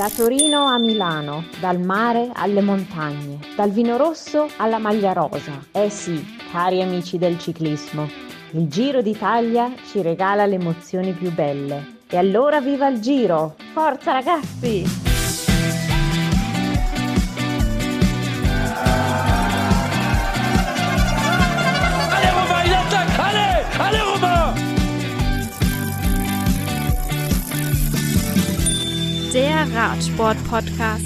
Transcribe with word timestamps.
Da 0.00 0.08
Torino 0.08 0.64
a 0.64 0.78
Milano, 0.78 1.44
dal 1.60 1.78
mare 1.78 2.30
alle 2.32 2.62
montagne, 2.62 3.38
dal 3.54 3.70
vino 3.70 3.98
rosso 3.98 4.48
alla 4.56 4.78
maglia 4.78 5.12
rosa. 5.12 5.62
Eh 5.72 5.90
sì, 5.90 6.38
cari 6.50 6.80
amici 6.80 7.18
del 7.18 7.38
ciclismo, 7.38 8.08
il 8.52 8.66
Giro 8.66 9.02
d'Italia 9.02 9.70
ci 9.90 10.00
regala 10.00 10.46
le 10.46 10.54
emozioni 10.54 11.12
più 11.12 11.30
belle. 11.30 11.98
E 12.08 12.16
allora 12.16 12.62
viva 12.62 12.88
il 12.88 12.98
Giro! 13.00 13.56
Forza 13.74 14.12
ragazzi! 14.12 15.09
Der 29.32 29.64
Radsport-Podcast. 29.72 31.04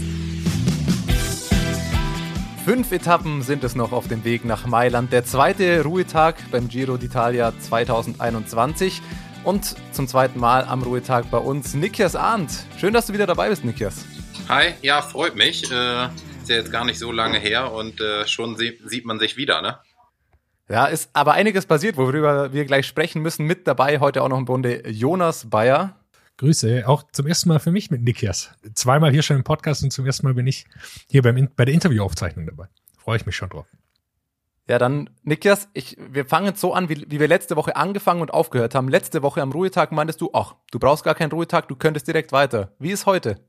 Fünf 2.64 2.90
Etappen 2.90 3.42
sind 3.42 3.62
es 3.64 3.74
noch 3.74 3.92
auf 3.92 4.08
dem 4.08 4.24
Weg 4.24 4.46
nach 4.46 4.66
Mailand. 4.66 5.12
Der 5.12 5.26
zweite 5.26 5.82
Ruhetag 5.82 6.36
beim 6.50 6.68
Giro 6.68 6.94
d'Italia 6.94 7.52
2021. 7.58 9.02
Und 9.44 9.76
zum 9.92 10.08
zweiten 10.08 10.40
Mal 10.40 10.64
am 10.64 10.82
Ruhetag 10.82 11.30
bei 11.30 11.36
uns 11.36 11.74
Nikias 11.74 12.16
Arndt. 12.16 12.50
Schön, 12.78 12.94
dass 12.94 13.08
du 13.08 13.12
wieder 13.12 13.26
dabei 13.26 13.50
bist, 13.50 13.62
Nikias. 13.62 14.06
Hi, 14.48 14.72
ja, 14.80 15.02
freut 15.02 15.36
mich. 15.36 15.70
Äh, 15.70 16.06
ist 16.06 16.48
ja 16.48 16.56
jetzt 16.56 16.72
gar 16.72 16.86
nicht 16.86 16.98
so 16.98 17.12
lange 17.12 17.38
her 17.38 17.72
und 17.72 18.00
äh, 18.00 18.26
schon 18.26 18.56
sie 18.56 18.78
sieht 18.86 19.04
man 19.04 19.18
sich 19.18 19.36
wieder, 19.36 19.60
ne? 19.60 19.78
Ja, 20.70 20.86
ist 20.86 21.10
aber 21.12 21.34
einiges 21.34 21.66
passiert, 21.66 21.98
worüber 21.98 22.54
wir 22.54 22.64
gleich 22.64 22.86
sprechen 22.86 23.20
müssen. 23.20 23.44
Mit 23.44 23.66
dabei 23.66 24.00
heute 24.00 24.22
auch 24.22 24.28
noch 24.28 24.38
im 24.38 24.46
Bunde 24.46 24.88
Jonas 24.88 25.50
Bayer. 25.50 26.00
Grüße, 26.36 26.88
auch 26.88 27.04
zum 27.12 27.26
ersten 27.26 27.48
Mal 27.48 27.60
für 27.60 27.70
mich 27.70 27.90
mit 27.90 28.02
Nikias. 28.02 28.50
Zweimal 28.74 29.12
hier 29.12 29.22
schon 29.22 29.36
im 29.36 29.44
Podcast 29.44 29.82
und 29.84 29.92
zum 29.92 30.04
ersten 30.04 30.26
Mal 30.26 30.34
bin 30.34 30.46
ich 30.46 30.66
hier 31.08 31.22
beim, 31.22 31.48
bei 31.54 31.64
der 31.64 31.74
Interviewaufzeichnung 31.74 32.46
dabei. 32.46 32.68
Freue 32.98 33.16
ich 33.16 33.26
mich 33.26 33.36
schon 33.36 33.50
drauf. 33.50 33.66
Ja, 34.66 34.78
dann, 34.78 35.10
Nikias, 35.22 35.68
ich, 35.74 35.98
wir 36.10 36.24
fangen 36.24 36.46
jetzt 36.46 36.60
so 36.60 36.72
an, 36.72 36.88
wie, 36.88 37.04
wie 37.08 37.20
wir 37.20 37.28
letzte 37.28 37.54
Woche 37.54 37.76
angefangen 37.76 38.22
und 38.22 38.32
aufgehört 38.32 38.74
haben. 38.74 38.88
Letzte 38.88 39.22
Woche 39.22 39.42
am 39.42 39.52
Ruhetag 39.52 39.92
meintest 39.92 40.22
du, 40.22 40.30
ach, 40.32 40.54
du 40.70 40.78
brauchst 40.78 41.04
gar 41.04 41.14
keinen 41.14 41.32
Ruhetag, 41.32 41.68
du 41.68 41.76
könntest 41.76 42.08
direkt 42.08 42.32
weiter. 42.32 42.72
Wie 42.78 42.90
ist 42.90 43.04
heute? 43.04 43.40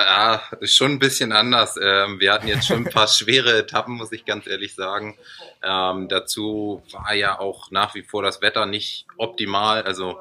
Ja, 0.00 0.40
ist 0.60 0.76
schon 0.76 0.92
ein 0.92 0.98
bisschen 1.00 1.32
anders. 1.32 1.76
Ähm, 1.76 2.20
wir 2.20 2.32
hatten 2.32 2.46
jetzt 2.46 2.68
schon 2.68 2.86
ein 2.86 2.92
paar 2.92 3.08
schwere 3.08 3.58
Etappen, 3.58 3.94
muss 3.96 4.12
ich 4.12 4.24
ganz 4.24 4.46
ehrlich 4.46 4.76
sagen. 4.76 5.18
Ähm, 5.60 6.06
dazu 6.08 6.84
war 6.92 7.14
ja 7.14 7.40
auch 7.40 7.72
nach 7.72 7.96
wie 7.96 8.04
vor 8.04 8.22
das 8.22 8.40
Wetter 8.40 8.64
nicht 8.64 9.06
optimal. 9.16 9.82
Also 9.82 10.20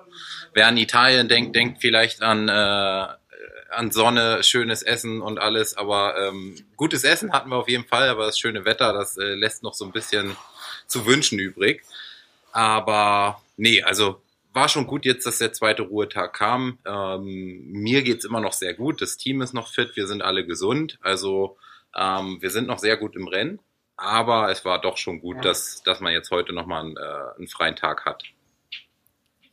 wer 0.55 0.65
an 0.65 0.77
Italien 0.77 1.29
denkt, 1.29 1.55
denkt 1.55 1.77
vielleicht 1.79 2.23
an, 2.23 2.49
äh, 2.49 3.07
an 3.69 3.91
Sonne, 3.91 4.41
schönes 4.41 4.81
Essen 4.81 5.21
und 5.21 5.37
alles. 5.37 5.77
Aber 5.77 6.15
ähm, 6.27 6.55
gutes 6.75 7.03
Essen 7.03 7.31
hatten 7.31 7.49
wir 7.49 7.57
auf 7.57 7.69
jeden 7.69 7.85
Fall, 7.85 8.09
aber 8.09 8.25
das 8.25 8.39
schöne 8.39 8.65
Wetter, 8.65 8.93
das 8.93 9.15
äh, 9.17 9.35
lässt 9.35 9.61
noch 9.61 9.75
so 9.75 9.85
ein 9.85 9.91
bisschen 9.91 10.35
zu 10.87 11.05
wünschen 11.05 11.37
übrig. 11.37 11.83
Aber 12.51 13.43
nee, 13.57 13.83
also 13.83 14.23
war 14.57 14.69
schon 14.69 14.87
gut 14.87 15.05
jetzt, 15.05 15.27
dass 15.27 15.37
der 15.37 15.53
zweite 15.53 15.83
Ruhetag 15.83 16.33
kam. 16.33 16.79
Ähm, 16.83 17.67
mir 17.67 18.01
geht's 18.01 18.25
immer 18.25 18.41
noch 18.41 18.53
sehr 18.53 18.73
gut. 18.73 19.03
Das 19.03 19.15
Team 19.15 19.43
ist 19.43 19.53
noch 19.53 19.67
fit, 19.67 19.95
wir 19.95 20.07
sind 20.07 20.23
alle 20.23 20.47
gesund. 20.47 20.97
Also 21.01 21.57
ähm, 21.95 22.39
wir 22.41 22.49
sind 22.49 22.67
noch 22.67 22.79
sehr 22.79 22.97
gut 22.97 23.15
im 23.15 23.27
Rennen. 23.27 23.59
Aber 23.97 24.49
es 24.49 24.65
war 24.65 24.81
doch 24.81 24.97
schon 24.97 25.21
gut, 25.21 25.45
dass, 25.45 25.83
dass 25.83 25.99
man 25.99 26.11
jetzt 26.11 26.31
heute 26.31 26.53
nochmal 26.53 26.85
einen, 26.85 26.97
äh, 26.97 27.37
einen 27.37 27.47
freien 27.47 27.75
Tag 27.75 28.05
hat. 28.05 28.23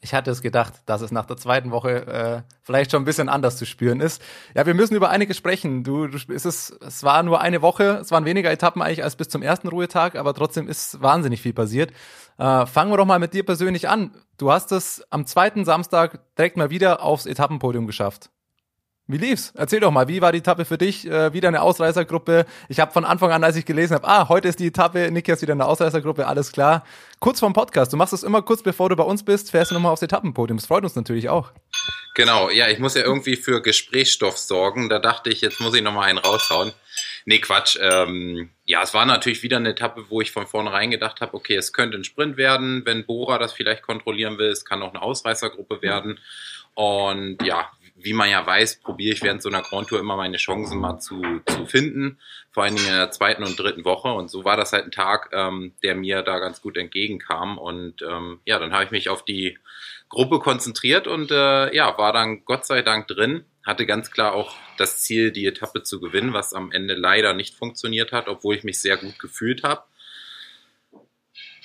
Ich 0.05 0.13
hatte 0.13 0.31
es 0.31 0.43
gedacht, 0.43 0.75
dass 0.85 1.01
es 1.01 1.13
nach 1.13 1.25
der 1.25 1.39
zweiten 1.39 1.71
Woche 1.71 2.07
äh, 2.07 2.43
vielleicht 2.61 2.91
schon 2.91 3.01
ein 3.01 3.07
bisschen 3.07 3.31
anders 3.31 3.57
zu 3.57 3.65
spüren 3.65 4.03
ist. 4.03 4.21
Ja, 4.55 4.67
wir 4.67 4.75
müssen 4.75 4.95
über 4.95 5.09
einiges 5.09 5.39
sprechen. 5.39 5.83
Du, 5.83 6.09
du 6.09 6.19
es, 6.31 6.45
ist, 6.45 6.77
es 6.83 7.03
war 7.05 7.23
nur 7.23 7.41
eine 7.41 7.63
Woche, 7.63 8.01
es 8.03 8.11
waren 8.11 8.27
weniger 8.27 8.53
Etappen 8.53 8.83
eigentlich 8.83 9.03
als 9.03 9.17
bis 9.17 9.31
zum 9.31 9.41
ersten 9.41 9.69
Ruhetag, 9.69 10.17
aber 10.17 10.35
trotzdem 10.35 10.69
ist 10.69 11.01
wahnsinnig 11.01 11.41
viel 11.41 11.55
passiert. 11.55 11.91
Äh, 12.37 12.67
fangen 12.67 12.93
wir 12.93 12.99
doch 12.99 13.07
mal 13.07 13.19
mit 13.19 13.33
dir 13.33 13.47
persönlich 13.47 13.89
an. 13.89 14.15
Du 14.37 14.53
hast 14.53 14.73
es 14.73 15.03
am 15.09 15.25
zweiten 15.25 15.65
Samstag 15.65 16.21
direkt 16.37 16.59
mal 16.59 16.69
wieder 16.69 17.03
aufs 17.03 17.25
Etappenpodium 17.25 17.87
geschafft. 17.87 18.29
Wie 19.07 19.19
lief's? 19.19 19.53
Erzähl 19.55 19.81
doch 19.81 19.91
mal, 19.91 20.09
wie 20.09 20.23
war 20.23 20.33
die 20.33 20.39
Etappe 20.39 20.65
für 20.65 20.79
dich? 20.79 21.07
Äh, 21.07 21.35
wieder 21.35 21.49
eine 21.49 21.61
Ausreißergruppe. 21.61 22.47
Ich 22.71 22.81
habe 22.81 22.91
von 22.91 23.05
Anfang 23.05 23.33
an, 23.33 23.45
als 23.45 23.55
ich 23.57 23.67
gelesen 23.67 23.95
habe, 23.95 24.09
ah, 24.09 24.31
heute 24.31 24.49
ist 24.49 24.61
die 24.61 24.69
Etappe, 24.69 25.11
Nikias 25.11 25.43
wieder 25.43 25.53
eine 25.53 25.67
Ausreißergruppe, 25.67 26.27
alles 26.27 26.53
klar. 26.53 26.87
Kurz 27.21 27.41
vorm 27.41 27.53
Podcast, 27.53 27.93
du 27.93 27.99
machst 27.99 28.15
es 28.15 28.23
immer 28.23 28.41
kurz 28.41 28.63
bevor 28.63 28.89
du 28.89 28.97
bei 28.97 29.05
uns 29.05 29.23
bist, 29.23 29.51
fährst 29.51 29.71
du 29.71 29.75
nochmal 29.75 29.93
aufs 29.93 30.01
Etappenpodium. 30.01 30.57
Das 30.57 30.67
freut 30.67 30.85
uns 30.85 30.97
natürlich 30.97 31.29
auch. 31.29 31.53
Genau, 32.15 32.49
ja, 32.49 32.69
ich 32.69 32.79
muss 32.79 32.95
ja 32.95 33.03
irgendwie 33.03 33.37
für 33.37 33.61
Gesprächsstoff 33.61 34.39
sorgen. 34.39 34.89
Da 34.89 35.01
dachte 35.01 35.29
ich, 35.29 35.43
jetzt 35.43 35.61
muss 35.61 35.75
ich 35.75 35.83
nochmal 35.83 36.09
einen 36.09 36.19
raushauen. 36.19 36.73
Nee, 37.27 37.41
Quatsch. 37.41 37.77
Ähm, 37.83 38.51
ja, 38.65 38.83
es 38.83 38.95
war 38.95 39.05
natürlich 39.05 39.43
wieder 39.43 39.59
eine 39.59 39.71
Etappe, 39.71 40.07
wo 40.09 40.23
ich 40.23 40.31
von 40.31 40.47
vornherein 40.47 40.91
gedacht 40.91 41.21
habe, 41.21 41.35
okay, 41.35 41.57
es 41.57 41.75
könnte 41.75 41.99
ein 41.99 42.05
Sprint 42.05 42.39
werden, 42.39 42.87
wenn 42.87 43.05
Bora 43.05 43.37
das 43.37 43.53
vielleicht 43.53 43.83
kontrollieren 43.83 44.39
will. 44.39 44.49
Es 44.49 44.65
kann 44.65 44.83
auch 44.83 44.95
eine 44.95 45.03
Ausreißergruppe 45.03 45.83
werden. 45.83 46.21
Und 46.75 47.43
ja, 47.43 47.71
wie 48.05 48.13
man 48.13 48.31
ja 48.31 48.47
weiß, 48.47 48.81
probiere 48.81 49.15
ich 49.15 49.23
während 49.23 49.43
so 49.43 49.49
einer 49.49 49.63
Grand 49.63 49.89
Tour 49.89 49.99
immer 49.99 50.17
meine 50.17 50.37
Chancen 50.37 50.79
mal 50.79 50.99
zu, 50.99 51.23
zu 51.47 51.67
finden, 51.67 52.19
vor 52.53 52.63
allen 52.63 52.77
Dingen 52.77 52.89
in 52.89 52.95
der 52.95 53.11
zweiten 53.11 53.43
und 53.43 53.59
dritten 53.59 53.85
Woche. 53.85 54.13
Und 54.13 54.31
so 54.31 54.45
war 54.45 54.57
das 54.57 54.73
halt 54.73 54.85
ein 54.85 54.91
Tag, 54.91 55.31
ähm, 55.33 55.73
der 55.83 55.95
mir 55.95 56.23
da 56.23 56.39
ganz 56.39 56.61
gut 56.61 56.77
entgegenkam. 56.77 57.59
Und 57.59 58.03
ähm, 58.03 58.41
ja, 58.45 58.59
dann 58.59 58.73
habe 58.73 58.85
ich 58.85 58.91
mich 58.91 59.09
auf 59.09 59.25
die 59.25 59.59
Gruppe 60.09 60.39
konzentriert 60.39 61.07
und 61.07 61.31
äh, 61.31 61.75
ja, 61.75 61.99
war 61.99 62.13
dann 62.13 62.45
Gott 62.45 62.67
sei 62.67 62.83
Dank 62.83 63.09
drin. 63.09 63.45
Hatte 63.67 63.87
ganz 63.87 64.11
klar 64.11 64.35
auch 64.35 64.55
das 64.77 64.99
Ziel, 64.99 65.33
die 65.33 65.47
Etappe 65.47 65.83
zu 65.83 66.01
gewinnen, 66.01 66.35
was 66.35 66.53
am 66.53 66.71
Ende 66.71 66.95
leider 66.95 67.33
nicht 67.33 67.55
funktioniert 67.57 68.13
hat, 68.13 68.29
obwohl 68.29 68.55
ich 68.55 68.65
mich 68.65 68.79
sehr 68.79 68.97
gut 68.97 69.19
gefühlt 69.19 69.63
habe. 69.63 69.83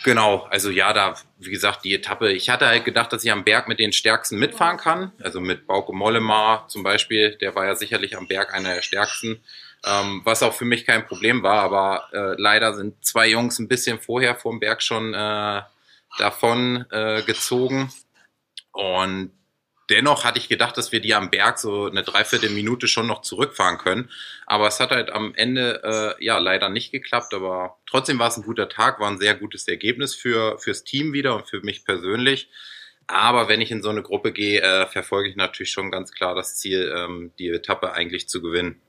Genau, 0.03 0.47
also 0.49 0.69
ja, 0.69 0.93
da, 0.93 1.15
wie 1.39 1.49
gesagt, 1.49 1.83
die 1.83 1.93
Etappe, 1.93 2.31
ich 2.31 2.49
hatte 2.49 2.67
halt 2.67 2.85
gedacht, 2.85 3.11
dass 3.11 3.23
ich 3.23 3.31
am 3.31 3.43
Berg 3.43 3.67
mit 3.67 3.79
den 3.79 3.91
Stärksten 3.91 4.39
mitfahren 4.39 4.77
kann. 4.77 5.11
Also 5.21 5.41
mit 5.41 5.67
Bauke 5.67 5.93
Mollema 5.93 6.65
zum 6.69 6.83
Beispiel, 6.83 7.35
der 7.35 7.53
war 7.55 7.65
ja 7.65 7.75
sicherlich 7.75 8.15
am 8.15 8.27
Berg 8.27 8.53
einer 8.53 8.75
der 8.75 8.81
Stärksten. 8.81 9.41
Ähm, 9.85 10.21
was 10.23 10.43
auch 10.43 10.53
für 10.53 10.65
mich 10.65 10.85
kein 10.85 11.05
Problem 11.05 11.43
war, 11.43 11.61
aber 11.63 12.09
äh, 12.11 12.41
leider 12.41 12.73
sind 12.73 13.03
zwei 13.03 13.27
Jungs 13.27 13.59
ein 13.59 13.67
bisschen 13.67 13.99
vorher 13.99 14.35
vom 14.35 14.59
Berg 14.59 14.81
schon 14.81 15.13
äh, 15.13 15.61
davon 16.17 16.85
äh, 16.91 17.21
gezogen. 17.23 17.91
Und 18.71 19.31
dennoch 19.89 20.23
hatte 20.23 20.39
ich 20.39 20.49
gedacht, 20.49 20.77
dass 20.77 20.91
wir 20.91 20.99
die 20.99 21.13
am 21.13 21.29
Berg 21.29 21.59
so 21.59 21.85
eine 21.85 22.03
Dreiviertelminute 22.03 22.87
schon 22.87 23.07
noch 23.07 23.21
zurückfahren 23.21 23.77
können. 23.77 24.09
Aber 24.45 24.67
es 24.67 24.79
hat 24.79 24.91
halt 24.91 25.09
am 25.11 25.33
Ende 25.35 26.17
äh, 26.19 26.23
ja 26.23 26.37
leider 26.37 26.69
nicht 26.69 26.91
geklappt. 26.91 27.33
Aber 27.33 27.77
trotzdem 27.85 28.19
war 28.19 28.27
es 28.27 28.37
ein 28.37 28.43
guter 28.43 28.69
Tag, 28.69 28.99
war 28.99 29.09
ein 29.09 29.19
sehr 29.19 29.35
gutes 29.35 29.67
Ergebnis 29.67 30.15
für 30.15 30.57
fürs 30.59 30.83
Team 30.83 31.13
wieder 31.13 31.35
und 31.35 31.49
für 31.49 31.61
mich 31.61 31.85
persönlich. 31.85 32.49
Aber 33.07 33.49
wenn 33.49 33.59
ich 33.59 33.71
in 33.71 33.81
so 33.81 33.89
eine 33.89 34.03
Gruppe 34.03 34.31
gehe, 34.31 34.61
äh, 34.61 34.85
verfolge 34.85 35.29
ich 35.29 35.35
natürlich 35.35 35.71
schon 35.71 35.89
ganz 35.89 36.11
klar 36.11 36.35
das 36.35 36.57
Ziel, 36.57 36.93
ähm, 36.95 37.31
die 37.39 37.49
Etappe 37.49 37.93
eigentlich 37.93 38.29
zu 38.29 38.41
gewinnen. 38.41 38.79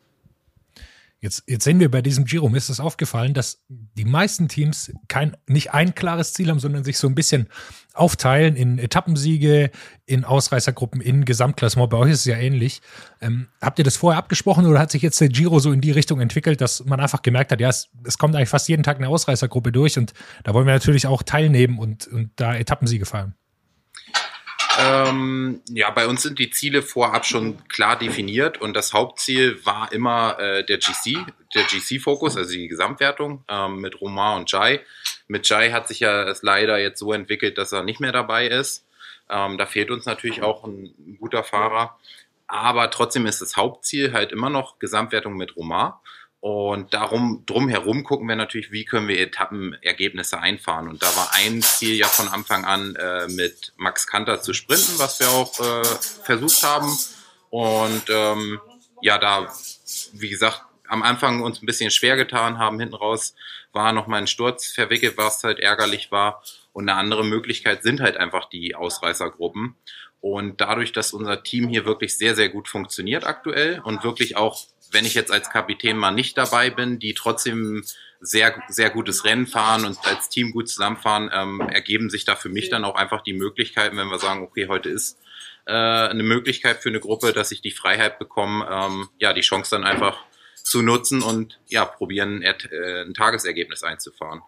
Jetzt, 1.23 1.45
jetzt 1.47 1.65
sehen 1.65 1.81
wir 1.81 1.91
bei 1.91 2.01
diesem 2.01 2.25
Giro, 2.25 2.49
mir 2.49 2.57
ist 2.57 2.71
es 2.71 2.81
aufgefallen, 2.81 3.35
dass 3.35 3.63
die 3.69 4.07
meisten 4.07 4.49
Teams 4.49 4.91
kein, 5.07 5.37
nicht 5.47 5.75
ein 5.75 5.95
klares 5.95 6.33
Ziel 6.33 6.49
haben, 6.49 6.61
sondern 6.61 6.83
sich 6.83 6.97
so 6.97 7.09
ein 7.09 7.15
bisschen 7.15 7.49
aufteilen 7.93 8.57
in 8.57 8.79
Etappensiege, 8.79 9.71
in 10.07 10.25
Ausreißergruppen, 10.25 11.03
in 11.03 11.27
Gesamtklassement. 11.27 11.91
Bei 11.91 11.99
euch 11.99 12.13
ist 12.13 12.21
es 12.21 12.25
ja 12.25 12.39
ähnlich. 12.39 12.81
Ähm, 13.21 13.49
habt 13.61 13.79
ihr 13.79 13.85
das 13.85 13.99
vorher 13.99 14.19
abgesprochen 14.19 14.65
oder 14.65 14.79
hat 14.79 14.91
sich 14.91 15.03
jetzt 15.03 15.21
der 15.21 15.29
Giro 15.29 15.59
so 15.59 15.73
in 15.73 15.83
die 15.83 15.91
Richtung 15.91 16.21
entwickelt, 16.21 16.63
dass 16.63 16.87
man 16.87 17.01
einfach 17.01 17.21
gemerkt 17.21 17.53
hat, 17.53 17.61
ja, 17.61 17.69
es, 17.69 17.91
es 18.05 18.17
kommt 18.17 18.35
eigentlich 18.35 18.49
fast 18.49 18.69
jeden 18.71 18.83
Tag 18.83 18.97
eine 18.97 19.09
Ausreißergruppe 19.09 19.73
durch 19.73 19.99
und 19.99 20.15
da 20.45 20.55
wollen 20.55 20.67
wir 20.67 20.73
natürlich 20.73 21.07
auch 21.07 21.23
teilnehmen 21.23 21.79
und, 21.79 22.07
und 22.07 22.31
da 22.37 22.55
Etappensiege 22.55 23.05
feiern? 23.05 23.35
Ähm, 24.79 25.63
ja, 25.69 25.91
bei 25.91 26.07
uns 26.07 26.23
sind 26.23 26.39
die 26.39 26.51
Ziele 26.51 26.83
vorab 26.83 27.27
schon 27.27 27.67
klar 27.69 27.99
definiert 27.99 28.61
und 28.61 28.75
das 28.75 28.93
Hauptziel 28.93 29.65
war 29.65 29.93
immer 29.93 30.39
äh, 30.39 30.65
der 30.65 30.79
GC, 30.79 31.27
der 31.55 31.65
GC-Fokus, 31.65 32.37
also 32.37 32.53
die 32.53 32.69
Gesamtwertung 32.69 33.45
ähm, 33.49 33.81
mit 33.81 34.01
Romain 34.01 34.39
und 34.39 34.51
Jai. 34.51 34.81
Mit 35.27 35.49
Jai 35.49 35.73
hat 35.73 35.89
sich 35.89 36.01
ja 36.01 36.23
es 36.23 36.43
leider 36.43 36.79
jetzt 36.79 37.01
so 37.01 37.13
entwickelt, 37.13 37.59
dass 37.59 37.73
er 37.73 37.83
nicht 37.83 38.01
mehr 38.01 38.13
dabei 38.13 38.47
ist. 38.47 38.87
Ähm, 39.29 39.59
da 39.59 39.67
fehlt 39.67 39.91
uns 39.91 40.07
natürlich 40.07 40.43
auch 40.43 40.65
ein, 40.65 40.95
ein 40.99 41.17
guter 41.19 41.43
Fahrer. 41.43 41.99
Aber 42.47 42.91
trotzdem 42.91 43.27
ist 43.27 43.41
das 43.41 43.57
Hauptziel 43.57 44.13
halt 44.13 44.33
immer 44.33 44.51
noch 44.51 44.79
Gesamtwertung 44.81 45.37
mit 45.37 45.57
Romain. 45.57 45.93
Und 46.41 46.95
darum, 46.95 47.45
drumherum 47.45 48.03
gucken 48.03 48.27
wir 48.27 48.37
natürlich, 48.37 48.73
wie 48.73 48.87
können 48.87 49.09
wir 49.09 49.21
Etappenergebnisse 49.21 50.41
einfahren. 50.41 50.89
Und 50.89 51.03
da 51.03 51.15
war 51.15 51.31
ein 51.35 51.61
Ziel 51.61 51.97
ja 51.97 52.07
von 52.07 52.29
Anfang 52.29 52.65
an 52.65 52.97
äh, 52.97 53.29
mit 53.29 53.75
Max 53.77 54.07
Kanter 54.07 54.41
zu 54.41 54.55
sprinten, 54.55 54.99
was 54.99 55.21
wir 55.21 55.29
auch 55.29 55.61
äh, 55.61 55.85
versucht 56.25 56.63
haben. 56.63 56.97
Und 57.51 58.05
ähm, 58.09 58.59
ja, 59.03 59.19
da, 59.19 59.53
wie 60.13 60.31
gesagt, 60.31 60.63
am 60.89 61.03
Anfang 61.03 61.43
uns 61.43 61.63
ein 61.63 61.67
bisschen 61.67 61.91
schwer 61.91 62.17
getan 62.17 62.59
haben. 62.59 62.81
Hinten 62.81 62.95
raus 62.95 63.35
war 63.73 63.93
noch 63.93 64.07
mal 64.07 64.19
ein 64.19 64.27
Sturz 64.27 64.67
verwickelt, 64.73 65.17
was 65.17 65.45
halt 65.45 65.61
ärgerlich 65.61 66.11
war. 66.11 66.43
Und 66.73 66.89
eine 66.89 66.99
andere 66.99 67.25
Möglichkeit 67.25 67.83
sind 67.83 68.01
halt 68.01 68.17
einfach 68.17 68.49
die 68.49 68.75
Ausreißergruppen. 68.75 69.77
Und 70.21 70.61
dadurch, 70.61 70.93
dass 70.93 71.13
unser 71.13 71.43
Team 71.43 71.69
hier 71.69 71.85
wirklich 71.85 72.19
sehr, 72.19 72.35
sehr 72.35 72.49
gut 72.49 72.69
funktioniert 72.69 73.25
aktuell 73.25 73.81
und 73.81 74.05
wirklich 74.05 74.37
auch, 74.37 74.67
wenn 74.91 75.05
ich 75.05 75.15
jetzt 75.15 75.33
als 75.33 75.51
Kapitän 75.51 75.97
mal 75.97 76.11
nicht 76.11 76.37
dabei 76.37 76.71
bin, 76.71 76.99
die 76.99 77.15
trotzdem 77.15 77.85
sehr, 78.21 78.63
sehr 78.69 78.91
gutes 78.91 79.25
Rennen 79.25 79.47
fahren 79.47 79.85
und 79.85 79.99
als 80.05 80.29
Team 80.29 80.53
gut 80.53 80.69
zusammenfahren, 80.69 81.31
ähm, 81.33 81.61
ergeben 81.61 82.11
sich 82.11 82.25
da 82.25 82.37
für 82.37 82.51
mich 82.51 82.69
dann 82.69 82.85
auch 82.85 82.97
einfach 82.97 83.23
die 83.23 83.33
Möglichkeiten, 83.33 83.97
wenn 83.97 84.09
wir 84.09 84.19
sagen, 84.19 84.43
okay, 84.43 84.69
heute 84.69 84.91
ist 84.91 85.19
äh, 85.67 85.73
eine 85.73 86.23
Möglichkeit 86.23 86.83
für 86.83 86.91
eine 86.91 87.01
Gruppe, 87.01 87.33
dass 87.33 87.51
ich 87.51 87.63
die 87.63 87.71
Freiheit 87.71 88.19
bekomme, 88.19 88.67
ähm, 88.71 89.09
ja, 89.19 89.33
die 89.33 89.41
Chance 89.41 89.71
dann 89.71 89.85
einfach 89.85 90.19
zu 90.63 90.83
nutzen 90.83 91.23
und 91.23 91.59
ja, 91.69 91.85
probieren, 91.85 92.43
äh, 92.43 92.55
ein 93.03 93.15
Tagesergebnis 93.15 93.83
einzufahren. 93.83 94.43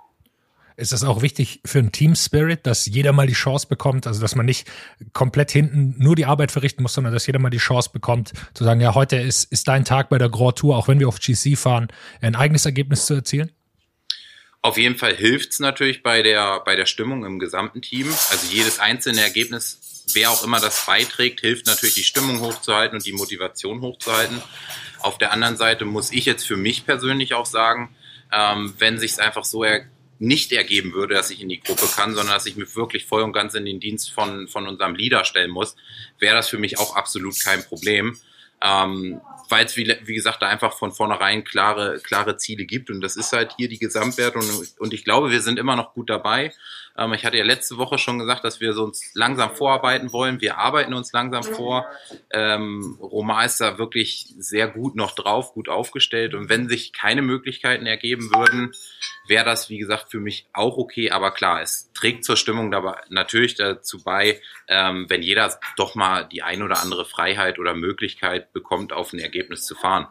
Ist 0.76 0.92
das 0.92 1.04
auch 1.04 1.22
wichtig 1.22 1.60
für 1.64 1.78
ein 1.78 1.92
Team 1.92 2.14
Spirit, 2.14 2.66
dass 2.66 2.86
jeder 2.86 3.12
mal 3.12 3.26
die 3.26 3.34
Chance 3.34 3.66
bekommt, 3.68 4.06
also 4.06 4.20
dass 4.20 4.34
man 4.34 4.46
nicht 4.46 4.70
komplett 5.12 5.50
hinten 5.50 5.94
nur 5.98 6.16
die 6.16 6.26
Arbeit 6.26 6.50
verrichten 6.50 6.82
muss, 6.82 6.94
sondern 6.94 7.12
dass 7.12 7.26
jeder 7.26 7.38
mal 7.38 7.50
die 7.50 7.58
Chance 7.58 7.90
bekommt, 7.92 8.32
zu 8.54 8.64
sagen, 8.64 8.80
ja, 8.80 8.94
heute 8.94 9.16
ist, 9.16 9.50
ist 9.52 9.68
dein 9.68 9.84
Tag 9.84 10.08
bei 10.08 10.18
der 10.18 10.28
Grand 10.28 10.58
Tour, 10.58 10.76
auch 10.76 10.88
wenn 10.88 10.98
wir 10.98 11.08
auf 11.08 11.18
GC 11.20 11.56
fahren, 11.56 11.88
ein 12.20 12.34
eigenes 12.34 12.64
Ergebnis 12.64 13.06
zu 13.06 13.14
erzielen? 13.14 13.50
Auf 14.64 14.78
jeden 14.78 14.96
Fall 14.96 15.16
hilft's 15.16 15.58
natürlich 15.58 16.04
bei 16.04 16.22
der, 16.22 16.60
bei 16.60 16.76
der 16.76 16.86
Stimmung 16.86 17.24
im 17.24 17.40
gesamten 17.40 17.82
Team. 17.82 18.06
Also 18.30 18.46
jedes 18.48 18.78
einzelne 18.78 19.20
Ergebnis, 19.20 20.04
wer 20.14 20.30
auch 20.30 20.44
immer 20.44 20.60
das 20.60 20.86
beiträgt, 20.86 21.40
hilft 21.40 21.66
natürlich 21.66 21.96
die 21.96 22.04
Stimmung 22.04 22.40
hochzuhalten 22.40 22.96
und 22.96 23.04
die 23.04 23.12
Motivation 23.12 23.80
hochzuhalten. 23.80 24.40
Auf 25.00 25.18
der 25.18 25.32
anderen 25.32 25.56
Seite 25.56 25.84
muss 25.84 26.12
ich 26.12 26.26
jetzt 26.26 26.46
für 26.46 26.56
mich 26.56 26.86
persönlich 26.86 27.34
auch 27.34 27.46
sagen, 27.46 27.94
ähm, 28.32 28.74
wenn 28.78 28.98
sich's 28.98 29.18
einfach 29.18 29.44
so 29.44 29.64
er 29.64 29.84
nicht 30.22 30.52
ergeben 30.52 30.92
würde, 30.92 31.14
dass 31.14 31.30
ich 31.30 31.40
in 31.40 31.48
die 31.48 31.60
Gruppe 31.60 31.86
kann, 31.96 32.14
sondern 32.14 32.34
dass 32.34 32.46
ich 32.46 32.54
mich 32.54 32.76
wirklich 32.76 33.06
voll 33.06 33.22
und 33.22 33.32
ganz 33.32 33.54
in 33.54 33.64
den 33.64 33.80
Dienst 33.80 34.12
von, 34.12 34.46
von 34.46 34.68
unserem 34.68 34.94
Leader 34.94 35.24
stellen 35.24 35.50
muss, 35.50 35.74
wäre 36.20 36.36
das 36.36 36.48
für 36.48 36.58
mich 36.58 36.78
auch 36.78 36.94
absolut 36.94 37.34
kein 37.42 37.64
Problem. 37.64 38.16
Ähm, 38.62 39.20
weil 39.48 39.66
es, 39.66 39.76
wie, 39.76 39.92
wie 40.04 40.14
gesagt, 40.14 40.40
da 40.40 40.46
einfach 40.46 40.78
von 40.78 40.92
vornherein 40.92 41.42
klare, 41.42 41.98
klare 41.98 42.36
Ziele 42.36 42.66
gibt. 42.66 42.88
Und 42.88 43.00
das 43.00 43.16
ist 43.16 43.32
halt 43.32 43.54
hier 43.56 43.68
die 43.68 43.80
Gesamtwertung. 43.80 44.44
Und 44.78 44.94
ich 44.94 45.02
glaube, 45.02 45.32
wir 45.32 45.40
sind 45.40 45.58
immer 45.58 45.74
noch 45.74 45.92
gut 45.92 46.08
dabei. 46.08 46.54
Ähm, 46.96 47.12
ich 47.12 47.24
hatte 47.24 47.36
ja 47.36 47.44
letzte 47.44 47.78
Woche 47.78 47.98
schon 47.98 48.18
gesagt, 48.18 48.44
dass 48.44 48.60
wir 48.60 48.72
so 48.74 48.84
uns 48.84 49.12
langsam 49.14 49.50
vorarbeiten 49.50 50.12
wollen. 50.12 50.40
Wir 50.40 50.58
arbeiten 50.58 50.94
uns 50.94 51.12
langsam 51.12 51.42
vor. 51.42 51.86
Ähm, 52.30 52.98
Roma 53.00 53.44
ist 53.44 53.60
da 53.60 53.78
wirklich 53.78 54.34
sehr 54.38 54.68
gut 54.68 54.96
noch 54.96 55.14
drauf, 55.14 55.52
gut 55.54 55.68
aufgestellt. 55.68 56.34
Und 56.34 56.48
wenn 56.48 56.68
sich 56.68 56.92
keine 56.92 57.22
Möglichkeiten 57.22 57.86
ergeben 57.86 58.30
würden, 58.34 58.72
wäre 59.26 59.44
das, 59.44 59.70
wie 59.70 59.78
gesagt, 59.78 60.10
für 60.10 60.20
mich 60.20 60.46
auch 60.52 60.76
okay. 60.76 61.10
Aber 61.10 61.30
klar, 61.30 61.62
es 61.62 61.92
trägt 61.92 62.24
zur 62.24 62.36
Stimmung 62.36 62.70
dabei 62.70 62.96
natürlich 63.08 63.54
dazu 63.54 64.02
bei, 64.02 64.40
ähm, 64.68 65.06
wenn 65.08 65.22
jeder 65.22 65.58
doch 65.76 65.94
mal 65.94 66.24
die 66.24 66.42
ein 66.42 66.62
oder 66.62 66.80
andere 66.82 67.04
Freiheit 67.04 67.58
oder 67.58 67.74
Möglichkeit 67.74 68.52
bekommt, 68.52 68.92
auf 68.92 69.12
ein 69.12 69.18
Ergebnis 69.18 69.64
zu 69.64 69.74
fahren. 69.74 70.08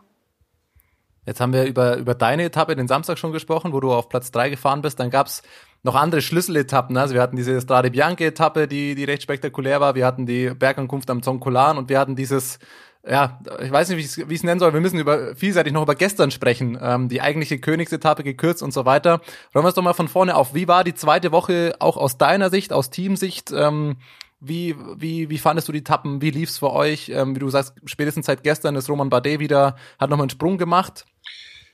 Jetzt 1.25 1.39
haben 1.39 1.54
wir 1.54 1.66
über, 1.66 1.98
über 1.98 2.16
deine 2.16 2.45
Etappe 2.45 2.75
den 2.75 2.88
Samstag 2.88 3.19
schon 3.19 3.31
gesprochen, 3.31 3.74
wo 3.74 3.80
du 3.80 3.92
auf 3.92 4.10
Platz 4.10 4.31
drei 4.31 4.50
gefahren 4.50 4.81
bist. 4.81 5.00
Dann 5.00 5.12
gab's 5.12 5.44
noch 5.83 5.95
andere 5.95 6.22
Schlüsseletappen. 6.22 6.95
Also 6.98 7.13
wir 7.13 7.22
hatten 7.22 7.36
diese 7.36 7.60
Strade 7.60 7.92
Bianche 7.92 8.25
Etappe, 8.25 8.68
die, 8.68 8.95
die 8.95 9.04
recht 9.04 9.24
spektakulär 9.24 9.81
war. 9.81 9.95
Wir 9.95 10.06
hatten 10.06 10.25
die 10.25 10.51
Bergankunft 10.51 11.10
am 11.10 11.24
Zonkolan 11.24 11.78
und 11.78 11.89
wir 11.89 12.00
hatten 12.00 12.16
dieses, 12.16 12.60
ja, 13.07 13.39
ich 13.62 13.72
weiß 13.72 13.89
nicht, 13.89 13.98
wie 14.18 14.24
ich 14.33 14.39
es 14.39 14.44
nennen 14.44 14.60
soll. 14.60 14.74
Wir 14.74 14.81
müssen 14.81 15.00
über 15.00 15.36
vielseitig 15.36 15.74
noch 15.74 15.81
über 15.83 15.95
gestern 15.95 16.30
sprechen. 16.30 16.78
Ähm, 16.80 17.10
die 17.10 17.22
eigentliche 17.22 17.60
Königsetappe 17.60 18.24
gekürzt 18.24 18.62
und 18.62 18.74
so 18.74 18.86
weiter. 18.86 19.22
Räumen 19.56 19.66
wir 19.66 19.69
es 19.69 19.75
doch 19.75 19.83
mal 19.83 19.94
von 19.94 20.07
vorne 20.07 20.36
auf. 20.36 20.54
Wie 20.54 20.68
war 20.68 20.83
die 20.83 20.94
zweite 20.94 21.31
Woche 21.31 21.75
auch 21.80 21.98
aus 21.98 22.18
deiner 22.18 22.50
Sicht, 22.51 22.74
aus 22.74 22.92
Teamsicht? 22.92 23.51
Ähm, 23.51 23.98
wie, 24.39 24.75
wie, 24.98 25.30
wie 25.30 25.38
fandest 25.38 25.68
du 25.68 25.72
die 25.72 25.80
Etappen? 25.80 26.22
Wie 26.22 26.31
lief's 26.31 26.60
für 26.60 26.72
euch? 26.72 27.10
Ähm, 27.10 27.36
wie 27.36 27.39
du 27.39 27.50
sagst, 27.50 27.75
spätestens 27.86 28.25
seit 28.25 28.44
gestern 28.44 28.75
ist 28.75 28.89
Roman 28.89 29.10
Bardet 29.10 29.39
wieder, 29.39 29.75
hat 30.00 30.10
nochmal 30.10 30.25
einen 30.25 30.31
Sprung 30.31 30.57
gemacht. 30.57 31.06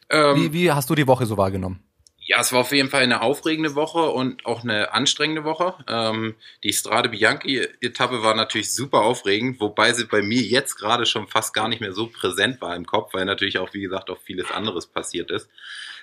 Ähm, 0.10 0.36
wie, 0.36 0.54
wie 0.54 0.72
hast 0.72 0.90
du 0.90 0.96
die 0.96 1.08
Woche 1.08 1.26
so 1.26 1.38
wahrgenommen? 1.38 1.82
Ja, 2.28 2.42
es 2.42 2.52
war 2.52 2.60
auf 2.60 2.74
jeden 2.74 2.90
Fall 2.90 3.04
eine 3.04 3.22
aufregende 3.22 3.74
Woche 3.76 4.10
und 4.10 4.46
auch 4.46 4.62
eine 4.62 4.94
anstrengende 4.94 5.46
Woche. 5.46 5.76
Ähm, 5.88 6.36
die 6.62 6.74
Strade 6.74 7.08
Bianchi-Etappe 7.08 8.22
war 8.22 8.36
natürlich 8.36 8.74
super 8.74 9.00
aufregend, 9.00 9.62
wobei 9.62 9.94
sie 9.94 10.04
bei 10.04 10.22
mir 10.22 10.42
jetzt 10.42 10.76
gerade 10.76 11.06
schon 11.06 11.30
fast 11.30 11.54
gar 11.54 11.70
nicht 11.70 11.80
mehr 11.80 11.94
so 11.94 12.08
präsent 12.08 12.60
war 12.60 12.76
im 12.76 12.86
Kopf, 12.86 13.14
weil 13.14 13.24
natürlich 13.24 13.60
auch, 13.60 13.74
wie 13.74 13.80
gesagt, 13.80 14.10
auch 14.10 14.20
vieles 14.20 14.52
anderes 14.52 14.88
passiert 14.88 15.32
ist. 15.32 15.50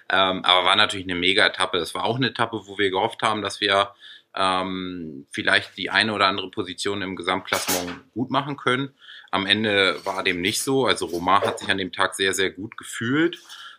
Ähm, 0.08 0.42
aber 0.46 0.64
war 0.64 0.76
natürlich 0.76 1.04
eine 1.04 1.14
mega 1.14 1.46
Etappe. 1.46 1.76
Es 1.76 1.94
war 1.94 2.04
auch 2.04 2.16
eine 2.16 2.28
Etappe, 2.28 2.62
wo 2.64 2.78
wir 2.78 2.90
gehofft 2.90 3.22
haben, 3.22 3.42
dass 3.42 3.60
wir 3.60 3.90
ähm, 4.34 5.26
vielleicht 5.30 5.76
die 5.76 5.90
eine 5.90 6.14
oder 6.14 6.26
andere 6.26 6.50
Position 6.50 7.02
im 7.02 7.16
Gesamtklassement 7.16 8.12
gut 8.14 8.30
machen 8.30 8.56
können. 8.56 8.94
Am 9.30 9.44
Ende 9.44 10.00
war 10.06 10.24
dem 10.24 10.40
nicht 10.40 10.62
so. 10.62 10.86
Also 10.86 11.04
Romar 11.04 11.42
hat 11.42 11.58
sich 11.58 11.68
an 11.68 11.76
dem 11.76 11.92
Tag 11.92 12.14
sehr, 12.14 12.32
sehr 12.32 12.50
gut 12.50 12.78
gefühlt. 12.78 13.38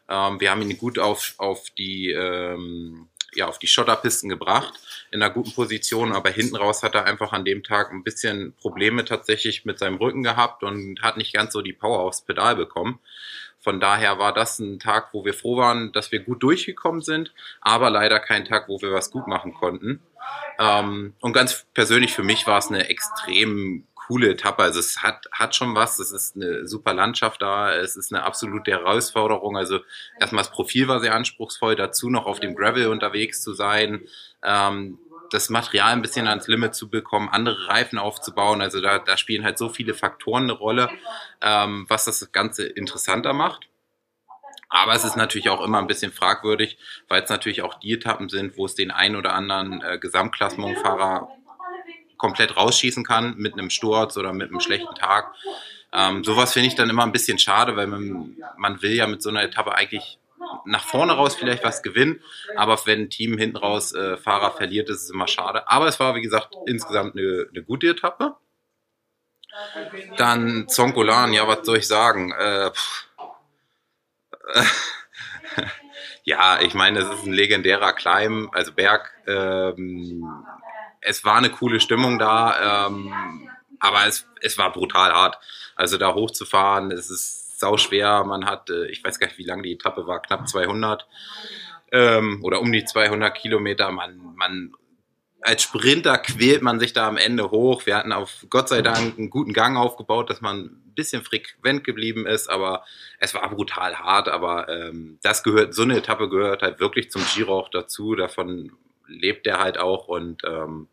Ähm, 0.09 0.39
wir 0.39 0.51
haben 0.51 0.61
ihn 0.61 0.77
gut 0.77 0.99
auf, 0.99 1.33
auf 1.37 1.69
die, 1.71 2.11
ähm, 2.11 3.09
ja, 3.33 3.47
auf 3.47 3.59
die 3.59 3.67
Schotterpisten 3.67 4.29
gebracht 4.29 4.73
in 5.11 5.21
einer 5.21 5.33
guten 5.33 5.53
Position, 5.53 6.13
aber 6.13 6.29
hinten 6.29 6.55
raus 6.55 6.83
hat 6.83 6.95
er 6.95 7.05
einfach 7.05 7.33
an 7.33 7.45
dem 7.45 7.63
Tag 7.63 7.91
ein 7.91 8.03
bisschen 8.03 8.53
Probleme 8.53 9.05
tatsächlich 9.05 9.65
mit 9.65 9.79
seinem 9.79 9.97
Rücken 9.97 10.23
gehabt 10.23 10.63
und 10.63 11.01
hat 11.01 11.17
nicht 11.17 11.33
ganz 11.33 11.53
so 11.53 11.61
die 11.61 11.73
Power 11.73 11.99
aufs 11.99 12.21
Pedal 12.21 12.55
bekommen. 12.55 12.99
Von 13.59 13.79
daher 13.79 14.19
war 14.19 14.31
das 14.31 14.59
ein 14.59 14.79
Tag, 14.79 15.09
wo 15.11 15.25
wir 15.25 15.33
froh 15.33 15.57
waren, 15.57 15.91
dass 15.91 16.11
wir 16.11 16.19
gut 16.19 16.43
durchgekommen 16.43 17.01
sind, 17.01 17.33
aber 17.61 17.89
leider 17.89 18.19
kein 18.19 18.45
Tag, 18.45 18.69
wo 18.69 18.79
wir 18.79 18.91
was 18.91 19.09
gut 19.09 19.25
machen 19.25 19.55
konnten. 19.55 20.03
Ähm, 20.59 21.15
und 21.19 21.33
ganz 21.33 21.65
persönlich 21.73 22.13
für 22.13 22.21
mich 22.21 22.45
war 22.45 22.59
es 22.59 22.67
eine 22.67 22.89
extrem 22.89 23.87
coole 24.07 24.29
Etappe. 24.29 24.63
Also 24.63 24.79
es 24.79 25.01
hat, 25.01 25.27
hat 25.31 25.55
schon 25.55 25.75
was. 25.75 25.99
Es 25.99 26.11
ist 26.11 26.35
eine 26.35 26.67
super 26.67 26.93
Landschaft 26.93 27.41
da. 27.41 27.73
Es 27.73 27.95
ist 27.95 28.13
eine 28.13 28.23
absolute 28.23 28.71
Herausforderung. 28.71 29.57
Also 29.57 29.79
erstmal 30.19 30.43
das 30.43 30.51
Profil 30.51 30.87
war 30.87 30.99
sehr 30.99 31.15
anspruchsvoll. 31.15 31.75
Dazu 31.75 32.09
noch 32.09 32.25
auf 32.25 32.39
dem 32.39 32.55
Gravel 32.55 32.87
unterwegs 32.87 33.41
zu 33.41 33.53
sein. 33.53 34.01
Ähm, 34.43 34.99
das 35.31 35.49
Material 35.49 35.91
ein 35.91 36.01
bisschen 36.01 36.27
ans 36.27 36.47
Limit 36.47 36.75
zu 36.75 36.89
bekommen, 36.89 37.29
andere 37.29 37.67
Reifen 37.67 37.97
aufzubauen. 37.97 38.61
Also 38.61 38.79
da, 38.79 38.99
da 38.99 39.17
spielen 39.17 39.43
halt 39.43 39.57
so 39.57 39.69
viele 39.69 39.93
Faktoren 39.93 40.43
eine 40.43 40.53
Rolle, 40.53 40.89
ähm, 41.41 41.85
was 41.87 42.05
das 42.05 42.31
Ganze 42.31 42.65
interessanter 42.65 43.33
macht. 43.33 43.67
Aber 44.69 44.93
es 44.93 45.03
ist 45.03 45.15
natürlich 45.15 45.49
auch 45.49 45.63
immer 45.63 45.79
ein 45.79 45.87
bisschen 45.87 46.11
fragwürdig, 46.11 46.77
weil 47.07 47.23
es 47.23 47.29
natürlich 47.29 47.61
auch 47.61 47.75
die 47.75 47.93
Etappen 47.93 48.29
sind, 48.29 48.57
wo 48.57 48.65
es 48.65 48.75
den 48.75 48.91
einen 48.91 49.15
oder 49.15 49.33
anderen 49.33 49.81
äh, 49.81 49.97
Gesamtklassementfahrer 49.99 51.29
komplett 52.17 52.57
rausschießen 52.57 53.03
kann 53.03 53.35
mit 53.37 53.53
einem 53.53 53.69
Sturz 53.69 54.17
oder 54.17 54.33
mit 54.33 54.49
einem 54.49 54.59
schlechten 54.59 54.95
Tag. 54.95 55.33
Ähm, 55.93 56.23
sowas 56.23 56.53
finde 56.53 56.67
ich 56.67 56.75
dann 56.75 56.89
immer 56.89 57.03
ein 57.03 57.11
bisschen 57.11 57.39
schade, 57.39 57.75
weil 57.75 57.87
man, 57.87 58.35
man 58.57 58.81
will 58.81 58.93
ja 58.93 59.07
mit 59.07 59.21
so 59.21 59.29
einer 59.29 59.43
Etappe 59.43 59.73
eigentlich 59.73 60.19
nach 60.65 60.83
vorne 60.83 61.13
raus 61.13 61.35
vielleicht 61.35 61.63
was 61.63 61.81
gewinnen, 61.83 62.21
aber 62.55 62.79
wenn 62.85 63.03
ein 63.03 63.09
Team 63.09 63.37
hinten 63.37 63.57
raus 63.57 63.93
äh, 63.93 64.17
Fahrer 64.17 64.51
verliert, 64.51 64.89
ist 64.89 65.03
es 65.03 65.09
immer 65.09 65.27
schade. 65.27 65.67
Aber 65.69 65.87
es 65.87 65.99
war, 65.99 66.15
wie 66.15 66.21
gesagt, 66.21 66.55
insgesamt 66.65 67.15
eine, 67.15 67.47
eine 67.49 67.63
gute 67.63 67.87
Etappe. 67.87 68.35
Dann 70.17 70.67
Zonkolan, 70.67 71.33
ja, 71.33 71.47
was 71.47 71.65
soll 71.65 71.77
ich 71.77 71.87
sagen? 71.87 72.33
Äh, 72.33 72.71
ja, 76.23 76.59
ich 76.59 76.73
meine, 76.73 76.99
es 76.99 77.09
ist 77.09 77.25
ein 77.25 77.33
legendärer 77.33 77.93
Climb, 77.93 78.53
also 78.53 78.73
Berg. 78.73 79.13
Ähm, 79.27 80.25
es 81.05 81.23
war 81.23 81.37
eine 81.37 81.49
coole 81.49 81.79
Stimmung 81.79 82.19
da, 82.19 82.87
ähm, 82.87 83.13
aber 83.79 84.07
es, 84.07 84.27
es 84.41 84.57
war 84.57 84.71
brutal 84.71 85.13
hart. 85.13 85.37
Also 85.75 85.97
da 85.97 86.13
hochzufahren, 86.13 86.91
es 86.91 87.09
ist 87.09 87.59
sau 87.59 87.77
schwer. 87.77 88.23
Man 88.23 88.45
hat, 88.45 88.69
äh, 88.69 88.87
ich 88.87 89.03
weiß 89.03 89.19
gar 89.19 89.27
nicht, 89.27 89.37
wie 89.37 89.45
lang 89.45 89.63
die 89.63 89.73
Etappe 89.73 90.07
war, 90.07 90.21
knapp 90.21 90.47
200 90.47 91.07
ähm, 91.91 92.39
oder 92.43 92.61
um 92.61 92.71
die 92.71 92.85
200 92.85 93.35
Kilometer. 93.35 93.91
Man, 93.91 94.33
man 94.35 94.73
als 95.41 95.61
Sprinter 95.61 96.17
quält 96.17 96.63
man 96.63 96.79
sich 96.79 96.93
da 96.93 97.07
am 97.07 97.17
Ende 97.17 97.51
hoch. 97.51 97.85
Wir 97.85 97.97
hatten 97.97 98.11
auf 98.11 98.45
Gott 98.49 98.67
sei 98.67 98.81
Dank 98.81 99.17
einen 99.17 99.29
guten 99.29 99.53
Gang 99.53 99.77
aufgebaut, 99.77 100.29
dass 100.29 100.41
man 100.41 100.65
ein 100.65 100.93
bisschen 100.95 101.23
frequent 101.23 101.83
geblieben 101.83 102.25
ist, 102.25 102.49
aber 102.49 102.83
es 103.19 103.35
war 103.35 103.47
brutal 103.49 103.97
hart. 103.97 104.27
Aber 104.27 104.69
ähm, 104.69 105.19
das 105.21 105.43
gehört, 105.43 105.75
so 105.75 105.83
eine 105.83 105.97
Etappe 105.97 106.29
gehört 106.29 106.63
halt 106.63 106.79
wirklich 106.79 107.11
zum 107.11 107.21
Giro 107.33 107.59
auch 107.59 107.69
dazu. 107.69 108.15
Davon 108.15 108.71
lebt 109.07 109.45
er 109.45 109.59
halt 109.59 109.77
auch 109.77 110.07
und 110.07 110.41
ähm, 110.45 110.87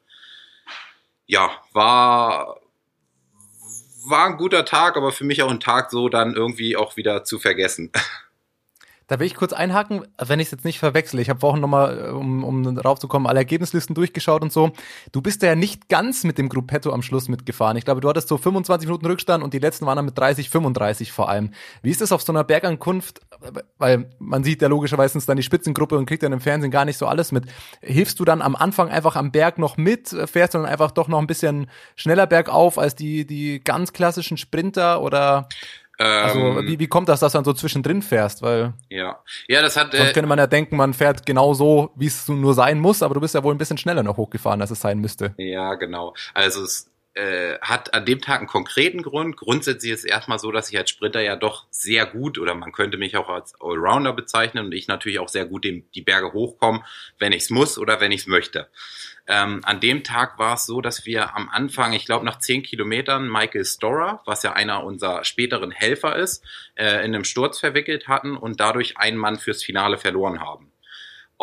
ja, 1.26 1.50
war, 1.72 2.60
war 4.06 4.26
ein 4.26 4.36
guter 4.36 4.64
Tag, 4.64 4.96
aber 4.96 5.12
für 5.12 5.24
mich 5.24 5.42
auch 5.42 5.50
ein 5.50 5.60
Tag 5.60 5.90
so 5.90 6.08
dann 6.08 6.34
irgendwie 6.34 6.76
auch 6.76 6.96
wieder 6.96 7.24
zu 7.24 7.38
vergessen. 7.38 7.90
Da 9.06 9.18
will 9.18 9.26
ich 9.26 9.34
kurz 9.34 9.52
einhaken, 9.52 10.06
wenn 10.18 10.40
ich 10.40 10.46
es 10.46 10.52
jetzt 10.52 10.64
nicht 10.64 10.78
verwechsel. 10.78 11.20
Ich 11.20 11.28
habe 11.28 11.40
vorhin 11.40 11.60
nochmal, 11.60 12.10
um, 12.12 12.44
um 12.44 12.78
raufzukommen, 12.78 13.26
alle 13.28 13.40
Ergebnislisten 13.40 13.94
durchgeschaut 13.94 14.42
und 14.42 14.52
so. 14.52 14.72
Du 15.12 15.20
bist 15.20 15.42
ja 15.42 15.54
nicht 15.54 15.88
ganz 15.88 16.24
mit 16.24 16.38
dem 16.38 16.48
Gruppetto 16.48 16.92
am 16.92 17.02
Schluss 17.02 17.28
mitgefahren. 17.28 17.76
Ich 17.76 17.84
glaube, 17.84 18.00
du 18.00 18.08
hattest 18.08 18.28
so 18.28 18.38
25 18.38 18.88
Minuten 18.88 19.06
Rückstand 19.06 19.42
und 19.42 19.54
die 19.54 19.58
letzten 19.58 19.86
waren 19.86 19.96
dann 19.96 20.04
mit 20.04 20.16
30, 20.16 20.50
35 20.50 21.12
vor 21.12 21.28
allem. 21.28 21.50
Wie 21.82 21.90
ist 21.90 22.00
das 22.00 22.12
auf 22.12 22.22
so 22.22 22.32
einer 22.32 22.44
Bergankunft? 22.44 23.20
Weil 23.78 24.10
man 24.18 24.44
sieht 24.44 24.62
ja 24.62 24.68
logischerweise 24.68 25.18
dann 25.26 25.36
die 25.36 25.42
Spitzengruppe 25.42 25.98
und 25.98 26.06
kriegt 26.06 26.22
dann 26.22 26.32
im 26.32 26.40
Fernsehen 26.40 26.70
gar 26.70 26.84
nicht 26.84 26.98
so 26.98 27.06
alles 27.06 27.32
mit. 27.32 27.46
Hilfst 27.80 28.18
du 28.20 28.24
dann 28.24 28.40
am 28.42 28.56
Anfang 28.56 28.88
einfach 28.88 29.16
am 29.16 29.32
Berg 29.32 29.58
noch 29.58 29.76
mit? 29.76 30.08
Fährst 30.08 30.54
du 30.54 30.58
dann 30.58 30.66
einfach 30.66 30.90
doch 30.90 31.08
noch 31.08 31.18
ein 31.18 31.26
bisschen 31.26 31.68
schneller 31.96 32.26
bergauf 32.26 32.78
als 32.78 32.94
die, 32.94 33.26
die 33.26 33.62
ganz 33.62 33.92
klassischen 33.92 34.36
Sprinter 34.36 35.02
oder? 35.02 35.48
Also 36.04 36.38
ähm, 36.38 36.66
wie, 36.66 36.78
wie 36.78 36.86
kommt 36.86 37.08
das, 37.08 37.20
dass 37.20 37.32
du 37.32 37.38
dann 37.38 37.44
so 37.44 37.52
zwischendrin 37.52 38.02
fährst? 38.02 38.42
Weil 38.42 38.74
ja, 38.88 39.18
ja, 39.48 39.62
das 39.62 39.76
hat. 39.76 39.92
Sonst 39.92 40.10
äh, 40.10 40.12
könnte 40.12 40.28
man 40.28 40.38
ja 40.38 40.46
denken, 40.46 40.76
man 40.76 40.94
fährt 40.94 41.26
genau 41.26 41.54
so, 41.54 41.90
wie 41.96 42.06
es 42.06 42.28
nur 42.28 42.54
sein 42.54 42.78
muss, 42.78 43.02
aber 43.02 43.14
du 43.14 43.20
bist 43.20 43.34
ja 43.34 43.42
wohl 43.42 43.54
ein 43.54 43.58
bisschen 43.58 43.78
schneller 43.78 44.02
noch 44.02 44.16
hochgefahren, 44.16 44.60
als 44.60 44.70
es 44.70 44.80
sein 44.80 44.98
müsste. 44.98 45.34
Ja, 45.38 45.74
genau. 45.74 46.14
Also 46.34 46.62
es 46.62 46.91
äh, 47.14 47.58
hat 47.60 47.94
an 47.94 48.04
dem 48.04 48.20
Tag 48.20 48.38
einen 48.38 48.46
konkreten 48.46 49.02
Grund. 49.02 49.36
Grundsätzlich 49.36 49.92
ist 49.92 50.00
es 50.00 50.04
erstmal 50.04 50.38
so, 50.38 50.50
dass 50.50 50.70
ich 50.70 50.78
als 50.78 50.90
Sprinter 50.90 51.20
ja 51.20 51.36
doch 51.36 51.66
sehr 51.70 52.06
gut 52.06 52.38
oder 52.38 52.54
man 52.54 52.72
könnte 52.72 52.96
mich 52.96 53.16
auch 53.16 53.28
als 53.28 53.54
Allrounder 53.60 54.12
bezeichnen 54.12 54.66
und 54.66 54.72
ich 54.72 54.88
natürlich 54.88 55.18
auch 55.18 55.28
sehr 55.28 55.44
gut 55.44 55.64
die 55.64 56.02
Berge 56.02 56.32
hochkomme, 56.32 56.84
wenn 57.18 57.32
ich 57.32 57.44
es 57.44 57.50
muss 57.50 57.78
oder 57.78 58.00
wenn 58.00 58.12
ich 58.12 58.22
es 58.22 58.26
möchte. 58.26 58.68
Ähm, 59.28 59.60
an 59.64 59.80
dem 59.80 60.02
Tag 60.02 60.38
war 60.38 60.54
es 60.54 60.66
so, 60.66 60.80
dass 60.80 61.06
wir 61.06 61.36
am 61.36 61.48
Anfang, 61.48 61.92
ich 61.92 62.06
glaube 62.06 62.24
nach 62.24 62.38
zehn 62.38 62.62
Kilometern, 62.62 63.30
Michael 63.30 63.64
Storer, 63.64 64.20
was 64.24 64.42
ja 64.42 64.54
einer 64.54 64.82
unserer 64.82 65.24
späteren 65.24 65.70
Helfer 65.70 66.16
ist, 66.16 66.44
äh, 66.74 67.04
in 67.04 67.14
einem 67.14 67.24
Sturz 67.24 67.60
verwickelt 67.60 68.08
hatten 68.08 68.36
und 68.36 68.58
dadurch 68.58 68.98
einen 68.98 69.16
Mann 69.16 69.38
fürs 69.38 69.62
Finale 69.62 69.96
verloren 69.96 70.40
haben. 70.40 70.71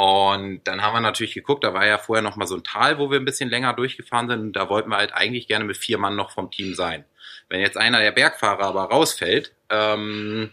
Und 0.02 0.62
dann 0.64 0.82
haben 0.82 0.94
wir 0.94 1.02
natürlich 1.02 1.34
geguckt, 1.34 1.66
da 1.66 1.74
war 1.74 1.86
ja 1.86 1.98
vorher 1.98 2.24
noch 2.24 2.38
mal 2.38 2.48
so 2.48 2.56
ein 2.56 2.64
Tal, 2.64 3.00
wo 3.00 3.12
wir 3.12 3.20
ein 3.20 3.26
bisschen 3.26 3.50
länger 3.50 3.74
durchgefahren 3.74 4.30
sind. 4.30 4.40
Und 4.40 4.54
da 4.54 4.70
wollten 4.70 4.92
wir 4.92 4.96
halt 4.96 5.14
eigentlich 5.14 5.46
gerne 5.46 5.66
mit 5.66 5.76
vier 5.76 5.98
Mann 5.98 6.16
noch 6.16 6.32
vom 6.32 6.50
Team 6.50 6.74
sein. 6.74 7.04
Wenn 7.50 7.60
jetzt 7.60 7.76
einer 7.76 8.00
der 8.00 8.14
Bergfahrer 8.14 8.64
aber 8.64 8.84
rausfällt, 8.84 9.54
ähm, 9.70 10.52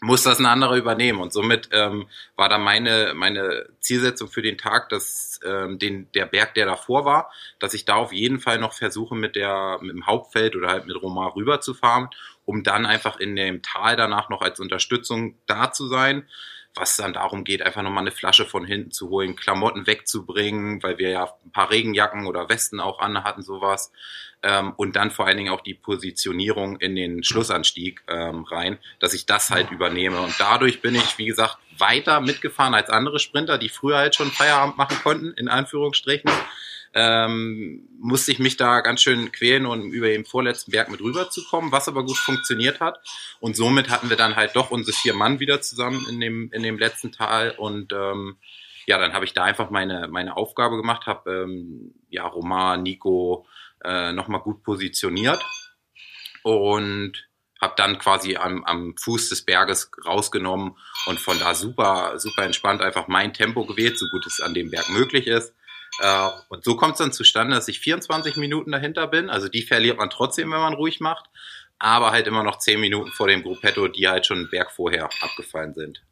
muss 0.00 0.22
das 0.22 0.38
ein 0.38 0.46
anderer 0.46 0.76
übernehmen. 0.76 1.20
Und 1.20 1.32
somit 1.32 1.70
ähm, 1.72 2.06
war 2.36 2.48
dann 2.48 2.62
meine, 2.62 3.14
meine 3.16 3.66
Zielsetzung 3.80 4.28
für 4.28 4.42
den 4.42 4.58
Tag, 4.58 4.90
dass 4.90 5.40
ähm, 5.44 5.80
den, 5.80 6.08
der 6.12 6.26
Berg, 6.26 6.54
der 6.54 6.66
davor 6.66 7.04
war, 7.04 7.32
dass 7.58 7.74
ich 7.74 7.84
da 7.84 7.96
auf 7.96 8.12
jeden 8.12 8.38
Fall 8.38 8.60
noch 8.60 8.74
versuche, 8.74 9.16
mit, 9.16 9.34
der, 9.34 9.80
mit 9.80 9.90
dem 9.90 10.06
Hauptfeld 10.06 10.54
oder 10.54 10.68
halt 10.68 10.86
mit 10.86 11.02
Romar 11.02 11.34
rüberzufahren, 11.34 12.10
um 12.44 12.62
dann 12.62 12.86
einfach 12.86 13.18
in 13.18 13.34
dem 13.34 13.60
Tal 13.60 13.96
danach 13.96 14.28
noch 14.28 14.40
als 14.40 14.60
Unterstützung 14.60 15.34
da 15.46 15.72
zu 15.72 15.88
sein 15.88 16.28
was 16.74 16.96
dann 16.96 17.12
darum 17.12 17.44
geht, 17.44 17.62
einfach 17.62 17.82
nochmal 17.82 18.02
eine 18.02 18.12
Flasche 18.12 18.46
von 18.46 18.64
hinten 18.64 18.90
zu 18.90 19.10
holen, 19.10 19.36
Klamotten 19.36 19.86
wegzubringen, 19.86 20.82
weil 20.82 20.98
wir 20.98 21.10
ja 21.10 21.34
ein 21.44 21.52
paar 21.52 21.70
Regenjacken 21.70 22.26
oder 22.26 22.48
Westen 22.48 22.80
auch 22.80 22.98
an 23.00 23.24
hatten, 23.24 23.42
sowas. 23.42 23.92
Ähm, 24.42 24.72
und 24.76 24.96
dann 24.96 25.10
vor 25.10 25.26
allen 25.26 25.36
Dingen 25.36 25.52
auch 25.52 25.60
die 25.60 25.74
Positionierung 25.74 26.80
in 26.80 26.96
den 26.96 27.22
Schlussanstieg 27.22 28.02
ähm, 28.08 28.44
rein, 28.44 28.78
dass 29.00 29.14
ich 29.14 29.26
das 29.26 29.50
halt 29.50 29.70
übernehme. 29.70 30.20
Und 30.20 30.34
dadurch 30.38 30.80
bin 30.80 30.94
ich, 30.94 31.18
wie 31.18 31.26
gesagt, 31.26 31.58
weiter 31.78 32.20
mitgefahren 32.20 32.74
als 32.74 32.90
andere 32.90 33.18
Sprinter, 33.18 33.58
die 33.58 33.68
früher 33.68 33.98
halt 33.98 34.14
schon 34.14 34.30
Feierabend 34.30 34.78
machen 34.78 34.98
konnten, 35.02 35.32
in 35.32 35.48
Anführungsstrichen 35.48 36.30
ähm, 36.94 37.88
musste 37.98 38.32
ich 38.32 38.38
mich 38.38 38.56
da 38.56 38.80
ganz 38.80 39.02
schön 39.02 39.32
quälen, 39.32 39.66
um 39.66 39.92
über 39.92 40.08
den 40.08 40.24
vorletzten 40.24 40.72
Berg 40.72 40.90
mit 40.90 41.00
rüberzukommen, 41.00 41.72
was 41.72 41.88
aber 41.88 42.04
gut 42.04 42.18
funktioniert 42.18 42.80
hat. 42.80 42.98
Und 43.40 43.56
somit 43.56 43.88
hatten 43.88 44.10
wir 44.10 44.16
dann 44.16 44.36
halt 44.36 44.56
doch 44.56 44.70
unsere 44.70 44.96
vier 44.96 45.14
Mann 45.14 45.40
wieder 45.40 45.60
zusammen 45.62 46.06
in 46.08 46.20
dem, 46.20 46.50
in 46.52 46.62
dem 46.62 46.78
letzten 46.78 47.12
Tal. 47.12 47.52
Und 47.52 47.92
ähm, 47.92 48.36
ja, 48.86 48.98
dann 48.98 49.14
habe 49.14 49.24
ich 49.24 49.32
da 49.32 49.44
einfach 49.44 49.70
meine, 49.70 50.08
meine 50.08 50.36
Aufgabe 50.36 50.76
gemacht, 50.76 51.06
habe 51.06 51.30
ähm, 51.30 51.94
ja 52.08 52.26
Roman, 52.26 52.82
Nico 52.82 53.46
äh, 53.84 54.12
nochmal 54.12 54.40
gut 54.40 54.62
positioniert 54.62 55.42
und 56.42 57.28
habe 57.60 57.74
dann 57.76 57.98
quasi 57.98 58.36
am, 58.36 58.64
am 58.64 58.96
Fuß 58.96 59.28
des 59.28 59.42
Berges 59.42 59.90
rausgenommen 60.04 60.76
und 61.06 61.20
von 61.20 61.38
da 61.38 61.54
super, 61.54 62.18
super 62.18 62.42
entspannt 62.42 62.82
einfach 62.82 63.06
mein 63.06 63.32
Tempo 63.32 63.64
gewählt, 63.64 63.98
so 63.98 64.06
gut 64.10 64.26
es 64.26 64.40
an 64.40 64.52
dem 64.52 64.70
Berg 64.70 64.88
möglich 64.90 65.28
ist. 65.28 65.54
Äh, 66.00 66.28
und 66.48 66.64
so 66.64 66.76
kommt 66.76 66.94
es 66.94 66.98
dann 66.98 67.12
zustande, 67.12 67.54
dass 67.54 67.68
ich 67.68 67.80
24 67.80 68.36
Minuten 68.36 68.72
dahinter 68.72 69.06
bin. 69.06 69.30
Also 69.30 69.48
die 69.48 69.62
verliert 69.62 69.98
man 69.98 70.10
trotzdem, 70.10 70.50
wenn 70.50 70.60
man 70.60 70.74
ruhig 70.74 71.00
macht. 71.00 71.26
Aber 71.78 72.12
halt 72.12 72.26
immer 72.26 72.44
noch 72.44 72.58
10 72.58 72.80
Minuten 72.80 73.10
vor 73.10 73.26
dem 73.26 73.42
Gruppetto, 73.42 73.88
die 73.88 74.08
halt 74.08 74.26
schon 74.26 74.38
einen 74.38 74.50
Berg 74.50 74.70
vorher 74.70 75.08
abgefallen 75.20 75.74
sind. 75.74 76.02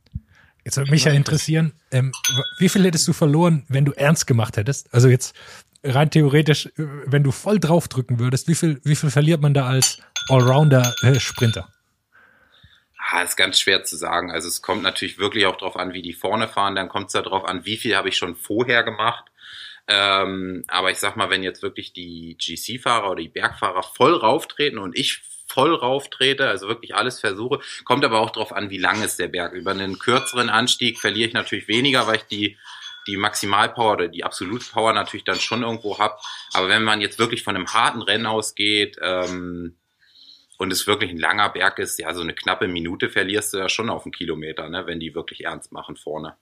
Jetzt 0.64 0.76
würde 0.76 0.90
mich 0.90 1.04
ja 1.04 1.12
interessieren, 1.12 1.72
ähm, 1.90 2.12
wie 2.58 2.68
viel 2.68 2.84
hättest 2.84 3.08
du 3.08 3.12
verloren, 3.12 3.64
wenn 3.68 3.84
du 3.84 3.92
ernst 3.92 4.26
gemacht 4.26 4.56
hättest? 4.56 4.92
Also 4.92 5.08
jetzt 5.08 5.34
rein 5.82 6.10
theoretisch, 6.10 6.66
äh, 6.66 6.70
wenn 6.76 7.22
du 7.22 7.30
voll 7.30 7.58
draufdrücken 7.58 8.18
würdest, 8.18 8.48
wie 8.48 8.54
viel, 8.54 8.80
wie 8.84 8.96
viel 8.96 9.10
verliert 9.10 9.40
man 9.40 9.54
da 9.54 9.66
als 9.66 9.98
Allrounder-Sprinter? 10.28 11.68
Äh, 11.68 13.02
ah, 13.12 13.22
ist 13.22 13.36
ganz 13.36 13.58
schwer 13.58 13.84
zu 13.84 13.96
sagen. 13.96 14.30
Also 14.30 14.48
es 14.48 14.62
kommt 14.62 14.82
natürlich 14.82 15.18
wirklich 15.18 15.46
auch 15.46 15.56
darauf 15.56 15.76
an, 15.76 15.92
wie 15.92 16.02
die 16.02 16.12
vorne 16.12 16.48
fahren. 16.48 16.74
Dann 16.74 16.88
kommt 16.88 17.06
es 17.06 17.12
darauf 17.12 17.44
an, 17.44 17.64
wie 17.64 17.76
viel 17.76 17.96
habe 17.96 18.08
ich 18.08 18.16
schon 18.16 18.36
vorher 18.36 18.82
gemacht. 18.82 19.24
Ähm, 19.86 20.64
aber 20.68 20.90
ich 20.90 20.98
sag 20.98 21.16
mal, 21.16 21.30
wenn 21.30 21.42
jetzt 21.42 21.62
wirklich 21.62 21.92
die 21.92 22.36
GC-Fahrer 22.38 23.10
oder 23.10 23.22
die 23.22 23.28
Bergfahrer 23.28 23.82
voll 23.82 24.14
rauftreten 24.14 24.78
und 24.78 24.96
ich 24.96 25.22
voll 25.46 25.74
rauftrete, 25.74 26.46
also 26.48 26.68
wirklich 26.68 26.94
alles 26.94 27.18
versuche, 27.20 27.60
kommt 27.84 28.04
aber 28.04 28.20
auch 28.20 28.30
darauf 28.30 28.52
an, 28.52 28.70
wie 28.70 28.78
lang 28.78 29.02
ist 29.02 29.18
der 29.18 29.28
Berg. 29.28 29.52
Über 29.52 29.72
einen 29.72 29.98
kürzeren 29.98 30.48
Anstieg 30.48 30.98
verliere 30.98 31.28
ich 31.28 31.34
natürlich 31.34 31.66
weniger, 31.66 32.06
weil 32.06 32.16
ich 32.16 32.24
die 32.24 32.56
die 33.06 33.16
Maximalpower 33.16 33.92
oder 33.92 34.08
die 34.08 34.24
Absolutpower 34.24 34.92
natürlich 34.92 35.24
dann 35.24 35.40
schon 35.40 35.62
irgendwo 35.62 35.98
habe. 35.98 36.16
Aber 36.52 36.68
wenn 36.68 36.84
man 36.84 37.00
jetzt 37.00 37.18
wirklich 37.18 37.42
von 37.42 37.56
einem 37.56 37.72
harten 37.72 38.02
Rennen 38.02 38.26
ausgeht 38.26 38.98
ähm, 39.00 39.76
und 40.58 40.72
es 40.72 40.86
wirklich 40.86 41.10
ein 41.10 41.18
langer 41.18 41.48
Berg 41.50 41.78
ist, 41.78 41.98
ja, 41.98 42.12
so 42.14 42.20
eine 42.20 42.34
knappe 42.34 42.68
Minute 42.68 43.08
verlierst 43.08 43.52
du 43.52 43.58
ja 43.58 43.68
schon 43.68 43.90
auf 43.90 44.04
einen 44.04 44.12
Kilometer, 44.12 44.68
ne, 44.68 44.86
wenn 44.86 45.00
die 45.00 45.14
wirklich 45.14 45.44
ernst 45.44 45.72
machen 45.72 45.96
vorne. 45.96 46.36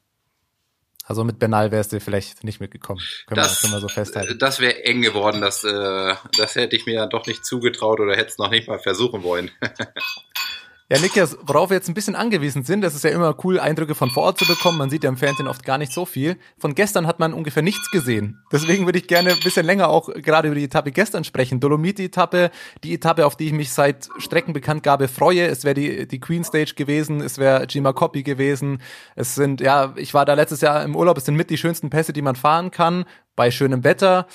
Also 1.08 1.24
mit 1.24 1.38
Bernal 1.38 1.70
wärst 1.72 1.94
du 1.94 2.00
vielleicht 2.00 2.44
nicht 2.44 2.60
mitgekommen. 2.60 3.00
Können, 3.26 3.40
das, 3.40 3.62
wir, 3.62 3.70
können 3.70 3.72
wir 3.72 3.80
so 3.80 3.88
festhalten. 3.88 4.38
Das 4.38 4.60
wäre 4.60 4.84
eng 4.84 5.00
geworden. 5.00 5.40
Das, 5.40 5.64
äh, 5.64 6.14
das 6.36 6.54
hätte 6.54 6.76
ich 6.76 6.84
mir 6.84 7.00
dann 7.00 7.08
doch 7.08 7.26
nicht 7.26 7.46
zugetraut 7.46 7.98
oder 7.98 8.14
hätte 8.14 8.28
es 8.28 8.36
noch 8.36 8.50
nicht 8.50 8.68
mal 8.68 8.78
versuchen 8.78 9.22
wollen. 9.22 9.50
Ja, 10.90 10.98
Niklas, 11.00 11.36
worauf 11.42 11.68
wir 11.68 11.76
jetzt 11.76 11.88
ein 11.90 11.94
bisschen 11.94 12.16
angewiesen 12.16 12.62
sind, 12.62 12.80
das 12.80 12.94
ist 12.94 13.04
ja 13.04 13.10
immer 13.10 13.36
cool, 13.44 13.60
Eindrücke 13.60 13.94
von 13.94 14.08
vor 14.08 14.22
Ort 14.22 14.38
zu 14.38 14.46
bekommen. 14.46 14.78
Man 14.78 14.88
sieht 14.88 15.04
ja 15.04 15.10
im 15.10 15.18
Fernsehen 15.18 15.46
oft 15.46 15.62
gar 15.62 15.76
nicht 15.76 15.92
so 15.92 16.06
viel. 16.06 16.38
Von 16.56 16.74
gestern 16.74 17.06
hat 17.06 17.18
man 17.18 17.34
ungefähr 17.34 17.62
nichts 17.62 17.90
gesehen. 17.90 18.40
Deswegen 18.50 18.86
würde 18.86 18.98
ich 18.98 19.06
gerne 19.06 19.32
ein 19.32 19.40
bisschen 19.40 19.66
länger 19.66 19.90
auch 19.90 20.08
gerade 20.14 20.48
über 20.48 20.54
die 20.54 20.64
Etappe 20.64 20.90
gestern 20.90 21.24
sprechen. 21.24 21.60
Dolomiti-Etappe, 21.60 22.50
die 22.84 22.94
Etappe, 22.94 23.26
auf 23.26 23.36
die 23.36 23.48
ich 23.48 23.52
mich 23.52 23.70
seit 23.70 24.08
Streckenbekanntgabe 24.16 25.08
freue. 25.08 25.46
Es 25.46 25.64
wäre 25.64 25.74
die, 25.74 26.08
die 26.08 26.20
Queen 26.20 26.42
Stage 26.42 26.72
gewesen, 26.74 27.20
es 27.20 27.36
wäre 27.36 27.66
Gima 27.66 27.92
Copy 27.92 28.22
gewesen. 28.22 28.80
Es 29.14 29.34
sind, 29.34 29.60
ja, 29.60 29.92
ich 29.96 30.14
war 30.14 30.24
da 30.24 30.32
letztes 30.32 30.62
Jahr 30.62 30.82
im 30.84 30.96
Urlaub, 30.96 31.18
es 31.18 31.26
sind 31.26 31.36
mit 31.36 31.50
die 31.50 31.58
schönsten 31.58 31.90
Pässe, 31.90 32.14
die 32.14 32.22
man 32.22 32.34
fahren 32.34 32.70
kann, 32.70 33.04
bei 33.36 33.50
schönem 33.50 33.84
Wetter. 33.84 34.26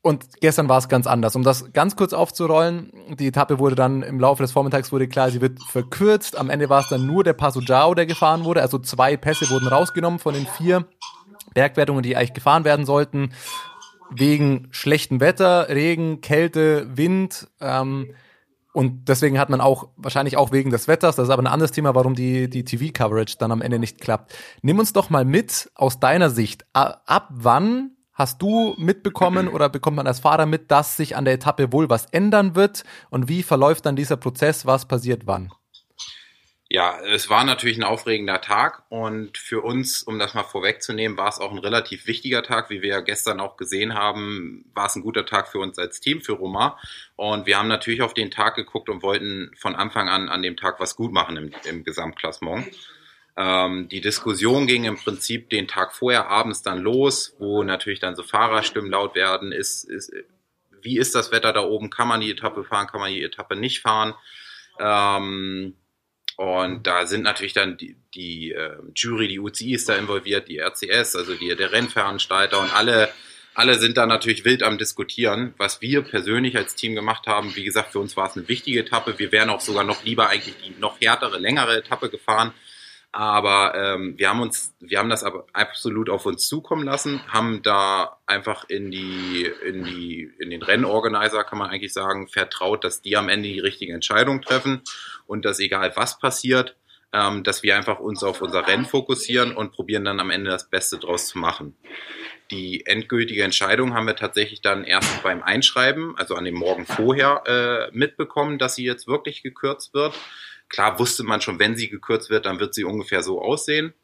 Und 0.00 0.40
gestern 0.40 0.68
war 0.68 0.78
es 0.78 0.88
ganz 0.88 1.06
anders. 1.06 1.34
Um 1.34 1.42
das 1.42 1.72
ganz 1.72 1.96
kurz 1.96 2.12
aufzurollen, 2.12 2.92
die 3.18 3.26
Etappe 3.26 3.58
wurde 3.58 3.74
dann 3.74 4.02
im 4.02 4.20
Laufe 4.20 4.42
des 4.42 4.52
Vormittags 4.52 4.92
wurde 4.92 5.08
klar, 5.08 5.30
sie 5.30 5.40
wird 5.40 5.60
verkürzt. 5.62 6.38
Am 6.38 6.50
Ende 6.50 6.68
war 6.68 6.80
es 6.80 6.88
dann 6.88 7.06
nur 7.06 7.24
der 7.24 7.32
Passo 7.32 7.60
Giao, 7.60 7.94
der 7.94 8.06
gefahren 8.06 8.44
wurde. 8.44 8.62
Also 8.62 8.78
zwei 8.78 9.16
Pässe 9.16 9.50
wurden 9.50 9.66
rausgenommen 9.66 10.20
von 10.20 10.34
den 10.34 10.46
vier 10.46 10.86
Bergwertungen, 11.52 12.02
die 12.02 12.16
eigentlich 12.16 12.34
gefahren 12.34 12.64
werden 12.64 12.86
sollten. 12.86 13.32
Wegen 14.10 14.68
schlechtem 14.70 15.20
Wetter, 15.20 15.68
Regen, 15.68 16.20
Kälte, 16.20 16.96
Wind. 16.96 17.48
Ähm, 17.60 18.14
und 18.72 19.08
deswegen 19.08 19.40
hat 19.40 19.50
man 19.50 19.60
auch, 19.60 19.88
wahrscheinlich 19.96 20.36
auch 20.36 20.52
wegen 20.52 20.70
des 20.70 20.86
Wetters, 20.86 21.16
das 21.16 21.24
ist 21.24 21.32
aber 21.32 21.42
ein 21.42 21.48
anderes 21.48 21.72
Thema, 21.72 21.96
warum 21.96 22.14
die, 22.14 22.48
die 22.48 22.64
TV-Coverage 22.64 23.36
dann 23.38 23.50
am 23.50 23.60
Ende 23.60 23.80
nicht 23.80 24.00
klappt. 24.00 24.32
Nimm 24.62 24.78
uns 24.78 24.92
doch 24.92 25.10
mal 25.10 25.24
mit 25.24 25.70
aus 25.74 25.98
deiner 25.98 26.30
Sicht. 26.30 26.64
Ab 26.72 27.28
wann 27.30 27.96
Hast 28.18 28.42
du 28.42 28.74
mitbekommen 28.78 29.46
oder 29.46 29.68
bekommt 29.68 29.96
man 29.96 30.08
als 30.08 30.18
Fahrer 30.18 30.44
mit, 30.44 30.72
dass 30.72 30.96
sich 30.96 31.14
an 31.14 31.24
der 31.24 31.34
Etappe 31.34 31.72
wohl 31.72 31.88
was 31.88 32.06
ändern 32.06 32.56
wird? 32.56 32.82
Und 33.10 33.28
wie 33.28 33.44
verläuft 33.44 33.86
dann 33.86 33.94
dieser 33.94 34.16
Prozess? 34.16 34.66
Was 34.66 34.88
passiert 34.88 35.22
wann? 35.26 35.52
Ja, 36.68 36.98
es 37.00 37.30
war 37.30 37.44
natürlich 37.44 37.78
ein 37.78 37.84
aufregender 37.84 38.40
Tag 38.40 38.82
und 38.88 39.38
für 39.38 39.62
uns, 39.62 40.02
um 40.02 40.18
das 40.18 40.34
mal 40.34 40.42
vorwegzunehmen, 40.42 41.16
war 41.16 41.28
es 41.28 41.38
auch 41.38 41.52
ein 41.52 41.58
relativ 41.58 42.08
wichtiger 42.08 42.42
Tag. 42.42 42.70
Wie 42.70 42.82
wir 42.82 42.90
ja 42.90 43.00
gestern 43.00 43.38
auch 43.38 43.56
gesehen 43.56 43.94
haben, 43.94 44.64
war 44.74 44.86
es 44.86 44.96
ein 44.96 45.02
guter 45.02 45.24
Tag 45.24 45.46
für 45.46 45.60
uns 45.60 45.78
als 45.78 46.00
Team, 46.00 46.20
für 46.20 46.32
Roma. 46.32 46.76
Und 47.14 47.46
wir 47.46 47.56
haben 47.56 47.68
natürlich 47.68 48.02
auf 48.02 48.14
den 48.14 48.32
Tag 48.32 48.56
geguckt 48.56 48.88
und 48.88 49.04
wollten 49.04 49.52
von 49.56 49.76
Anfang 49.76 50.08
an 50.08 50.28
an 50.28 50.42
dem 50.42 50.56
Tag 50.56 50.80
was 50.80 50.96
gut 50.96 51.12
machen 51.12 51.36
im, 51.36 51.52
im 51.66 51.84
Gesamtklassement. 51.84 52.66
Ähm, 53.38 53.88
die 53.88 54.00
Diskussion 54.00 54.66
ging 54.66 54.84
im 54.84 54.96
Prinzip 54.96 55.48
den 55.50 55.68
Tag 55.68 55.94
vorher 55.94 56.28
abends 56.28 56.62
dann 56.62 56.80
los, 56.80 57.36
wo 57.38 57.62
natürlich 57.62 58.00
dann 58.00 58.16
so 58.16 58.22
Fahrerstimmen 58.24 58.90
laut 58.90 59.14
werden. 59.14 59.52
Ist, 59.52 59.84
ist, 59.84 60.12
wie 60.82 60.98
ist 60.98 61.14
das 61.14 61.30
Wetter 61.32 61.52
da 61.52 61.60
oben? 61.62 61.88
Kann 61.88 62.08
man 62.08 62.20
die 62.20 62.30
Etappe 62.32 62.64
fahren? 62.64 62.88
Kann 62.88 63.00
man 63.00 63.12
die 63.12 63.22
Etappe 63.22 63.54
nicht 63.56 63.80
fahren? 63.80 64.14
Ähm, 64.80 65.74
Und 66.36 66.86
da 66.86 67.06
sind 67.06 67.22
natürlich 67.22 67.52
dann 67.52 67.76
die, 67.76 67.96
die 68.14 68.52
äh, 68.52 68.76
Jury, 68.94 69.26
die 69.26 69.40
UCI 69.40 69.74
ist 69.74 69.88
da 69.88 69.96
involviert, 69.96 70.46
die 70.48 70.58
RCS, 70.60 71.16
also 71.16 71.34
die, 71.34 71.54
der 71.56 71.72
Rennveranstalter 71.72 72.60
und 72.60 72.72
alle, 72.72 73.08
alle 73.54 73.76
sind 73.76 73.96
da 73.96 74.06
natürlich 74.06 74.44
wild 74.44 74.62
am 74.62 74.78
Diskutieren. 74.78 75.52
Was 75.58 75.80
wir 75.80 76.02
persönlich 76.02 76.56
als 76.56 76.76
Team 76.76 76.94
gemacht 76.94 77.26
haben, 77.26 77.56
wie 77.56 77.64
gesagt, 77.64 77.90
für 77.90 77.98
uns 77.98 78.16
war 78.16 78.28
es 78.28 78.36
eine 78.36 78.46
wichtige 78.46 78.78
Etappe. 78.80 79.18
Wir 79.18 79.32
wären 79.32 79.50
auch 79.50 79.60
sogar 79.60 79.82
noch 79.82 80.04
lieber 80.04 80.28
eigentlich 80.28 80.54
die 80.64 80.78
noch 80.78 81.00
härtere, 81.00 81.38
längere 81.38 81.76
Etappe 81.76 82.08
gefahren. 82.08 82.52
Aber 83.10 83.74
ähm, 83.74 84.18
wir 84.18 84.28
haben 84.28 84.40
uns, 84.40 84.74
wir 84.80 84.98
haben 84.98 85.08
das 85.08 85.24
aber 85.24 85.46
absolut 85.54 86.10
auf 86.10 86.26
uns 86.26 86.46
zukommen 86.46 86.84
lassen, 86.84 87.20
haben 87.32 87.62
da 87.62 88.18
einfach 88.26 88.68
in 88.68 88.90
die, 88.90 89.50
in 89.64 89.84
die, 89.84 90.30
in 90.38 90.50
den 90.50 90.62
Rennorganizer 90.62 91.42
kann 91.44 91.58
man 91.58 91.70
eigentlich 91.70 91.94
sagen, 91.94 92.28
vertraut, 92.28 92.84
dass 92.84 93.00
die 93.00 93.16
am 93.16 93.30
Ende 93.30 93.48
die 93.48 93.60
richtige 93.60 93.94
Entscheidung 93.94 94.42
treffen 94.42 94.82
und 95.26 95.46
dass 95.46 95.58
egal 95.58 95.92
was 95.96 96.18
passiert, 96.18 96.76
ähm, 97.12 97.44
dass 97.44 97.62
wir 97.62 97.76
einfach 97.76 97.98
uns 97.98 98.22
auf 98.22 98.42
unser 98.42 98.66
Rennen 98.66 98.84
fokussieren 98.84 99.56
und 99.56 99.72
probieren 99.72 100.04
dann 100.04 100.20
am 100.20 100.30
Ende 100.30 100.50
das 100.50 100.68
Beste 100.68 100.98
draus 100.98 101.28
zu 101.28 101.38
machen. 101.38 101.76
Die 102.50 102.86
endgültige 102.86 103.42
Entscheidung 103.42 103.94
haben 103.94 104.06
wir 104.06 104.16
tatsächlich 104.16 104.62
dann 104.62 104.84
erst 104.84 105.22
beim 105.22 105.42
Einschreiben, 105.42 106.16
also 106.16 106.34
an 106.34 106.44
dem 106.44 106.54
Morgen 106.54 106.86
vorher, 106.86 107.42
äh, 107.46 107.96
mitbekommen, 107.96 108.58
dass 108.58 108.74
sie 108.74 108.84
jetzt 108.84 109.06
wirklich 109.06 109.42
gekürzt 109.42 109.92
wird. 109.92 110.14
Klar 110.68 110.98
wusste 110.98 111.22
man 111.22 111.40
schon, 111.40 111.58
wenn 111.58 111.76
sie 111.76 111.88
gekürzt 111.88 112.30
wird, 112.30 112.46
dann 112.46 112.60
wird 112.60 112.74
sie 112.74 112.84
ungefähr 112.84 113.22
so 113.22 113.40
aussehen. 113.40 113.94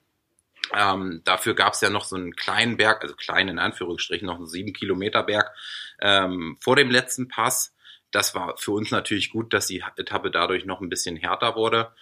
Ähm, 0.72 1.20
dafür 1.24 1.54
gab 1.54 1.74
es 1.74 1.80
ja 1.80 1.90
noch 1.90 2.04
so 2.04 2.16
einen 2.16 2.36
kleinen 2.36 2.76
Berg, 2.76 3.02
also 3.02 3.14
klein 3.14 3.48
in 3.48 3.58
Anführungsstrichen, 3.58 4.26
noch 4.26 4.36
einen 4.36 4.46
sieben 4.46 4.72
Kilometer 4.72 5.22
Berg 5.22 5.50
ähm, 6.00 6.56
vor 6.60 6.76
dem 6.76 6.90
letzten 6.90 7.28
Pass. 7.28 7.74
Das 8.10 8.34
war 8.34 8.56
für 8.56 8.72
uns 8.72 8.90
natürlich 8.90 9.30
gut, 9.30 9.52
dass 9.52 9.66
die 9.66 9.84
Etappe 9.96 10.30
dadurch 10.30 10.64
noch 10.64 10.80
ein 10.80 10.88
bisschen 10.88 11.16
härter 11.16 11.56
wurde. 11.56 11.92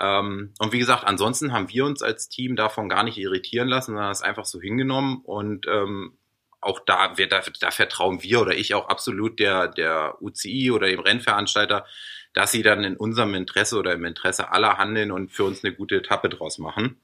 Ähm, 0.00 0.52
und 0.58 0.72
wie 0.72 0.78
gesagt, 0.78 1.04
ansonsten 1.04 1.52
haben 1.52 1.70
wir 1.70 1.84
uns 1.84 2.02
als 2.02 2.28
Team 2.28 2.56
davon 2.56 2.88
gar 2.88 3.04
nicht 3.04 3.18
irritieren 3.18 3.68
lassen, 3.68 3.92
sondern 3.92 4.10
es 4.10 4.22
einfach 4.22 4.44
so 4.44 4.60
hingenommen 4.60 5.22
und 5.24 5.66
ähm, 5.66 6.16
auch 6.62 6.80
da, 6.80 7.16
wir, 7.16 7.28
da, 7.28 7.42
da 7.60 7.70
vertrauen 7.70 8.22
wir 8.22 8.40
oder 8.40 8.54
ich 8.54 8.74
auch 8.74 8.88
absolut 8.88 9.38
der, 9.38 9.68
der 9.68 10.20
UCI 10.20 10.70
oder 10.70 10.88
dem 10.88 11.00
Rennveranstalter, 11.00 11.86
dass 12.32 12.52
sie 12.52 12.62
dann 12.62 12.84
in 12.84 12.96
unserem 12.96 13.34
Interesse 13.34 13.78
oder 13.78 13.92
im 13.92 14.04
Interesse 14.04 14.50
aller 14.52 14.78
handeln 14.78 15.10
und 15.10 15.32
für 15.32 15.44
uns 15.44 15.64
eine 15.64 15.74
gute 15.74 15.96
Etappe 15.96 16.28
draus 16.28 16.58
machen. 16.58 17.00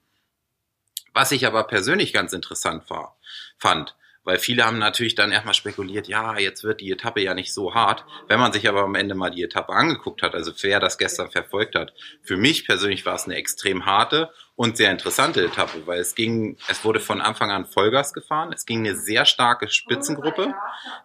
Was 1.12 1.32
ich 1.32 1.46
aber 1.46 1.64
persönlich 1.64 2.12
ganz 2.12 2.32
interessant 2.32 2.90
war, 2.90 3.16
fand, 3.58 3.96
weil 4.26 4.40
viele 4.40 4.64
haben 4.66 4.78
natürlich 4.78 5.14
dann 5.14 5.30
erstmal 5.30 5.54
spekuliert, 5.54 6.08
ja, 6.08 6.36
jetzt 6.36 6.64
wird 6.64 6.80
die 6.80 6.90
Etappe 6.90 7.22
ja 7.22 7.32
nicht 7.32 7.54
so 7.54 7.74
hart. 7.74 8.04
Wenn 8.26 8.40
man 8.40 8.52
sich 8.52 8.68
aber 8.68 8.82
am 8.82 8.96
Ende 8.96 9.14
mal 9.14 9.30
die 9.30 9.44
Etappe 9.44 9.72
angeguckt 9.72 10.20
hat, 10.22 10.34
also 10.34 10.52
wer 10.62 10.80
das 10.80 10.98
gestern 10.98 11.30
verfolgt 11.30 11.76
hat, 11.76 11.94
für 12.22 12.36
mich 12.36 12.66
persönlich 12.66 13.06
war 13.06 13.14
es 13.14 13.26
eine 13.26 13.36
extrem 13.36 13.86
harte 13.86 14.30
und 14.56 14.76
sehr 14.76 14.90
interessante 14.90 15.44
Etappe, 15.44 15.86
weil 15.86 16.00
es 16.00 16.16
ging, 16.16 16.56
es 16.66 16.84
wurde 16.84 16.98
von 16.98 17.20
Anfang 17.20 17.52
an 17.52 17.66
Vollgas 17.66 18.12
gefahren. 18.12 18.52
Es 18.52 18.66
ging 18.66 18.80
eine 18.80 18.96
sehr 18.96 19.26
starke 19.26 19.68
Spitzengruppe, 19.68 20.54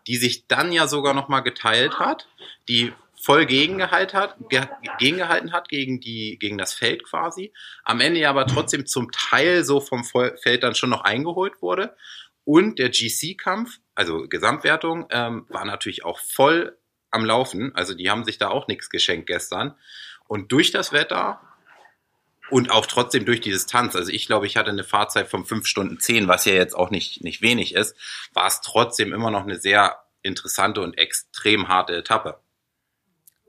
die 0.08 0.18
sich 0.18 0.48
dann 0.48 0.72
ja 0.72 0.88
sogar 0.88 1.14
nochmal 1.14 1.44
geteilt 1.44 2.00
hat, 2.00 2.28
die 2.68 2.92
voll 3.22 3.46
gegengehalten 3.46 4.20
hat, 4.20 4.36
gegengehalten 4.98 5.54
hat 5.54 5.70
gegen 5.70 6.00
die, 6.00 6.38
gegen 6.40 6.58
das 6.58 6.74
Feld 6.74 7.04
quasi. 7.04 7.54
Am 7.84 8.00
Ende 8.00 8.28
aber 8.28 8.48
trotzdem 8.48 8.86
zum 8.88 9.12
Teil 9.12 9.64
so 9.64 9.80
vom 9.80 10.04
Feld 10.04 10.64
dann 10.64 10.76
schon 10.76 10.90
noch 10.90 11.02
eingeholt 11.02 11.62
wurde. 11.62 11.96
Und 12.44 12.80
der 12.80 12.90
GC-Kampf, 12.90 13.78
also 13.94 14.28
Gesamtwertung, 14.28 15.06
ähm, 15.12 15.46
war 15.50 15.66
natürlich 15.66 16.04
auch 16.04 16.20
voll 16.20 16.78
am 17.12 17.24
Laufen. 17.24 17.76
Also 17.76 17.94
die 17.94 18.10
haben 18.10 18.26
sich 18.26 18.40
da 18.40 18.50
auch 18.50 18.68
nichts 18.68 18.90
geschenkt 18.90 19.28
gestern. 19.28 19.76
Und 20.28 20.52
durch 20.52 20.72
das 20.72 20.92
Wetter 20.92 21.42
und 22.50 22.72
auch 22.72 22.86
trotzdem 22.86 23.26
durch 23.26 23.42
die 23.42 23.52
Distanz, 23.52 23.96
also 23.96 24.12
ich 24.12 24.26
glaube, 24.26 24.48
ich 24.48 24.58
hatte 24.58 24.72
eine 24.72 24.84
Fahrzeit 24.84 25.30
von 25.30 25.46
fünf 25.46 25.68
Stunden 25.68 26.00
zehn, 26.00 26.28
was 26.28 26.46
ja 26.46 26.54
jetzt 26.54 26.76
auch 26.76 26.90
nicht, 26.90 27.24
nicht 27.24 27.42
wenig 27.42 27.76
ist, 27.76 27.96
war 28.34 28.48
es 28.48 28.62
trotzdem 28.62 29.14
immer 29.14 29.30
noch 29.30 29.44
eine 29.44 29.60
sehr 29.60 30.04
interessante 30.24 30.82
und 30.82 30.98
extrem 30.98 31.68
harte 31.68 31.96
Etappe 31.96 32.40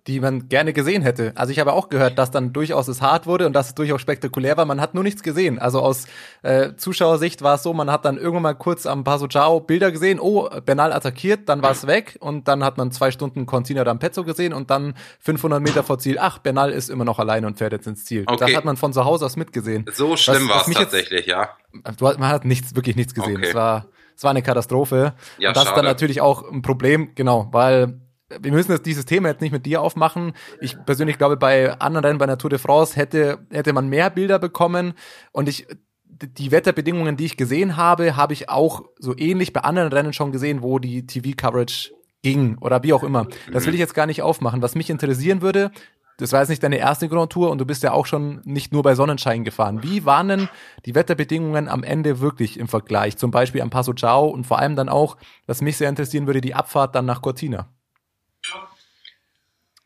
die 0.09 0.19
man 0.19 0.49
gerne 0.49 0.73
gesehen 0.73 1.03
hätte. 1.03 1.33
Also 1.37 1.53
ich 1.53 1.61
habe 1.61 1.73
auch 1.73 1.89
gehört, 1.89 2.19
dass 2.19 2.33
dann 2.33 2.53
durchaus 2.53 2.89
es 2.89 3.01
hart 3.01 3.27
wurde 3.27 3.47
und 3.47 3.53
dass 3.53 3.69
es 3.69 3.75
durchaus 3.75 4.01
spektakulär 4.01 4.57
war. 4.57 4.65
Man 4.65 4.81
hat 4.81 4.95
nur 4.95 5.05
nichts 5.05 5.23
gesehen. 5.23 5.61
Also 5.61 5.81
aus 5.81 6.07
äh, 6.43 6.75
Zuschauersicht 6.75 7.43
war 7.43 7.55
es 7.55 7.63
so, 7.63 7.73
man 7.73 7.89
hat 7.91 8.05
dann 8.05 8.17
irgendwann 8.17 8.43
mal 8.43 8.55
kurz 8.55 8.85
am 8.87 9.05
Paso 9.05 9.29
Ciao 9.29 9.61
Bilder 9.61 9.93
gesehen, 9.93 10.19
oh, 10.19 10.49
Bernal 10.65 10.93
attackiert, 10.93 11.49
dann 11.49 11.63
war 11.63 11.71
es 11.71 11.87
weg 11.87 12.17
und 12.19 12.49
dann 12.49 12.65
hat 12.65 12.79
man 12.79 12.91
zwei 12.91 13.13
Stunden 13.13 13.47
Contina 13.47 13.83
D'Ampezzo 13.83 14.25
gesehen 14.25 14.53
und 14.53 14.71
dann 14.71 14.95
500 15.21 15.63
Meter 15.63 15.85
vor 15.85 16.01
Ziel, 16.01 16.19
ach, 16.19 16.39
Bernal 16.39 16.73
ist 16.73 16.91
immer 16.91 17.05
noch 17.05 17.21
allein 17.21 17.45
und 17.45 17.59
fährt 17.59 17.73
jetzt 17.73 17.87
ins 17.87 18.05
Ziel. 18.05 18.25
Okay. 18.27 18.45
Das 18.47 18.57
hat 18.57 18.65
man 18.65 18.77
von 18.77 18.93
zu 18.93 19.05
Hause 19.05 19.25
aus 19.27 19.37
mitgesehen. 19.37 19.85
So 19.93 20.17
schlimm 20.17 20.49
war 20.49 20.67
es 20.67 20.75
tatsächlich, 20.75 21.27
jetzt, 21.27 21.29
ja. 21.29 21.51
Man 21.73 22.29
hat 22.29 22.45
nichts, 22.45 22.75
wirklich 22.75 22.97
nichts 22.97 23.15
gesehen. 23.15 23.37
Okay. 23.37 23.49
Es 23.49 23.55
war 23.55 23.87
es 24.15 24.25
war 24.25 24.31
eine 24.31 24.43
Katastrophe. 24.43 25.15
Ja, 25.39 25.49
und 25.49 25.57
das 25.57 25.65
schade. 25.65 25.69
ist 25.69 25.77
dann 25.77 25.85
natürlich 25.85 26.21
auch 26.21 26.49
ein 26.51 26.63
Problem, 26.63 27.15
genau, 27.15 27.49
weil 27.51 28.02
wir 28.41 28.53
müssen 28.53 28.73
jetzt 28.73 28.87
dieses 28.87 29.05
Thema 29.05 29.29
jetzt 29.29 29.41
nicht 29.41 29.53
mit 29.53 29.67
dir 29.67 29.81
aufmachen. 29.81 30.33
Ich 30.61 30.77
persönlich 30.85 31.19
glaube, 31.19 31.37
bei 31.37 31.79
anderen 31.79 32.05
Rennen, 32.05 32.19
bei 32.19 32.27
der 32.27 32.39
Tour 32.39 32.51
de 32.51 32.59
France 32.59 32.97
hätte, 32.97 33.39
hätte 33.51 33.73
man 33.73 33.89
mehr 33.89 34.11
Bilder 34.11 34.39
bekommen 34.39 34.95
und 35.33 35.49
ich, 35.49 35.67
die 36.05 36.51
Wetterbedingungen, 36.51 37.17
die 37.17 37.25
ich 37.25 37.37
gesehen 37.37 37.77
habe, 37.77 38.17
habe 38.17 38.33
ich 38.33 38.49
auch 38.49 38.85
so 38.99 39.17
ähnlich 39.17 39.53
bei 39.53 39.61
anderen 39.61 39.93
Rennen 39.93 40.13
schon 40.13 40.33
gesehen, 40.33 40.63
wo 40.63 40.79
die 40.79 41.07
TV-Coverage 41.07 41.93
ging 42.23 42.57
oder 42.59 42.83
wie 42.83 42.93
auch 42.93 43.03
immer. 43.03 43.27
Das 43.53 43.67
will 43.67 43.75
ich 43.75 43.81
jetzt 43.81 43.95
gar 43.95 44.07
nicht 44.07 44.23
aufmachen. 44.23 44.63
Was 44.63 44.75
mich 44.75 44.91
interessieren 44.91 45.43
würde, 45.43 45.73
das 46.19 46.33
war 46.33 46.41
jetzt 46.41 46.51
nicht 46.51 46.63
deine 46.63 46.77
erste 46.77 47.09
Grand 47.09 47.33
Tour 47.33 47.51
und 47.51 47.59
du 47.59 47.67
bist 47.67 47.83
ja 47.83 47.93
auch 47.93 48.07
schon 48.07 48.41
nicht 48.45 48.73
nur 48.73 48.83
bei 48.83 48.95
Sonnenschein 48.95 49.45
gefahren. 49.45 49.83
Wie 49.83 50.05
waren 50.05 50.29
denn 50.29 50.49
die 50.85 50.95
Wetterbedingungen 50.95 51.69
am 51.69 51.83
Ende 51.83 52.21
wirklich 52.21 52.59
im 52.61 52.69
Vergleich? 52.69 53.17
Zum 53.17 53.31
Beispiel 53.31 53.61
am 53.61 53.71
Passo 53.71 53.93
Ciao 53.93 54.29
und 54.29 54.47
vor 54.47 54.59
allem 54.59 54.77
dann 54.77 54.89
auch, 54.89 55.17
was 55.47 55.63
mich 55.63 55.77
sehr 55.77 55.89
interessieren 55.89 56.27
würde, 56.27 56.41
die 56.41 56.55
Abfahrt 56.55 56.95
dann 56.95 57.07
nach 57.07 57.23
Cortina. 57.23 57.69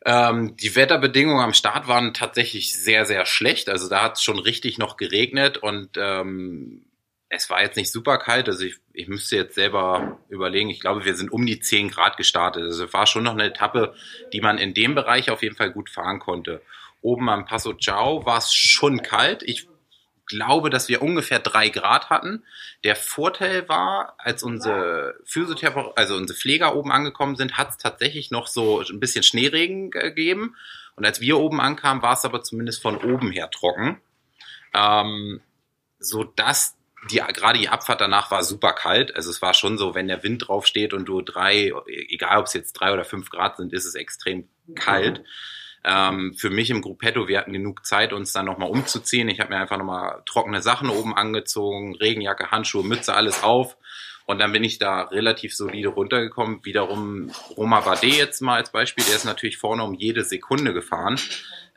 Ähm, 0.07 0.55
die 0.55 0.73
Wetterbedingungen 0.73 1.43
am 1.43 1.53
Start 1.53 1.89
waren 1.89 2.13
tatsächlich 2.13 2.73
sehr, 2.73 3.05
sehr 3.05 3.25
schlecht. 3.25 3.67
Also 3.67 3.89
da 3.89 4.03
hat 4.03 4.15
es 4.15 4.23
schon 4.23 4.39
richtig 4.39 4.77
noch 4.77 4.95
geregnet 4.95 5.57
und 5.57 5.97
ähm, 5.97 6.85
es 7.27 7.49
war 7.49 7.61
jetzt 7.61 7.75
nicht 7.75 7.91
super 7.91 8.17
kalt. 8.17 8.47
Also 8.47 8.63
ich, 8.63 8.77
ich 8.93 9.09
müsste 9.09 9.35
jetzt 9.35 9.55
selber 9.55 10.17
überlegen. 10.29 10.69
Ich 10.69 10.79
glaube, 10.79 11.03
wir 11.03 11.13
sind 11.13 11.29
um 11.29 11.45
die 11.45 11.59
10 11.59 11.89
Grad 11.89 12.15
gestartet. 12.15 12.63
Also 12.63 12.85
es 12.85 12.93
war 12.93 13.05
schon 13.05 13.23
noch 13.23 13.33
eine 13.33 13.47
Etappe, 13.47 13.95
die 14.31 14.39
man 14.39 14.57
in 14.57 14.73
dem 14.73 14.95
Bereich 14.95 15.29
auf 15.29 15.43
jeden 15.43 15.57
Fall 15.57 15.71
gut 15.71 15.89
fahren 15.89 16.19
konnte. 16.19 16.61
Oben 17.01 17.27
am 17.27 17.43
Passo 17.43 17.73
Ciao 17.73 18.25
war 18.25 18.37
es 18.37 18.53
schon 18.53 19.01
kalt. 19.01 19.43
Ich 19.43 19.67
glaube, 20.27 20.69
dass 20.69 20.89
wir 20.89 21.01
ungefähr 21.01 21.39
drei 21.39 21.69
Grad 21.69 22.09
hatten. 22.09 22.43
Der 22.83 22.95
Vorteil 22.95 23.67
war, 23.67 24.15
als 24.17 24.43
unsere 24.43 25.15
Physiotherapeuten, 25.25 25.93
also 25.95 26.15
unsere 26.15 26.37
Pfleger 26.37 26.75
oben 26.75 26.91
angekommen 26.91 27.35
sind, 27.35 27.57
hat 27.57 27.71
es 27.71 27.77
tatsächlich 27.77 28.31
noch 28.31 28.47
so 28.47 28.81
ein 28.81 28.99
bisschen 28.99 29.23
Schneeregen 29.23 29.91
gegeben. 29.91 30.55
Und 30.95 31.05
als 31.05 31.21
wir 31.21 31.37
oben 31.37 31.61
ankamen, 31.61 32.03
war 32.03 32.13
es 32.13 32.25
aber 32.25 32.43
zumindest 32.43 32.81
von 32.81 32.97
oben 32.97 33.31
her 33.31 33.49
trocken. 33.49 34.01
Ähm, 34.73 35.41
so 35.99 36.23
dass 36.23 36.77
die, 37.11 37.17
gerade 37.17 37.59
die 37.59 37.69
Abfahrt 37.69 38.01
danach 38.01 38.31
war 38.31 38.43
super 38.43 38.73
kalt. 38.73 39.15
Also 39.15 39.29
es 39.29 39.41
war 39.41 39.53
schon 39.53 39.77
so, 39.77 39.95
wenn 39.95 40.07
der 40.07 40.23
Wind 40.23 40.47
drauf 40.47 40.65
steht 40.65 40.93
und 40.93 41.05
du 41.05 41.21
drei, 41.21 41.71
egal 41.87 42.39
ob 42.39 42.47
es 42.47 42.53
jetzt 42.53 42.73
drei 42.73 42.93
oder 42.93 43.05
fünf 43.05 43.29
Grad 43.29 43.57
sind, 43.57 43.73
ist 43.73 43.85
es 43.85 43.95
extrem 43.95 44.47
kalt. 44.75 45.19
Mhm. 45.19 45.25
Ähm, 45.83 46.33
für 46.35 46.49
mich 46.49 46.69
im 46.69 46.81
Gruppetto, 46.81 47.27
wir 47.27 47.37
hatten 47.37 47.53
genug 47.53 47.85
Zeit, 47.85 48.13
uns 48.13 48.33
dann 48.33 48.45
nochmal 48.45 48.69
umzuziehen. 48.69 49.29
Ich 49.29 49.39
habe 49.39 49.53
mir 49.53 49.59
einfach 49.59 49.77
nochmal 49.77 50.21
trockene 50.25 50.61
Sachen 50.61 50.89
oben 50.89 51.15
angezogen, 51.15 51.95
Regenjacke, 51.95 52.51
Handschuhe, 52.51 52.83
Mütze, 52.83 53.13
alles 53.13 53.43
auf. 53.43 53.77
Und 54.25 54.39
dann 54.39 54.51
bin 54.51 54.65
ich 54.65 54.77
da 54.77 55.03
relativ 55.03 55.55
solide 55.55 55.87
runtergekommen. 55.87 56.59
Wiederum 56.65 57.31
Roma 57.55 57.79
Bade 57.79 58.07
jetzt 58.07 58.41
mal 58.41 58.57
als 58.57 58.73
Beispiel, 58.73 59.05
der 59.05 59.15
ist 59.15 59.23
natürlich 59.23 59.57
vorne 59.57 59.83
um 59.83 59.93
jede 59.93 60.25
Sekunde 60.25 60.73
gefahren. 60.73 61.17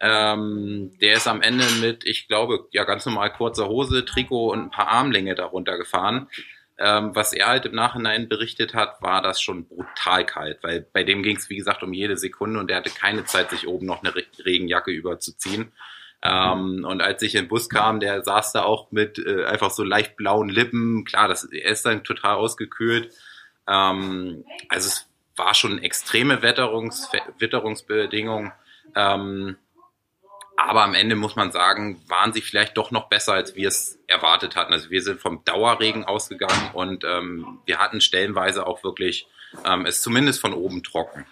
Ähm, 0.01 0.91
der 1.01 1.13
ist 1.13 1.29
am 1.29 1.43
Ende 1.43 1.65
mit, 1.81 2.05
ich 2.05 2.27
glaube, 2.27 2.67
ja 2.73 2.83
ganz 2.83 3.07
normal 3.07 3.33
kurzer 3.33 3.69
Hose, 3.69 4.05
Trikot 4.05 4.51
und 4.51 4.61
ein 4.65 4.71
paar 4.71 4.89
Armlänge 4.89 5.37
darunter 5.37 5.77
gefahren. 5.79 6.29
Ähm, 6.83 7.14
was 7.14 7.35
er 7.35 7.47
halt 7.49 7.66
im 7.66 7.75
Nachhinein 7.75 8.29
berichtet 8.29 8.73
hat, 8.73 9.03
war 9.03 9.21
das 9.21 9.43
schon 9.43 9.66
brutal 9.66 10.25
kalt, 10.25 10.62
weil 10.62 10.81
bei 10.81 11.05
dem 11.05 11.23
ging 11.23 11.37
es, 11.37 11.51
wie 11.51 11.57
gesagt, 11.57 11.83
um 11.83 11.93
jede 11.93 12.16
Sekunde 12.16 12.59
und 12.59 12.71
er 12.71 12.79
hatte 12.79 12.88
keine 12.88 13.27
Zeit, 13.27 13.51
sich 13.51 13.69
oben 13.69 13.85
noch 13.85 14.03
eine 14.03 14.14
Regenjacke 14.14 14.90
überzuziehen. 14.90 15.73
Ähm, 16.23 16.87
und 16.88 17.03
als 17.03 17.23
ich 17.23 17.35
in 17.35 17.45
den 17.45 17.49
Bus 17.49 17.69
kam, 17.69 18.01
der 18.01 18.25
saß 18.25 18.53
da 18.53 18.62
auch 18.62 18.90
mit 18.93 19.19
äh, 19.19 19.45
einfach 19.45 19.71
so 19.71 19.85
leicht 19.85 20.16
blauen 20.16 20.49
Lippen. 20.49 21.05
Klar, 21.05 21.29
das, 21.29 21.45
er 21.45 21.71
ist 21.71 21.85
dann 21.85 22.03
total 22.03 22.37
ausgekühlt. 22.37 23.12
Ähm, 23.69 24.45
also 24.71 24.88
es 24.88 25.07
war 25.37 25.55
schon 25.55 25.79
extreme 25.79 26.43
Wetterungs, 26.43 27.11
Witterungsbedingungen. 27.38 28.53
Ähm, 28.95 29.57
aber 30.68 30.83
am 30.85 30.94
Ende 30.94 31.16
muss 31.16 31.37
man 31.37 31.53
sagen, 31.53 32.01
waren 32.09 32.33
sie 32.33 32.40
vielleicht 32.40 32.77
doch 32.77 32.90
noch 32.90 33.09
besser, 33.09 33.35
als 33.35 33.57
wir 33.57 33.68
es 33.68 33.99
erwartet 34.07 34.57
hatten. 34.57 34.73
Also 34.73 34.90
wir 34.90 35.03
sind 35.03 35.20
vom 35.20 35.44
Dauerregen 35.44 36.05
ausgegangen 36.05 36.70
und 36.73 37.05
ähm, 37.05 37.59
wir 37.66 37.79
hatten 37.79 38.01
stellenweise 38.01 38.66
auch 38.66 38.85
wirklich 38.85 39.27
ähm, 39.64 39.87
es 39.87 40.03
zumindest 40.03 40.40
von 40.40 40.53
oben 40.53 40.83
trocken. 40.83 41.25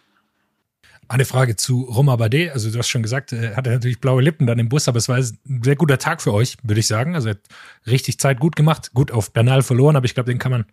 Eine 1.10 1.24
Frage 1.24 1.56
zu 1.56 1.84
Roma 1.84 2.16
Bade. 2.16 2.52
Also 2.52 2.70
du 2.70 2.78
hast 2.78 2.88
schon 2.88 3.02
gesagt, 3.02 3.32
er 3.32 3.56
hatte 3.56 3.70
natürlich 3.70 3.98
blaue 3.98 4.20
Lippen 4.20 4.46
dann 4.46 4.58
im 4.58 4.68
Bus, 4.68 4.88
aber 4.88 4.98
es 4.98 5.08
war 5.08 5.16
ein 5.16 5.62
sehr 5.62 5.74
guter 5.74 5.96
Tag 5.96 6.20
für 6.20 6.34
euch, 6.34 6.58
würde 6.62 6.80
ich 6.80 6.86
sagen. 6.86 7.14
Also 7.14 7.28
er 7.28 7.34
hat 7.36 7.40
richtig 7.86 8.18
Zeit 8.18 8.38
gut 8.38 8.56
gemacht. 8.56 8.90
Gut 8.92 9.10
auf 9.10 9.32
Bernal 9.32 9.62
verloren, 9.62 9.96
aber 9.96 10.04
ich 10.04 10.12
glaube, 10.12 10.30
den 10.30 10.38
kann 10.38 10.52
man 10.52 10.66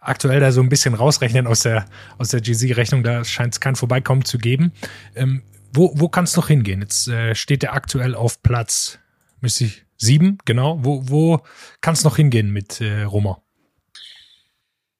aktuell 0.00 0.40
da 0.40 0.50
so 0.50 0.62
ein 0.62 0.70
bisschen 0.70 0.94
rausrechnen 0.94 1.46
aus 1.46 1.60
der, 1.60 1.84
aus 2.16 2.28
der 2.28 2.40
GZ-Rechnung. 2.40 3.02
Da 3.02 3.22
scheint 3.24 3.52
es 3.52 3.60
kein 3.60 3.76
Vorbeikommen 3.76 4.24
zu 4.24 4.38
geben. 4.38 4.72
Ähm, 5.14 5.42
wo 5.72 5.92
wo 5.94 6.08
kann 6.08 6.24
es 6.24 6.36
noch 6.36 6.48
hingehen? 6.48 6.80
Jetzt 6.80 7.08
äh, 7.08 7.34
steht 7.34 7.64
er 7.64 7.74
aktuell 7.74 8.14
auf 8.14 8.42
Platz, 8.42 8.98
müsste 9.40 9.64
ich, 9.64 9.84
sieben, 9.96 10.38
genau. 10.44 10.78
Wo, 10.82 11.08
wo 11.08 11.42
kann 11.80 11.94
es 11.94 12.04
noch 12.04 12.16
hingehen 12.16 12.50
mit 12.50 12.80
äh, 12.80 13.02
Roma? 13.02 13.42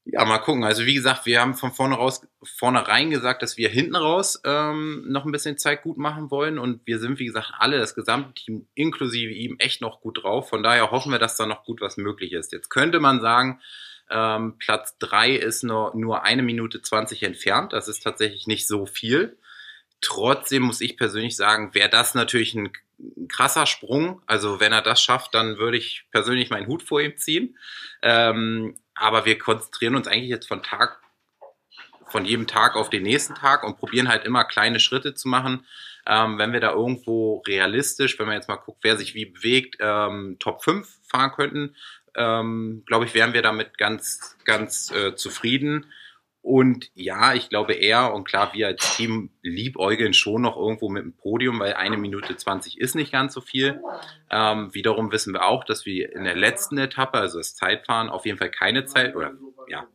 Ja, 0.05 0.25
mal 0.25 0.39
gucken. 0.39 0.65
Also 0.65 0.85
wie 0.85 0.95
gesagt, 0.95 1.27
wir 1.27 1.41
haben 1.41 1.55
von 1.55 1.71
vorne 1.71 1.95
raus, 1.95 2.27
vornherein 2.43 3.11
gesagt, 3.11 3.41
dass 3.41 3.57
wir 3.57 3.69
hinten 3.69 3.95
raus 3.95 4.41
ähm, 4.45 5.05
noch 5.07 5.25
ein 5.25 5.31
bisschen 5.31 5.59
Zeit 5.59 5.83
gut 5.83 5.97
machen 5.97 6.33
wollen. 6.33 6.59
Und 6.59 6.85
wir 6.87 6.99
sind, 6.99 7.21
wie 7.21 7.27
gesagt, 7.27 7.53
alle, 7.57 7.79
das 7.79 7.95
gesamte 7.95 8.35
Team 8.35 8.67
inklusive 8.75 9.33
ihm, 9.33 9.57
echt 9.61 9.81
noch 9.81 10.01
gut 10.01 10.25
drauf. 10.25 10.49
Von 10.49 10.65
daher 10.65 10.91
hoffen 10.91 11.13
wir, 11.13 11.21
dass 11.21 11.37
da 11.37 11.47
noch 11.47 11.63
gut 11.65 11.81
was 11.81 11.99
möglich 11.99 12.33
ist. 12.33 12.51
Jetzt 12.51 12.69
könnte 12.69 12.99
man 12.99 13.21
sagen, 13.21 13.61
ähm, 14.11 14.57
Platz 14.59 14.99
drei 14.99 15.37
ist 15.37 15.63
nur, 15.63 15.95
nur 15.95 16.25
eine 16.25 16.43
Minute 16.43 16.83
zwanzig 16.83 17.23
entfernt. 17.23 17.73
Das 17.73 17.87
ist 17.87 18.03
tatsächlich 18.03 18.49
nicht 18.49 18.67
so 18.67 18.87
viel. 18.87 19.39
Trotzdem 20.03 20.65
muss 20.65 20.81
ich 20.81 20.99
persönlich 20.99 21.37
sagen, 21.37 21.75
wäre 21.75 21.88
das 21.88 22.15
natürlich 22.15 22.55
ein, 22.55 22.73
krasser 23.29 23.67
Sprung. 23.67 24.23
Also 24.27 24.61
wenn 24.61 24.73
er 24.73 24.83
das 24.83 25.03
schafft, 25.03 25.35
dann 25.35 25.59
würde 25.59 25.77
ich 25.77 26.07
persönlich 26.11 26.51
meinen 26.51 26.67
Hut 26.67 26.83
vor 26.83 27.01
ihm 27.01 27.17
ziehen. 27.17 27.59
Ähm, 28.03 28.77
aber 28.95 29.25
wir 29.25 29.38
konzentrieren 29.38 29.97
uns 29.97 30.07
eigentlich 30.07 30.31
jetzt 30.31 30.49
von 30.49 30.62
Tag, 30.62 31.01
von 32.07 32.25
jedem 32.25 32.47
Tag 32.47 32.77
auf 32.77 32.91
den 32.91 33.03
nächsten 33.03 33.35
Tag 33.35 33.65
und 33.65 33.79
probieren 33.79 34.09
halt 34.09 34.25
immer 34.25 34.45
kleine 34.45 34.81
Schritte 34.81 35.15
zu 35.15 35.29
machen. 35.29 35.67
Ähm, 36.07 36.38
wenn 36.38 36.53
wir 36.53 36.61
da 36.61 36.73
irgendwo 36.73 37.43
realistisch, 37.47 38.19
wenn 38.19 38.27
man 38.27 38.35
jetzt 38.35 38.49
mal 38.49 38.57
guckt, 38.57 38.81
wer 38.83 38.97
sich 38.97 39.15
wie 39.15 39.27
bewegt, 39.27 39.77
ähm, 39.81 40.37
Top 40.41 40.62
5 40.62 40.88
fahren 41.07 41.33
könnten, 41.33 41.77
ähm, 42.15 42.83
glaube 42.87 43.05
ich, 43.07 43.15
wären 43.15 43.33
wir 43.33 43.43
damit 43.43 43.79
ganz, 43.79 44.37
ganz 44.45 44.91
äh, 44.91 45.15
zufrieden. 45.15 45.87
Und 46.42 46.90
ja, 46.94 47.35
ich 47.35 47.48
glaube 47.48 47.74
er 47.74 48.12
und 48.12 48.24
klar, 48.24 48.52
wir 48.52 48.66
als 48.66 48.96
Team 48.96 49.31
liebäugeln 49.42 50.12
schon 50.12 50.42
noch 50.42 50.57
irgendwo 50.57 50.88
mit 50.88 51.05
dem 51.05 51.16
Podium, 51.16 51.61
weil 51.61 51.74
eine 51.74 51.96
Minute 51.96 52.37
20 52.37 52.81
ist 52.81 52.96
nicht 52.96 53.12
ganz 53.12 53.33
so 53.33 53.40
viel. 53.40 53.81
Ähm, 54.28 54.74
wiederum 54.74 55.12
wissen 55.12 55.33
wir 55.33 55.44
auch, 55.44 55.62
dass 55.62 55.87
wir 55.87 56.12
in 56.12 56.24
der 56.24 56.35
letzten 56.35 56.78
Etappe, 56.78 57.18
also 57.18 57.38
das 57.38 57.55
Zeitfahren, 57.55 58.11
auf 58.11 58.26
jeden 58.26 58.38
Fall 58.38 58.50
keine 58.50 58.87
Zeit 58.87 59.14
oder 59.14 59.35
ja, 59.68 59.87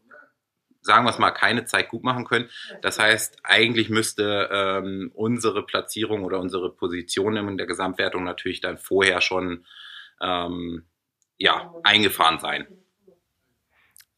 sagen 0.80 1.06
wir 1.06 1.12
es 1.12 1.20
mal, 1.20 1.32
keine 1.32 1.66
Zeit 1.66 1.90
gut 1.90 2.04
machen 2.04 2.24
können. 2.24 2.50
Das 2.82 2.98
heißt, 2.98 3.40
eigentlich 3.44 3.90
müsste 3.90 4.50
ähm, 4.50 5.12
unsere 5.14 5.66
Platzierung 5.66 6.24
oder 6.24 6.40
unsere 6.40 6.72
Position 6.72 7.36
in 7.36 7.58
der 7.58 7.68
Gesamtwertung 7.68 8.24
natürlich 8.24 8.62
dann 8.62 8.78
vorher 8.78 9.20
schon 9.20 9.66
ähm, 10.22 10.86
ja, 11.38 11.74
eingefahren 11.84 12.40
sein. 12.40 12.68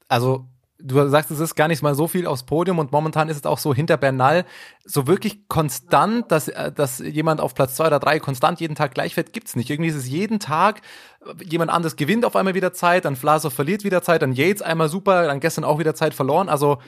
Also 0.07 0.47
du 0.81 1.07
sagst, 1.09 1.29
es 1.31 1.39
ist 1.39 1.55
gar 1.55 1.67
nicht 1.67 1.81
mal 1.81 1.95
so 1.95 2.07
viel 2.07 2.25
aufs 2.25 2.43
Podium 2.43 2.79
und 2.79 2.91
momentan 2.91 3.29
ist 3.29 3.37
es 3.37 3.45
auch 3.45 3.57
so 3.57 3.73
hinter 3.73 3.97
Bernal 3.97 4.45
so 4.85 5.07
wirklich 5.07 5.47
konstant, 5.47 6.31
dass, 6.31 6.47
äh, 6.47 6.71
dass 6.71 6.99
jemand 6.99 7.41
auf 7.41 7.53
Platz 7.53 7.75
zwei 7.75 7.87
oder 7.87 7.99
drei 7.99 8.19
konstant 8.19 8.59
jeden 8.59 8.75
Tag 8.75 8.93
gleich 8.93 9.15
fährt, 9.15 9.33
gibt's 9.33 9.55
nicht. 9.55 9.69
Irgendwie 9.69 9.89
ist 9.89 9.95
es 9.95 10.07
jeden 10.07 10.39
Tag, 10.39 10.81
jemand 11.43 11.71
anderes 11.71 11.95
gewinnt 11.95 12.25
auf 12.25 12.35
einmal 12.35 12.55
wieder 12.55 12.73
Zeit, 12.73 13.05
dann 13.05 13.15
Vlasov 13.15 13.53
verliert 13.53 13.83
wieder 13.83 14.01
Zeit, 14.01 14.21
dann 14.21 14.33
Yates 14.33 14.61
einmal 14.61 14.89
super, 14.89 15.27
dann 15.27 15.39
gestern 15.39 15.63
auch 15.63 15.79
wieder 15.79 15.95
Zeit 15.95 16.13
verloren. 16.13 16.49
Also 16.49 16.79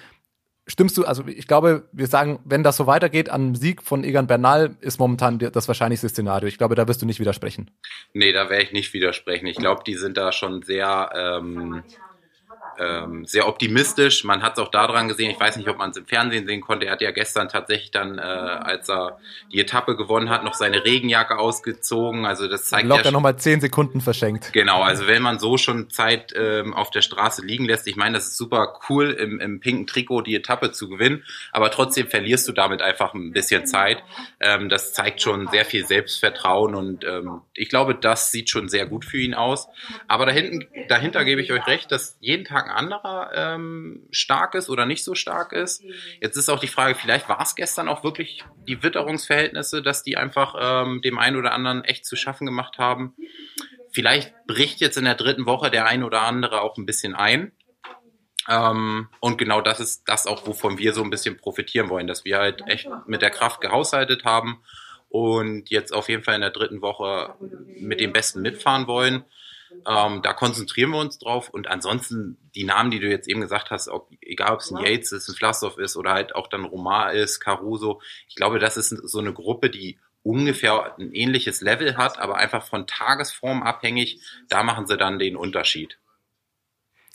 stimmst 0.67 0.97
du, 0.97 1.05
also 1.05 1.27
ich 1.27 1.47
glaube, 1.47 1.89
wir 1.91 2.07
sagen, 2.07 2.39
wenn 2.45 2.63
das 2.63 2.77
so 2.77 2.87
weitergeht, 2.87 3.29
an 3.29 3.55
Sieg 3.55 3.81
von 3.81 4.03
Egan 4.03 4.27
Bernal 4.27 4.75
ist 4.79 4.99
momentan 4.99 5.37
das 5.39 5.67
wahrscheinlichste 5.67 6.07
Szenario. 6.07 6.47
Ich 6.47 6.57
glaube, 6.57 6.75
da 6.75 6.87
wirst 6.87 7.01
du 7.01 7.05
nicht 7.05 7.19
widersprechen. 7.19 7.71
Nee, 8.13 8.31
da 8.31 8.49
werde 8.49 8.63
ich 8.63 8.71
nicht 8.71 8.93
widersprechen. 8.93 9.47
Ich 9.47 9.57
glaube, 9.57 9.83
die 9.85 9.95
sind 9.95 10.17
da 10.17 10.31
schon 10.31 10.61
sehr 10.61 11.11
ähm, 11.13 11.83
ähm, 12.79 13.25
sehr 13.25 13.47
optimistisch. 13.47 14.23
Man 14.23 14.41
hat 14.41 14.53
es 14.53 14.59
auch 14.59 14.69
daran 14.69 15.07
gesehen, 15.07 15.31
ich 15.31 15.39
weiß 15.39 15.57
nicht, 15.57 15.67
ob 15.67 15.77
man 15.77 15.91
es 15.91 15.97
im 15.97 16.05
Fernsehen 16.05 16.47
sehen 16.47 16.61
konnte, 16.61 16.85
er 16.85 16.93
hat 16.93 17.01
ja 17.01 17.11
gestern 17.11 17.49
tatsächlich 17.49 17.91
dann, 17.91 18.17
äh, 18.17 18.21
als 18.21 18.89
er 18.89 19.19
die 19.51 19.59
Etappe 19.59 19.95
gewonnen 19.95 20.29
hat, 20.29 20.43
noch 20.43 20.53
seine 20.53 20.83
Regenjacke 20.85 21.37
ausgezogen. 21.37 22.25
Also 22.25 22.47
das 22.47 22.65
zeigt 22.65 22.87
Locker 22.87 23.05
ja 23.05 23.11
nochmal 23.11 23.35
zehn 23.37 23.61
Sekunden 23.61 24.01
verschenkt. 24.01 24.53
Genau, 24.53 24.81
also 24.81 25.07
wenn 25.07 25.21
man 25.21 25.39
so 25.39 25.57
schon 25.57 25.89
Zeit 25.89 26.33
ähm, 26.35 26.73
auf 26.73 26.89
der 26.91 27.01
Straße 27.01 27.45
liegen 27.45 27.65
lässt, 27.65 27.87
ich 27.87 27.95
meine, 27.95 28.15
das 28.17 28.27
ist 28.27 28.37
super 28.37 28.79
cool, 28.89 29.11
im, 29.11 29.39
im 29.39 29.59
pinken 29.59 29.87
Trikot 29.87 30.21
die 30.21 30.35
Etappe 30.35 30.71
zu 30.71 30.89
gewinnen, 30.89 31.23
aber 31.51 31.71
trotzdem 31.71 32.07
verlierst 32.07 32.47
du 32.47 32.51
damit 32.51 32.81
einfach 32.81 33.13
ein 33.13 33.31
bisschen 33.31 33.67
Zeit. 33.67 34.03
Ähm, 34.39 34.69
das 34.69 34.93
zeigt 34.93 35.21
schon 35.21 35.47
sehr 35.49 35.65
viel 35.65 35.85
Selbstvertrauen 35.85 36.75
und 36.75 37.03
ähm, 37.03 37.41
ich 37.53 37.69
glaube, 37.69 37.95
das 37.95 38.31
sieht 38.31 38.49
schon 38.49 38.69
sehr 38.69 38.85
gut 38.85 39.05
für 39.05 39.17
ihn 39.17 39.33
aus. 39.33 39.67
Aber 40.07 40.25
da 40.25 40.31
hinten, 40.31 40.67
dahinter 40.87 41.25
gebe 41.25 41.41
ich 41.41 41.51
euch 41.51 41.65
recht, 41.67 41.91
dass 41.91 42.17
jeden 42.21 42.45
Tag 42.45 42.50
ein 42.53 42.69
anderer 42.69 43.31
ähm, 43.33 44.07
stark 44.11 44.55
ist 44.55 44.69
oder 44.69 44.85
nicht 44.85 45.03
so 45.03 45.15
stark 45.15 45.53
ist. 45.53 45.83
Jetzt 46.19 46.37
ist 46.37 46.49
auch 46.49 46.59
die 46.59 46.67
Frage, 46.67 46.95
vielleicht 46.95 47.29
war 47.29 47.41
es 47.41 47.55
gestern 47.55 47.87
auch 47.87 48.03
wirklich 48.03 48.43
die 48.67 48.83
Witterungsverhältnisse, 48.83 49.81
dass 49.81 50.03
die 50.03 50.17
einfach 50.17 50.55
ähm, 50.59 51.01
dem 51.01 51.17
einen 51.17 51.37
oder 51.37 51.53
anderen 51.53 51.83
echt 51.83 52.05
zu 52.05 52.15
schaffen 52.15 52.45
gemacht 52.45 52.77
haben. 52.77 53.15
Vielleicht 53.91 54.33
bricht 54.47 54.79
jetzt 54.79 54.97
in 54.97 55.05
der 55.05 55.15
dritten 55.15 55.45
Woche 55.45 55.69
der 55.69 55.85
ein 55.85 56.03
oder 56.03 56.21
andere 56.21 56.61
auch 56.61 56.77
ein 56.77 56.85
bisschen 56.85 57.15
ein. 57.15 57.51
Ähm, 58.47 59.09
und 59.19 59.37
genau 59.37 59.61
das 59.61 59.79
ist 59.79 60.03
das 60.07 60.27
auch, 60.27 60.47
wovon 60.47 60.77
wir 60.77 60.93
so 60.93 61.03
ein 61.03 61.09
bisschen 61.09 61.37
profitieren 61.37 61.89
wollen, 61.89 62.07
dass 62.07 62.25
wir 62.25 62.39
halt 62.39 62.63
echt 62.67 62.87
mit 63.05 63.21
der 63.21 63.29
Kraft 63.29 63.61
gehaushaltet 63.61 64.25
haben 64.25 64.63
und 65.09 65.69
jetzt 65.69 65.93
auf 65.93 66.09
jeden 66.09 66.23
Fall 66.23 66.35
in 66.35 66.41
der 66.41 66.51
dritten 66.51 66.81
Woche 66.81 67.35
mit 67.79 67.99
dem 67.99 68.13
Besten 68.13 68.41
mitfahren 68.41 68.87
wollen. 68.87 69.25
Ähm, 69.87 70.21
da 70.21 70.33
konzentrieren 70.33 70.91
wir 70.91 70.99
uns 70.99 71.17
drauf 71.17 71.49
und 71.49 71.67
ansonsten 71.67 72.37
die 72.55 72.63
Namen, 72.63 72.91
die 72.91 72.99
du 72.99 73.09
jetzt 73.09 73.27
eben 73.27 73.41
gesagt 73.41 73.71
hast, 73.71 73.87
ob, 73.87 74.11
egal 74.21 74.53
ob 74.53 74.59
es 74.59 74.71
ein 74.71 74.83
Yates 74.83 75.11
ist, 75.11 75.27
ein 75.27 75.35
Flassow 75.35 75.77
ist 75.77 75.97
oder 75.97 76.11
halt 76.11 76.35
auch 76.35 76.47
dann 76.47 76.65
Romar 76.65 77.13
ist, 77.13 77.39
Caruso, 77.39 78.01
ich 78.27 78.35
glaube, 78.35 78.59
das 78.59 78.77
ist 78.77 78.89
so 78.89 79.19
eine 79.19 79.33
Gruppe, 79.33 79.69
die 79.69 79.99
ungefähr 80.23 80.95
ein 80.99 81.13
ähnliches 81.13 81.61
Level 81.61 81.97
hat, 81.97 82.19
aber 82.19 82.37
einfach 82.37 82.63
von 82.63 82.85
Tagesform 82.85 83.63
abhängig, 83.63 84.21
da 84.49 84.63
machen 84.63 84.85
sie 84.85 84.97
dann 84.97 85.19
den 85.19 85.35
Unterschied. 85.35 85.97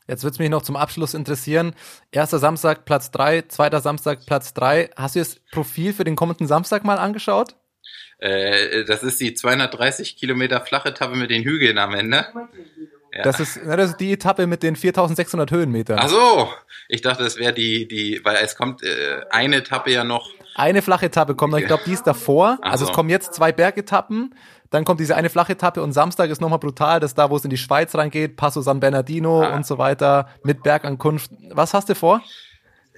Jetzt 0.09 0.23
würde 0.23 0.35
es 0.35 0.39
mich 0.39 0.51
noch 0.51 0.63
zum 0.63 0.77
Abschluss 0.77 1.15
interessieren. 1.15 1.75
Erster 2.13 2.39
Samstag 2.39 2.85
Platz 2.85 3.11
drei, 3.11 3.43
zweiter 3.43 3.81
Samstag 3.81 4.25
Platz 4.25 4.55
drei. 4.55 4.91
Hast 4.97 5.17
du 5.17 5.19
das 5.19 5.41
Profil 5.51 5.93
für 5.93 6.05
den 6.05 6.15
kommenden 6.15 6.47
Samstag 6.47 6.85
mal 6.85 6.99
angeschaut? 6.99 7.57
Äh, 8.19 8.85
das 8.85 9.03
ist 9.03 9.21
die 9.21 9.35
230 9.35 10.17
Kilometer 10.17 10.61
flache 10.61 10.89
Etappe 10.89 11.17
mit 11.17 11.31
den 11.31 11.43
Hügeln 11.45 11.79
am 11.79 11.95
Ende. 11.95 12.27
Ja. 13.13 13.23
Das, 13.23 13.41
ist, 13.41 13.61
na, 13.65 13.77
das 13.77 13.91
ist 13.91 14.01
die 14.01 14.13
Etappe 14.13 14.47
mit 14.47 14.63
den 14.63 14.77
4600 14.77 15.51
Höhenmetern. 15.51 15.99
Ach 16.01 16.09
so, 16.09 16.51
ich 16.89 17.03
dachte, 17.03 17.25
das 17.25 17.39
wäre 17.39 17.53
die, 17.53 17.89
die, 17.89 18.21
weil 18.25 18.37
es 18.43 18.57
kommt 18.57 18.83
äh, 18.83 19.23
eine 19.31 19.57
Etappe 19.57 19.91
ja 19.91 20.05
noch. 20.05 20.31
Eine 20.55 20.83
flache 20.83 21.07
Etappe 21.07 21.35
kommt 21.35 21.53
noch, 21.53 21.59
ich 21.59 21.67
glaube, 21.67 21.83
die 21.87 21.93
ist 21.93 22.07
davor. 22.07 22.59
Ach 22.63 22.73
also 22.73 22.85
so. 22.85 22.91
es 22.91 22.95
kommen 22.95 23.11
jetzt 23.11 23.35
zwei 23.35 23.53
Bergetappen, 23.53 24.35
dann 24.71 24.85
kommt 24.85 25.01
diese 25.01 25.17
eine 25.17 25.31
flache 25.31 25.53
Etappe 25.53 25.83
und 25.83 25.93
Samstag 25.93 26.31
ist 26.31 26.41
nochmal 26.41 26.59
brutal, 26.59 27.01
das 27.01 27.15
da, 27.15 27.31
wo 27.31 27.37
es 27.37 27.45
in 27.45 27.51
die 27.51 27.59
Schweiz 27.59 27.95
reingeht, 27.95 28.37
Passo 28.37 28.61
San 28.63 28.81
Bernardino 28.81 29.43
ah. 29.43 29.55
und 29.55 29.67
so 29.67 29.79
weiter, 29.79 30.29
mit 30.43 30.63
Bergankunft. 30.63 31.31
Was 31.51 31.75
hast 31.75 31.89
du 31.89 31.95
vor? 31.95 32.23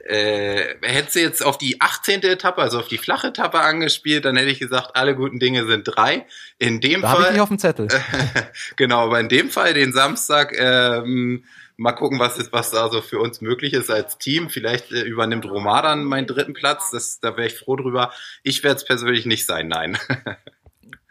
Äh, 0.07 0.77
hätte 0.83 1.13
sie 1.13 1.21
jetzt 1.21 1.45
auf 1.45 1.59
die 1.59 1.81
18. 1.81 2.23
Etappe, 2.23 2.61
also 2.61 2.79
auf 2.79 2.89
die 2.89 2.99
flache 2.99 3.29
Etappe 3.29 3.61
angespielt, 3.61 4.25
dann 4.25 4.37
hätte 4.37 4.51
ich 4.51 4.59
gesagt, 4.59 4.97
alle 4.97 5.15
guten 5.15 5.39
Dinge 5.39 5.67
sind 5.67 5.85
drei. 5.85 6.27
In 6.59 6.81
dem 6.81 7.03
da 7.03 7.15
Fall. 7.15 7.25
ich 7.25 7.31
nicht 7.33 7.41
auf 7.41 7.49
dem 7.49 7.59
Zettel. 7.59 7.89
genau, 8.77 9.05
aber 9.05 9.21
in 9.21 9.29
dem 9.29 9.51
Fall 9.51 9.75
den 9.75 9.93
Samstag, 9.93 10.55
ähm, 10.59 11.45
mal 11.77 11.93
gucken, 11.93 12.19
was 12.19 12.37
ist, 12.37 12.53
was 12.53 12.71
da 12.71 12.91
so 12.91 13.01
für 13.01 13.21
uns 13.21 13.41
möglich 13.41 13.73
ist 13.73 13.91
als 13.91 14.19
Team. 14.19 14.51
Vielleicht 14.51 14.93
äh, 14.93 15.03
übernimmt 15.03 15.47
Romar 15.47 15.83
dann 15.83 16.05
meinen 16.05 16.27
dritten 16.27 16.53
Platz. 16.53 16.91
Das, 16.91 17.21
da 17.21 17.37
wäre 17.37 17.47
ich 17.47 17.55
froh 17.55 17.77
drüber. 17.77 18.13
Ich 18.43 18.63
werde 18.65 18.77
es 18.77 18.85
persönlich 18.85 19.27
nicht 19.27 19.47
sein, 19.47 19.69
nein. 19.69 19.97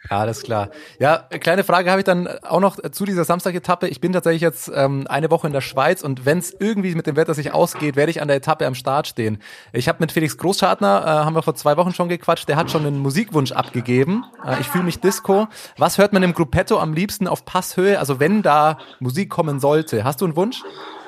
Ja, 0.10 0.20
alles 0.20 0.43
klar. 0.43 0.70
Ja, 1.00 1.17
kleine 1.17 1.63
Frage 1.63 1.89
habe 1.89 2.02
ich 2.02 2.06
dann 2.06 2.28
auch 2.43 2.60
noch 2.60 2.78
zu 2.91 3.06
dieser 3.06 3.24
Samstag-Etappe. 3.24 3.88
Ich 3.88 4.00
bin 4.00 4.13
tatsächlich 4.13 4.41
jetzt 4.41 4.72
ähm, 4.74 5.06
eine 5.10 5.32
Woche 5.32 5.48
in 5.48 5.54
der 5.54 5.62
Schweiz 5.62 6.02
und 6.02 6.26
wenn 6.26 6.38
es 6.38 6.56
irgendwie 6.58 6.96
mit 6.96 7.08
dem 7.08 7.15
Wetter 7.15 7.34
sich 7.34 7.54
ausgeht, 7.54 7.96
werde 7.96 8.12
ich 8.12 8.22
an 8.22 8.28
der 8.28 8.38
Etappe 8.38 8.65
am 8.65 8.76
Start 8.76 9.08
stehen. 9.08 9.39
Ich 9.74 9.88
habe 9.88 9.98
mit 10.00 10.12
Felix 10.12 10.38
Großschartner, 10.38 11.04
äh, 11.04 11.10
haben 11.26 11.36
wir 11.36 11.43
vor 11.43 11.56
zwei 11.56 11.78
Wochen 11.78 11.93
schon 11.93 12.10
gequatscht, 12.10 12.48
der 12.48 12.56
hat 12.56 12.72
schon 12.72 12.86
einen 12.86 13.00
Musikwunsch 13.00 13.52
abgegeben. 13.52 14.26
Äh, 14.46 14.62
ich 14.62 14.67
fühle 14.67 14.84
mich 14.84 15.00
Disco. 15.00 15.48
Was 15.78 15.98
hört 15.98 16.13
man 16.13 16.24
im 16.24 16.34
Gruppetto 16.34 16.80
am 16.80 16.93
liebsten 16.93 17.28
auf 17.28 17.46
Passhöhe? 17.46 18.00
Also 18.00 18.20
wenn 18.20 18.41
da 18.41 18.78
Musik 19.00 19.30
kommen 19.30 19.60
sollte. 19.60 20.04
Hast 20.04 20.22
du 20.22 20.26
einen 20.26 20.36
Wunsch? 20.36 20.63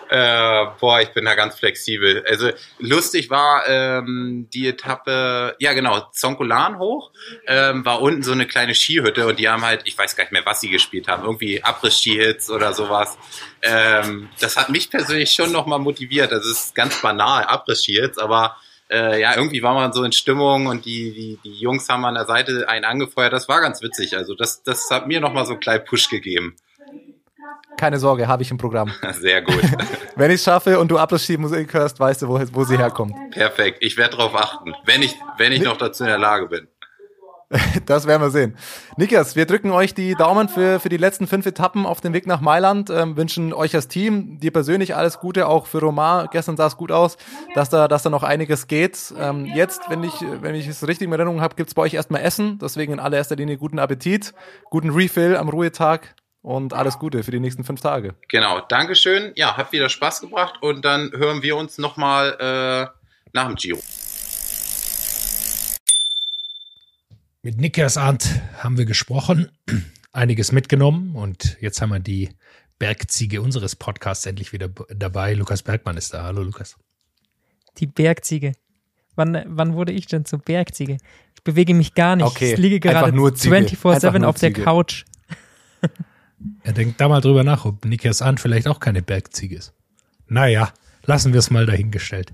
Äh, 0.09 0.65
boah, 0.79 1.01
ich 1.01 1.09
bin 1.09 1.25
da 1.25 1.35
ganz 1.35 1.59
flexibel. 1.59 2.25
Also 2.27 2.49
lustig 2.79 3.29
war 3.29 3.67
ähm, 3.67 4.47
die 4.51 4.67
Etappe, 4.67 5.55
ja 5.59 5.73
genau, 5.73 6.01
Zonkolan 6.11 6.79
hoch, 6.79 7.11
ähm, 7.45 7.85
war 7.85 8.01
unten 8.01 8.23
so 8.23 8.31
eine 8.31 8.47
kleine 8.47 8.73
Skihütte 8.73 9.27
und 9.27 9.37
die 9.37 9.47
haben 9.47 9.63
halt, 9.63 9.81
ich 9.85 9.95
weiß 9.95 10.15
gar 10.15 10.23
nicht 10.23 10.31
mehr, 10.31 10.45
was 10.45 10.61
sie 10.61 10.69
gespielt 10.69 11.07
haben, 11.07 11.23
irgendwie 11.23 11.63
Abriss-Ski-Hits 11.63 12.49
oder 12.49 12.73
sowas. 12.73 13.19
Ähm, 13.61 14.29
das 14.39 14.57
hat 14.57 14.69
mich 14.69 14.89
persönlich 14.89 15.29
schon 15.29 15.51
nochmal 15.51 15.79
motiviert. 15.79 16.31
Das 16.31 16.43
ist 16.43 16.73
ganz 16.73 16.99
banal, 17.03 17.43
Abriss-Ski-Hits, 17.43 18.17
aber 18.17 18.57
äh, 18.89 19.21
ja, 19.21 19.35
irgendwie 19.35 19.61
war 19.61 19.75
man 19.75 19.93
so 19.93 20.03
in 20.03 20.11
Stimmung 20.11 20.65
und 20.65 20.85
die, 20.85 21.13
die, 21.13 21.39
die 21.43 21.59
Jungs 21.59 21.87
haben 21.87 22.03
an 22.05 22.15
der 22.15 22.25
Seite 22.25 22.67
einen 22.67 22.85
angefeuert. 22.85 23.31
Das 23.31 23.47
war 23.47 23.61
ganz 23.61 23.83
witzig. 23.83 24.17
Also 24.17 24.33
das, 24.33 24.63
das 24.63 24.89
hat 24.89 25.05
mir 25.05 25.19
nochmal 25.19 25.45
so 25.45 25.51
einen 25.51 25.59
kleinen 25.59 25.85
Push 25.85 26.09
gegeben. 26.09 26.55
Keine 27.79 27.97
Sorge, 27.97 28.27
habe 28.27 28.43
ich 28.43 28.51
im 28.51 28.57
Programm. 28.57 28.91
Sehr 29.21 29.41
gut. 29.41 29.63
Wenn 30.17 30.31
ich 30.31 30.35
es 30.35 30.43
schaffe 30.43 30.81
und 30.81 30.91
du 30.91 30.97
Abschlussmusik 30.97 31.73
hörst, 31.73 31.97
weißt 31.97 32.23
du, 32.23 32.27
wo, 32.27 32.37
wo 32.51 32.65
sie 32.65 32.77
herkommt. 32.77 33.15
Perfekt. 33.31 33.77
Ich 33.79 33.95
werde 33.95 34.17
darauf 34.17 34.35
achten, 34.35 34.73
wenn 34.83 35.01
ich, 35.01 35.15
wenn 35.37 35.53
ich 35.53 35.61
noch 35.61 35.77
dazu 35.77 36.03
in 36.03 36.09
der 36.09 36.17
Lage 36.17 36.47
bin. 36.47 36.67
Das 37.85 38.05
werden 38.05 38.21
wir 38.21 38.29
sehen. 38.29 38.57
Nikas, 38.97 39.37
wir 39.37 39.45
drücken 39.45 39.71
euch 39.71 39.93
die 39.93 40.13
Daumen 40.13 40.49
für, 40.49 40.79
für 40.81 40.89
die 40.89 40.97
letzten 40.97 41.25
fünf 41.25 41.45
Etappen 41.45 41.85
auf 41.85 42.01
dem 42.01 42.13
Weg 42.13 42.27
nach 42.27 42.41
Mailand, 42.41 42.89
ähm, 42.89 43.15
wünschen 43.15 43.53
euch 43.53 43.73
als 43.73 43.87
Team, 43.87 44.39
dir 44.39 44.51
persönlich 44.51 44.95
alles 44.95 45.19
Gute, 45.19 45.47
auch 45.47 45.65
für 45.65 45.79
Romar. 45.79 46.27
Gestern 46.31 46.57
sah 46.57 46.67
es 46.67 46.75
gut 46.75 46.91
aus, 46.91 47.17
dass 47.55 47.69
da, 47.69 47.87
dass 47.87 48.03
da 48.03 48.09
noch 48.09 48.23
einiges 48.23 48.67
geht. 48.67 49.13
Ähm, 49.17 49.45
jetzt, 49.45 49.81
wenn 49.89 50.03
ich, 50.03 50.13
wenn 50.41 50.53
ich 50.53 50.67
es 50.67 50.85
richtig 50.85 51.07
in 51.07 51.13
Erinnerung 51.13 51.41
habe, 51.41 51.55
gibt's 51.55 51.73
bei 51.73 51.83
euch 51.83 51.93
erstmal 51.93 52.21
Essen. 52.21 52.59
Deswegen 52.61 52.93
in 52.93 52.99
allererster 52.99 53.37
Linie 53.37 53.57
guten 53.57 53.79
Appetit, 53.79 54.33
guten 54.69 54.91
Refill 54.91 55.37
am 55.37 55.47
Ruhetag 55.47 56.13
und 56.41 56.73
alles 56.73 56.99
Gute 56.99 57.23
für 57.23 57.31
die 57.31 57.39
nächsten 57.39 57.63
fünf 57.63 57.81
Tage. 57.81 58.15
Genau, 58.29 58.61
Dankeschön. 58.61 59.33
Ja, 59.35 59.57
hat 59.57 59.71
wieder 59.71 59.89
Spaß 59.89 60.21
gebracht 60.21 60.61
und 60.61 60.85
dann 60.85 61.11
hören 61.11 61.41
wir 61.41 61.55
uns 61.57 61.77
nochmal 61.77 62.37
äh, 62.39 62.87
nach 63.33 63.47
dem 63.47 63.55
Giro. 63.55 63.79
Mit 67.41 67.57
Niklas 67.57 67.97
Arndt 67.97 68.41
haben 68.57 68.77
wir 68.77 68.85
gesprochen, 68.85 69.51
einiges 70.11 70.51
mitgenommen 70.51 71.15
und 71.15 71.57
jetzt 71.61 71.81
haben 71.81 71.89
wir 71.89 71.99
die 71.99 72.29
Bergziege 72.79 73.41
unseres 73.41 73.75
Podcasts 73.75 74.25
endlich 74.25 74.53
wieder 74.53 74.69
dabei. 74.89 75.33
Lukas 75.33 75.63
Bergmann 75.63 75.97
ist 75.97 76.13
da. 76.13 76.23
Hallo 76.23 76.43
Lukas. 76.43 76.77
Die 77.77 77.87
Bergziege. 77.87 78.53
Wann, 79.15 79.43
wann 79.47 79.73
wurde 79.73 79.91
ich 79.91 80.07
denn 80.07 80.23
zur 80.23 80.39
Bergziege? 80.39 80.97
Ich 81.35 81.43
bewege 81.43 81.73
mich 81.73 81.93
gar 81.93 82.15
nicht. 82.15 82.25
Okay, 82.25 82.53
ich 82.53 82.59
liege 82.59 82.79
gerade 82.79 83.11
24-7 83.11 84.23
auf 84.23 84.39
der 84.39 84.53
Couch. 84.53 85.05
Er 86.63 86.73
denkt 86.73 86.99
da 87.01 87.07
mal 87.07 87.21
drüber 87.21 87.43
nach, 87.43 87.65
ob 87.65 87.85
Niklas 87.85 88.21
Arndt 88.21 88.39
vielleicht 88.39 88.67
auch 88.67 88.79
keine 88.79 89.01
Bergziege 89.01 89.55
ist. 89.55 89.73
Naja, 90.27 90.71
lassen 91.05 91.33
wir 91.33 91.39
es 91.39 91.49
mal 91.49 91.65
dahingestellt. 91.65 92.33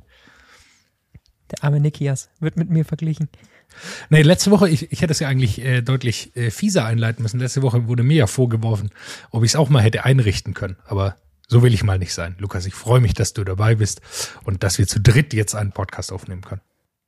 Der 1.52 1.64
arme 1.64 1.80
Nikias 1.80 2.30
wird 2.40 2.58
mit 2.58 2.70
mir 2.70 2.86
verglichen. 2.86 3.30
Nee, 4.10 4.22
letzte 4.22 4.52
Woche, 4.52 4.70
ich, 4.70 4.92
ich 4.92 5.02
hätte 5.02 5.12
es 5.12 5.20
ja 5.20 5.28
eigentlich 5.28 5.60
äh, 5.60 5.82
deutlich 5.82 6.36
äh, 6.36 6.50
fieser 6.50 6.86
einleiten 6.86 7.24
müssen. 7.24 7.40
Letzte 7.40 7.62
Woche 7.62 7.88
wurde 7.88 8.04
mir 8.04 8.16
ja 8.16 8.28
vorgeworfen, 8.28 8.92
ob 9.32 9.44
ich 9.44 9.52
es 9.52 9.56
auch 9.56 9.70
mal 9.70 9.82
hätte 9.82 10.06
einrichten 10.06 10.54
können. 10.54 10.78
Aber 10.86 11.18
so 11.48 11.62
will 11.62 11.74
ich 11.74 11.84
mal 11.84 12.00
nicht 12.00 12.14
sein. 12.14 12.36
Lukas, 12.40 12.66
ich 12.66 12.74
freue 12.74 13.02
mich, 13.02 13.14
dass 13.14 13.34
du 13.34 13.44
dabei 13.44 13.76
bist 13.76 14.02
und 14.44 14.64
dass 14.64 14.78
wir 14.78 14.88
zu 14.88 15.00
dritt 15.00 15.34
jetzt 15.34 15.56
einen 15.56 15.72
Podcast 15.72 16.12
aufnehmen 16.12 16.42
können. 16.42 16.62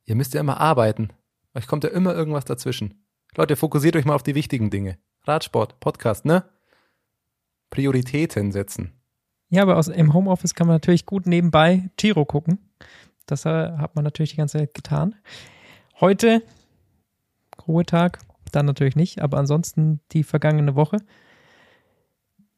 Ihr 0.04 0.14
müsst 0.14 0.34
ja 0.34 0.40
immer 0.40 0.60
arbeiten. 0.60 1.10
Euch 1.54 1.66
kommt 1.66 1.84
ja 1.84 1.90
immer 1.90 2.14
irgendwas 2.14 2.44
dazwischen. 2.44 3.02
Leute, 3.36 3.56
fokussiert 3.56 3.96
euch 3.96 4.04
mal 4.04 4.14
auf 4.14 4.22
die 4.22 4.34
wichtigen 4.34 4.70
Dinge. 4.70 4.98
Radsport, 5.24 5.80
Podcast, 5.80 6.24
ne? 6.24 6.44
Prioritäten 7.70 8.52
setzen. 8.52 8.92
Ja, 9.50 9.62
aber 9.62 9.76
aus, 9.76 9.88
im 9.88 10.12
Homeoffice 10.12 10.54
kann 10.54 10.66
man 10.66 10.74
natürlich 10.74 11.06
gut 11.06 11.26
nebenbei 11.26 11.90
Giro 11.96 12.24
gucken. 12.24 12.58
Das 13.26 13.44
äh, 13.44 13.72
hat 13.76 13.94
man 13.94 14.04
natürlich 14.04 14.30
die 14.30 14.36
ganze 14.36 14.58
Zeit 14.58 14.74
getan. 14.74 15.14
Heute 16.00 16.42
Ruhetag, 17.66 18.20
dann 18.52 18.66
natürlich 18.66 18.96
nicht, 18.96 19.20
aber 19.20 19.38
ansonsten 19.38 20.00
die 20.12 20.22
vergangene 20.22 20.74
Woche. 20.74 20.98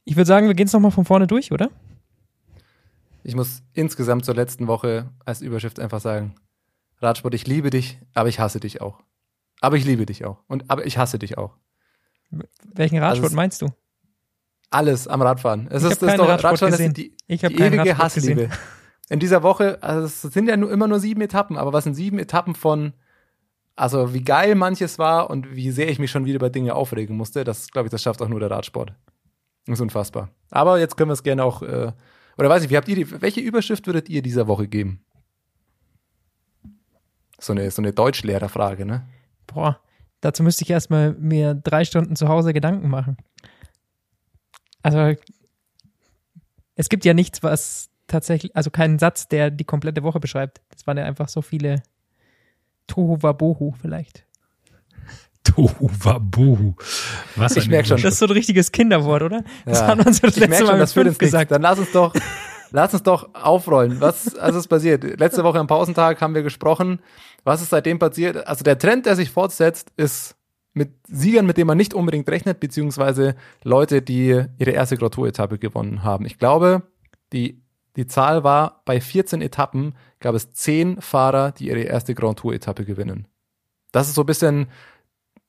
Ich 0.05 0.17
würde 0.17 0.27
sagen, 0.27 0.47
wir 0.47 0.55
gehen 0.55 0.67
es 0.67 0.73
nochmal 0.73 0.91
von 0.91 1.05
vorne 1.05 1.27
durch, 1.27 1.53
oder? 1.53 1.71
Ich 3.23 3.35
muss 3.35 3.63
insgesamt 3.75 4.25
zur 4.25 4.35
letzten 4.35 4.67
Woche 4.67 5.11
als 5.25 5.43
Überschrift 5.43 5.79
einfach 5.79 6.01
sagen, 6.01 6.35
Radsport, 6.99 7.35
ich 7.35 7.47
liebe 7.47 7.71
dich, 7.71 7.99
aber 8.15 8.29
ich 8.29 8.41
hasse 8.41 8.61
dich 8.61 8.81
auch. 8.81 9.03
Aber 9.61 9.77
ich 9.77 9.85
liebe 9.85 10.07
dich 10.07 10.25
auch. 10.25 10.43
Und 10.47 10.71
aber 10.71 10.87
ich 10.87 10.99
hasse 10.99 11.19
dich 11.19 11.39
auch. 11.39 11.57
Welchen 12.31 12.99
Radsport 12.99 13.25
also 13.25 13.37
meinst 13.37 13.63
du? 13.63 13.69
Alles 14.71 15.09
am 15.09 15.21
Radfahren. 15.21 15.67
Es 15.71 15.83
ich 15.83 15.91
ist, 15.91 16.03
das 16.03 16.17
doch 16.17 16.51
gesehen. 16.67 16.89
ist 16.89 16.97
die, 16.97 17.17
die 17.29 17.35
ewige 17.35 17.79
Radsport 17.79 17.99
Hassliebe. 17.99 18.43
Gesehen. 18.43 18.59
In 19.09 19.19
dieser 19.19 19.43
Woche, 19.43 19.83
also 19.83 20.07
es 20.07 20.23
sind 20.23 20.49
ja 20.49 20.57
nur 20.57 20.71
immer 20.71 20.87
nur 20.87 21.01
sieben 21.01 21.21
Etappen, 21.21 21.57
aber 21.59 21.73
was 21.73 21.85
sind 21.85 21.95
sieben 21.95 22.19
Etappen 22.19 22.55
von 22.55 22.93
also 23.81 24.13
wie 24.13 24.23
geil 24.23 24.55
manches 24.57 24.99
war 24.99 25.31
und 25.31 25.57
wie 25.57 25.71
sehr 25.71 25.89
ich 25.89 25.99
mich 25.99 26.11
schon 26.11 26.27
wieder 26.27 26.37
über 26.37 26.51
Dinge 26.51 26.75
aufregen 26.75 27.17
musste, 27.17 27.45
das 27.45 27.71
glaube 27.71 27.87
ich, 27.87 27.91
das 27.91 28.03
schafft 28.03 28.21
auch 28.21 28.29
nur 28.29 28.39
der 28.39 28.51
Radsport. 28.51 28.93
Das 29.67 29.79
ist 29.79 29.81
unfassbar. 29.81 30.31
Aber 30.51 30.79
jetzt 30.79 30.97
können 30.99 31.09
wir 31.09 31.15
es 31.15 31.23
gerne 31.23 31.45
auch, 31.45 31.63
äh, 31.63 31.93
oder 32.37 32.49
weiß 32.51 32.63
ich, 32.65 32.71
wie 32.71 32.77
habt 32.77 32.89
ihr 32.89 32.97
die, 32.97 33.23
welche 33.23 33.41
Überschrift 33.41 33.87
würdet 33.87 34.11
ihr 34.11 34.21
dieser 34.21 34.47
Woche 34.49 34.69
geben? 34.69 35.03
So 37.39 37.53
eine, 37.53 37.71
so 37.71 37.81
eine 37.81 37.95
Deutschlehrerfrage, 37.95 38.85
ne? 38.85 39.07
Boah, 39.47 39.81
dazu 40.21 40.43
müsste 40.43 40.65
ich 40.65 40.71
erstmal 40.71 41.15
mir 41.15 41.55
drei 41.55 41.85
Stunden 41.85 42.17
zu 42.17 42.29
Hause 42.29 42.53
Gedanken 42.53 42.91
machen. 42.91 43.17
Also, 44.83 45.15
es 46.75 46.89
gibt 46.89 47.05
ja 47.05 47.15
nichts, 47.15 47.43
was 47.43 47.91
tatsächlich, 48.07 48.55
also 48.57 48.71
keinen 48.71 48.99
Satz, 48.99 49.29
der 49.29 49.51
die 49.51 49.65
komplette 49.65 50.03
Woche 50.03 50.21
beschreibt. 50.21 50.61
Das 50.71 50.87
waren 50.87 50.99
ja 50.99 51.05
einfach 51.05 51.29
so 51.29 51.43
viele 51.43 51.83
Tohu 52.87 53.19
Wabohu 53.21 53.73
vielleicht. 53.81 54.27
Tohu 55.45 55.89
Wabohu. 56.03 56.75
Was 57.37 57.57
ich 57.57 57.69
merke 57.69 57.89
schon. 57.89 58.03
Das 58.03 58.15
ist 58.15 58.19
so 58.19 58.27
ein 58.27 58.33
richtiges 58.33 58.73
Kinderwort, 58.73 59.23
oder? 59.23 59.45
Das 59.65 59.81
ja. 59.81 59.87
hat 59.87 60.05
man 60.05 60.13
so 60.13 60.27
das 60.27 60.37
ich 60.37 60.41
letzte 60.41 60.65
Mal 60.65 60.71
schon, 60.71 60.79
das 60.81 60.93
führt 60.93 61.19
gesagt. 61.19 61.51
Dann 61.51 61.63
lass 61.63 61.79
uns 61.79 61.93
doch, 61.93 62.15
lass 62.73 62.93
uns 62.93 63.03
doch 63.03 63.35
aufrollen. 63.35 64.01
Was 64.01 64.35
also 64.37 64.59
ist 64.59 64.69
passiert? 64.69 65.05
Letzte 65.19 65.45
Woche 65.45 65.59
am 65.59 65.67
Pausentag 65.67 66.21
haben 66.21 66.35
wir 66.35 66.43
gesprochen. 66.43 67.01
Was 67.45 67.63
ist 67.63 67.71
seitdem 67.71 67.99
passiert? 67.99 68.47
Also 68.47 68.65
der 68.65 68.79
Trend, 68.79 69.07
der 69.07 69.17
sich 69.17 69.31
fortsetzt, 69.31 69.93
ist 69.97 70.37
mit 70.73 70.93
Siegern, 71.09 71.47
mit 71.47 71.57
denen 71.57 71.67
man 71.67 71.77
nicht 71.77 71.95
unbedingt 71.95 72.29
rechnet, 72.29 72.61
beziehungsweise 72.61 73.35
Leute, 73.65 74.03
die 74.03 74.45
ihre 74.59 74.71
erste 74.71 74.97
Grand 74.97 75.15
Tour-Etappe 75.15 75.59
gewonnen 75.59 76.05
haben. 76.05 76.27
Ich 76.27 76.39
glaube, 76.39 76.83
die 77.33 77.63
die 77.97 78.07
Zahl 78.07 78.45
war, 78.45 78.83
bei 78.85 79.01
14 79.01 79.43
Etappen 79.43 79.95
gab 80.21 80.35
es 80.35 80.53
10 80.53 81.01
Fahrer, 81.01 81.53
die 81.53 81.69
ihre 81.69 81.81
erste 81.81 82.15
Grand 82.15 82.39
Tour-Etappe 82.39 82.85
gewinnen. 82.85 83.27
Das 83.93 84.09
ist 84.09 84.15
so 84.15 84.23
ein 84.23 84.27
bisschen 84.27 84.69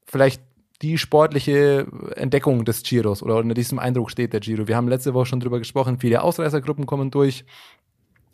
vielleicht 0.05 0.41
die 0.81 0.97
sportliche 0.97 1.85
Entdeckung 2.15 2.65
des 2.65 2.81
Giros 2.81 3.21
oder 3.21 3.37
unter 3.37 3.53
diesem 3.53 3.77
Eindruck 3.77 4.09
steht 4.09 4.33
der 4.33 4.39
Giro. 4.39 4.67
Wir 4.67 4.75
haben 4.75 4.87
letzte 4.87 5.13
Woche 5.13 5.27
schon 5.27 5.39
drüber 5.39 5.59
gesprochen, 5.59 5.99
viele 5.99 6.23
Ausreißergruppen 6.23 6.87
kommen 6.87 7.11
durch. 7.11 7.45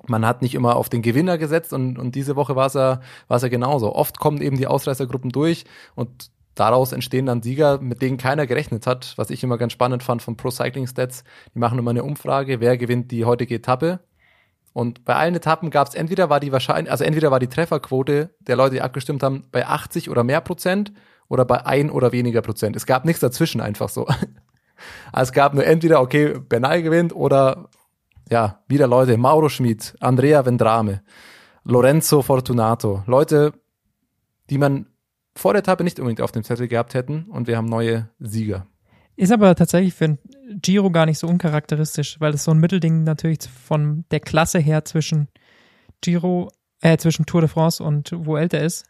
Man 0.07 0.25
hat 0.25 0.41
nicht 0.41 0.55
immer 0.55 0.77
auf 0.77 0.87
den 0.87 1.01
Gewinner 1.01 1.37
gesetzt 1.37 1.73
und, 1.73 1.99
und 1.99 2.15
diese 2.15 2.37
Woche 2.37 2.55
war 2.55 2.67
es 2.67 2.75
ja, 2.75 3.01
war 3.27 3.37
es 3.37 3.43
ja 3.43 3.49
genauso. 3.49 3.93
Oft 3.93 4.19
kommen 4.19 4.41
eben 4.41 4.55
die 4.55 4.67
Ausreißergruppen 4.67 5.31
durch 5.31 5.65
und 5.95 6.31
daraus 6.59 6.91
entstehen 6.91 7.25
dann 7.25 7.41
Sieger, 7.41 7.79
mit 7.79 8.01
denen 8.01 8.17
keiner 8.17 8.47
gerechnet 8.47 8.87
hat, 8.87 9.13
was 9.17 9.29
ich 9.29 9.43
immer 9.43 9.57
ganz 9.57 9.73
spannend 9.73 10.03
fand 10.03 10.21
von 10.21 10.37
Pro 10.37 10.51
Cycling 10.51 10.87
Stats. 10.87 11.23
Die 11.53 11.59
machen 11.59 11.79
immer 11.79 11.91
eine 11.91 12.03
Umfrage, 12.03 12.59
wer 12.59 12.77
gewinnt 12.77 13.11
die 13.11 13.25
heutige 13.25 13.55
Etappe. 13.55 13.99
Und 14.73 15.05
bei 15.05 15.15
allen 15.15 15.35
Etappen 15.35 15.69
gab 15.69 15.87
es 15.87 15.95
entweder 15.95 16.29
war 16.29 16.39
die 16.39 16.51
wahrscheinlich, 16.51 16.91
also 16.91 17.03
entweder 17.03 17.31
war 17.31 17.39
die 17.39 17.47
Trefferquote 17.47 18.35
der 18.39 18.55
Leute, 18.55 18.75
die 18.75 18.81
abgestimmt 18.81 19.23
haben, 19.23 19.45
bei 19.51 19.65
80 19.65 20.09
oder 20.09 20.23
mehr 20.23 20.41
Prozent 20.41 20.91
oder 21.29 21.45
bei 21.45 21.65
ein 21.65 21.89
oder 21.89 22.11
weniger 22.11 22.41
Prozent. 22.41 22.75
Es 22.75 22.85
gab 22.85 23.05
nichts 23.05 23.21
dazwischen 23.21 23.61
einfach 23.61 23.89
so. 23.89 24.07
Also 25.11 25.29
es 25.29 25.31
gab 25.31 25.55
nur 25.55 25.65
entweder, 25.65 26.01
okay, 26.01 26.37
Bernal 26.37 26.83
gewinnt 26.83 27.15
oder 27.15 27.69
ja, 28.29 28.61
wieder 28.67 28.85
Leute, 28.85 29.17
Mauro 29.17 29.49
Schmid, 29.49 29.95
Andrea 29.99 30.45
Vendrame, 30.45 31.01
Lorenzo 31.63 32.21
Fortunato, 32.21 33.01
Leute, 33.07 33.53
die 34.51 34.59
man 34.59 34.85
vor 35.37 35.53
der 35.53 35.59
Etappe 35.59 35.83
nicht 35.83 35.99
unbedingt 35.99 36.21
auf 36.21 36.31
dem 36.31 36.43
Zettel 36.43 36.67
gehabt 36.67 36.93
hätten 36.93 37.25
und 37.25 37.47
wir 37.47 37.57
haben 37.57 37.67
neue 37.67 38.09
Sieger. 38.19 38.67
Ist 39.15 39.31
aber 39.31 39.55
tatsächlich 39.55 39.93
für 39.93 40.05
ein 40.05 40.19
Giro 40.61 40.91
gar 40.91 41.05
nicht 41.05 41.17
so 41.17 41.27
uncharakteristisch, 41.27 42.19
weil 42.19 42.33
es 42.33 42.43
so 42.43 42.51
ein 42.51 42.59
Mittelding 42.59 43.03
natürlich 43.03 43.39
von 43.49 44.05
der 44.11 44.19
Klasse 44.19 44.59
her 44.59 44.85
zwischen 44.85 45.27
Giro, 46.01 46.51
äh, 46.81 46.97
zwischen 46.97 47.25
Tour 47.25 47.41
de 47.41 47.49
France 47.49 47.83
und 47.83 48.11
Vuelta 48.13 48.57
ist. 48.57 48.85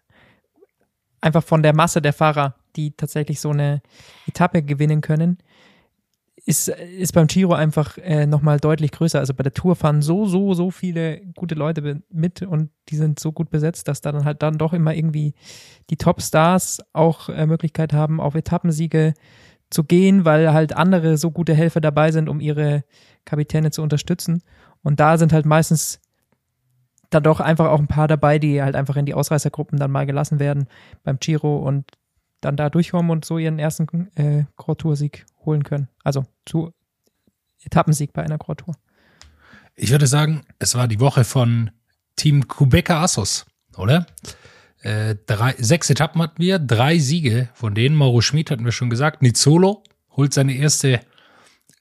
Einfach 1.21 1.43
von 1.43 1.63
der 1.63 1.73
Masse 1.73 2.01
der 2.01 2.13
Fahrer, 2.13 2.55
die 2.75 2.91
tatsächlich 2.91 3.39
so 3.39 3.51
eine 3.51 3.81
Etappe 4.27 4.63
gewinnen 4.63 5.01
können 5.01 5.37
ist, 6.47 6.69
ist 6.69 7.11
beim 7.11 7.27
Giro 7.27 7.53
einfach 7.53 7.97
äh, 7.97 8.25
nochmal 8.25 8.57
deutlich 8.57 8.93
größer. 8.93 9.19
Also 9.19 9.33
bei 9.33 9.43
der 9.43 9.53
Tour 9.53 9.75
fahren 9.75 10.01
so, 10.01 10.25
so, 10.25 10.53
so 10.53 10.71
viele 10.71 11.19
gute 11.35 11.55
Leute 11.55 12.01
mit 12.09 12.41
und 12.41 12.69
die 12.87 12.95
sind 12.95 13.19
so 13.19 13.33
gut 13.33 13.49
besetzt, 13.49 13.89
dass 13.89 13.99
da 13.99 14.13
dann 14.13 14.23
halt 14.23 14.41
dann 14.41 14.57
doch 14.57 14.71
immer 14.71 14.95
irgendwie 14.95 15.33
die 15.89 15.97
Top-Stars 15.97 16.79
auch 16.93 17.27
äh, 17.27 17.45
Möglichkeit 17.45 17.91
haben, 17.91 18.21
auf 18.21 18.33
Etappensiege 18.33 19.13
zu 19.69 19.83
gehen, 19.83 20.23
weil 20.23 20.53
halt 20.53 20.71
andere 20.71 21.17
so 21.17 21.31
gute 21.31 21.53
Helfer 21.53 21.81
dabei 21.81 22.13
sind, 22.13 22.29
um 22.29 22.39
ihre 22.39 22.85
Kapitäne 23.25 23.71
zu 23.71 23.81
unterstützen. 23.81 24.41
Und 24.83 25.01
da 25.01 25.17
sind 25.17 25.33
halt 25.33 25.45
meistens 25.45 25.99
dann 27.09 27.23
doch 27.23 27.41
einfach 27.41 27.67
auch 27.67 27.79
ein 27.79 27.87
paar 27.87 28.07
dabei, 28.07 28.39
die 28.39 28.61
halt 28.63 28.77
einfach 28.77 28.95
in 28.95 29.05
die 29.05 29.13
Ausreißergruppen 29.13 29.77
dann 29.77 29.91
mal 29.91 30.05
gelassen 30.05 30.39
werden 30.39 30.67
beim 31.03 31.19
Giro 31.19 31.57
und 31.57 31.91
dann 32.47 32.55
da 32.55 32.69
durchkommen 32.69 33.11
und 33.11 33.25
so 33.25 33.37
ihren 33.37 33.59
ersten 33.59 34.09
äh, 34.15 34.45
Grand 34.55 34.79
Tour-Sieg 34.79 35.25
holen 35.45 35.63
können. 35.63 35.89
Also 36.03 36.25
zu 36.45 36.73
Etappensieg 37.61 38.13
bei 38.13 38.23
einer 38.23 38.37
Grand 38.37 38.61
Tour. 38.61 38.75
Ich 39.75 39.91
würde 39.91 40.07
sagen, 40.07 40.41
es 40.57 40.73
war 40.73 40.87
die 40.87 40.99
Woche 40.99 41.23
von 41.23 41.71
Team 42.15 42.47
Kubeka 42.47 43.03
Assos. 43.03 43.45
oder? 43.75 44.07
Äh, 44.81 45.15
drei, 45.25 45.55
sechs 45.57 45.89
Etappen 45.89 46.21
hatten 46.21 46.41
wir, 46.41 46.57
drei 46.59 46.97
Siege, 46.97 47.49
von 47.53 47.75
denen 47.75 47.95
Mauro 47.95 48.21
Schmid 48.21 48.49
hatten 48.49 48.63
wir 48.65 48.71
schon 48.71 48.89
gesagt. 48.89 49.21
Nizzolo 49.21 49.83
holt 50.11 50.33
seine 50.33 50.53
erste 50.53 51.01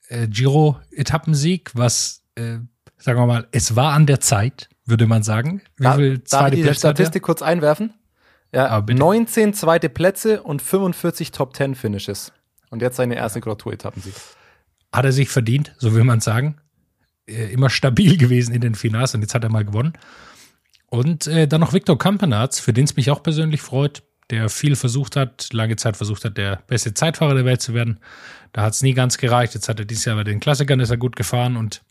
äh, 0.09 0.27
Giro-Etappensieg, 0.27 1.71
was, 1.75 2.23
äh, 2.35 2.59
sagen 2.99 3.21
wir 3.21 3.27
mal, 3.27 3.49
es 3.53 3.77
war 3.77 3.93
an 3.93 4.07
der 4.07 4.21
Zeit, 4.21 4.69
würde 4.85 5.07
man 5.07 5.23
sagen. 5.23 5.63
Wie 5.77 5.85
da, 5.85 5.95
viel 5.95 6.19
darf 6.19 6.53
ich 6.53 6.65
die 6.65 6.75
Statistik 6.75 7.23
kurz 7.23 7.43
einwerfen? 7.43 7.95
Ja, 8.57 8.81
19 8.81 9.53
zweite 9.53 9.91
Plätze 9.91 10.43
und 10.43 10.63
45 10.63 11.31
Top 11.31 11.55
10 11.55 11.75
Finishes. 11.75 12.33
Und 12.71 12.81
jetzt 12.81 12.97
seine 12.97 13.15
erste 13.15 13.43
Grand 13.43 13.61
Tour 13.61 13.75
Etappensieg. 13.75 14.15
Hat 14.95 15.05
er 15.05 15.13
sich 15.13 15.29
verdient, 15.29 15.75
so 15.77 15.95
will 15.95 16.05
man 16.05 16.21
sagen. 16.21 16.57
Äh, 17.27 17.53
immer 17.53 17.69
stabil 17.69 18.17
gewesen 18.19 18.55
in 18.55 18.63
den 18.63 18.75
Finals 18.75 19.15
und 19.15 19.21
jetzt 19.21 19.35
hat 19.35 19.45
er 19.45 19.51
mal 19.51 19.67
gewonnen. 19.67 19.93
Und 20.87 21.27
äh, 21.27 21.47
dann 21.47 21.61
noch 21.61 21.75
Viktor 21.75 21.99
Kampenarz, 21.99 22.59
für 22.59 22.73
den 22.73 22.85
es 22.85 22.97
mich 22.97 23.11
auch 23.11 23.23
persönlich 23.23 23.61
freut, 23.61 24.03
der 24.31 24.49
viel 24.49 24.75
versucht 24.75 25.17
hat, 25.17 25.53
lange 25.53 25.77
Zeit 25.77 25.99
versucht 25.99 26.25
hat, 26.25 26.39
der 26.39 26.63
beste 26.67 26.95
Zeitfahrer 26.95 27.35
der 27.35 27.45
Welt 27.45 27.61
zu 27.61 27.75
werden. 27.75 28.01
Da 28.53 28.63
hat 28.63 28.73
es 28.73 28.81
nie 28.81 28.95
ganz 28.95 29.19
gereicht. 29.19 29.53
Jetzt 29.53 29.69
hat 29.69 29.81
er 29.81 29.85
dieses 29.85 30.07
Jahr 30.07 30.17
bei 30.17 30.25
den 30.25 30.41
Klassikern 30.41 30.81
ist 30.81 30.89
er 30.89 30.97
gut 30.97 31.15
gefahren 31.15 31.59
und 31.59 31.83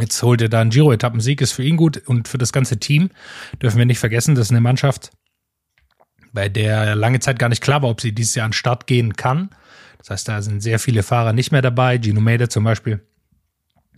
jetzt 0.00 0.20
holt 0.24 0.42
er 0.42 0.48
da 0.48 0.62
einen 0.62 0.70
Giro-Etappensieg, 0.70 1.40
ist 1.40 1.52
für 1.52 1.62
ihn 1.62 1.76
gut 1.76 2.02
und 2.08 2.26
für 2.26 2.38
das 2.38 2.52
ganze 2.52 2.80
Team 2.80 3.10
dürfen 3.62 3.78
wir 3.78 3.86
nicht 3.86 4.00
vergessen, 4.00 4.34
das 4.34 4.46
ist 4.46 4.50
eine 4.50 4.60
Mannschaft, 4.60 5.12
bei 6.36 6.50
der 6.50 6.94
lange 6.94 7.18
Zeit 7.18 7.38
gar 7.38 7.48
nicht 7.48 7.62
klar 7.62 7.82
war, 7.82 7.88
ob 7.88 8.02
sie 8.02 8.12
dieses 8.12 8.34
Jahr 8.34 8.44
an 8.44 8.50
den 8.50 8.52
Start 8.52 8.86
gehen 8.86 9.14
kann. 9.14 9.48
Das 9.96 10.10
heißt, 10.10 10.28
da 10.28 10.42
sind 10.42 10.62
sehr 10.62 10.78
viele 10.78 11.02
Fahrer 11.02 11.32
nicht 11.32 11.50
mehr 11.50 11.62
dabei. 11.62 11.98
Gino 11.98 12.20
Mede 12.20 12.50
zum 12.50 12.62
Beispiel 12.62 13.00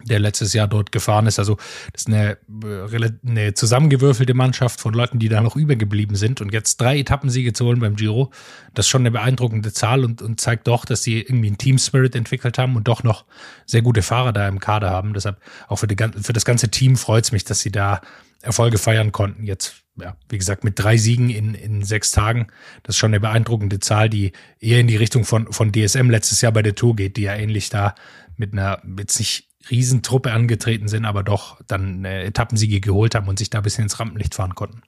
der 0.04 0.20
letztes 0.20 0.52
Jahr 0.52 0.68
dort 0.68 0.92
gefahren 0.92 1.26
ist. 1.26 1.40
Also 1.40 1.56
das 1.92 2.02
ist 2.02 2.06
eine, 2.06 2.38
äh, 2.62 3.10
eine 3.26 3.54
zusammengewürfelte 3.54 4.34
Mannschaft 4.34 4.80
von 4.80 4.94
Leuten, 4.94 5.18
die 5.18 5.28
da 5.28 5.40
noch 5.40 5.56
übergeblieben 5.56 6.14
sind. 6.14 6.40
Und 6.40 6.52
jetzt 6.52 6.80
drei 6.80 7.00
Etappensiege 7.00 7.52
zu 7.52 7.64
holen 7.64 7.80
beim 7.80 7.96
Giro, 7.96 8.30
das 8.72 8.86
ist 8.86 8.90
schon 8.90 9.02
eine 9.02 9.10
beeindruckende 9.10 9.72
Zahl 9.72 10.04
und, 10.04 10.22
und 10.22 10.40
zeigt 10.40 10.68
doch, 10.68 10.84
dass 10.84 11.02
sie 11.02 11.20
irgendwie 11.20 11.48
einen 11.48 11.58
Team 11.58 11.78
Spirit 11.78 12.14
entwickelt 12.14 12.56
haben 12.56 12.76
und 12.76 12.86
doch 12.86 13.02
noch 13.02 13.24
sehr 13.66 13.82
gute 13.82 14.02
Fahrer 14.02 14.32
da 14.32 14.46
im 14.46 14.60
Kader 14.60 14.90
haben. 14.90 15.12
Deshalb 15.12 15.40
auch 15.66 15.76
für, 15.76 15.88
die, 15.88 15.96
für 16.22 16.32
das 16.32 16.44
ganze 16.44 16.68
Team 16.68 16.96
freut 16.96 17.24
es 17.24 17.32
mich, 17.32 17.44
dass 17.44 17.58
sie 17.60 17.72
da 17.72 18.00
Erfolge 18.40 18.78
feiern 18.78 19.10
konnten. 19.10 19.44
Jetzt, 19.44 19.82
ja, 20.00 20.16
wie 20.28 20.38
gesagt, 20.38 20.64
mit 20.64 20.78
drei 20.78 20.96
Siegen 20.96 21.30
in, 21.30 21.54
in 21.54 21.84
sechs 21.84 22.10
Tagen. 22.10 22.48
Das 22.82 22.94
ist 22.94 22.98
schon 22.98 23.10
eine 23.10 23.20
beeindruckende 23.20 23.80
Zahl, 23.80 24.08
die 24.08 24.32
eher 24.60 24.80
in 24.80 24.86
die 24.86 24.96
Richtung 24.96 25.24
von, 25.24 25.52
von 25.52 25.72
DSM 25.72 26.10
letztes 26.10 26.40
Jahr 26.40 26.52
bei 26.52 26.62
der 26.62 26.74
Tour 26.74 26.96
geht, 26.96 27.16
die 27.16 27.22
ja 27.22 27.34
ähnlich 27.34 27.70
da 27.70 27.94
mit 28.36 28.52
einer, 28.52 28.80
jetzt 28.98 29.18
nicht 29.18 29.48
Riesentruppe 29.70 30.32
angetreten 30.32 30.88
sind, 30.88 31.04
aber 31.04 31.22
doch 31.22 31.60
dann 31.66 32.04
äh, 32.04 32.24
Etappensiege 32.24 32.80
geholt 32.80 33.14
haben 33.14 33.28
und 33.28 33.38
sich 33.38 33.50
da 33.50 33.58
ein 33.58 33.64
bisschen 33.64 33.84
ins 33.84 33.98
Rampenlicht 34.00 34.34
fahren 34.34 34.54
konnten. 34.54 34.82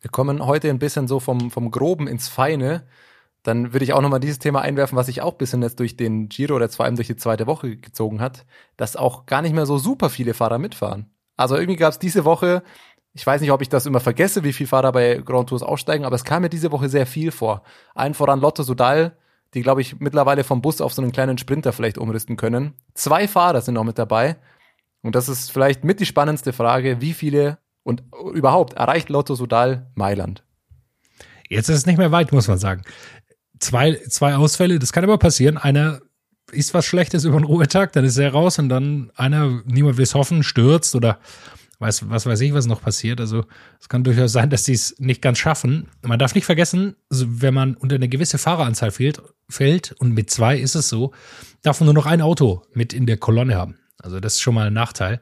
Wir 0.00 0.10
kommen 0.10 0.44
heute 0.44 0.70
ein 0.70 0.78
bisschen 0.78 1.08
so 1.08 1.20
vom, 1.20 1.50
vom 1.50 1.70
Groben 1.70 2.06
ins 2.06 2.28
Feine. 2.28 2.86
Dann 3.42 3.72
würde 3.72 3.84
ich 3.84 3.92
auch 3.92 4.00
nochmal 4.00 4.20
dieses 4.20 4.38
Thema 4.38 4.60
einwerfen, 4.62 4.96
was 4.96 5.06
sich 5.06 5.22
auch 5.22 5.32
ein 5.32 5.38
bisschen 5.38 5.62
jetzt 5.62 5.80
durch 5.80 5.96
den 5.96 6.28
Giro 6.28 6.56
oder 6.56 6.68
vor 6.68 6.84
allem 6.84 6.96
durch 6.96 7.08
die 7.08 7.16
zweite 7.16 7.46
Woche 7.46 7.76
gezogen 7.76 8.20
hat, 8.20 8.46
dass 8.76 8.96
auch 8.96 9.26
gar 9.26 9.42
nicht 9.42 9.54
mehr 9.54 9.66
so 9.66 9.78
super 9.78 10.10
viele 10.10 10.34
Fahrer 10.34 10.58
mitfahren. 10.58 11.10
Also 11.36 11.56
irgendwie 11.56 11.76
gab 11.78 11.92
es 11.92 11.98
diese 11.98 12.26
Woche, 12.26 12.62
ich 13.12 13.26
weiß 13.26 13.40
nicht, 13.40 13.50
ob 13.50 13.62
ich 13.62 13.68
das 13.68 13.86
immer 13.86 14.00
vergesse, 14.00 14.44
wie 14.44 14.52
viele 14.52 14.68
Fahrer 14.68 14.92
bei 14.92 15.16
Grand 15.24 15.48
Tours 15.48 15.62
aussteigen, 15.62 16.04
aber 16.04 16.16
es 16.16 16.24
kam 16.24 16.42
mir 16.42 16.48
diese 16.48 16.70
Woche 16.70 16.88
sehr 16.88 17.06
viel 17.06 17.32
vor. 17.32 17.62
Allen 17.94 18.14
voran 18.14 18.40
Lotto 18.40 18.62
Sudal, 18.62 19.16
die, 19.54 19.62
glaube 19.62 19.80
ich, 19.80 19.98
mittlerweile 19.98 20.44
vom 20.44 20.62
Bus 20.62 20.80
auf 20.80 20.92
so 20.92 21.02
einen 21.02 21.12
kleinen 21.12 21.38
Sprinter 21.38 21.72
vielleicht 21.72 21.98
umrüsten 21.98 22.36
können. 22.36 22.74
Zwei 22.94 23.26
Fahrer 23.26 23.60
sind 23.62 23.74
noch 23.74 23.84
mit 23.84 23.98
dabei. 23.98 24.36
Und 25.02 25.14
das 25.14 25.28
ist 25.28 25.50
vielleicht 25.50 25.82
mit 25.82 25.98
die 25.98 26.06
spannendste 26.06 26.52
Frage, 26.52 27.00
wie 27.00 27.14
viele 27.14 27.58
und 27.82 28.02
überhaupt 28.34 28.74
erreicht 28.74 29.08
Lotto 29.08 29.34
Sudal 29.34 29.90
Mailand? 29.94 30.44
Jetzt 31.48 31.68
ist 31.68 31.78
es 31.78 31.86
nicht 31.86 31.98
mehr 31.98 32.12
weit, 32.12 32.32
muss 32.32 32.48
man 32.48 32.58
sagen. 32.58 32.82
Zwei, 33.58 33.94
zwei 34.08 34.36
Ausfälle, 34.36 34.78
das 34.78 34.92
kann 34.92 35.04
aber 35.04 35.18
passieren. 35.18 35.58
Einer 35.58 36.00
ist 36.52 36.74
was 36.74 36.86
Schlechtes 36.86 37.24
über 37.24 37.38
den 37.38 37.44
Ruhetag, 37.44 37.92
dann 37.92 38.04
ist 38.04 38.18
er 38.18 38.32
raus 38.32 38.58
und 38.58 38.68
dann 38.68 39.10
einer, 39.16 39.62
niemand 39.66 39.96
will 39.96 40.04
es 40.04 40.14
hoffen, 40.14 40.42
stürzt 40.42 40.94
oder 40.94 41.18
weiß, 41.80 42.10
was 42.10 42.26
weiß 42.26 42.40
ich, 42.42 42.54
was 42.54 42.66
noch 42.66 42.82
passiert. 42.82 43.20
Also 43.20 43.44
es 43.80 43.88
kann 43.88 44.04
durchaus 44.04 44.32
sein, 44.32 44.50
dass 44.50 44.64
sie 44.64 44.74
es 44.74 44.94
nicht 44.98 45.22
ganz 45.22 45.38
schaffen. 45.38 45.88
Man 46.02 46.18
darf 46.18 46.34
nicht 46.34 46.44
vergessen, 46.44 46.96
wenn 47.08 47.54
man 47.54 47.74
unter 47.74 47.96
eine 47.96 48.08
gewisse 48.08 48.38
Fahreranzahl 48.38 48.90
fehlt, 48.90 49.22
fällt, 49.48 49.92
und 49.92 50.12
mit 50.12 50.30
zwei 50.30 50.58
ist 50.58 50.74
es 50.74 50.88
so, 50.88 51.12
darf 51.62 51.80
man 51.80 51.86
nur 51.86 51.94
noch 51.94 52.06
ein 52.06 52.20
Auto 52.20 52.62
mit 52.72 52.92
in 52.92 53.06
der 53.06 53.16
Kolonne 53.16 53.56
haben. 53.56 53.76
Also 53.98 54.20
das 54.20 54.34
ist 54.34 54.40
schon 54.40 54.54
mal 54.54 54.66
ein 54.66 54.72
Nachteil, 54.72 55.20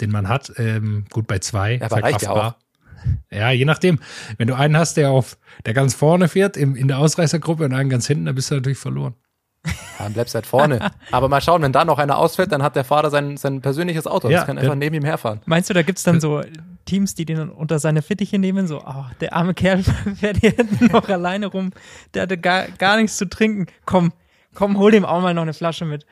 den 0.00 0.10
man 0.10 0.28
hat. 0.28 0.52
Ähm, 0.56 1.04
gut, 1.10 1.26
bei 1.26 1.40
zwei 1.40 1.74
ja, 1.76 1.88
verkraftbar. 1.88 2.58
Ja, 3.30 3.50
je 3.50 3.64
nachdem. 3.64 4.00
Wenn 4.38 4.48
du 4.48 4.54
einen 4.54 4.76
hast, 4.76 4.96
der 4.96 5.10
auf, 5.10 5.38
der 5.66 5.74
ganz 5.74 5.94
vorne 5.94 6.28
fährt 6.28 6.56
im, 6.56 6.74
in 6.76 6.88
der 6.88 6.98
Ausreißergruppe 6.98 7.64
und 7.64 7.72
einen 7.72 7.90
ganz 7.90 8.06
hinten, 8.06 8.24
dann 8.24 8.34
bist 8.34 8.50
du 8.50 8.56
natürlich 8.56 8.78
verloren. 8.78 9.14
Dann 9.98 10.12
bleibst 10.12 10.34
halt 10.34 10.46
vorne. 10.46 10.90
Aber 11.10 11.28
mal 11.28 11.40
schauen, 11.40 11.62
wenn 11.62 11.72
da 11.72 11.84
noch 11.84 11.98
einer 11.98 12.18
ausfällt, 12.18 12.52
dann 12.52 12.62
hat 12.62 12.76
der 12.76 12.84
Fahrer 12.84 13.10
sein, 13.10 13.36
sein 13.36 13.60
persönliches 13.60 14.06
Auto. 14.06 14.28
Ja, 14.28 14.38
das 14.38 14.46
kann 14.46 14.58
einfach 14.58 14.74
neben 14.74 14.94
ihm 14.94 15.04
herfahren. 15.04 15.40
Meinst 15.46 15.70
du, 15.70 15.74
da 15.74 15.82
gibt's 15.82 16.02
dann 16.02 16.20
so 16.20 16.42
Teams, 16.84 17.14
die 17.14 17.24
den 17.24 17.50
unter 17.50 17.78
seine 17.78 18.02
Fittiche 18.02 18.38
nehmen? 18.38 18.66
So, 18.66 18.82
oh, 18.84 19.04
der 19.20 19.34
arme 19.34 19.54
Kerl 19.54 19.82
fährt 20.16 20.38
hier 20.38 20.54
noch 20.92 21.08
alleine 21.08 21.46
rum. 21.46 21.70
Der 22.14 22.22
hatte 22.22 22.38
gar, 22.38 22.68
gar 22.78 22.96
nichts 22.96 23.16
zu 23.16 23.28
trinken. 23.28 23.66
Komm, 23.84 24.12
komm, 24.54 24.78
hol 24.78 24.90
dem 24.90 25.04
auch 25.04 25.20
mal 25.20 25.34
noch 25.34 25.42
eine 25.42 25.54
Flasche 25.54 25.84
mit. 25.84 26.06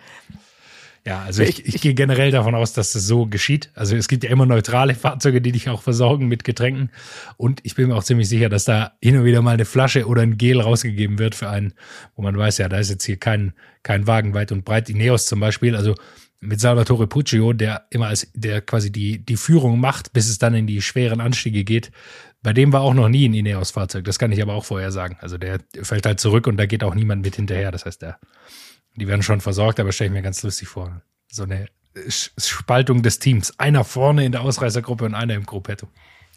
Ja, 1.07 1.23
also 1.23 1.45
ich, 1.45 1.65
ich, 1.65 1.77
ich 1.77 1.81
gehe 1.81 1.95
generell 1.95 2.33
davon 2.33 2.57
aus, 2.57 2.73
dass 2.73 2.93
das 2.93 3.07
so 3.07 3.27
geschieht. 3.27 3.71
Also 3.75 3.95
es 3.95 4.09
gibt 4.09 4.25
ja 4.25 4.31
immer 4.31 4.45
neutrale 4.45 4.95
Fahrzeuge, 4.97 5.41
die 5.41 5.53
dich 5.53 5.69
auch 5.69 5.83
versorgen 5.83 6.27
mit 6.27 6.43
Getränken. 6.43 6.91
Und 7.37 7.61
ich 7.63 7.77
bin 7.77 7.87
mir 7.87 7.95
auch 7.95 8.03
ziemlich 8.03 8.29
sicher, 8.29 8.49
dass 8.49 8.65
da 8.65 8.97
hin 9.01 9.17
und 9.17 9.25
wieder 9.25 9.41
mal 9.41 9.55
eine 9.55 9.67
Flasche 9.67 10.07
oder 10.07 10.23
ein 10.23 10.37
Gel 10.37 10.61
rausgegeben 10.61 11.21
wird 11.21 11.37
für 11.37 11.49
einen, 11.49 11.75
wo 12.17 12.23
man 12.23 12.37
weiß, 12.37 12.59
ja, 12.59 12.69
da 12.69 12.79
ist 12.79 12.91
jetzt 12.91 13.05
hier 13.05 13.19
kein, 13.19 13.53
kein 13.85 14.09
Wagen 14.09 14.35
weit 14.35 14.51
und 14.51 14.65
breit. 14.65 14.91
Ineos 14.91 15.27
zum 15.27 15.39
Beispiel, 15.39 15.77
also 15.77 15.95
mit 16.41 16.61
Salvatore 16.61 17.07
Puccio, 17.07 17.53
der 17.53 17.87
immer 17.91 18.09
als, 18.09 18.29
der 18.35 18.61
quasi 18.61 18.91
die, 18.91 19.25
die 19.25 19.37
Führung 19.37 19.79
macht, 19.79 20.13
bis 20.13 20.29
es 20.29 20.39
dann 20.39 20.55
in 20.55 20.67
die 20.67 20.83
schweren 20.83 21.21
Anstiege 21.21 21.63
geht. 21.63 21.93
Bei 22.43 22.53
dem 22.53 22.73
war 22.73 22.81
auch 22.81 22.95
noch 22.95 23.09
nie 23.09 23.29
ein 23.29 23.35
Ineos-Fahrzeug. 23.35 24.05
Das 24.05 24.19
kann 24.19 24.33
ich 24.33 24.43
aber 24.43 24.55
auch 24.55 24.65
vorher 24.65 24.91
sagen. 24.91 25.19
Also 25.21 25.39
der 25.39 25.61
fällt 25.83 26.05
halt 26.05 26.19
zurück 26.19 26.49
und 26.49 26.57
da 26.57 26.67
geht 26.67 26.83
auch 26.83 26.97
niemand 26.97 27.23
mit 27.23 27.37
hinterher. 27.37 27.71
Das 27.71 27.87
heißt, 27.87 28.03
der 28.03 28.19
die 28.97 29.09
werden 29.09 29.23
schon 29.23 29.41
versorgt, 29.41 29.81
aber 29.81 29.93
stelle 29.93 30.09
ich 30.09 30.15
mir 30.15 30.23
ganz 30.23 30.43
lustig 30.43 30.69
vor. 30.69 31.03
So 31.31 31.45
eine 31.45 31.67
Spaltung 32.09 33.03
des 33.03 33.19
Teams. 33.19 33.59
Einer 33.59 33.85
vorne 33.85 34.25
in 34.25 34.33
der 34.33 34.43
Ausreißergruppe 34.43 35.05
und 35.05 35.15
einer 35.15 35.35
im 35.35 35.45
Gruppetto. 35.45 35.89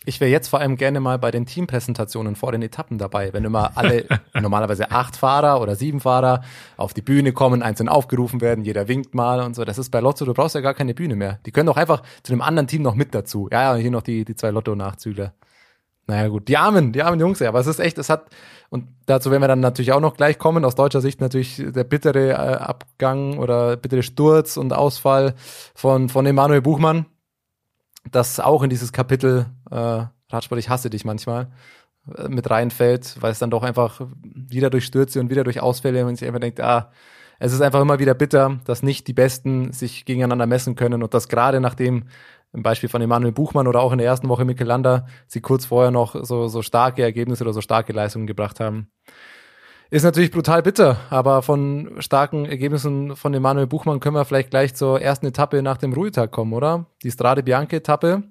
Ich 0.05 0.21
wäre 0.21 0.31
jetzt 0.31 0.47
vor 0.47 0.59
allem 0.59 0.77
gerne 0.77 1.01
mal 1.01 1.19
bei 1.19 1.29
den 1.29 1.45
Teampräsentationen 1.45 2.37
vor 2.37 2.53
den 2.53 2.61
Etappen 2.61 2.97
dabei, 2.97 3.33
wenn 3.33 3.43
immer 3.43 3.77
alle, 3.77 4.05
normalerweise 4.33 4.91
acht 4.91 5.17
Fahrer 5.17 5.61
oder 5.61 5.75
sieben 5.75 5.99
Fahrer 5.99 6.41
auf 6.77 6.93
die 6.93 7.01
Bühne 7.01 7.33
kommen, 7.33 7.61
einzeln 7.61 7.89
aufgerufen 7.89 8.39
werden, 8.39 8.63
jeder 8.63 8.87
winkt 8.87 9.13
mal 9.13 9.41
und 9.41 9.55
so. 9.55 9.65
Das 9.65 9.77
ist 9.77 9.89
bei 9.89 9.99
Lotto, 9.99 10.23
du 10.23 10.33
brauchst 10.33 10.55
ja 10.55 10.61
gar 10.61 10.73
keine 10.73 10.93
Bühne 10.93 11.15
mehr. 11.15 11.39
Die 11.45 11.51
können 11.51 11.67
doch 11.67 11.77
einfach 11.77 12.01
zu 12.23 12.31
einem 12.31 12.41
anderen 12.41 12.67
Team 12.67 12.81
noch 12.81 12.95
mit 12.95 13.13
dazu. 13.13 13.49
Ja, 13.51 13.75
ja, 13.75 13.81
hier 13.81 13.91
noch 13.91 14.01
die, 14.01 14.23
die 14.23 14.35
zwei 14.35 14.51
Lotto-Nachzügler. 14.51 15.33
Naja, 16.07 16.27
gut, 16.29 16.47
die 16.47 16.57
armen, 16.57 16.91
die 16.91 17.03
armen 17.03 17.19
Jungs, 17.19 17.39
ja, 17.39 17.49
aber 17.49 17.59
es 17.59 17.67
ist 17.67 17.79
echt, 17.79 17.97
es 17.99 18.09
hat, 18.09 18.29
und 18.69 18.87
dazu 19.07 19.31
werden 19.31 19.41
wir 19.41 19.47
dann 19.47 19.59
natürlich 19.59 19.91
auch 19.93 19.99
noch 19.99 20.15
gleich 20.15 20.37
kommen, 20.37 20.63
aus 20.63 20.75
deutscher 20.75 21.01
Sicht 21.01 21.21
natürlich 21.21 21.61
der 21.65 21.83
bittere 21.83 22.29
äh, 22.29 22.33
Abgang 22.33 23.39
oder 23.39 23.77
bittere 23.77 24.03
Sturz 24.03 24.57
und 24.57 24.73
Ausfall 24.73 25.33
von, 25.73 26.09
von 26.09 26.25
Emanuel 26.25 26.61
Buchmann, 26.61 27.05
das 28.11 28.39
auch 28.39 28.61
in 28.61 28.69
dieses 28.69 28.93
Kapitel 28.93 29.47
äh, 29.71 30.03
Radsport, 30.29 30.59
ich 30.59 30.69
hasse 30.69 30.91
dich 30.91 31.03
manchmal, 31.03 31.47
äh, 32.15 32.29
mit 32.29 32.49
reinfällt, 32.49 33.17
weil 33.19 33.31
es 33.31 33.39
dann 33.39 33.49
doch 33.49 33.63
einfach 33.63 34.01
wieder 34.21 34.69
durch 34.69 34.85
Stürze 34.85 35.19
und 35.19 35.31
wieder 35.31 35.43
durch 35.43 35.61
Ausfälle 35.61 36.05
und 36.05 36.15
sich 36.15 36.27
einfach 36.27 36.41
denkt, 36.41 36.61
ah, 36.61 36.91
es 37.39 37.53
ist 37.53 37.61
einfach 37.61 37.81
immer 37.81 37.99
wieder 37.99 38.13
bitter, 38.13 38.59
dass 38.65 38.83
nicht 38.83 39.07
die 39.07 39.13
Besten 39.13 39.71
sich 39.71 40.05
gegeneinander 40.05 40.45
messen 40.45 40.75
können 40.75 41.01
und 41.01 41.13
das 41.13 41.29
gerade 41.29 41.61
nachdem 41.61 42.03
im 42.53 42.63
Beispiel 42.63 42.89
von 42.89 43.01
Emanuel 43.01 43.31
Buchmann 43.31 43.67
oder 43.67 43.81
auch 43.81 43.91
in 43.91 43.99
der 43.99 44.07
ersten 44.07 44.29
Woche 44.29 44.45
Mikkel 44.45 44.67
Lander, 44.67 45.05
sie 45.27 45.41
kurz 45.41 45.65
vorher 45.65 45.91
noch 45.91 46.15
so, 46.25 46.47
so 46.47 46.61
starke 46.61 47.03
Ergebnisse 47.03 47.43
oder 47.43 47.53
so 47.53 47.61
starke 47.61 47.93
Leistungen 47.93 48.27
gebracht 48.27 48.59
haben. 48.59 48.89
Ist 49.91 50.03
natürlich 50.03 50.31
brutal 50.31 50.61
bitter, 50.61 50.97
aber 51.09 51.41
von 51.41 51.95
starken 51.99 52.45
Ergebnissen 52.45 53.15
von 53.15 53.33
Emanuel 53.33 53.65
Buchmann 53.65 53.99
können 53.99 54.15
wir 54.15 54.25
vielleicht 54.25 54.51
gleich 54.51 54.75
zur 54.75 55.01
ersten 55.01 55.25
Etappe 55.25 55.63
nach 55.63 55.77
dem 55.77 55.93
Ruhetag 55.93 56.31
kommen, 56.31 56.53
oder? 56.53 56.85
Die 57.01 57.11
Strade 57.11 57.41
Bianche 57.41 57.77
Etappe. 57.77 58.23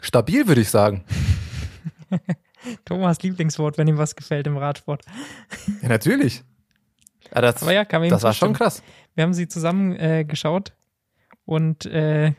Stabil, 0.00 0.48
würde 0.48 0.62
ich 0.62 0.70
sagen. 0.70 1.04
Thomas 2.86 3.22
Lieblingswort, 3.22 3.76
wenn 3.76 3.86
ihm 3.86 3.98
was 3.98 4.16
gefällt 4.16 4.46
im 4.46 4.56
Radsport. 4.56 5.04
Ja, 5.82 5.88
natürlich. 5.88 6.42
Ja, 7.34 7.40
das, 7.40 7.62
aber 7.62 7.72
ja, 7.72 7.84
kann 7.84 8.00
man 8.00 8.10
das 8.10 8.22
war 8.22 8.32
schon 8.32 8.52
krass. 8.52 8.82
Wir 9.14 9.24
haben 9.24 9.34
sie 9.34 9.48
zusammen 9.48 9.94
äh, 9.96 10.24
geschaut 10.24 10.72
und 11.44 11.86
äh, 11.86 12.32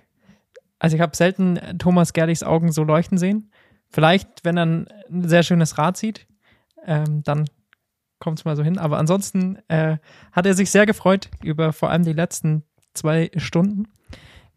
also 0.79 0.95
ich 0.95 1.01
habe 1.01 1.15
selten 1.15 1.59
Thomas 1.77 2.13
Gerlichs 2.13 2.43
Augen 2.43 2.71
so 2.71 2.83
leuchten 2.83 3.17
sehen. 3.17 3.51
Vielleicht, 3.89 4.43
wenn 4.43 4.57
er 4.57 4.65
ein 4.65 4.87
sehr 5.09 5.43
schönes 5.43 5.77
Rad 5.77 5.97
sieht, 5.97 6.27
ähm, 6.85 7.23
dann 7.23 7.45
kommt 8.19 8.39
es 8.39 8.45
mal 8.45 8.55
so 8.55 8.63
hin. 8.63 8.77
Aber 8.77 8.97
ansonsten 8.97 9.57
äh, 9.67 9.97
hat 10.31 10.45
er 10.45 10.53
sich 10.53 10.71
sehr 10.71 10.85
gefreut 10.85 11.29
über 11.43 11.73
vor 11.73 11.89
allem 11.89 12.03
die 12.03 12.13
letzten 12.13 12.63
zwei 12.93 13.31
Stunden. 13.37 13.87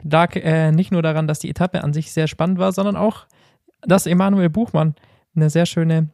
Lag 0.03 0.37
äh, 0.37 0.73
nicht 0.73 0.93
nur 0.93 1.03
daran, 1.03 1.27
dass 1.27 1.39
die 1.39 1.51
Etappe 1.51 1.83
an 1.83 1.93
sich 1.93 2.12
sehr 2.12 2.29
spannend 2.29 2.59
war, 2.59 2.73
sondern 2.73 2.97
auch 2.97 3.27
dass 3.83 4.07
Emanuel 4.07 4.51
Buchmann 4.51 4.95
eine 5.35 5.51
sehr 5.51 5.66
schöne 5.66 6.09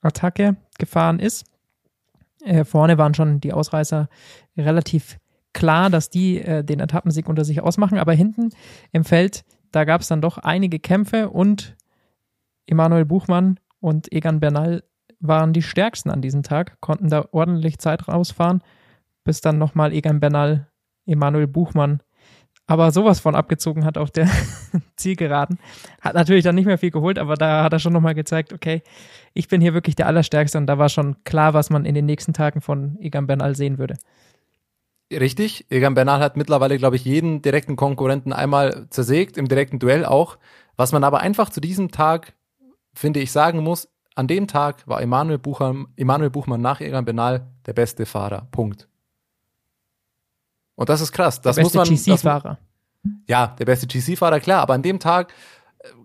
Attacke 0.00 0.56
gefahren 0.78 1.18
ist. 1.18 1.44
Äh, 2.44 2.64
vorne 2.64 2.96
waren 2.96 3.14
schon 3.14 3.40
die 3.40 3.52
Ausreißer 3.52 4.08
relativ 4.56 5.18
klar, 5.52 5.90
dass 5.90 6.10
die 6.10 6.40
äh, 6.40 6.64
den 6.64 6.80
Etappensieg 6.80 7.28
unter 7.28 7.44
sich 7.44 7.60
ausmachen, 7.60 7.98
aber 7.98 8.12
hinten 8.12 8.50
im 8.92 9.04
Feld, 9.04 9.44
da 9.72 9.84
gab 9.84 10.00
es 10.00 10.08
dann 10.08 10.20
doch 10.20 10.38
einige 10.38 10.78
Kämpfe 10.78 11.30
und 11.30 11.76
Emanuel 12.66 13.04
Buchmann 13.04 13.58
und 13.80 14.12
Egan 14.12 14.40
Bernal 14.40 14.84
waren 15.20 15.52
die 15.52 15.62
stärksten 15.62 16.10
an 16.10 16.22
diesem 16.22 16.42
Tag, 16.42 16.80
konnten 16.80 17.08
da 17.08 17.26
ordentlich 17.32 17.78
Zeit 17.78 18.08
rausfahren, 18.08 18.62
bis 19.24 19.40
dann 19.40 19.58
nochmal 19.58 19.92
Egan 19.92 20.20
Bernal 20.20 20.68
Emanuel 21.06 21.46
Buchmann 21.46 22.00
aber 22.70 22.92
sowas 22.92 23.18
von 23.18 23.34
abgezogen 23.34 23.84
hat 23.84 23.98
auf 23.98 24.12
der 24.12 24.28
Zielgeraden. 24.96 25.58
Hat 26.00 26.14
natürlich 26.14 26.44
dann 26.44 26.54
nicht 26.54 26.66
mehr 26.66 26.78
viel 26.78 26.92
geholt, 26.92 27.18
aber 27.18 27.34
da 27.34 27.64
hat 27.64 27.72
er 27.72 27.80
schon 27.80 27.92
nochmal 27.92 28.14
gezeigt, 28.14 28.52
okay, 28.52 28.82
ich 29.34 29.48
bin 29.48 29.60
hier 29.60 29.74
wirklich 29.74 29.96
der 29.96 30.06
Allerstärkste 30.06 30.56
und 30.56 30.68
da 30.68 30.78
war 30.78 30.88
schon 30.88 31.16
klar, 31.24 31.52
was 31.52 31.70
man 31.70 31.84
in 31.84 31.96
den 31.96 32.06
nächsten 32.06 32.32
Tagen 32.32 32.60
von 32.60 32.96
Egan 33.00 33.26
Bernal 33.26 33.56
sehen 33.56 33.78
würde. 33.78 33.96
Richtig, 35.12 35.66
Egan 35.70 35.94
Bernal 35.94 36.20
hat 36.20 36.36
mittlerweile, 36.36 36.78
glaube 36.78 36.96
ich, 36.96 37.04
jeden 37.04 37.42
direkten 37.42 37.74
Konkurrenten 37.74 38.32
einmal 38.32 38.86
zersägt, 38.90 39.36
im 39.36 39.48
direkten 39.48 39.80
Duell 39.80 40.04
auch. 40.04 40.38
Was 40.76 40.92
man 40.92 41.02
aber 41.02 41.20
einfach 41.20 41.50
zu 41.50 41.60
diesem 41.60 41.90
Tag, 41.90 42.34
finde 42.94 43.18
ich, 43.20 43.32
sagen 43.32 43.60
muss, 43.62 43.88
an 44.14 44.28
dem 44.28 44.46
Tag 44.46 44.86
war 44.86 45.02
Emanuel 45.02 45.38
Buchmann, 45.38 45.88
Emanuel 45.96 46.30
Buchmann 46.30 46.60
nach 46.60 46.80
Egan 46.80 47.04
Bernal 47.04 47.46
der 47.66 47.72
beste 47.72 48.06
Fahrer. 48.06 48.46
Punkt. 48.52 48.88
Und 50.76 50.88
das 50.88 51.00
ist 51.00 51.12
krass. 51.12 51.40
Das 51.40 51.56
der 51.56 51.62
beste 51.62 51.78
muss 51.78 51.88
man. 51.88 52.16
GC-Fahrer. 52.16 52.58
Ja, 53.26 53.48
der 53.58 53.64
beste 53.64 53.86
GC-Fahrer, 53.86 54.40
klar. 54.40 54.62
Aber 54.62 54.74
an 54.74 54.82
dem 54.82 54.98
Tag, 54.98 55.32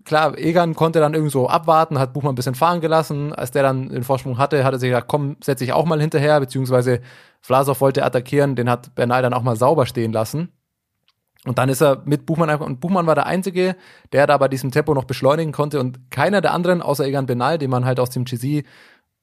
klar, 0.04 0.36
Egan 0.36 0.74
konnte 0.74 0.98
dann 1.00 1.14
irgendwo 1.14 1.30
so 1.30 1.48
abwarten, 1.48 1.98
hat 1.98 2.12
Buchmann 2.12 2.32
ein 2.32 2.36
bisschen 2.36 2.54
fahren 2.54 2.80
gelassen. 2.80 3.32
Als 3.32 3.50
der 3.50 3.62
dann 3.62 3.88
den 3.88 4.04
Vorsprung 4.04 4.38
hatte, 4.38 4.64
hat 4.64 4.72
er 4.72 4.78
sich 4.78 4.90
gesagt, 4.90 5.08
komm, 5.08 5.36
setz 5.42 5.60
ich 5.60 5.72
auch 5.72 5.84
mal 5.84 6.00
hinterher, 6.00 6.40
beziehungsweise 6.40 7.00
Vlasov 7.46 7.80
wollte 7.80 8.04
attackieren, 8.04 8.56
den 8.56 8.68
hat 8.68 8.96
Bernal 8.96 9.22
dann 9.22 9.32
auch 9.32 9.42
mal 9.42 9.54
sauber 9.54 9.86
stehen 9.86 10.12
lassen. 10.12 10.50
Und 11.44 11.58
dann 11.58 11.68
ist 11.68 11.80
er 11.80 12.02
mit 12.04 12.26
Buchmann 12.26 12.50
einfach, 12.50 12.66
und 12.66 12.80
Buchmann 12.80 13.06
war 13.06 13.14
der 13.14 13.26
Einzige, 13.26 13.76
der 14.10 14.26
da 14.26 14.36
bei 14.36 14.48
diesem 14.48 14.72
Tempo 14.72 14.94
noch 14.94 15.04
beschleunigen 15.04 15.52
konnte 15.52 15.78
und 15.78 16.10
keiner 16.10 16.40
der 16.40 16.52
anderen, 16.52 16.82
außer 16.82 17.06
Egan 17.06 17.26
Benal, 17.26 17.58
den 17.58 17.70
man 17.70 17.84
halt 17.84 18.00
aus 18.00 18.10
dem 18.10 18.24
GC 18.24 18.64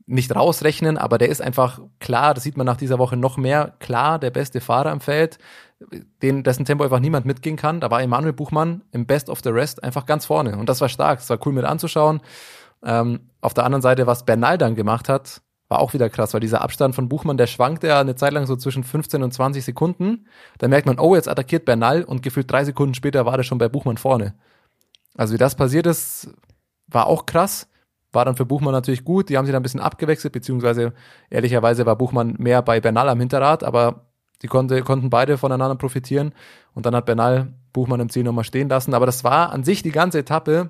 nicht 0.05 0.33
rausrechnen, 0.33 0.97
aber 0.97 1.17
der 1.17 1.27
ist 1.27 1.41
einfach 1.41 1.81
klar, 1.99 2.33
das 2.33 2.45
sieht 2.45 2.55
man 2.55 2.65
nach 2.65 2.77
dieser 2.77 2.97
Woche 2.97 3.17
noch 3.17 3.35
mehr, 3.35 3.73
klar 3.79 4.19
der 4.19 4.31
beste 4.31 4.61
Fahrer 4.61 4.93
im 4.93 5.01
Feld, 5.01 5.37
den, 6.21 6.43
dessen 6.43 6.63
Tempo 6.63 6.85
einfach 6.85 7.01
niemand 7.01 7.25
mitgehen 7.25 7.57
kann. 7.57 7.81
Da 7.81 7.91
war 7.91 8.01
Emanuel 8.01 8.31
Buchmann 8.31 8.83
im 8.93 9.05
Best 9.05 9.29
of 9.29 9.41
the 9.43 9.49
Rest 9.49 9.83
einfach 9.83 10.05
ganz 10.05 10.25
vorne 10.25 10.57
und 10.57 10.69
das 10.69 10.79
war 10.79 10.87
stark, 10.87 11.19
das 11.19 11.29
war 11.29 11.45
cool 11.45 11.51
mit 11.51 11.65
anzuschauen. 11.65 12.21
Ähm, 12.85 13.31
auf 13.41 13.53
der 13.53 13.65
anderen 13.65 13.81
Seite, 13.81 14.07
was 14.07 14.23
Bernal 14.23 14.57
dann 14.57 14.75
gemacht 14.75 15.09
hat, 15.09 15.41
war 15.69 15.79
auch 15.79 15.93
wieder 15.93 16.09
krass, 16.09 16.33
weil 16.33 16.41
dieser 16.41 16.61
Abstand 16.61 16.95
von 16.95 17.09
Buchmann, 17.09 17.37
der 17.37 17.47
schwankte 17.47 17.87
ja 17.87 17.99
eine 17.99 18.15
Zeit 18.15 18.33
lang 18.33 18.45
so 18.45 18.55
zwischen 18.55 18.83
15 18.83 19.23
und 19.23 19.33
20 19.33 19.63
Sekunden. 19.63 20.27
Da 20.57 20.67
merkt 20.67 20.85
man, 20.85 20.99
oh, 20.99 21.15
jetzt 21.15 21.27
attackiert 21.27 21.65
Bernal 21.65 22.03
und 22.03 22.21
gefühlt 22.21 22.51
drei 22.51 22.63
Sekunden 22.63 22.93
später 22.93 23.25
war 23.25 23.37
der 23.37 23.43
schon 23.43 23.57
bei 23.57 23.69
Buchmann 23.69 23.97
vorne. 23.97 24.35
Also 25.15 25.33
wie 25.33 25.37
das 25.37 25.55
passiert 25.55 25.87
ist, 25.87 26.29
war 26.87 27.07
auch 27.07 27.25
krass. 27.25 27.67
War 28.11 28.25
dann 28.25 28.35
für 28.35 28.45
Buchmann 28.45 28.73
natürlich 28.73 29.03
gut. 29.03 29.29
Die 29.29 29.37
haben 29.37 29.45
sich 29.45 29.51
dann 29.51 29.61
ein 29.61 29.63
bisschen 29.63 29.79
abgewechselt, 29.79 30.33
beziehungsweise 30.33 30.93
ehrlicherweise 31.29 31.85
war 31.85 31.95
Buchmann 31.95 32.35
mehr 32.37 32.61
bei 32.61 32.79
Bernal 32.79 33.09
am 33.09 33.19
Hinterrad, 33.19 33.63
aber 33.63 34.05
die 34.43 34.47
konnte, 34.47 34.81
konnten 34.83 35.09
beide 35.09 35.37
voneinander 35.37 35.75
profitieren. 35.75 36.33
Und 36.73 36.85
dann 36.85 36.95
hat 36.95 37.05
Bernal 37.05 37.53
Buchmann 37.71 37.99
im 37.99 38.09
Ziel 38.09 38.23
nochmal 38.23 38.43
stehen 38.43 38.69
lassen. 38.69 38.93
Aber 38.93 39.05
das 39.05 39.23
war 39.23 39.51
an 39.51 39.63
sich 39.63 39.81
die 39.81 39.91
ganze 39.91 40.19
Etappe 40.19 40.69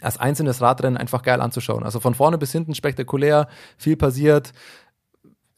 als 0.00 0.18
einzelnes 0.18 0.60
Radrennen 0.60 0.96
einfach 0.96 1.22
geil 1.22 1.40
anzuschauen. 1.40 1.82
Also 1.82 2.00
von 2.00 2.14
vorne 2.14 2.38
bis 2.38 2.52
hinten 2.52 2.74
spektakulär, 2.74 3.48
viel 3.76 3.96
passiert. 3.96 4.52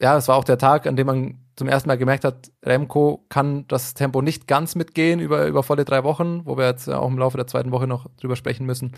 Ja, 0.01 0.17
es 0.17 0.27
war 0.27 0.35
auch 0.35 0.43
der 0.43 0.57
Tag, 0.57 0.87
an 0.87 0.95
dem 0.95 1.07
man 1.07 1.39
zum 1.55 1.69
ersten 1.69 1.87
Mal 1.87 1.97
gemerkt 1.97 2.25
hat, 2.25 2.51
Remco 2.63 3.25
kann 3.29 3.65
das 3.67 3.93
Tempo 3.93 4.21
nicht 4.21 4.47
ganz 4.47 4.75
mitgehen 4.75 5.19
über, 5.19 5.45
über 5.47 5.63
volle 5.63 5.85
drei 5.85 6.03
Wochen, 6.03 6.45
wo 6.45 6.57
wir 6.57 6.65
jetzt 6.65 6.89
auch 6.89 7.07
im 7.07 7.17
Laufe 7.17 7.37
der 7.37 7.47
zweiten 7.47 7.71
Woche 7.71 7.87
noch 7.87 8.07
drüber 8.17 8.35
sprechen 8.35 8.65
müssen. 8.65 8.91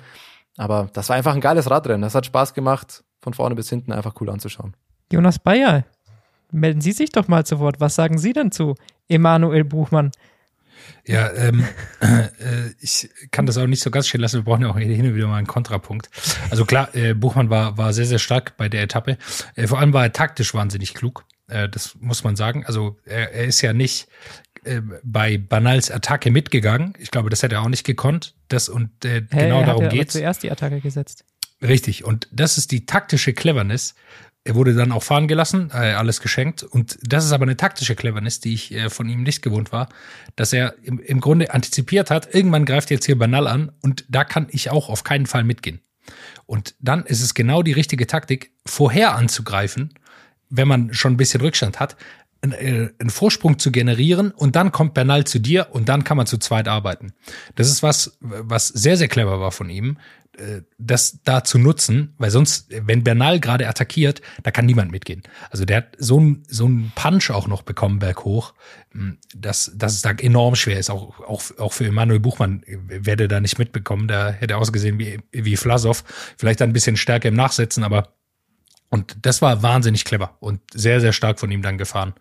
Aber 0.57 0.89
das 0.93 1.09
war 1.09 1.15
einfach 1.15 1.35
ein 1.35 1.41
geiles 1.41 1.69
Radrennen. 1.69 2.01
Das 2.01 2.15
hat 2.15 2.25
Spaß 2.25 2.55
gemacht, 2.55 3.03
von 3.21 3.33
vorne 3.33 3.53
bis 3.53 3.69
hinten 3.69 3.91
einfach 3.91 4.15
cool 4.19 4.29
anzuschauen. 4.31 4.75
Jonas 5.11 5.37
Bayer, 5.37 5.85
melden 6.51 6.81
Sie 6.81 6.91
sich 6.91 7.11
doch 7.11 7.27
mal 7.27 7.45
zu 7.45 7.59
Wort. 7.59 7.79
Was 7.79 7.95
sagen 7.95 8.17
Sie 8.17 8.33
denn 8.33 8.51
zu 8.51 8.75
Emanuel 9.07 9.63
Buchmann? 9.63 10.11
Ja, 11.05 11.31
ähm, 11.33 11.65
äh, 11.99 12.27
ich 12.79 13.09
kann 13.31 13.45
das 13.45 13.57
auch 13.57 13.67
nicht 13.67 13.81
so 13.81 13.91
ganz 13.91 14.07
stehen 14.07 14.21
lassen. 14.21 14.37
Wir 14.37 14.43
brauchen 14.43 14.61
ja 14.61 14.69
auch 14.69 14.77
hin 14.77 15.05
und 15.05 15.15
wieder 15.15 15.27
mal 15.27 15.37
einen 15.37 15.47
Kontrapunkt. 15.47 16.09
Also 16.49 16.65
klar, 16.65 16.93
äh, 16.95 17.13
Buchmann 17.13 17.49
war, 17.49 17.77
war 17.77 17.93
sehr, 17.93 18.05
sehr 18.05 18.19
stark 18.19 18.57
bei 18.57 18.69
der 18.69 18.83
Etappe. 18.83 19.17
Äh, 19.55 19.67
vor 19.67 19.79
allem 19.79 19.93
war 19.93 20.03
er 20.03 20.13
taktisch 20.13 20.53
wahnsinnig 20.53 20.93
klug. 20.93 21.25
Äh, 21.47 21.69
das 21.69 21.95
muss 21.99 22.23
man 22.23 22.35
sagen. 22.35 22.65
Also 22.65 22.97
er, 23.05 23.33
er 23.33 23.45
ist 23.45 23.61
ja 23.61 23.73
nicht 23.73 24.07
äh, 24.63 24.81
bei 25.03 25.37
Banals 25.37 25.91
Attacke 25.91 26.31
mitgegangen. 26.31 26.93
Ich 26.99 27.11
glaube, 27.11 27.29
das 27.29 27.43
hätte 27.43 27.55
er 27.55 27.61
auch 27.61 27.69
nicht 27.69 27.85
gekonnt. 27.85 28.35
Das 28.47 28.69
und 28.69 29.05
äh, 29.05 29.21
Hä, 29.31 29.45
genau 29.45 29.61
er 29.61 29.65
darum 29.65 29.85
hat 29.85 29.93
ja 29.93 29.99
geht's. 29.99 30.13
zuerst 30.13 30.43
die 30.43 30.51
Attacke 30.51 30.81
gesetzt. 30.81 31.25
Richtig. 31.61 32.03
Und 32.03 32.27
das 32.31 32.57
ist 32.57 32.71
die 32.71 32.85
taktische 32.85 33.33
Cleverness. 33.33 33.95
Er 34.47 34.55
wurde 34.55 34.73
dann 34.73 34.93
auch 34.93 35.03
fahren 35.03 35.27
gelassen, 35.27 35.71
äh, 35.73 35.91
alles 35.91 36.21
geschenkt. 36.21 36.63
Und 36.63 36.97
das 37.01 37.25
ist 37.25 37.33
aber 37.33 37.43
eine 37.43 37.57
taktische 37.57 37.95
Cleverness, 37.95 38.39
die 38.39 38.53
ich 38.53 38.73
äh, 38.73 38.89
von 38.89 39.09
ihm 39.09 39.23
nicht 39.23 39.41
gewohnt 39.41 39.73
war, 39.73 39.89
dass 40.37 40.53
er 40.53 40.75
im, 40.83 40.99
im 40.99 41.19
Grunde 41.19 41.53
antizipiert 41.53 42.09
hat, 42.09 42.33
irgendwann 42.33 42.65
greift 42.65 42.89
jetzt 42.89 43.05
hier 43.05 43.17
Banal 43.17 43.45
an 43.45 43.73
und 43.81 44.05
da 44.07 44.23
kann 44.23 44.47
ich 44.49 44.69
auch 44.69 44.87
auf 44.87 45.03
keinen 45.03 45.25
Fall 45.25 45.43
mitgehen. 45.43 45.81
Und 46.45 46.75
dann 46.79 47.05
ist 47.05 47.21
es 47.21 47.33
genau 47.33 47.61
die 47.61 47.73
richtige 47.73 48.07
Taktik, 48.07 48.53
vorher 48.65 49.15
anzugreifen, 49.15 49.93
wenn 50.49 50.69
man 50.69 50.93
schon 50.93 51.13
ein 51.13 51.17
bisschen 51.17 51.41
Rückstand 51.41 51.81
hat, 51.81 51.97
einen, 52.41 52.53
äh, 52.53 53.09
Vorsprung 53.09 53.59
zu 53.59 53.69
generieren 53.69 54.31
und 54.31 54.55
dann 54.55 54.71
kommt 54.71 54.93
Bernal 54.93 55.25
zu 55.25 55.39
dir 55.39 55.67
und 55.71 55.89
dann 55.89 56.05
kann 56.05 56.15
man 56.15 56.25
zu 56.25 56.37
zweit 56.37 56.69
arbeiten. 56.69 57.11
Das 57.55 57.67
ist 57.67 57.83
was, 57.83 58.17
was 58.21 58.69
sehr, 58.69 58.95
sehr 58.95 59.09
clever 59.09 59.41
war 59.41 59.51
von 59.51 59.69
ihm, 59.69 59.97
das 60.77 61.19
da 61.23 61.43
zu 61.43 61.57
nutzen, 61.57 62.13
weil 62.17 62.29
sonst, 62.29 62.67
wenn 62.69 63.03
Bernal 63.03 63.39
gerade 63.39 63.67
attackiert, 63.67 64.21
da 64.43 64.51
kann 64.51 64.65
niemand 64.65 64.91
mitgehen. 64.91 65.23
Also 65.49 65.65
der 65.65 65.77
hat 65.77 65.95
so 65.97 66.19
ein 66.19 66.43
so 66.47 66.69
Punch 66.95 67.31
auch 67.31 67.47
noch 67.47 67.63
bekommen 67.63 67.99
berghoch, 67.99 68.53
mh, 68.93 69.15
dass, 69.35 69.71
dass 69.75 69.93
es 69.93 70.01
da 70.01 70.11
enorm 70.11 70.55
schwer 70.55 70.79
ist. 70.79 70.89
Auch, 70.89 71.19
auch, 71.21 71.43
auch 71.57 71.73
für 71.73 71.85
Emanuel 71.85 72.19
Buchmann 72.19 72.63
äh, 72.63 72.77
werde 72.87 73.27
da 73.27 73.39
nicht 73.39 73.57
mitbekommen. 73.57 74.07
Da 74.07 74.31
hätte 74.31 74.53
er 74.53 74.59
ausgesehen 74.59 74.99
wie, 74.99 75.19
wie 75.31 75.57
Vlasov. 75.57 76.03
Vielleicht 76.37 76.61
ein 76.61 76.73
bisschen 76.73 76.97
stärker 76.97 77.29
im 77.29 77.35
Nachsetzen, 77.35 77.83
aber 77.83 78.13
und 78.89 79.17
das 79.25 79.41
war 79.41 79.63
wahnsinnig 79.63 80.05
clever 80.05 80.37
und 80.39 80.61
sehr, 80.73 81.01
sehr 81.01 81.11
stark 81.11 81.39
von 81.39 81.51
ihm 81.51 81.61
dann 81.61 81.77
gefahren, 81.77 82.13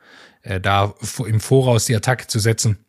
äh, 0.42 0.60
da 0.60 0.94
im 1.24 1.38
Voraus 1.38 1.84
die 1.84 1.94
Attacke 1.94 2.26
zu 2.26 2.38
setzen 2.38 2.85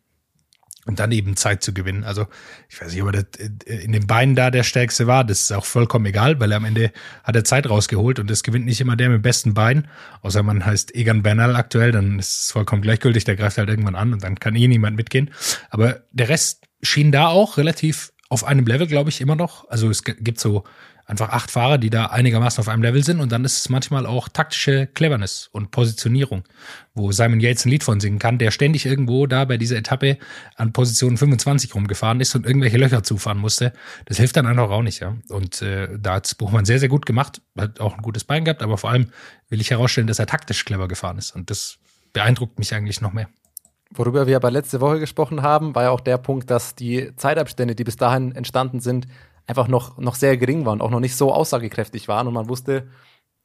und 0.88 0.98
dann 0.98 1.12
eben 1.12 1.36
Zeit 1.36 1.62
zu 1.62 1.74
gewinnen. 1.74 2.02
Also 2.02 2.26
ich 2.68 2.80
weiß 2.80 2.92
nicht, 2.92 3.02
ob 3.02 3.14
er 3.14 3.22
das 3.22 3.46
in 3.66 3.92
den 3.92 4.06
Beinen 4.06 4.34
da 4.34 4.50
der 4.50 4.62
Stärkste 4.62 5.06
war. 5.06 5.22
Das 5.22 5.42
ist 5.42 5.52
auch 5.52 5.66
vollkommen 5.66 6.06
egal, 6.06 6.40
weil 6.40 6.50
er 6.50 6.56
am 6.56 6.64
Ende 6.64 6.92
hat 7.22 7.36
er 7.36 7.44
Zeit 7.44 7.68
rausgeholt 7.68 8.18
und 8.18 8.30
es 8.30 8.42
gewinnt 8.42 8.64
nicht 8.64 8.80
immer 8.80 8.96
der 8.96 9.10
mit 9.10 9.22
besten 9.22 9.52
Beinen. 9.52 9.86
Außer 10.22 10.42
man 10.42 10.64
heißt 10.64 10.94
Egan 10.94 11.22
Bernal 11.22 11.54
aktuell, 11.56 11.92
dann 11.92 12.18
ist 12.18 12.44
es 12.44 12.50
vollkommen 12.52 12.80
gleichgültig, 12.80 13.24
der 13.24 13.36
greift 13.36 13.58
halt 13.58 13.68
irgendwann 13.68 13.94
an 13.94 14.14
und 14.14 14.24
dann 14.24 14.40
kann 14.40 14.56
eh 14.56 14.66
niemand 14.66 14.96
mitgehen. 14.96 15.30
Aber 15.68 16.00
der 16.10 16.30
Rest 16.30 16.66
schien 16.82 17.12
da 17.12 17.28
auch 17.28 17.58
relativ 17.58 18.12
auf 18.30 18.44
einem 18.44 18.66
Level, 18.66 18.86
glaube 18.86 19.10
ich, 19.10 19.20
immer 19.20 19.36
noch. 19.36 19.68
Also 19.68 19.90
es 19.90 20.04
gibt 20.04 20.40
so 20.40 20.64
einfach 21.08 21.30
acht 21.30 21.50
Fahrer, 21.50 21.78
die 21.78 21.88
da 21.88 22.06
einigermaßen 22.06 22.60
auf 22.60 22.68
einem 22.68 22.82
Level 22.82 23.02
sind 23.02 23.20
und 23.20 23.32
dann 23.32 23.44
ist 23.44 23.58
es 23.58 23.68
manchmal 23.70 24.06
auch 24.06 24.28
taktische 24.28 24.86
Cleverness 24.86 25.48
und 25.52 25.70
Positionierung, 25.70 26.44
wo 26.94 27.10
Simon 27.12 27.40
Yates 27.40 27.64
ein 27.64 27.70
Lied 27.70 27.82
von 27.82 27.98
singen 27.98 28.18
kann, 28.18 28.36
der 28.36 28.50
ständig 28.50 28.84
irgendwo 28.84 29.26
da 29.26 29.46
bei 29.46 29.56
dieser 29.56 29.76
Etappe 29.76 30.18
an 30.56 30.72
Position 30.72 31.16
25 31.16 31.74
rumgefahren 31.74 32.20
ist 32.20 32.34
und 32.34 32.44
irgendwelche 32.44 32.76
Löcher 32.76 33.02
zufahren 33.02 33.38
musste. 33.38 33.72
Das 34.04 34.18
hilft 34.18 34.36
dann 34.36 34.46
einfach 34.46 34.70
auch 34.70 34.82
nicht, 34.82 35.00
ja. 35.00 35.16
Und 35.30 35.62
äh, 35.62 35.88
da 35.98 36.14
hat 36.14 36.36
Buchmann 36.36 36.66
sehr, 36.66 36.78
sehr 36.78 36.90
gut 36.90 37.06
gemacht, 37.06 37.40
hat 37.56 37.80
auch 37.80 37.96
ein 37.96 38.02
gutes 38.02 38.24
Bein 38.24 38.44
gehabt, 38.44 38.62
aber 38.62 38.76
vor 38.76 38.90
allem 38.90 39.06
will 39.48 39.62
ich 39.62 39.70
herausstellen, 39.70 40.08
dass 40.08 40.18
er 40.18 40.26
taktisch 40.26 40.66
clever 40.66 40.88
gefahren 40.88 41.16
ist 41.16 41.34
und 41.34 41.48
das 41.48 41.78
beeindruckt 42.12 42.58
mich 42.58 42.74
eigentlich 42.74 43.00
noch 43.00 43.14
mehr. 43.14 43.28
Worüber 43.90 44.26
wir 44.26 44.36
aber 44.36 44.50
letzte 44.50 44.82
Woche 44.82 45.00
gesprochen 45.00 45.40
haben, 45.40 45.74
war 45.74 45.84
ja 45.84 45.90
auch 45.90 46.00
der 46.00 46.18
Punkt, 46.18 46.50
dass 46.50 46.74
die 46.74 47.16
Zeitabstände, 47.16 47.74
die 47.74 47.84
bis 47.84 47.96
dahin 47.96 48.32
entstanden 48.32 48.80
sind, 48.80 49.06
einfach 49.48 49.66
noch, 49.66 49.96
noch 49.98 50.14
sehr 50.14 50.36
gering 50.36 50.64
waren, 50.66 50.80
auch 50.80 50.90
noch 50.90 51.00
nicht 51.00 51.16
so 51.16 51.32
aussagekräftig 51.32 52.06
waren 52.06 52.28
und 52.28 52.34
man 52.34 52.48
wusste, 52.48 52.86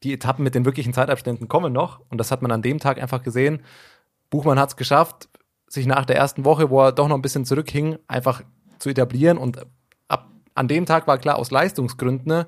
die 0.04 0.14
Etappen 0.14 0.44
mit 0.44 0.54
den 0.54 0.66
wirklichen 0.66 0.94
Zeitabständen 0.94 1.48
kommen 1.48 1.72
noch 1.72 2.02
und 2.10 2.18
das 2.18 2.30
hat 2.30 2.42
man 2.42 2.52
an 2.52 2.62
dem 2.62 2.78
Tag 2.78 3.02
einfach 3.02 3.24
gesehen. 3.24 3.64
Buchmann 4.30 4.60
hat 4.60 4.70
es 4.70 4.76
geschafft, 4.76 5.30
sich 5.68 5.86
nach 5.88 6.06
der 6.06 6.18
ersten 6.18 6.44
Woche, 6.44 6.70
wo 6.70 6.82
er 6.82 6.92
doch 6.92 7.08
noch 7.08 7.16
ein 7.16 7.22
bisschen 7.22 7.46
zurückhing, 7.46 7.98
einfach 8.08 8.44
zu 8.80 8.90
etablieren 8.90 9.38
und 9.38 9.66
ab 10.10 10.30
an 10.56 10.68
dem 10.68 10.86
Tag 10.86 11.08
war 11.08 11.18
klar, 11.18 11.38
aus 11.38 11.52
Leistungsgründen 11.52 12.28
ne, 12.28 12.48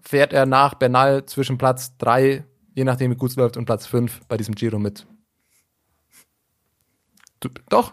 fährt 0.00 0.32
er 0.32 0.46
nach 0.46 0.74
Bernal 0.74 1.26
zwischen 1.26 1.58
Platz 1.58 1.98
drei, 1.98 2.44
je 2.74 2.84
nachdem 2.84 3.10
wie 3.10 3.16
gut 3.16 3.30
es 3.30 3.36
läuft, 3.36 3.56
und 3.56 3.64
Platz 3.64 3.86
fünf 3.86 4.20
bei 4.28 4.36
diesem 4.36 4.54
Giro 4.54 4.78
mit. 4.78 5.04
Du, 7.40 7.48
doch, 7.68 7.92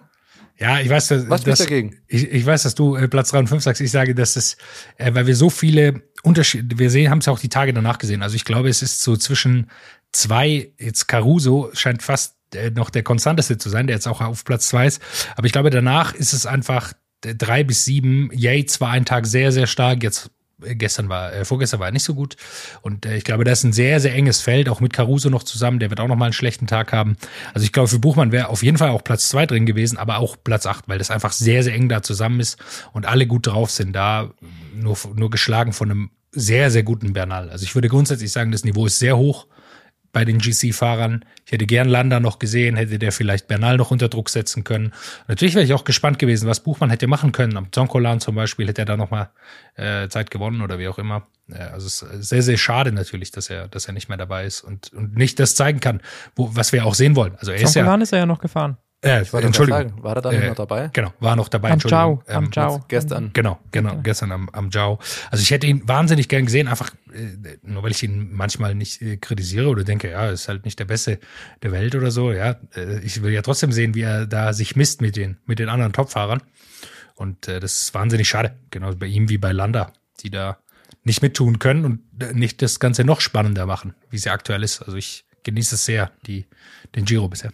Ja, 0.58 0.80
ich 0.80 0.90
weiß, 0.90 1.10
dass, 1.10 1.30
Was 1.30 1.44
dass, 1.44 1.60
dagegen? 1.60 1.98
Ich, 2.08 2.32
ich 2.32 2.46
weiß, 2.46 2.64
dass 2.64 2.76
du 2.76 2.96
äh, 2.96 3.08
Platz 3.08 3.32
3 3.32 3.40
und 3.40 3.48
5 3.48 3.64
sagst. 3.64 3.82
Ich 3.82 3.92
sage, 3.92 4.16
dass 4.16 4.36
es, 4.36 4.58
äh, 4.98 5.14
weil 5.14 5.28
wir 5.28 5.36
so 5.36 5.50
viele 5.50 6.02
Unterschiede, 6.24 6.80
wir 6.80 6.90
sehen, 6.90 7.12
haben 7.12 7.20
es 7.20 7.26
ja 7.26 7.34
auch 7.34 7.40
die 7.40 7.50
Tage 7.50 7.74
danach 7.74 7.98
gesehen. 7.98 8.24
Also 8.24 8.36
ich 8.36 8.46
glaube, 8.46 8.70
es 8.70 8.82
ist 8.82 9.02
so 9.02 9.18
zwischen 9.18 9.70
zwei, 10.12 10.72
jetzt 10.80 11.08
Caruso 11.08 11.70
scheint 11.74 12.04
fast 12.04 12.36
äh, 12.54 12.70
noch 12.72 12.90
der 12.90 13.04
konstanteste 13.04 13.58
zu 13.58 13.70
sein, 13.70 13.88
der 13.88 13.98
jetzt 13.98 14.08
auch 14.08 14.22
auf 14.22 14.46
Platz 14.46 14.70
zwei 14.70 14.88
ist. 14.88 15.02
Aber 15.36 15.46
ich 15.46 15.54
glaube, 15.54 15.70
danach 15.70 16.14
ist 16.14 16.34
es 16.34 16.46
einfach 16.46 16.94
äh, 17.26 17.36
drei 17.36 17.64
bis 17.64 17.84
sieben. 17.84 18.30
Yates 18.34 18.80
war 18.80 18.92
einen 18.92 19.06
Tag 19.06 19.26
sehr, 19.26 19.52
sehr 19.52 19.68
stark. 19.68 20.04
Jetzt 20.04 20.32
gestern 20.74 21.10
war, 21.10 21.34
äh, 21.34 21.46
vorgestern 21.46 21.80
war 21.80 21.88
er 21.88 21.92
nicht 21.92 22.04
so 22.04 22.16
gut. 22.16 22.36
Und 22.82 23.06
äh, 23.06 23.18
ich 23.18 23.24
glaube, 23.24 23.44
das 23.44 23.60
ist 23.60 23.64
ein 23.66 23.74
sehr, 23.74 24.00
sehr 24.00 24.14
enges 24.14 24.42
Feld, 24.42 24.70
auch 24.70 24.80
mit 24.80 24.94
Caruso 24.94 25.30
noch 25.30 25.44
zusammen. 25.44 25.80
Der 25.80 25.90
wird 25.90 26.00
auch 26.00 26.08
noch 26.08 26.16
mal 26.16 26.26
einen 26.26 26.34
schlechten 26.34 26.68
Tag 26.68 26.92
haben. 26.92 27.18
Also 27.54 27.66
ich 27.66 27.72
glaube, 27.72 27.88
für 27.88 28.00
Buchmann 28.00 28.32
wäre 28.32 28.50
auf 28.50 28.64
jeden 28.64 28.78
Fall 28.78 28.90
auch 28.90 29.04
Platz 29.04 29.30
zwei 29.30 29.46
drin 29.46 29.66
gewesen, 29.66 29.98
aber 29.98 30.18
auch 30.18 30.38
Platz 30.44 30.66
acht, 30.66 30.88
weil 30.88 30.98
das 30.98 31.12
einfach 31.12 31.32
sehr, 31.32 31.64
sehr 31.64 31.74
eng 31.74 31.90
da 31.90 32.02
zusammen 32.02 32.40
ist 32.40 32.58
und 32.94 33.06
alle 33.06 33.28
gut 33.28 33.48
drauf 33.48 33.72
sind. 33.72 33.94
Da 33.94 34.32
nur, 34.74 34.98
nur 35.14 35.30
geschlagen 35.30 35.74
von 35.74 35.92
einem 35.92 36.10
sehr, 36.32 36.72
sehr 36.72 36.84
guten 36.84 37.14
Bernal. 37.14 37.50
Also 37.50 37.64
ich 37.64 37.76
würde 37.76 37.88
grundsätzlich 37.88 38.32
sagen, 38.32 38.52
das 38.52 38.64
Niveau 38.64 38.86
ist 38.86 39.00
sehr 39.00 39.18
hoch 39.18 39.48
bei 40.16 40.24
den 40.24 40.38
GC-Fahrern. 40.38 41.26
Ich 41.46 41.52
hätte 41.52 41.66
gern 41.66 41.90
Landa 41.90 42.22
noch 42.22 42.40
gesehen, 42.40 42.78
hätte 42.78 42.98
der 42.98 43.12
vielleicht 43.12 43.50
Bernal 43.50 43.76
noch 43.76 43.92
unter 43.92 44.08
Druck 44.08 44.30
setzen 44.30 44.64
können. 44.64 44.94
Natürlich 45.28 45.56
wäre 45.56 45.66
ich 45.66 45.74
auch 45.74 45.84
gespannt 45.84 46.20
gewesen, 46.20 46.48
was 46.48 46.62
Buchmann 46.62 46.90
hätte 46.90 47.06
machen 47.08 47.34
können. 47.34 47.58
Am 47.58 47.70
Zonkolan 47.70 48.22
zum 48.22 48.34
Beispiel 48.34 48.66
hätte 48.66 48.84
er 48.84 48.86
da 48.86 48.96
noch 48.96 49.12
mal 49.12 49.30
äh, 49.76 50.08
Zeit 50.08 50.32
gewonnen 50.32 50.62
oder 50.62 50.80
wie 50.80 50.88
auch 50.88 51.00
immer. 51.00 51.28
Äh, 51.52 51.58
also 51.58 51.88
es 51.88 52.02
ist 52.02 52.30
sehr, 52.30 52.44
sehr 52.44 52.56
schade 52.56 52.94
natürlich, 52.94 53.32
dass 53.32 53.50
er, 53.50 53.68
dass 53.68 53.88
er 53.88 53.94
nicht 53.94 54.08
mehr 54.08 54.18
dabei 54.18 54.46
ist 54.46 54.62
und, 54.62 54.94
und 54.94 55.18
nicht 55.18 55.38
das 55.38 55.54
zeigen 55.56 55.82
kann, 55.82 56.00
wo, 56.34 56.50
was 56.56 56.72
wir 56.72 56.86
auch 56.86 56.96
sehen 56.96 57.18
wollen. 57.18 57.36
Also 57.36 57.52
er 57.52 57.58
ist 57.58 57.76
ja, 57.76 57.82
Zonkolan 57.82 58.00
ist 58.00 58.14
er 58.14 58.20
ja 58.20 58.26
noch 58.26 58.40
gefahren. 58.40 58.78
Äh, 59.04 59.22
Ich 59.22 59.34
wollte 59.34 59.48
Entschuldigung, 59.48 59.82
Sagen, 59.90 60.04
war 60.04 60.16
er 60.16 60.22
da 60.22 60.32
nicht 60.32 60.42
Äh, 60.42 60.48
noch 60.50 60.56
dabei? 60.56 60.90
genau, 60.94 61.14
war 61.20 61.36
noch 61.36 61.48
dabei. 61.50 61.70
Am 61.70 61.74
Entschuldigung. 61.74 62.22
Ciao, 62.26 62.38
am 62.38 62.44
Ähm, 62.46 62.52
Ciao. 62.52 62.86
Gestern. 62.88 63.30
Genau, 63.34 63.60
genau, 63.72 64.00
gestern 64.02 64.32
am, 64.32 64.50
am 64.50 64.70
Jiao. 64.70 65.00
Also 65.32 65.42
ich 65.42 65.52
hätte 65.52 65.68
ihn 65.68 65.88
wahnsinnig 65.88 66.28
gern 66.30 66.46
gesehen, 66.46 66.68
einfach 66.68 66.92
äh, 67.14 67.58
nur 67.64 67.84
weil 67.84 67.92
ich 67.92 68.04
ihn 68.04 68.32
manchmal 68.34 68.76
nicht 68.76 69.02
äh, 69.02 69.18
kritisiere 69.18 69.68
oder 69.70 69.84
denke, 69.84 70.10
ja, 70.12 70.30
ist 70.30 70.48
halt 70.48 70.66
nicht 70.66 70.80
der 70.80 70.86
Beste 70.86 71.20
der 71.64 71.72
Welt 71.72 71.96
oder 71.96 72.12
so. 72.12 72.32
Ja, 72.32 72.58
äh, 72.76 73.00
ich 73.00 73.22
will 73.22 73.32
ja 73.34 73.42
trotzdem 73.42 73.72
sehen, 73.72 73.96
wie 73.96 74.02
er 74.02 74.26
da 74.28 74.54
sich 74.54 74.76
misst 74.76 75.02
mit 75.02 75.16
den 75.16 75.38
mit 75.46 75.60
den 75.60 75.70
anderen 75.70 75.94
Topfahrern. 75.94 76.42
Und 77.16 77.48
äh, 77.48 77.60
das 77.60 77.82
ist 77.82 77.94
wahnsinnig 77.94 78.28
schade, 78.28 78.58
genau 78.72 78.94
bei 78.96 79.06
ihm 79.06 79.30
wie 79.30 79.38
bei 79.38 79.52
Landa, 79.54 79.94
die 80.22 80.30
da 80.30 80.58
nicht 81.04 81.22
mittun 81.22 81.60
können 81.60 81.86
und 81.86 82.02
äh, 82.22 82.34
nicht 82.34 82.62
das 82.62 82.80
Ganze 82.80 83.04
noch 83.04 83.22
spannender 83.22 83.66
machen, 83.66 83.94
wie 84.10 84.18
sie 84.18 84.30
aktuell 84.32 84.64
ist. 84.64 84.82
Also 84.82 84.98
ich 84.98 85.26
genieße 85.44 85.76
es 85.76 85.86
sehr, 85.86 86.12
die 86.26 86.46
den 86.96 87.06
Giro 87.06 87.28
bisher. 87.30 87.52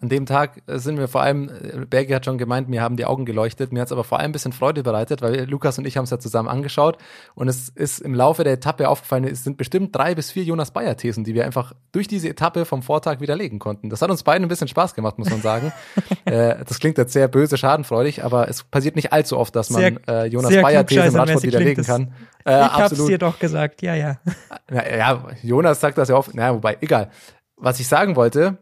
An 0.00 0.08
dem 0.08 0.26
Tag 0.26 0.62
äh, 0.66 0.78
sind 0.78 0.98
wir 0.98 1.08
vor 1.08 1.22
allem, 1.22 1.48
äh, 1.48 1.84
Bergi 1.86 2.12
hat 2.12 2.24
schon 2.24 2.38
gemeint, 2.38 2.68
mir 2.68 2.82
haben 2.82 2.96
die 2.96 3.04
Augen 3.04 3.24
geleuchtet. 3.24 3.72
Mir 3.72 3.80
hat 3.80 3.88
es 3.88 3.92
aber 3.92 4.04
vor 4.04 4.18
allem 4.18 4.30
ein 4.30 4.32
bisschen 4.32 4.52
Freude 4.52 4.82
bereitet, 4.82 5.22
weil 5.22 5.44
Lukas 5.44 5.78
und 5.78 5.86
ich 5.86 5.96
haben 5.96 6.04
es 6.04 6.10
ja 6.10 6.18
zusammen 6.18 6.48
angeschaut. 6.48 6.98
Und 7.34 7.48
es 7.48 7.68
ist 7.68 8.00
im 8.00 8.14
Laufe 8.14 8.44
der 8.44 8.52
Etappe 8.52 8.88
aufgefallen, 8.88 9.24
es 9.24 9.44
sind 9.44 9.56
bestimmt 9.56 9.94
drei 9.94 10.14
bis 10.14 10.30
vier 10.30 10.44
Jonas 10.44 10.70
Bayer-Thesen, 10.70 11.24
die 11.24 11.34
wir 11.34 11.44
einfach 11.44 11.72
durch 11.92 12.06
diese 12.06 12.28
Etappe 12.28 12.64
vom 12.64 12.82
Vortag 12.82 13.20
widerlegen 13.20 13.58
konnten. 13.58 13.90
Das 13.90 14.00
hat 14.00 14.10
uns 14.10 14.22
beiden 14.22 14.44
ein 14.44 14.48
bisschen 14.48 14.68
Spaß 14.68 14.94
gemacht, 14.94 15.18
muss 15.18 15.30
man 15.30 15.42
sagen. 15.42 15.72
äh, 16.26 16.56
das 16.64 16.78
klingt 16.78 16.96
jetzt 16.98 17.12
sehr 17.12 17.26
böse, 17.26 17.56
schadenfreudig, 17.56 18.24
aber 18.24 18.48
es 18.48 18.62
passiert 18.64 18.94
nicht 18.94 19.12
allzu 19.12 19.36
oft, 19.36 19.56
dass 19.56 19.70
man 19.70 19.80
Sehr- 19.80 20.08
äh, 20.08 20.26
Jonas 20.26 20.50
sehr 20.50 20.62
Bayer-These 20.62 21.06
im 21.06 21.16
Radsport 21.16 21.42
widerlegen 21.42 21.84
kann. 21.84 22.12
Äh, 22.44 22.64
ich 22.66 22.72
hab's 22.72 23.06
dir 23.06 23.18
doch 23.18 23.38
gesagt, 23.38 23.82
ja, 23.82 23.94
ja. 23.94 24.18
ja, 24.72 24.96
ja, 24.96 25.26
Jonas 25.42 25.80
sagt 25.80 25.98
das 25.98 26.08
ja 26.08 26.16
oft. 26.16 26.34
Naja, 26.34 26.54
wobei, 26.54 26.78
egal. 26.80 27.10
Was 27.56 27.80
ich 27.80 27.88
sagen 27.88 28.14
wollte, 28.14 28.58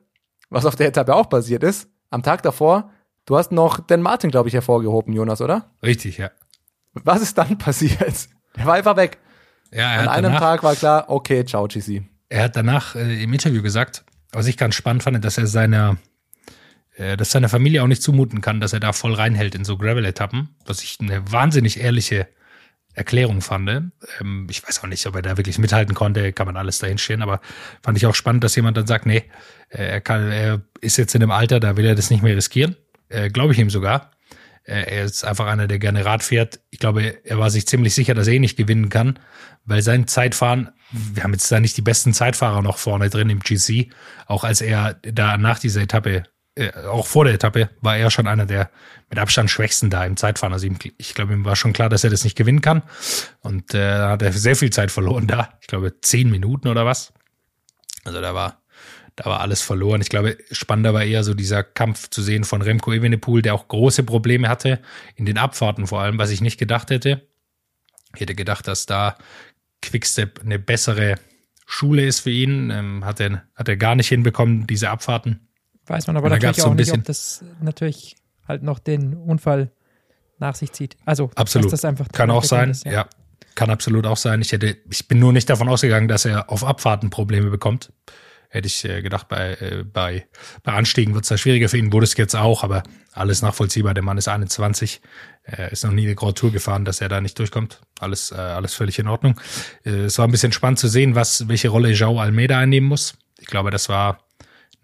was 0.50 0.64
auf 0.64 0.76
der 0.76 0.88
Etappe 0.88 1.14
auch 1.14 1.28
passiert 1.28 1.62
ist, 1.62 1.88
am 2.10 2.22
Tag 2.22 2.42
davor, 2.42 2.90
du 3.24 3.36
hast 3.36 3.52
noch 3.52 3.80
den 3.80 4.00
Martin, 4.02 4.30
glaube 4.30 4.48
ich, 4.48 4.54
hervorgehoben, 4.54 5.12
Jonas, 5.12 5.40
oder? 5.40 5.70
Richtig, 5.82 6.18
ja. 6.18 6.30
Was 6.92 7.20
ist 7.22 7.36
dann 7.38 7.58
passiert? 7.58 8.28
Der 8.56 8.66
war 8.66 8.74
einfach 8.74 8.96
weg. 8.96 9.18
Ja, 9.72 9.92
er 9.92 10.00
An 10.02 10.08
einem 10.08 10.22
danach, 10.24 10.40
Tag 10.40 10.62
war 10.62 10.74
klar, 10.76 11.04
okay, 11.08 11.44
ciao, 11.44 11.66
GC. 11.66 12.02
er 12.28 12.44
hat 12.44 12.56
danach 12.56 12.94
äh, 12.94 13.22
im 13.22 13.32
Interview 13.32 13.62
gesagt, 13.62 14.04
was 14.32 14.46
ich 14.46 14.56
ganz 14.56 14.74
spannend 14.74 15.02
fand, 15.02 15.22
dass 15.24 15.38
er 15.38 15.46
seiner, 15.46 15.96
äh, 16.96 17.16
dass 17.16 17.32
seiner 17.32 17.48
Familie 17.48 17.82
auch 17.82 17.86
nicht 17.88 18.02
zumuten 18.02 18.40
kann, 18.40 18.60
dass 18.60 18.72
er 18.72 18.80
da 18.80 18.92
voll 18.92 19.14
reinhält 19.14 19.54
in 19.56 19.64
so 19.64 19.76
Gravel-Etappen, 19.76 20.50
was 20.64 20.82
ich 20.82 20.98
eine 21.00 21.30
wahnsinnig 21.30 21.80
ehrliche 21.80 22.28
Erklärung 22.96 23.42
fand. 23.42 23.68
Ähm, 24.20 24.46
ich 24.50 24.66
weiß 24.66 24.82
auch 24.82 24.88
nicht, 24.88 25.06
ob 25.06 25.14
er 25.14 25.22
da 25.22 25.36
wirklich 25.36 25.58
mithalten 25.58 25.94
konnte, 25.94 26.32
kann 26.32 26.46
man 26.46 26.56
alles 26.56 26.78
dahinstehen, 26.78 27.22
aber 27.22 27.40
fand 27.82 27.96
ich 27.98 28.06
auch 28.06 28.14
spannend, 28.14 28.42
dass 28.42 28.56
jemand 28.56 28.76
dann 28.76 28.86
sagt, 28.86 29.06
nee, 29.06 29.24
äh, 29.68 29.84
er 29.84 30.00
kann, 30.00 30.32
er 30.32 30.62
ist 30.80 30.96
jetzt 30.96 31.14
in 31.14 31.22
einem 31.22 31.30
Alter, 31.30 31.60
da 31.60 31.76
will 31.76 31.84
er 31.84 31.94
das 31.94 32.10
nicht 32.10 32.22
mehr 32.22 32.36
riskieren. 32.36 32.76
Äh, 33.08 33.30
Glaube 33.30 33.52
ich 33.52 33.58
ihm 33.58 33.70
sogar. 33.70 34.12
Äh, 34.64 34.96
er 34.96 35.04
ist 35.04 35.24
einfach 35.24 35.46
einer, 35.46 35.68
der 35.68 35.78
gerne 35.78 36.04
Rad 36.04 36.22
fährt. 36.22 36.60
Ich 36.70 36.78
glaube, 36.78 37.18
er 37.22 37.38
war 37.38 37.50
sich 37.50 37.66
ziemlich 37.68 37.94
sicher, 37.94 38.14
dass 38.14 38.26
er 38.26 38.34
eh 38.34 38.38
nicht 38.38 38.56
gewinnen 38.56 38.88
kann, 38.88 39.18
weil 39.64 39.82
sein 39.82 40.08
Zeitfahren, 40.08 40.70
wir 40.90 41.22
haben 41.22 41.32
jetzt 41.32 41.52
da 41.52 41.60
nicht 41.60 41.76
die 41.76 41.82
besten 41.82 42.14
Zeitfahrer 42.14 42.62
noch 42.62 42.78
vorne 42.78 43.10
drin 43.10 43.28
im 43.28 43.40
GC. 43.40 43.90
Auch 44.26 44.42
als 44.42 44.62
er 44.62 44.94
da 44.94 45.36
nach 45.36 45.58
dieser 45.58 45.82
Etappe, 45.82 46.24
auch 46.88 47.06
vor 47.06 47.24
der 47.24 47.34
Etappe, 47.34 47.70
war 47.80 47.96
er 47.96 48.10
schon 48.10 48.26
einer 48.26 48.46
der 48.46 48.70
mit 49.10 49.18
Abstand 49.18 49.50
schwächsten 49.50 49.90
da 49.90 50.04
im 50.04 50.16
Zeitfahren. 50.16 50.52
Also 50.52 50.66
ihm, 50.66 50.78
ich 50.96 51.14
glaube, 51.14 51.34
ihm 51.34 51.44
war 51.44 51.56
schon 51.56 51.72
klar, 51.72 51.88
dass 51.88 52.04
er 52.04 52.10
das 52.10 52.24
nicht 52.24 52.36
gewinnen 52.36 52.60
kann. 52.60 52.82
Und 53.40 53.74
äh, 53.74 53.78
da 53.78 54.10
hat 54.10 54.22
er 54.22 54.32
sehr 54.32 54.56
viel 54.56 54.70
Zeit 54.70 54.90
verloren 54.90 55.26
da. 55.26 55.50
Ich 55.60 55.66
glaube, 55.66 56.00
zehn 56.00 56.30
Minuten 56.30 56.68
oder 56.68 56.86
was. 56.86 57.12
Also 58.04 58.20
da 58.20 58.34
war, 58.34 58.62
da 59.16 59.26
war 59.26 59.40
alles 59.40 59.62
verloren. 59.62 60.00
Ich 60.00 60.08
glaube, 60.08 60.38
spannender 60.50 60.94
war 60.94 61.04
eher 61.04 61.24
so 61.24 61.34
dieser 61.34 61.62
Kampf 61.62 62.08
zu 62.08 62.22
sehen 62.22 62.44
von 62.44 62.62
Remco 62.62 62.92
Evenepoel, 62.92 63.42
der 63.42 63.54
auch 63.54 63.68
große 63.68 64.02
Probleme 64.02 64.48
hatte, 64.48 64.80
in 65.14 65.26
den 65.26 65.38
Abfahrten 65.38 65.86
vor 65.86 66.00
allem, 66.00 66.18
was 66.18 66.30
ich 66.30 66.40
nicht 66.40 66.58
gedacht 66.58 66.90
hätte. 66.90 67.28
Ich 68.14 68.20
hätte 68.20 68.34
gedacht, 68.34 68.66
dass 68.66 68.86
da 68.86 69.18
Quickstep 69.82 70.40
eine 70.40 70.58
bessere 70.58 71.16
Schule 71.66 72.06
ist 72.06 72.20
für 72.20 72.30
ihn. 72.30 72.70
Ähm, 72.70 73.04
hat, 73.04 73.20
er, 73.20 73.42
hat 73.54 73.68
er 73.68 73.76
gar 73.76 73.94
nicht 73.94 74.08
hinbekommen, 74.08 74.66
diese 74.66 74.88
Abfahrten. 74.88 75.45
Weiß 75.86 76.06
man 76.06 76.16
aber 76.16 76.28
da 76.28 76.36
natürlich 76.36 76.56
so 76.58 76.64
auch 76.66 76.70
ein 76.70 76.76
nicht, 76.76 76.86
bisschen- 76.86 77.00
ob 77.00 77.06
das 77.06 77.44
natürlich 77.60 78.16
halt 78.46 78.62
noch 78.62 78.78
den 78.78 79.14
Unfall 79.14 79.70
nach 80.38 80.54
sich 80.54 80.72
zieht. 80.72 80.96
Also, 81.04 81.30
Absolut. 81.34 81.72
das 81.72 81.84
einfach 81.84 82.08
Kann 82.12 82.30
auch 82.30 82.44
sein, 82.44 82.70
ist, 82.70 82.84
ja. 82.84 83.06
Kann 83.54 83.70
absolut 83.70 84.06
auch 84.06 84.18
sein. 84.18 84.42
Ich 84.42 84.52
hätte, 84.52 84.76
ich 84.90 85.08
bin 85.08 85.18
nur 85.18 85.32
nicht 85.32 85.48
davon 85.48 85.68
ausgegangen, 85.68 86.08
dass 86.08 86.26
er 86.26 86.50
auf 86.50 86.62
Abfahrten 86.62 87.08
Probleme 87.08 87.48
bekommt. 87.48 87.90
Hätte 88.50 88.66
ich 88.66 88.84
äh, 88.84 89.00
gedacht, 89.02 89.28
bei, 89.28 89.54
äh, 89.54 89.82
bei, 89.84 90.26
bei 90.62 90.72
Anstiegen 90.72 91.14
wird 91.14 91.24
es 91.24 91.30
da 91.30 91.38
schwieriger 91.38 91.68
für 91.68 91.78
ihn, 91.78 91.90
wurde 91.92 92.04
es 92.04 92.16
jetzt 92.16 92.36
auch, 92.36 92.62
aber 92.64 92.82
alles 93.12 93.40
nachvollziehbar. 93.42 93.94
Der 93.94 94.02
Mann 94.04 94.18
ist 94.18 94.28
21, 94.28 95.00
äh, 95.44 95.72
ist 95.72 95.84
noch 95.84 95.90
nie 95.92 96.04
eine 96.04 96.14
Grand 96.14 96.36
Tour 96.36 96.52
gefahren, 96.52 96.84
dass 96.84 97.00
er 97.00 97.08
da 97.08 97.20
nicht 97.20 97.38
durchkommt. 97.38 97.80
Alles, 97.98 98.30
äh, 98.30 98.34
alles 98.36 98.74
völlig 98.74 98.98
in 98.98 99.08
Ordnung. 99.08 99.40
Es 99.84 100.18
war 100.18 100.28
ein 100.28 100.30
bisschen 100.30 100.52
spannend 100.52 100.78
zu 100.78 100.88
sehen, 100.88 101.14
was, 101.14 101.48
welche 101.48 101.70
Rolle 101.70 101.88
João 101.92 102.20
Almeida 102.20 102.58
einnehmen 102.58 102.88
muss. 102.88 103.14
Ich 103.38 103.46
glaube, 103.46 103.70
das 103.70 103.88
war 103.88 104.18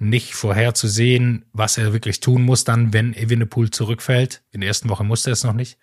nicht 0.03 0.35
vorherzusehen, 0.35 1.45
was 1.53 1.79
er 1.79 1.93
wirklich 1.93 2.21
tun 2.21 2.43
muss 2.43 2.65
dann, 2.65 2.93
wenn 2.93 3.15
Evenepoel 3.15 3.71
zurückfällt. 3.71 4.43
In 4.51 4.61
der 4.61 4.69
ersten 4.69 4.89
Woche 4.89 5.05
musste 5.05 5.31
er 5.31 5.35
es 5.35 5.45
noch 5.45 5.53
nicht. 5.53 5.79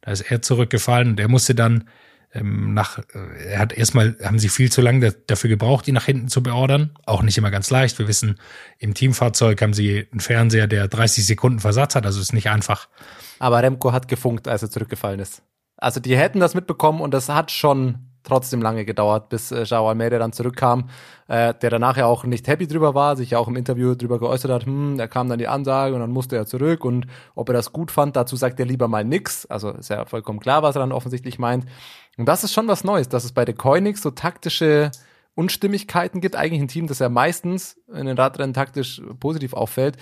Da 0.00 0.12
ist 0.12 0.22
er 0.22 0.42
zurückgefallen 0.42 1.10
und 1.10 1.20
er 1.20 1.28
musste 1.28 1.54
dann 1.54 1.88
ähm, 2.32 2.74
nach, 2.74 2.98
äh, 2.98 3.52
er 3.52 3.58
hat 3.58 3.72
erstmal, 3.72 4.16
haben 4.22 4.38
sie 4.38 4.48
viel 4.48 4.70
zu 4.70 4.80
lange 4.80 5.10
da- 5.10 5.16
dafür 5.26 5.50
gebraucht, 5.50 5.88
ihn 5.88 5.94
nach 5.94 6.04
hinten 6.04 6.28
zu 6.28 6.42
beordern. 6.42 6.90
Auch 7.04 7.22
nicht 7.22 7.36
immer 7.38 7.50
ganz 7.50 7.70
leicht. 7.70 7.98
Wir 7.98 8.06
wissen, 8.08 8.38
im 8.78 8.94
Teamfahrzeug 8.94 9.60
haben 9.62 9.74
sie 9.74 10.06
einen 10.10 10.20
Fernseher, 10.20 10.66
der 10.68 10.86
30 10.88 11.26
Sekunden 11.26 11.58
Versatz 11.60 11.94
hat, 11.96 12.06
also 12.06 12.20
ist 12.20 12.32
nicht 12.32 12.48
einfach. 12.48 12.88
Aber 13.40 13.62
Remco 13.62 13.92
hat 13.92 14.06
gefunkt, 14.08 14.46
als 14.46 14.62
er 14.62 14.70
zurückgefallen 14.70 15.18
ist. 15.20 15.42
Also 15.76 15.98
die 15.98 16.16
hätten 16.16 16.40
das 16.40 16.54
mitbekommen 16.54 17.00
und 17.00 17.12
das 17.14 17.28
hat 17.28 17.50
schon 17.50 18.09
trotzdem 18.22 18.62
lange 18.62 18.84
gedauert, 18.84 19.28
bis 19.28 19.50
äh, 19.50 19.62
Joao 19.62 19.88
Almeida 19.88 20.18
dann 20.18 20.32
zurückkam, 20.32 20.88
äh, 21.28 21.54
der 21.54 21.70
danach 21.70 21.96
ja 21.96 22.06
auch 22.06 22.24
nicht 22.24 22.48
happy 22.48 22.66
drüber 22.66 22.94
war, 22.94 23.16
sich 23.16 23.30
ja 23.30 23.38
auch 23.38 23.48
im 23.48 23.56
Interview 23.56 23.94
drüber 23.94 24.18
geäußert 24.18 24.50
hat, 24.50 24.66
hm, 24.66 24.98
da 24.98 25.06
kam 25.06 25.28
dann 25.28 25.38
die 25.38 25.48
Ansage 25.48 25.94
und 25.94 26.00
dann 26.00 26.10
musste 26.10 26.36
er 26.36 26.46
zurück 26.46 26.84
und 26.84 27.06
ob 27.34 27.48
er 27.48 27.54
das 27.54 27.72
gut 27.72 27.90
fand, 27.90 28.16
dazu 28.16 28.36
sagt 28.36 28.60
er 28.60 28.66
lieber 28.66 28.88
mal 28.88 29.04
nix. 29.04 29.46
Also 29.46 29.70
ist 29.70 29.90
ja 29.90 30.04
vollkommen 30.04 30.40
klar, 30.40 30.62
was 30.62 30.76
er 30.76 30.80
dann 30.80 30.92
offensichtlich 30.92 31.38
meint. 31.38 31.66
Und 32.16 32.26
das 32.26 32.44
ist 32.44 32.52
schon 32.52 32.68
was 32.68 32.84
Neues, 32.84 33.08
dass 33.08 33.24
es 33.24 33.32
bei 33.32 33.44
der 33.44 33.54
Koenig 33.54 33.98
so 33.98 34.10
taktische 34.10 34.90
Unstimmigkeiten 35.34 36.20
gibt. 36.20 36.36
Eigentlich 36.36 36.60
ein 36.60 36.68
Team, 36.68 36.86
das 36.86 36.98
ja 36.98 37.08
meistens 37.08 37.78
in 37.88 38.06
den 38.06 38.18
Radrennen 38.18 38.54
taktisch 38.54 39.00
positiv 39.20 39.54
auffällt. 39.54 39.96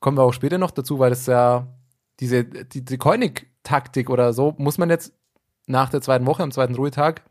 Kommen 0.00 0.18
wir 0.18 0.22
auch 0.22 0.32
später 0.32 0.58
noch 0.58 0.72
dazu, 0.72 0.98
weil 0.98 1.12
es 1.12 1.26
ja 1.26 1.68
diese, 2.20 2.44
die, 2.44 2.84
die 2.84 2.98
Koenig-Taktik 2.98 4.10
oder 4.10 4.32
so, 4.32 4.54
muss 4.58 4.78
man 4.78 4.90
jetzt 4.90 5.14
nach 5.66 5.90
der 5.90 6.00
zweiten 6.00 6.26
Woche, 6.26 6.42
am 6.42 6.52
zweiten 6.52 6.74
Ruhetag, 6.74 7.22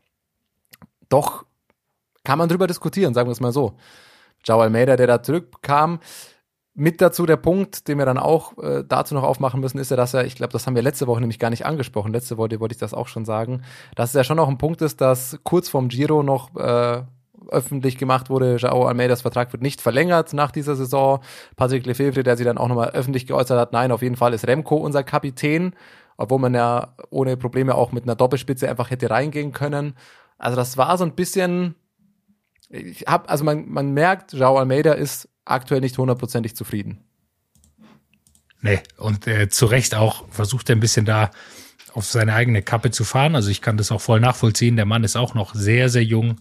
doch 1.12 1.44
kann 2.24 2.38
man 2.38 2.48
drüber 2.48 2.66
diskutieren, 2.66 3.14
sagen 3.14 3.28
wir 3.28 3.32
es 3.32 3.40
mal 3.40 3.52
so. 3.52 3.74
Joao 4.44 4.60
Almeida, 4.60 4.96
der 4.96 5.06
da 5.06 5.22
zurückkam, 5.22 6.00
mit 6.74 7.00
dazu 7.00 7.26
der 7.26 7.36
Punkt, 7.36 7.86
den 7.88 7.98
wir 7.98 8.06
dann 8.06 8.18
auch 8.18 8.56
äh, 8.58 8.82
dazu 8.86 9.14
noch 9.14 9.24
aufmachen 9.24 9.60
müssen, 9.60 9.78
ist 9.78 9.90
ja, 9.90 9.96
dass 9.96 10.14
er, 10.14 10.24
ich 10.24 10.36
glaube, 10.36 10.52
das 10.52 10.66
haben 10.66 10.74
wir 10.74 10.82
letzte 10.82 11.06
Woche 11.06 11.20
nämlich 11.20 11.38
gar 11.38 11.50
nicht 11.50 11.66
angesprochen. 11.66 12.12
Letzte 12.12 12.38
Woche 12.38 12.58
wollte 12.60 12.72
ich 12.72 12.78
das 12.78 12.94
auch 12.94 13.08
schon 13.08 13.24
sagen, 13.24 13.62
dass 13.94 14.10
es 14.10 14.14
ja 14.14 14.24
schon 14.24 14.38
auch 14.38 14.48
ein 14.48 14.58
Punkt 14.58 14.80
ist, 14.80 15.00
dass 15.00 15.38
kurz 15.44 15.68
vorm 15.68 15.88
Giro 15.88 16.22
noch 16.22 16.56
äh, 16.56 17.02
öffentlich 17.48 17.98
gemacht 17.98 18.30
wurde, 18.30 18.56
Joao 18.56 18.86
Almeidas 18.86 19.22
Vertrag 19.22 19.52
wird 19.52 19.62
nicht 19.62 19.82
verlängert 19.82 20.32
nach 20.32 20.50
dieser 20.50 20.76
Saison. 20.76 21.20
Patrick 21.56 21.84
Lefebvre, 21.84 22.22
der 22.22 22.36
sich 22.36 22.46
dann 22.46 22.56
auch 22.56 22.68
nochmal 22.68 22.90
öffentlich 22.90 23.26
geäußert 23.26 23.58
hat, 23.58 23.72
nein, 23.72 23.92
auf 23.92 24.00
jeden 24.00 24.16
Fall 24.16 24.32
ist 24.32 24.46
Remco 24.46 24.76
unser 24.76 25.02
Kapitän, 25.02 25.74
obwohl 26.16 26.38
man 26.38 26.54
ja 26.54 26.94
ohne 27.10 27.36
Probleme 27.36 27.74
auch 27.74 27.92
mit 27.92 28.04
einer 28.04 28.14
Doppelspitze 28.14 28.70
einfach 28.70 28.90
hätte 28.90 29.10
reingehen 29.10 29.52
können. 29.52 29.94
Also 30.42 30.56
das 30.56 30.76
war 30.76 30.98
so 30.98 31.04
ein 31.04 31.14
bisschen, 31.14 31.76
ich 32.68 33.02
hab, 33.02 33.30
also 33.30 33.44
man, 33.44 33.68
man 33.68 33.92
merkt, 33.92 34.32
Joao 34.32 34.58
Almeida 34.58 34.92
ist 34.92 35.28
aktuell 35.44 35.80
nicht 35.80 35.96
hundertprozentig 35.96 36.56
zufrieden. 36.56 37.04
Nee, 38.60 38.80
und 38.96 39.28
äh, 39.28 39.48
zu 39.48 39.66
Recht 39.66 39.94
auch 39.94 40.28
versucht 40.30 40.68
er 40.68 40.76
ein 40.76 40.80
bisschen 40.80 41.04
da 41.04 41.30
auf 41.94 42.06
seine 42.06 42.34
eigene 42.34 42.62
Kappe 42.62 42.90
zu 42.90 43.04
fahren. 43.04 43.36
Also 43.36 43.50
ich 43.50 43.62
kann 43.62 43.76
das 43.76 43.92
auch 43.92 44.00
voll 44.00 44.18
nachvollziehen. 44.18 44.74
Der 44.74 44.84
Mann 44.84 45.04
ist 45.04 45.14
auch 45.14 45.34
noch 45.34 45.54
sehr, 45.54 45.88
sehr 45.88 46.02
jung. 46.02 46.40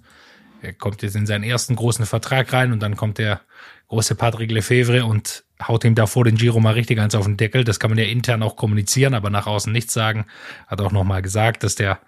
Er 0.63 0.73
kommt 0.73 1.03
jetzt 1.03 1.15
in 1.15 1.27
seinen 1.27 1.43
ersten 1.43 1.75
großen 1.75 2.05
Vertrag 2.07 2.51
rein 2.53 2.71
und 2.71 2.79
dann 2.79 2.95
kommt 2.95 3.19
der 3.19 3.41
große 3.89 4.15
Patrick 4.15 4.49
Lefevre 4.49 5.05
und 5.05 5.43
haut 5.67 5.83
ihm 5.83 5.93
da 5.93 6.07
vor 6.07 6.23
den 6.23 6.37
Giro 6.37 6.59
mal 6.59 6.73
richtig 6.73 6.99
eins 6.99 7.13
auf 7.13 7.25
den 7.25 7.37
Deckel. 7.37 7.63
Das 7.63 7.79
kann 7.79 7.91
man 7.91 7.99
ja 7.99 8.05
intern 8.05 8.41
auch 8.41 8.55
kommunizieren, 8.55 9.13
aber 9.13 9.29
nach 9.29 9.45
außen 9.45 9.71
nichts 9.71 9.93
sagen. 9.93 10.25
Hat 10.65 10.81
auch 10.81 10.91
nochmal 10.91 11.21
gesagt, 11.21 11.63
dass 11.63 11.75
der 11.75 11.99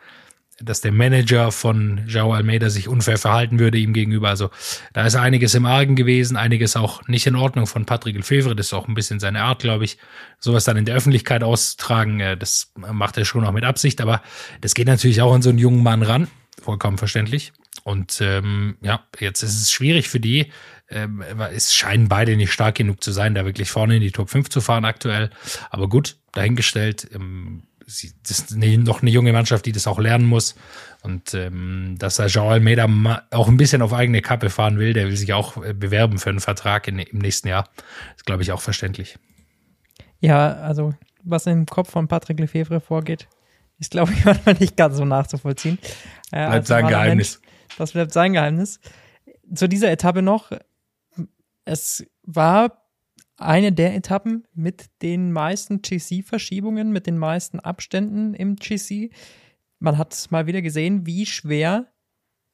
dass 0.64 0.82
der 0.82 0.92
Manager 0.92 1.52
von 1.52 2.04
Joao 2.08 2.34
Almeida 2.34 2.70
sich 2.70 2.88
unfair 2.88 3.18
verhalten 3.18 3.60
würde 3.60 3.78
ihm 3.78 3.94
gegenüber. 3.94 4.30
Also 4.30 4.50
da 4.94 5.06
ist 5.06 5.16
einiges 5.16 5.54
im 5.56 5.66
Argen 5.66 5.96
gewesen, 5.96 6.38
einiges 6.38 6.76
auch 6.76 7.08
nicht 7.08 7.28
in 7.28 7.36
Ordnung 7.36 7.68
von 7.68 7.86
Patrick 7.86 8.16
Lefevre. 8.16 8.56
Das 8.56 8.68
ist 8.68 8.74
auch 8.74 8.88
ein 8.88 8.94
bisschen 8.94 9.20
seine 9.20 9.44
Art, 9.44 9.60
glaube 9.60 9.86
ich. 9.86 9.98
Sowas 10.40 10.64
dann 10.64 10.78
in 10.78 10.86
der 10.86 10.96
Öffentlichkeit 10.96 11.44
auszutragen, 11.44 12.20
äh, 12.20 12.38
das 12.38 12.72
macht 12.76 13.18
er 13.18 13.26
schon 13.26 13.46
auch 13.46 13.52
mit 13.52 13.64
Absicht. 13.64 14.02
Aber 14.02 14.22
das 14.62 14.74
geht 14.74 14.88
natürlich 14.88 15.22
auch 15.22 15.34
an 15.34 15.42
so 15.42 15.50
einen 15.50 15.60
jungen 15.60 15.84
Mann 15.84 16.04
ran. 16.04 16.28
Vollkommen 16.62 16.98
verständlich. 16.98 17.54
Und 17.84 18.20
ähm, 18.22 18.78
ja, 18.82 19.04
jetzt 19.20 19.44
ist 19.44 19.62
es 19.62 19.72
schwierig 19.72 20.08
für 20.08 20.20
die. 20.20 20.52
Ähm, 20.90 21.24
es 21.54 21.74
scheinen 21.74 22.08
beide 22.08 22.38
nicht 22.38 22.52
stark 22.52 22.76
genug 22.76 23.04
zu 23.04 23.12
sein, 23.12 23.36
da 23.36 23.46
wirklich 23.46 23.70
vorne 23.72 23.96
in 23.96 24.02
die 24.02 24.12
Top 24.12 24.30
5 24.30 24.50
zu 24.50 24.62
fahren 24.62 24.86
aktuell. 24.86 25.32
Aber 25.70 25.90
gut, 25.90 26.18
dahingestellt. 26.34 27.10
Ähm, 27.14 27.64
sie, 27.86 28.14
das 28.28 28.40
ist 28.40 28.54
eine, 28.54 28.78
noch 28.78 29.02
eine 29.02 29.12
junge 29.12 29.34
Mannschaft, 29.34 29.66
die 29.66 29.72
das 29.72 29.88
auch 29.88 30.00
lernen 30.00 30.26
muss. 30.26 30.56
Und 31.02 31.34
ähm, 31.34 31.96
dass 32.00 32.20
er 32.20 32.28
Jean 32.28 32.48
Almeida 32.48 32.88
auch 33.32 33.48
ein 33.48 33.58
bisschen 33.58 33.82
auf 33.82 33.94
eigene 33.94 34.22
Kappe 34.22 34.50
fahren 34.50 34.78
will, 34.78 34.94
der 34.94 35.08
will 35.08 35.18
sich 35.18 35.34
auch 35.34 35.64
äh, 35.64 35.74
bewerben 35.74 36.18
für 36.18 36.30
einen 36.30 36.40
Vertrag 36.40 36.88
in, 36.88 37.00
im 37.00 37.20
nächsten 37.20 37.48
Jahr. 37.48 37.70
ist, 38.16 38.26
glaube 38.26 38.44
ich, 38.44 38.52
auch 38.52 38.62
verständlich. 38.62 39.18
Ja, 40.20 40.54
also 40.54 40.94
was 41.24 41.46
im 41.46 41.66
Kopf 41.66 41.90
von 41.92 42.08
Patrick 42.08 42.40
Lefevre 42.40 42.80
vorgeht, 42.80 43.28
ist, 43.80 43.92
glaube 43.92 44.14
ich, 44.14 44.26
manchmal 44.26 44.56
nicht 44.56 44.78
ganz 44.78 44.98
so 44.98 45.06
nachzuvollziehen. 45.06 45.80
Äh, 46.32 46.48
bleibt 46.48 46.68
sein 46.68 46.88
Geheimnis. 46.88 47.42
Mensch, 47.42 47.78
das 47.78 47.92
bleibt 47.92 48.14
sein 48.14 48.34
Geheimnis. 48.34 48.80
Zu 49.54 49.68
dieser 49.68 49.92
Etappe 49.92 50.22
noch, 50.22 50.52
es 51.66 52.06
war 52.24 52.83
eine 53.46 53.72
der 53.72 53.96
Etappen 53.96 54.48
mit 54.54 54.86
den 55.02 55.32
meisten 55.32 55.82
GC-Verschiebungen, 55.82 56.92
mit 56.92 57.08
den 57.08 57.18
meisten 57.18 57.60
Abständen 57.60 58.34
im 58.34 58.56
GC. 58.56 59.12
Man 59.80 59.98
hat 59.98 60.28
mal 60.30 60.48
wieder 60.48 60.62
gesehen, 60.62 61.06
wie 61.06 61.26
schwer 61.26 61.88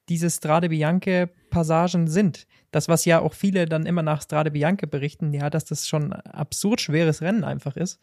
diese 0.10 0.30
Strade 0.30 0.70
Bianche 0.70 1.30
Passagen 1.50 2.08
sind. 2.08 2.48
Das, 2.72 2.88
was 2.88 3.06
ja 3.06 3.20
auch 3.20 3.34
viele 3.34 3.66
dann 3.66 3.86
immer 3.86 4.02
nach 4.02 4.22
Strade 4.22 4.52
Bianche 4.52 4.88
berichten, 4.88 5.34
ja, 5.34 5.50
dass 5.50 5.66
das 5.66 5.88
schon 5.88 6.14
absurd 6.14 6.82
schweres 6.82 7.22
Rennen 7.22 7.44
einfach 7.44 7.76
ist. 7.76 8.00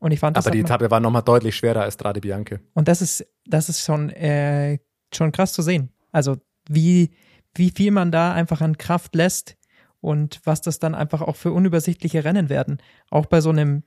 Und 0.00 0.12
ich 0.12 0.20
fand 0.20 0.36
das 0.36 0.46
Aber 0.46 0.52
die 0.52 0.60
Etappe 0.60 0.90
war 0.90 1.00
nochmal 1.00 1.22
deutlich 1.22 1.56
schwerer 1.56 1.82
als 1.82 1.94
Strade 1.94 2.20
Bianche. 2.20 2.60
Und 2.74 2.88
das 2.88 3.02
ist, 3.02 3.26
das 3.46 3.68
ist 3.68 3.84
schon, 3.84 4.10
äh, 4.10 4.78
schon 5.12 5.32
krass 5.32 5.52
zu 5.52 5.62
sehen. 5.62 5.92
Also, 6.12 6.36
wie, 6.68 7.10
wie 7.54 7.70
viel 7.70 7.90
man 7.90 8.12
da 8.12 8.32
einfach 8.32 8.60
an 8.60 8.78
Kraft 8.78 9.14
lässt, 9.14 9.57
und 10.00 10.40
was 10.44 10.60
das 10.60 10.78
dann 10.78 10.94
einfach 10.94 11.22
auch 11.22 11.36
für 11.36 11.52
unübersichtliche 11.52 12.24
Rennen 12.24 12.48
werden. 12.48 12.78
Auch 13.10 13.26
bei 13.26 13.40
so 13.40 13.50
einem, 13.50 13.82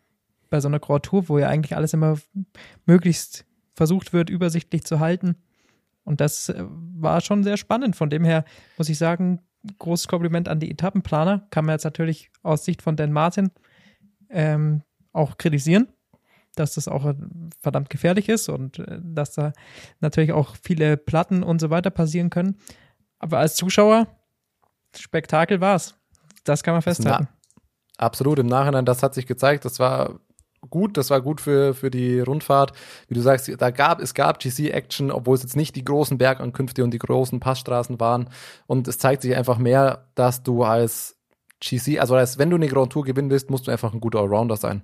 bei 0.50 0.60
so 0.60 0.68
einer 0.68 0.80
Grand 0.80 1.04
Tour, 1.04 1.30
wo 1.30 1.38
ja 1.38 1.48
eigentlich 1.48 1.76
alles 1.76 1.94
immer 1.94 2.18
möglichst 2.86 3.46
versucht 3.74 4.14
wird, 4.14 4.30
übersichtlich 4.30 4.84
zu 4.84 5.00
halten. 5.00 5.36
Und 6.04 6.22
das 6.22 6.50
äh, 6.50 6.64
war 6.68 7.22
schon 7.22 7.44
sehr 7.44 7.58
spannend. 7.58 7.96
Von 7.96 8.10
dem 8.10 8.24
her 8.24 8.46
muss 8.78 8.90
ich 8.90 8.98
sagen, 8.98 9.40
großes 9.80 10.08
Kompliment 10.08 10.50
an 10.50 10.60
die 10.60 10.72
Etappenplaner. 10.72 11.48
Kann 11.52 11.66
man 11.66 11.74
jetzt 11.74 11.84
natürlich 11.84 12.32
aus 12.44 12.66
Sicht 12.66 12.82
von 12.82 12.96
Dan 12.96 13.12
Martin 13.12 13.52
ähm, 14.30 14.82
auch 15.14 15.38
kritisieren, 15.38 15.88
dass 16.56 16.76
das 16.76 16.88
auch 16.88 17.14
verdammt 17.60 17.90
gefährlich 17.90 18.30
ist 18.30 18.50
und 18.50 18.80
äh, 18.80 19.00
dass 19.02 19.34
da 19.34 19.54
natürlich 20.00 20.32
auch 20.32 20.56
viele 20.62 20.98
Platten 20.98 21.44
und 21.44 21.62
so 21.62 21.70
weiter 21.70 21.90
passieren 21.92 22.30
können. 22.30 22.58
Aber 23.20 23.38
als 23.40 23.56
Zuschauer, 23.56 24.08
Spektakel 24.96 25.62
war's. 25.62 26.01
Das 26.44 26.64
kann 26.64 26.74
man 26.74 26.82
festhalten. 26.82 27.28
Na, 27.30 28.04
absolut, 28.06 28.40
im 28.40 28.48
Nachhinein, 28.48 28.86
das 28.86 29.04
hat 29.04 29.14
sich 29.14 29.28
gezeigt, 29.28 29.66
das 29.66 29.80
war 29.80 30.20
gut, 30.70 30.98
das 30.98 31.10
war 31.10 31.22
gut 31.22 31.42
für, 31.42 31.74
für 31.74 31.90
die 31.90 32.20
Rundfahrt. 32.20 32.74
Wie 33.08 33.16
du 33.16 33.22
sagst, 33.22 33.52
da 33.58 33.72
gab, 33.72 34.02
es 34.02 34.14
gab 34.14 34.40
GC-Action, 34.40 35.12
obwohl 35.12 35.36
es 35.36 35.44
jetzt 35.44 35.56
nicht 35.56 35.76
die 35.76 35.86
großen 35.86 36.18
Bergankünfte 36.18 36.84
und 36.84 36.92
die 36.92 37.00
großen 37.00 37.40
Passstraßen 37.40 38.00
waren. 38.00 38.30
Und 38.68 38.88
es 38.88 38.98
zeigt 38.98 39.24
sich 39.24 39.36
einfach 39.36 39.58
mehr, 39.58 40.08
dass 40.16 40.44
du 40.44 40.64
als 40.64 41.18
GC, 41.62 42.00
also 42.00 42.16
als 42.16 42.38
wenn 42.38 42.50
du 42.50 42.56
eine 42.56 42.68
Grand 42.68 42.92
Tour 42.92 43.04
gewinnen 43.04 43.30
willst, 43.30 43.50
musst 43.50 43.68
du 43.68 43.72
einfach 43.72 43.94
ein 43.94 44.02
guter 44.02 44.20
Allrounder 44.20 44.58
sein. 44.58 44.84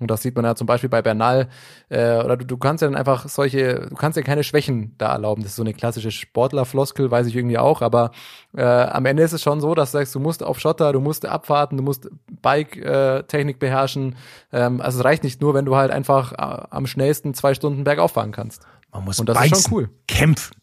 Und 0.00 0.10
das 0.10 0.22
sieht 0.22 0.36
man 0.36 0.44
ja 0.44 0.54
zum 0.54 0.66
Beispiel 0.66 0.88
bei 0.88 1.02
Bernal. 1.02 1.48
Äh, 1.88 2.18
oder 2.18 2.36
du, 2.36 2.46
du 2.46 2.56
kannst 2.56 2.82
ja 2.82 2.88
dann 2.88 2.96
einfach 2.96 3.28
solche, 3.28 3.88
du 3.88 3.96
kannst 3.96 4.16
ja 4.16 4.22
keine 4.22 4.44
Schwächen 4.44 4.94
da 4.96 5.12
erlauben. 5.12 5.42
Das 5.42 5.52
ist 5.52 5.56
so 5.56 5.62
eine 5.62 5.74
klassische 5.74 6.10
Sportlerfloskel, 6.12 7.10
weiß 7.10 7.26
ich 7.26 7.34
irgendwie 7.34 7.58
auch. 7.58 7.82
Aber 7.82 8.12
äh, 8.56 8.62
am 8.62 9.06
Ende 9.06 9.24
ist 9.24 9.32
es 9.32 9.42
schon 9.42 9.60
so, 9.60 9.74
dass 9.74 9.90
du 9.90 9.98
sagst, 9.98 10.14
du 10.14 10.20
musst 10.20 10.42
auf 10.42 10.60
Schotter, 10.60 10.92
du 10.92 11.00
musst 11.00 11.26
abwarten, 11.26 11.76
du 11.76 11.82
musst 11.82 12.08
Bike-Technik 12.42 13.56
äh, 13.56 13.58
beherrschen. 13.58 14.16
Ähm, 14.52 14.80
also 14.80 15.00
es 15.00 15.04
reicht 15.04 15.24
nicht 15.24 15.40
nur, 15.40 15.54
wenn 15.54 15.64
du 15.64 15.74
halt 15.74 15.90
einfach 15.90 16.32
äh, 16.32 16.36
am 16.70 16.86
schnellsten 16.86 17.34
zwei 17.34 17.54
Stunden 17.54 17.82
bergauf 17.84 18.12
fahren 18.12 18.30
kannst. 18.32 18.62
Man 18.92 19.04
muss 19.04 19.18
Und 19.18 19.28
das 19.28 19.36
beißen, 19.36 19.56
ist 19.56 19.68
schon 19.68 19.72
cool. 19.78 19.90
kämpfen, 20.06 20.56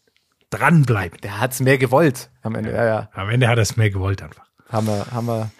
dranbleiben. 0.50 1.20
Der 1.20 1.40
hat's 1.40 1.60
mehr 1.60 1.78
gewollt 1.78 2.30
am 2.42 2.54
Ende. 2.54 2.72
Ja, 2.72 2.84
ja. 2.84 3.10
Am 3.12 3.28
Ende 3.28 3.48
hat 3.48 3.58
er 3.58 3.62
es 3.62 3.76
mehr 3.76 3.90
gewollt 3.90 4.22
einfach. 4.22 4.46
Haben 4.68 4.86
wir, 4.88 5.06
haben 5.12 5.26
wir 5.26 5.50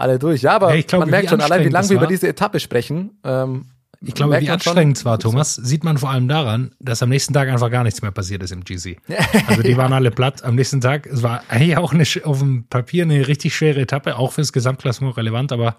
alle 0.00 0.18
durch. 0.18 0.42
Ja, 0.42 0.52
aber 0.52 0.74
ja, 0.74 0.82
glaub, 0.82 1.00
man 1.00 1.10
merkt 1.10 1.30
schon 1.30 1.40
allein, 1.40 1.64
wie 1.64 1.68
lange 1.68 1.88
wir 1.88 1.96
über 1.96 2.06
diese 2.06 2.28
Etappe 2.28 2.60
sprechen. 2.60 3.18
Ähm, 3.24 3.66
ich 4.02 4.14
glaube, 4.14 4.40
wie 4.40 4.48
anstrengend 4.48 4.96
es 4.96 5.04
war, 5.04 5.18
Thomas, 5.18 5.56
sieht 5.56 5.84
man 5.84 5.98
vor 5.98 6.08
allem 6.08 6.26
daran, 6.26 6.74
dass 6.80 7.02
am 7.02 7.10
nächsten 7.10 7.34
Tag 7.34 7.50
einfach 7.50 7.70
gar 7.70 7.84
nichts 7.84 8.00
mehr 8.00 8.10
passiert 8.10 8.42
ist 8.42 8.50
im 8.50 8.64
GC. 8.64 8.96
Also 9.46 9.62
die 9.62 9.76
waren 9.76 9.92
alle 9.92 10.10
platt 10.10 10.42
am 10.42 10.54
nächsten 10.54 10.80
Tag. 10.80 11.06
Es 11.06 11.22
war 11.22 11.42
eigentlich 11.48 11.76
auch 11.76 11.92
eine, 11.92 12.04
auf 12.24 12.38
dem 12.38 12.64
Papier 12.68 13.02
eine 13.02 13.28
richtig 13.28 13.54
schwere 13.54 13.80
Etappe, 13.80 14.16
auch 14.16 14.32
fürs 14.32 14.52
Gesamtklassement 14.54 15.16
relevant, 15.18 15.52
aber 15.52 15.76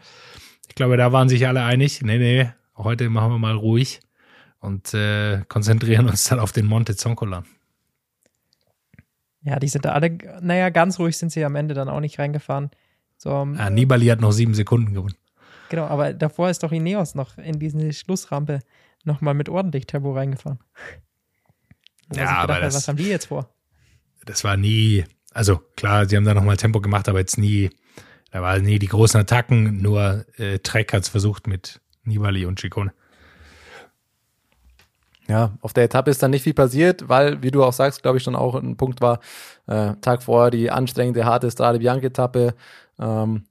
ich 0.68 0.76
glaube, 0.76 0.98
da 0.98 1.12
waren 1.12 1.30
sich 1.30 1.48
alle 1.48 1.64
einig. 1.64 2.02
Nee, 2.04 2.20
nee, 2.20 2.52
heute 2.78 3.10
machen 3.10 3.32
wir 3.32 3.40
mal 3.40 3.56
ruhig 3.56 4.02
und 4.60 4.94
äh, 4.94 5.42
konzentrieren 5.48 6.08
uns 6.08 6.26
dann 6.26 6.40
auf 6.40 6.52
den 6.52 6.68
Monte 6.68 6.96
Zoncolan. 6.96 7.46
Ja, 9.44 9.58
die 9.58 9.68
sind 9.68 9.86
da 9.86 9.94
alle, 9.94 10.16
naja, 10.42 10.70
ganz 10.70 11.00
ruhig 11.00 11.18
sind 11.18 11.32
sie 11.32 11.44
am 11.44 11.56
Ende 11.56 11.74
dann 11.74 11.90
auch 11.90 12.00
nicht 12.00 12.20
reingefahren. 12.20 12.70
So, 13.22 13.30
ah, 13.30 13.70
Nibali 13.70 14.08
hat 14.08 14.20
noch 14.20 14.32
sieben 14.32 14.56
Sekunden 14.56 14.96
gewonnen. 14.96 15.14
Genau, 15.70 15.86
aber 15.86 16.12
davor 16.12 16.50
ist 16.50 16.64
doch 16.64 16.72
Ineos 16.72 17.14
noch 17.14 17.38
in 17.38 17.60
diese 17.60 17.94
Schlussrampe 17.94 18.62
nochmal 19.04 19.36
mit 19.36 19.48
ordentlich 19.48 19.86
Tempo 19.86 20.12
reingefahren. 20.12 20.58
ja, 22.16 22.38
aber 22.38 22.60
das, 22.60 22.74
was 22.74 22.88
haben 22.88 22.98
die 22.98 23.10
jetzt 23.10 23.28
vor? 23.28 23.54
Das 24.26 24.44
war 24.44 24.58
nie, 24.58 25.06
also 25.36 25.60
klar, 25.76 26.10
sie 26.10 26.18
haben 26.18 26.26
da 26.26 26.34
nochmal 26.34 26.58
Tempo 26.58 26.82
gemacht, 26.82 27.08
aber 27.08 27.20
jetzt 27.20 27.38
nie, 27.38 27.70
da 28.32 28.42
waren 28.42 28.64
nie 28.64 28.80
die 28.80 28.88
großen 28.88 29.22
Attacken, 29.22 29.84
nur 29.84 30.26
äh, 30.38 30.58
Trek 30.58 30.92
hat 30.92 31.04
es 31.04 31.10
versucht 31.10 31.46
mit 31.46 31.80
Nibali 32.04 32.48
und 32.48 32.58
Chicone. 32.60 32.92
Ja, 35.28 35.52
auf 35.62 35.74
der 35.74 35.86
Etappe 35.86 36.12
ist 36.12 36.22
dann 36.22 36.32
nicht 36.32 36.44
viel 36.44 36.54
passiert, 36.54 37.08
weil, 37.08 37.42
wie 37.42 37.52
du 37.52 37.64
auch 37.64 37.72
sagst, 37.72 38.02
glaube 38.02 38.18
ich, 38.18 38.24
schon 38.24 38.36
auch 38.36 38.56
ein 38.56 38.76
Punkt 38.76 39.00
war, 39.00 39.20
äh, 39.68 39.94
Tag 40.02 40.24
vorher 40.24 40.52
die 40.52 40.70
anstrengende, 40.72 41.24
harte 41.24 41.50
Strade 41.50 41.80
Bianca-Etappe, 41.80 42.54
ähm, 43.02 43.46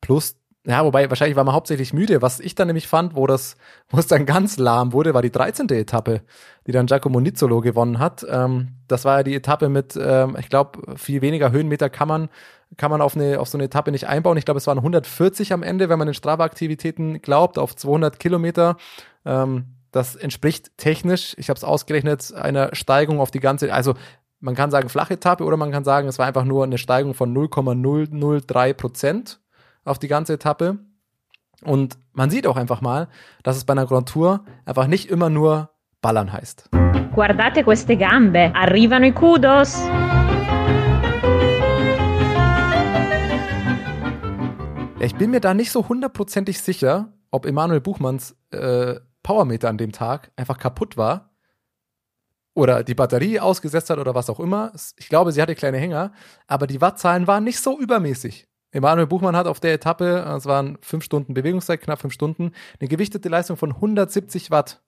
plus, 0.00 0.36
ja, 0.64 0.84
wobei 0.84 1.10
wahrscheinlich 1.10 1.36
war 1.36 1.42
man 1.42 1.54
hauptsächlich 1.54 1.92
müde. 1.92 2.22
Was 2.22 2.38
ich 2.38 2.54
dann 2.54 2.68
nämlich 2.68 2.86
fand, 2.86 3.16
wo 3.16 3.26
das, 3.26 3.56
wo 3.88 3.98
es 3.98 4.06
dann 4.06 4.26
ganz 4.26 4.58
lahm 4.58 4.92
wurde, 4.92 5.14
war 5.14 5.22
die 5.22 5.32
13. 5.32 5.68
Etappe, 5.70 6.22
die 6.66 6.72
dann 6.72 6.86
Giacomo 6.86 7.20
Nizzolo 7.20 7.60
gewonnen 7.60 7.98
hat. 7.98 8.24
Ähm, 8.28 8.76
das 8.86 9.04
war 9.04 9.18
ja 9.18 9.22
die 9.24 9.34
Etappe 9.34 9.68
mit, 9.68 9.98
ähm, 10.00 10.36
ich 10.38 10.48
glaube, 10.48 10.96
viel 10.96 11.20
weniger 11.22 11.50
Höhenmeter 11.50 11.90
kann 11.90 12.08
man, 12.08 12.28
kann 12.76 12.90
man 12.90 13.00
auf, 13.00 13.16
eine, 13.16 13.40
auf 13.40 13.48
so 13.48 13.58
eine 13.58 13.64
Etappe 13.64 13.90
nicht 13.90 14.06
einbauen. 14.06 14.36
Ich 14.36 14.44
glaube, 14.44 14.58
es 14.58 14.66
waren 14.66 14.78
140 14.78 15.52
am 15.52 15.62
Ende, 15.62 15.88
wenn 15.88 15.98
man 15.98 16.06
den 16.06 16.14
Strava-Aktivitäten 16.14 17.20
glaubt, 17.22 17.58
auf 17.58 17.74
200 17.74 18.20
Kilometer. 18.20 18.76
Ähm, 19.24 19.76
das 19.90 20.16
entspricht 20.16 20.70
technisch, 20.78 21.34
ich 21.38 21.50
habe 21.50 21.58
es 21.58 21.64
ausgerechnet, 21.64 22.32
einer 22.32 22.74
Steigung 22.74 23.20
auf 23.20 23.30
die 23.30 23.40
ganze, 23.40 23.72
also 23.74 23.94
man 24.42 24.56
kann 24.56 24.72
sagen 24.72 24.88
Flachetappe 24.88 25.44
oder 25.44 25.56
man 25.56 25.70
kann 25.70 25.84
sagen, 25.84 26.08
es 26.08 26.18
war 26.18 26.26
einfach 26.26 26.44
nur 26.44 26.64
eine 26.64 26.76
Steigung 26.76 27.14
von 27.14 27.32
0,003 27.32 28.72
Prozent 28.74 29.40
auf 29.84 30.00
die 30.00 30.08
ganze 30.08 30.34
Etappe. 30.34 30.78
Und 31.64 31.96
man 32.12 32.28
sieht 32.28 32.48
auch 32.48 32.56
einfach 32.56 32.80
mal, 32.80 33.08
dass 33.44 33.56
es 33.56 33.64
bei 33.64 33.72
einer 33.72 33.86
Grand 33.86 34.08
Tour 34.08 34.44
einfach 34.66 34.88
nicht 34.88 35.08
immer 35.08 35.30
nur 35.30 35.70
Ballern 36.00 36.32
heißt. 36.32 36.70
Guardate 37.14 37.62
queste 37.62 37.96
gambe, 37.96 38.52
arrivano 38.52 39.06
i 39.06 39.12
kudos. 39.12 39.80
Ich 44.98 45.14
bin 45.14 45.30
mir 45.30 45.40
da 45.40 45.54
nicht 45.54 45.70
so 45.70 45.88
hundertprozentig 45.88 46.60
sicher, 46.60 47.12
ob 47.30 47.46
Emanuel 47.46 47.80
Buchmanns 47.80 48.36
äh, 48.50 48.96
Powermeter 49.22 49.68
an 49.68 49.78
dem 49.78 49.92
Tag 49.92 50.32
einfach 50.34 50.58
kaputt 50.58 50.96
war 50.96 51.31
oder 52.54 52.84
die 52.84 52.94
Batterie 52.94 53.40
ausgesetzt 53.40 53.90
hat 53.90 53.98
oder 53.98 54.14
was 54.14 54.30
auch 54.30 54.40
immer. 54.40 54.72
Ich 54.98 55.08
glaube, 55.08 55.32
sie 55.32 55.40
hatte 55.40 55.54
kleine 55.54 55.78
Hänger, 55.78 56.12
aber 56.46 56.66
die 56.66 56.80
Wattzahlen 56.80 57.26
waren 57.26 57.44
nicht 57.44 57.60
so 57.60 57.78
übermäßig. 57.78 58.46
Emanuel 58.72 59.06
Buchmann 59.06 59.36
hat 59.36 59.46
auf 59.46 59.60
der 59.60 59.74
Etappe, 59.74 60.24
es 60.36 60.46
waren 60.46 60.78
fünf 60.80 61.04
Stunden 61.04 61.34
Bewegungszeit, 61.34 61.80
knapp 61.82 62.00
fünf 62.00 62.14
Stunden, 62.14 62.52
eine 62.80 62.88
gewichtete 62.88 63.28
Leistung 63.28 63.56
von 63.56 63.72
170 63.72 64.50
Watt. 64.50 64.82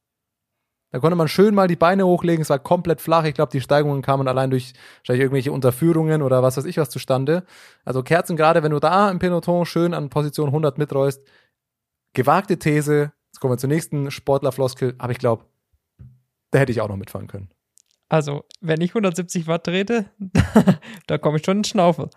Da 0.90 1.00
konnte 1.00 1.16
man 1.16 1.28
schön 1.28 1.54
mal 1.54 1.66
die 1.66 1.76
Beine 1.76 2.06
hochlegen, 2.06 2.40
es 2.40 2.50
war 2.50 2.60
komplett 2.60 3.00
flach. 3.00 3.24
Ich 3.24 3.34
glaube, 3.34 3.50
die 3.50 3.60
Steigungen 3.60 4.00
kamen 4.00 4.28
allein 4.28 4.50
durch 4.50 4.74
wahrscheinlich 4.98 5.22
irgendwelche 5.22 5.52
Unterführungen 5.52 6.22
oder 6.22 6.42
was 6.42 6.56
weiß 6.56 6.66
ich 6.66 6.78
was 6.78 6.88
zustande. 6.88 7.44
Also 7.84 8.02
Kerzen 8.02 8.36
gerade, 8.36 8.62
wenn 8.62 8.70
du 8.70 8.78
da 8.78 9.10
im 9.10 9.18
Peloton 9.18 9.66
schön 9.66 9.92
an 9.92 10.08
Position 10.08 10.46
100 10.48 10.78
miträust, 10.78 11.22
gewagte 12.12 12.58
These, 12.58 13.12
jetzt 13.26 13.40
kommen 13.40 13.54
wir 13.54 13.58
zur 13.58 13.70
nächsten 13.70 14.10
Sportlerfloskel, 14.10 14.94
aber 14.98 15.10
ich 15.10 15.18
glaube, 15.18 15.44
da 16.52 16.60
hätte 16.60 16.70
ich 16.70 16.80
auch 16.80 16.88
noch 16.88 16.96
mitfahren 16.96 17.26
können. 17.26 17.53
Also, 18.14 18.44
wenn 18.60 18.80
ich 18.80 18.90
170 18.90 19.48
Watt 19.48 19.64
trete, 19.64 20.04
da 21.08 21.18
komme 21.18 21.38
ich 21.38 21.44
schon 21.44 21.58
in 21.58 21.64
Schnaufe. 21.64 22.10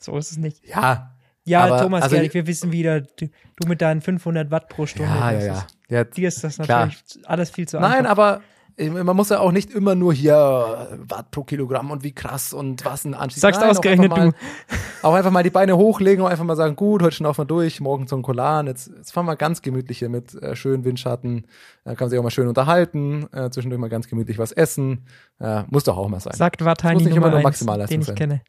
So 0.00 0.18
ist 0.18 0.32
es 0.32 0.38
nicht. 0.38 0.66
Ja. 0.66 1.12
Ja, 1.44 1.64
aber, 1.64 1.80
Thomas 1.80 2.02
also, 2.02 2.16
Gerlich, 2.16 2.34
wir 2.34 2.48
wissen 2.48 2.72
wieder, 2.72 3.02
du, 3.02 3.28
du 3.54 3.68
mit 3.68 3.80
deinen 3.80 4.00
500 4.00 4.50
Watt 4.50 4.68
pro 4.68 4.86
Stunde. 4.86 5.12
Ja, 5.12 5.30
ja, 5.30 5.40
ja. 5.40 5.54
Ist, 5.54 5.76
ja. 5.88 6.02
Dir 6.02 6.26
ist 6.28 6.42
das 6.42 6.58
Klar. 6.58 6.86
natürlich 6.86 7.28
alles 7.28 7.50
viel 7.50 7.68
zu 7.68 7.78
Nein, 7.78 8.04
einfach. 8.04 8.10
aber 8.10 8.36
äh, 8.38 8.40
man 8.78 9.16
muss 9.16 9.30
ja 9.30 9.40
auch 9.40 9.52
nicht 9.52 9.70
immer 9.70 9.94
nur 9.94 10.12
hier 10.12 10.88
äh, 10.92 10.98
Watt 11.08 11.30
pro 11.30 11.44
Kilogramm 11.44 11.90
und 11.90 12.02
wie 12.02 12.12
krass 12.12 12.52
und 12.52 12.84
was 12.84 13.04
ein 13.06 13.14
Anstieg. 13.14 13.40
Sagst 13.40 13.60
Nein, 13.60 13.70
auch 13.70 13.76
ausgerechnet 13.76 14.12
einfach 14.12 14.24
mal, 14.26 14.32
du. 14.32 15.06
Auch 15.06 15.14
einfach 15.14 15.30
mal 15.30 15.42
die 15.42 15.50
Beine 15.50 15.76
hochlegen 15.76 16.24
und 16.24 16.30
einfach 16.30 16.44
mal 16.44 16.56
sagen, 16.56 16.76
gut, 16.76 17.02
heute 17.02 17.16
schnaufen 17.16 17.42
wir 17.42 17.46
durch, 17.46 17.80
morgen 17.80 18.06
zum 18.06 18.22
Kolan. 18.22 18.66
Jetzt, 18.66 18.90
jetzt 18.94 19.12
fahren 19.12 19.24
wir 19.26 19.36
ganz 19.36 19.62
gemütlich 19.62 19.98
hier 19.98 20.10
mit 20.10 20.34
äh, 20.34 20.54
schönen 20.54 20.84
Windschatten. 20.84 21.46
Da 21.84 21.94
kann 21.94 22.06
man 22.06 22.10
sich 22.10 22.18
auch 22.18 22.22
mal 22.22 22.30
schön 22.30 22.48
unterhalten, 22.48 23.26
äh, 23.32 23.48
zwischendurch 23.50 23.80
mal 23.80 23.88
ganz 23.88 24.08
gemütlich 24.08 24.38
was 24.38 24.52
essen. 24.52 25.06
Äh, 25.40 25.62
muss 25.68 25.84
doch 25.84 25.96
auch 25.96 26.08
mal 26.08 26.20
sein. 26.20 26.34
Sagt 26.34 26.60
muss 26.60 26.66
Wattani 26.66 26.96
nicht 26.96 27.14
Nummer 27.14 27.16
immer 27.16 27.28
nur 27.28 27.38
eins, 27.38 27.44
Maximalleistung 27.44 27.94
den 27.94 28.00
ich 28.02 28.06
sein. 28.08 28.16
kenne. 28.16 28.42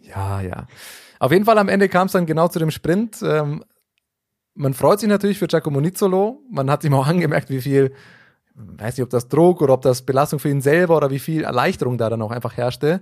Ja, 0.00 0.40
ja. 0.40 0.66
Auf 1.18 1.30
jeden 1.30 1.44
Fall 1.44 1.58
am 1.58 1.68
Ende 1.68 1.88
kam 1.88 2.06
es 2.06 2.12
dann 2.12 2.26
genau 2.26 2.48
zu 2.48 2.58
dem 2.58 2.70
Sprint. 2.70 3.22
Ähm, 3.22 3.62
man 4.54 4.74
freut 4.74 5.00
sich 5.00 5.08
natürlich 5.08 5.38
für 5.38 5.46
Giacomo 5.46 5.80
Nizzolo. 5.80 6.40
Man 6.50 6.70
hat 6.70 6.84
ihm 6.84 6.94
auch 6.94 7.06
angemerkt, 7.06 7.50
wie 7.50 7.60
viel, 7.60 7.92
weiß 8.54 8.96
nicht, 8.96 9.04
ob 9.04 9.10
das 9.10 9.28
Druck 9.28 9.62
oder 9.62 9.74
ob 9.74 9.82
das 9.82 10.02
Belastung 10.02 10.38
für 10.38 10.48
ihn 10.48 10.60
selber 10.60 10.96
oder 10.96 11.10
wie 11.10 11.18
viel 11.18 11.44
Erleichterung 11.44 11.98
da 11.98 12.10
dann 12.10 12.22
auch 12.22 12.30
einfach 12.30 12.56
herrschte. 12.56 13.00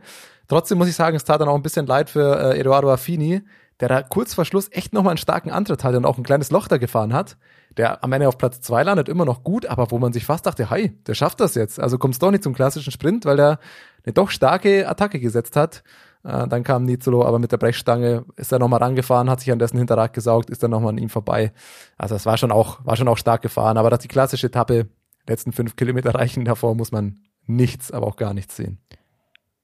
Trotzdem 0.48 0.78
muss 0.78 0.88
ich 0.88 0.94
sagen, 0.94 1.16
es 1.16 1.24
tat 1.24 1.40
dann 1.40 1.48
auch 1.48 1.54
ein 1.54 1.62
bisschen 1.62 1.86
leid 1.86 2.10
für 2.10 2.54
äh, 2.54 2.58
Eduardo 2.58 2.90
Affini, 2.90 3.42
der 3.80 3.88
da 3.88 4.02
kurz 4.02 4.34
vor 4.34 4.44
Schluss 4.44 4.68
echt 4.70 4.92
nochmal 4.92 5.12
einen 5.12 5.18
starken 5.18 5.50
Antritt 5.50 5.84
hatte 5.84 5.96
und 5.96 6.04
auch 6.04 6.18
ein 6.18 6.24
kleines 6.24 6.50
Loch 6.50 6.68
da 6.68 6.76
gefahren 6.76 7.12
hat. 7.12 7.36
Der 7.76 8.02
am 8.02 8.12
Ende 8.12 8.28
auf 8.28 8.36
Platz 8.36 8.60
zwei 8.60 8.82
landet, 8.82 9.08
immer 9.08 9.24
noch 9.24 9.44
gut, 9.44 9.64
aber 9.64 9.90
wo 9.90 9.98
man 9.98 10.12
sich 10.12 10.24
fast 10.24 10.44
dachte, 10.44 10.70
hey, 10.70 10.98
der 11.06 11.14
schafft 11.14 11.40
das 11.40 11.54
jetzt. 11.54 11.78
Also 11.78 11.98
kommt 11.98 12.14
es 12.14 12.18
doch 12.18 12.30
nicht 12.30 12.42
zum 12.42 12.52
klassischen 12.52 12.90
Sprint, 12.90 13.24
weil 13.24 13.36
der 13.36 13.58
eine 14.04 14.12
doch 14.12 14.30
starke 14.30 14.88
Attacke 14.88 15.20
gesetzt 15.20 15.56
hat. 15.56 15.82
Äh, 16.24 16.48
dann 16.48 16.62
kam 16.62 16.84
Nizolo, 16.84 17.24
aber 17.24 17.38
mit 17.38 17.52
der 17.52 17.56
Brechstange 17.58 18.24
ist 18.36 18.52
er 18.52 18.58
nochmal 18.58 18.82
rangefahren, 18.82 19.30
hat 19.30 19.40
sich 19.40 19.52
an 19.52 19.58
dessen 19.58 19.78
Hinterrad 19.78 20.12
gesaugt, 20.12 20.50
ist 20.50 20.62
dann 20.62 20.72
nochmal 20.72 20.90
an 20.90 20.98
ihm 20.98 21.08
vorbei. 21.08 21.52
Also 21.96 22.14
es 22.16 22.26
war 22.26 22.36
schon 22.36 22.52
auch, 22.52 22.84
war 22.84 22.96
schon 22.96 23.08
auch 23.08 23.18
stark 23.18 23.42
gefahren. 23.42 23.78
Aber 23.78 23.88
dass 23.88 24.00
die 24.00 24.08
klassische 24.08 24.48
Etappe, 24.48 24.88
letzten 25.30 25.52
fünf 25.52 25.76
Kilometer 25.76 26.14
reichen, 26.14 26.44
davor 26.44 26.74
muss 26.74 26.92
man 26.92 27.18
nichts, 27.46 27.90
aber 27.90 28.06
auch 28.06 28.16
gar 28.16 28.34
nichts 28.34 28.56
sehen. 28.56 28.78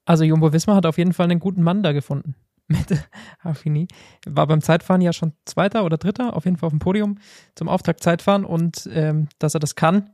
Also 0.05 0.25
Jumbo 0.25 0.53
Wismar 0.53 0.77
hat 0.77 0.87
auf 0.87 0.99
jeden 0.99 1.13
Fall 1.13 1.25
einen 1.31 1.41
guten 1.41 1.63
Mann 1.63 1.83
da 1.83 1.93
gefunden. 1.93 2.35
Mit 2.69 3.09
Affini. 3.43 3.87
War 4.27 4.47
beim 4.47 4.61
Zeitfahren 4.61 5.01
ja 5.01 5.13
schon 5.13 5.33
Zweiter 5.45 5.85
oder 5.85 5.99
Dritter, 5.99 6.35
auf 6.35 6.45
jeden 6.47 6.57
Fall 6.57 6.67
auf 6.69 6.73
dem 6.73 6.79
Podium 6.81 7.19
zum 7.55 7.69
Auftakt 7.69 8.03
Zeitfahren 8.03 8.45
und 8.45 8.89
ähm, 8.93 9.29
dass 9.39 9.55
er 9.55 9.61
das 9.61 9.75
kann, 9.77 10.11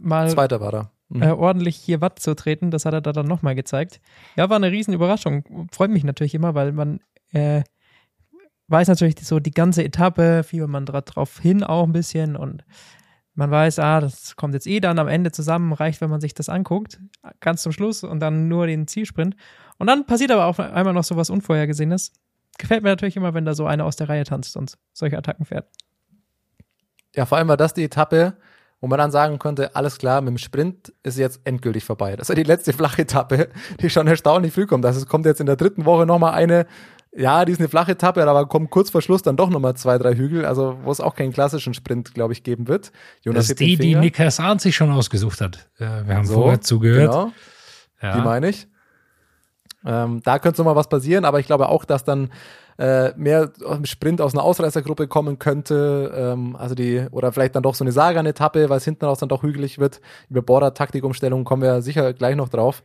mal 0.00 0.30
Zweiter 0.30 0.60
war 0.60 0.72
er. 0.72 0.90
Mhm. 1.10 1.22
äh, 1.22 1.30
ordentlich 1.32 1.76
hier 1.76 2.00
Watt 2.00 2.18
zu 2.18 2.34
treten, 2.34 2.70
das 2.70 2.86
hat 2.86 2.94
er 2.94 3.02
da 3.02 3.12
dann 3.12 3.26
nochmal 3.26 3.54
gezeigt. 3.54 4.00
Ja, 4.36 4.48
war 4.48 4.56
eine 4.56 4.70
riesen 4.70 4.94
Überraschung. 4.94 5.68
Freut 5.70 5.90
mich 5.90 6.02
natürlich 6.04 6.34
immer, 6.34 6.54
weil 6.54 6.72
man 6.72 7.00
äh, 7.32 7.62
weiß 8.68 8.88
natürlich 8.88 9.16
so 9.20 9.38
die 9.38 9.50
ganze 9.50 9.84
Etappe, 9.84 10.44
fiebert 10.44 10.70
man 10.70 10.86
dra- 10.86 11.02
drauf 11.02 11.38
hin 11.40 11.62
auch 11.62 11.84
ein 11.84 11.92
bisschen 11.92 12.36
und 12.36 12.64
man 13.34 13.50
weiß, 13.50 13.78
ah, 13.80 14.00
das 14.00 14.36
kommt 14.36 14.54
jetzt 14.54 14.66
eh 14.66 14.80
dann 14.80 14.98
am 14.98 15.08
Ende 15.08 15.32
zusammen, 15.32 15.72
reicht, 15.72 16.00
wenn 16.00 16.10
man 16.10 16.20
sich 16.20 16.34
das 16.34 16.48
anguckt, 16.48 17.00
ganz 17.40 17.62
zum 17.62 17.72
Schluss 17.72 18.04
und 18.04 18.20
dann 18.20 18.48
nur 18.48 18.66
den 18.66 18.86
Zielsprint. 18.86 19.36
Und 19.78 19.88
dann 19.88 20.06
passiert 20.06 20.30
aber 20.30 20.46
auch 20.46 20.58
einmal 20.58 20.92
noch 20.92 21.04
so 21.04 21.16
was 21.16 21.30
Unvorhergesehenes. 21.30 22.12
Gefällt 22.58 22.84
mir 22.84 22.90
natürlich 22.90 23.16
immer, 23.16 23.34
wenn 23.34 23.44
da 23.44 23.54
so 23.54 23.66
einer 23.66 23.84
aus 23.84 23.96
der 23.96 24.08
Reihe 24.08 24.24
tanzt 24.24 24.56
und 24.56 24.78
solche 24.92 25.18
Attacken 25.18 25.44
fährt. 25.44 25.66
Ja, 27.16 27.26
vor 27.26 27.38
allem 27.38 27.48
war 27.48 27.56
das 27.56 27.74
die 27.74 27.84
Etappe, 27.84 28.36
wo 28.80 28.86
man 28.86 28.98
dann 28.98 29.10
sagen 29.10 29.38
konnte, 29.38 29.74
alles 29.74 29.98
klar, 29.98 30.20
mit 30.20 30.28
dem 30.28 30.38
Sprint 30.38 30.92
ist 31.02 31.18
jetzt 31.18 31.40
endgültig 31.44 31.84
vorbei. 31.84 32.16
Das 32.16 32.28
ist 32.28 32.28
ja 32.28 32.34
die 32.36 32.48
letzte 32.48 32.72
flache 32.72 33.02
Etappe, 33.02 33.48
die 33.80 33.90
schon 33.90 34.06
erstaunlich 34.06 34.52
früh 34.52 34.66
kommt. 34.66 34.84
Also 34.86 35.00
es 35.00 35.06
kommt 35.06 35.26
jetzt 35.26 35.40
in 35.40 35.46
der 35.46 35.56
dritten 35.56 35.84
Woche 35.84 36.06
nochmal 36.06 36.34
eine, 36.34 36.66
ja, 37.16 37.44
die 37.44 37.52
ist 37.52 37.60
eine 37.60 37.68
flache 37.68 37.92
Etappe, 37.92 38.26
aber 38.26 38.46
kommt 38.46 38.70
kurz 38.70 38.90
vor 38.90 39.00
Schluss 39.00 39.22
dann 39.22 39.36
doch 39.36 39.48
nochmal 39.48 39.74
zwei, 39.74 39.98
drei 39.98 40.14
Hügel, 40.14 40.44
also 40.44 40.78
wo 40.82 40.90
es 40.90 41.00
auch 41.00 41.14
keinen 41.14 41.32
klassischen 41.32 41.74
Sprint, 41.74 42.14
glaube 42.14 42.32
ich, 42.32 42.42
geben 42.42 42.66
wird. 42.66 42.92
Das 43.24 43.50
ist 43.50 43.60
die, 43.60 43.76
die. 43.76 43.94
Nick 43.94 44.18
Hassan 44.18 44.58
sich 44.58 44.74
schon 44.74 44.90
ausgesucht 44.90 45.40
hat. 45.40 45.68
Äh, 45.78 46.06
wir 46.06 46.16
haben 46.16 46.26
So, 46.26 46.34
vorher 46.34 46.60
zugehört. 46.60 47.10
Genau. 47.10 47.32
Ja. 48.02 48.16
Die 48.16 48.20
meine 48.22 48.48
ich. 48.48 48.66
Ähm, 49.86 50.22
da 50.24 50.38
könnte 50.38 50.60
noch 50.60 50.66
mal 50.66 50.76
was 50.76 50.88
passieren, 50.88 51.24
aber 51.24 51.40
ich 51.40 51.46
glaube 51.46 51.68
auch, 51.68 51.84
dass 51.84 52.04
dann 52.04 52.30
äh, 52.78 53.12
mehr 53.16 53.52
Sprint 53.84 54.20
aus 54.20 54.34
einer 54.34 54.42
Ausreißergruppe 54.42 55.06
kommen 55.06 55.38
könnte, 55.38 56.12
ähm, 56.16 56.56
also 56.56 56.74
die, 56.74 57.06
oder 57.12 57.32
vielleicht 57.32 57.54
dann 57.54 57.62
doch 57.62 57.74
so 57.74 57.84
eine 57.84 57.92
Sagan-Etappe, 57.92 58.68
weil 58.70 58.78
es 58.78 58.84
hinten 58.84 59.04
raus 59.04 59.18
dann 59.18 59.28
doch 59.28 59.42
hügelig 59.42 59.78
wird. 59.78 60.00
Über 60.28 60.42
Border-Taktikumstellung 60.42 61.44
kommen 61.44 61.62
wir 61.62 61.82
sicher 61.82 62.12
gleich 62.12 62.34
noch 62.34 62.48
drauf. 62.48 62.82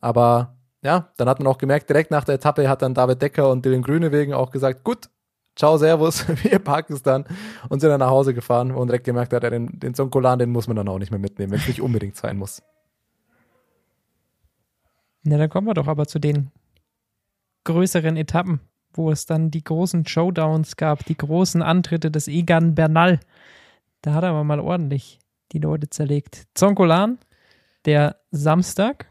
Aber 0.00 0.55
ja, 0.86 1.08
dann 1.16 1.28
hat 1.28 1.40
man 1.40 1.48
auch 1.48 1.58
gemerkt, 1.58 1.90
direkt 1.90 2.12
nach 2.12 2.22
der 2.22 2.36
Etappe 2.36 2.68
hat 2.68 2.80
dann 2.80 2.94
David 2.94 3.20
Decker 3.20 3.50
und 3.50 3.64
Dylan 3.64 3.82
Grünewegen 3.82 4.32
auch 4.32 4.52
gesagt, 4.52 4.84
gut, 4.84 5.10
ciao, 5.56 5.76
servus, 5.78 6.24
wir 6.44 6.60
dann 7.02 7.24
und 7.68 7.80
sind 7.80 7.90
dann 7.90 7.98
nach 7.98 8.10
Hause 8.10 8.34
gefahren 8.34 8.70
und 8.70 8.86
direkt 8.86 9.04
gemerkt 9.04 9.32
hat, 9.32 9.42
den, 9.42 9.80
den 9.80 9.94
Sonkolan, 9.94 10.38
den 10.38 10.50
muss 10.50 10.68
man 10.68 10.76
dann 10.76 10.86
auch 10.86 11.00
nicht 11.00 11.10
mehr 11.10 11.18
mitnehmen, 11.18 11.50
wenn 11.50 11.58
es 11.58 11.66
nicht 11.66 11.82
unbedingt 11.82 12.14
sein 12.14 12.38
muss. 12.38 12.62
Na, 15.24 15.38
dann 15.38 15.50
kommen 15.50 15.66
wir 15.66 15.74
doch 15.74 15.88
aber 15.88 16.06
zu 16.06 16.20
den 16.20 16.52
größeren 17.64 18.16
Etappen, 18.16 18.60
wo 18.92 19.10
es 19.10 19.26
dann 19.26 19.50
die 19.50 19.64
großen 19.64 20.06
Showdowns 20.06 20.76
gab, 20.76 21.04
die 21.04 21.16
großen 21.16 21.62
Antritte 21.62 22.12
des 22.12 22.28
Egan 22.28 22.76
Bernal. 22.76 23.18
Da 24.02 24.14
hat 24.14 24.22
er 24.22 24.30
aber 24.30 24.44
mal 24.44 24.60
ordentlich 24.60 25.18
die 25.50 25.58
Leute 25.58 25.90
zerlegt. 25.90 26.44
Zonkolan, 26.54 27.18
der 27.86 28.20
Samstag. 28.30 29.06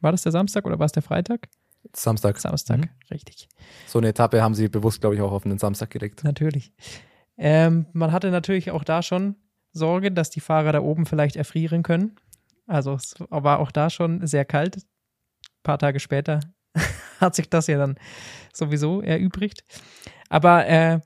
War 0.00 0.12
das 0.12 0.22
der 0.22 0.32
Samstag 0.32 0.64
oder 0.66 0.78
war 0.78 0.86
es 0.86 0.92
der 0.92 1.02
Freitag? 1.02 1.48
Samstag. 1.94 2.38
Samstag, 2.38 2.78
Mhm. 2.78 2.88
richtig. 3.10 3.48
So 3.86 3.98
eine 3.98 4.08
Etappe 4.08 4.42
haben 4.42 4.54
sie 4.54 4.68
bewusst, 4.68 5.00
glaube 5.00 5.16
ich, 5.16 5.20
auch 5.20 5.32
auf 5.32 5.42
den 5.42 5.58
Samstag 5.58 5.90
gelegt. 5.90 6.22
Natürlich. 6.24 6.72
Ähm, 7.36 7.86
man 7.92 8.12
hatte 8.12 8.30
natürlich 8.30 8.70
auch 8.70 8.84
da 8.84 9.02
schon 9.02 9.36
Sorge, 9.72 10.12
dass 10.12 10.30
die 10.30 10.40
Fahrer 10.40 10.72
da 10.72 10.80
oben 10.80 11.06
vielleicht 11.06 11.36
erfrieren 11.36 11.82
können. 11.82 12.16
Also 12.66 12.94
es 12.94 13.14
war 13.30 13.58
auch 13.58 13.72
da 13.72 13.90
schon 13.90 14.24
sehr 14.26 14.44
kalt. 14.44 14.76
Ein 14.76 14.82
paar 15.62 15.78
Tage 15.78 15.98
später 15.98 16.40
hat 17.20 17.34
sich 17.34 17.50
das 17.50 17.66
ja 17.66 17.78
dann 17.78 17.96
sowieso 18.52 19.00
erübrigt. 19.00 19.64
Aber 20.28 20.66
äh, 20.68 21.00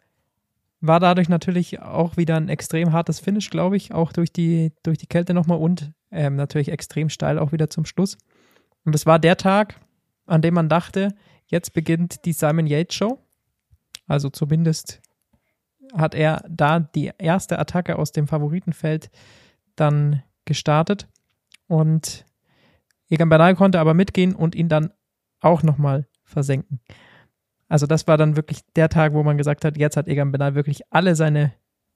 war 0.81 1.01
dadurch 1.01 1.29
natürlich 1.29 1.81
auch 1.81 2.17
wieder 2.17 2.37
ein 2.37 2.49
extrem 2.49 2.93
hartes 2.93 3.19
Finish, 3.19 3.51
glaube 3.51 3.77
ich, 3.77 3.95
auch 3.95 4.13
durch 4.13 4.33
die, 4.33 4.73
durch 4.83 4.99
die 4.99 5.07
Kälte 5.07 5.33
nochmal 5.33 5.59
und 5.59 5.93
ähm, 6.11 6.37
natürlich 6.37 6.71
extrem 6.71 7.09
steil 7.09 7.39
auch 7.39 7.53
wieder 7.53 7.71
zum 7.71 7.87
Schluss. 7.87 8.19
Und 8.87 8.95
es 8.95 9.05
war 9.05 9.19
der 9.19 9.37
Tag, 9.37 9.81
an 10.27 10.41
dem 10.41 10.55
man 10.55 10.69
dachte, 10.69 11.15
jetzt 11.47 11.75
beginnt 11.75 12.25
die 12.25 12.33
Simon 12.33 12.67
Yates 12.67 12.95
Show. 12.95 13.19
Also 14.07 14.31
zumindest 14.31 15.03
hat 15.93 16.15
er 16.15 16.45
da 16.49 16.81
die 16.81 17.11
erste 17.19 17.59
Attacke 17.59 17.99
aus 17.99 18.13
dem 18.13 18.29
Favoritenfeld 18.29 19.11
dann 19.75 20.23
gestartet 20.45 21.09
und 21.67 22.25
Egan 23.09 23.29
Bernal 23.29 23.55
konnte 23.57 23.81
aber 23.81 23.95
mitgehen 23.95 24.35
und 24.35 24.55
ihn 24.55 24.69
dann 24.69 24.93
auch 25.41 25.63
nochmal 25.63 26.07
versenken. 26.25 26.81
Also 27.69 27.87
das 27.87 28.07
war 28.07 28.17
dann 28.17 28.37
wirklich 28.37 28.61
der 28.77 28.89
Tag, 28.89 29.13
wo 29.13 29.23
man 29.23 29.37
gesagt 29.37 29.65
hat, 29.65 29.77
jetzt 29.77 29.97
hat 29.97 30.07
Egan 30.07 30.31
Bernal 30.31 30.55
wirklich 30.55 30.83
alle 30.93 31.17
seine 31.17 31.53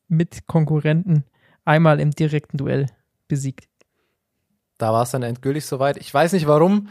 Mitkonkurrenten 0.08 1.24
einmal 1.64 2.00
im 2.00 2.10
direkten 2.10 2.56
Duell 2.56 2.86
besiegt. 3.28 3.69
Da 4.80 4.92
war 4.92 5.02
es 5.02 5.10
dann 5.10 5.22
endgültig 5.22 5.66
soweit. 5.66 5.96
Ich 5.98 6.12
weiß 6.12 6.32
nicht 6.32 6.46
warum. 6.46 6.88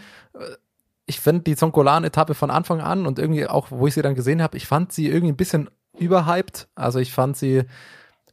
Ich 1.05 1.19
finde 1.19 1.41
die 1.41 1.55
Zonkolan-Etappe 1.55 2.35
von 2.35 2.51
Anfang 2.51 2.81
an 2.81 3.07
und 3.07 3.17
irgendwie 3.17 3.47
auch, 3.47 3.67
wo 3.71 3.87
ich 3.87 3.95
sie 3.95 4.03
dann 4.03 4.15
gesehen 4.15 4.43
habe, 4.43 4.57
ich 4.57 4.67
fand 4.67 4.91
sie 4.91 5.07
irgendwie 5.07 5.33
ein 5.33 5.37
bisschen 5.37 5.69
überhyped. 5.97 6.67
Also 6.75 6.99
ich 6.99 7.11
fand 7.11 7.35
sie 7.35 7.63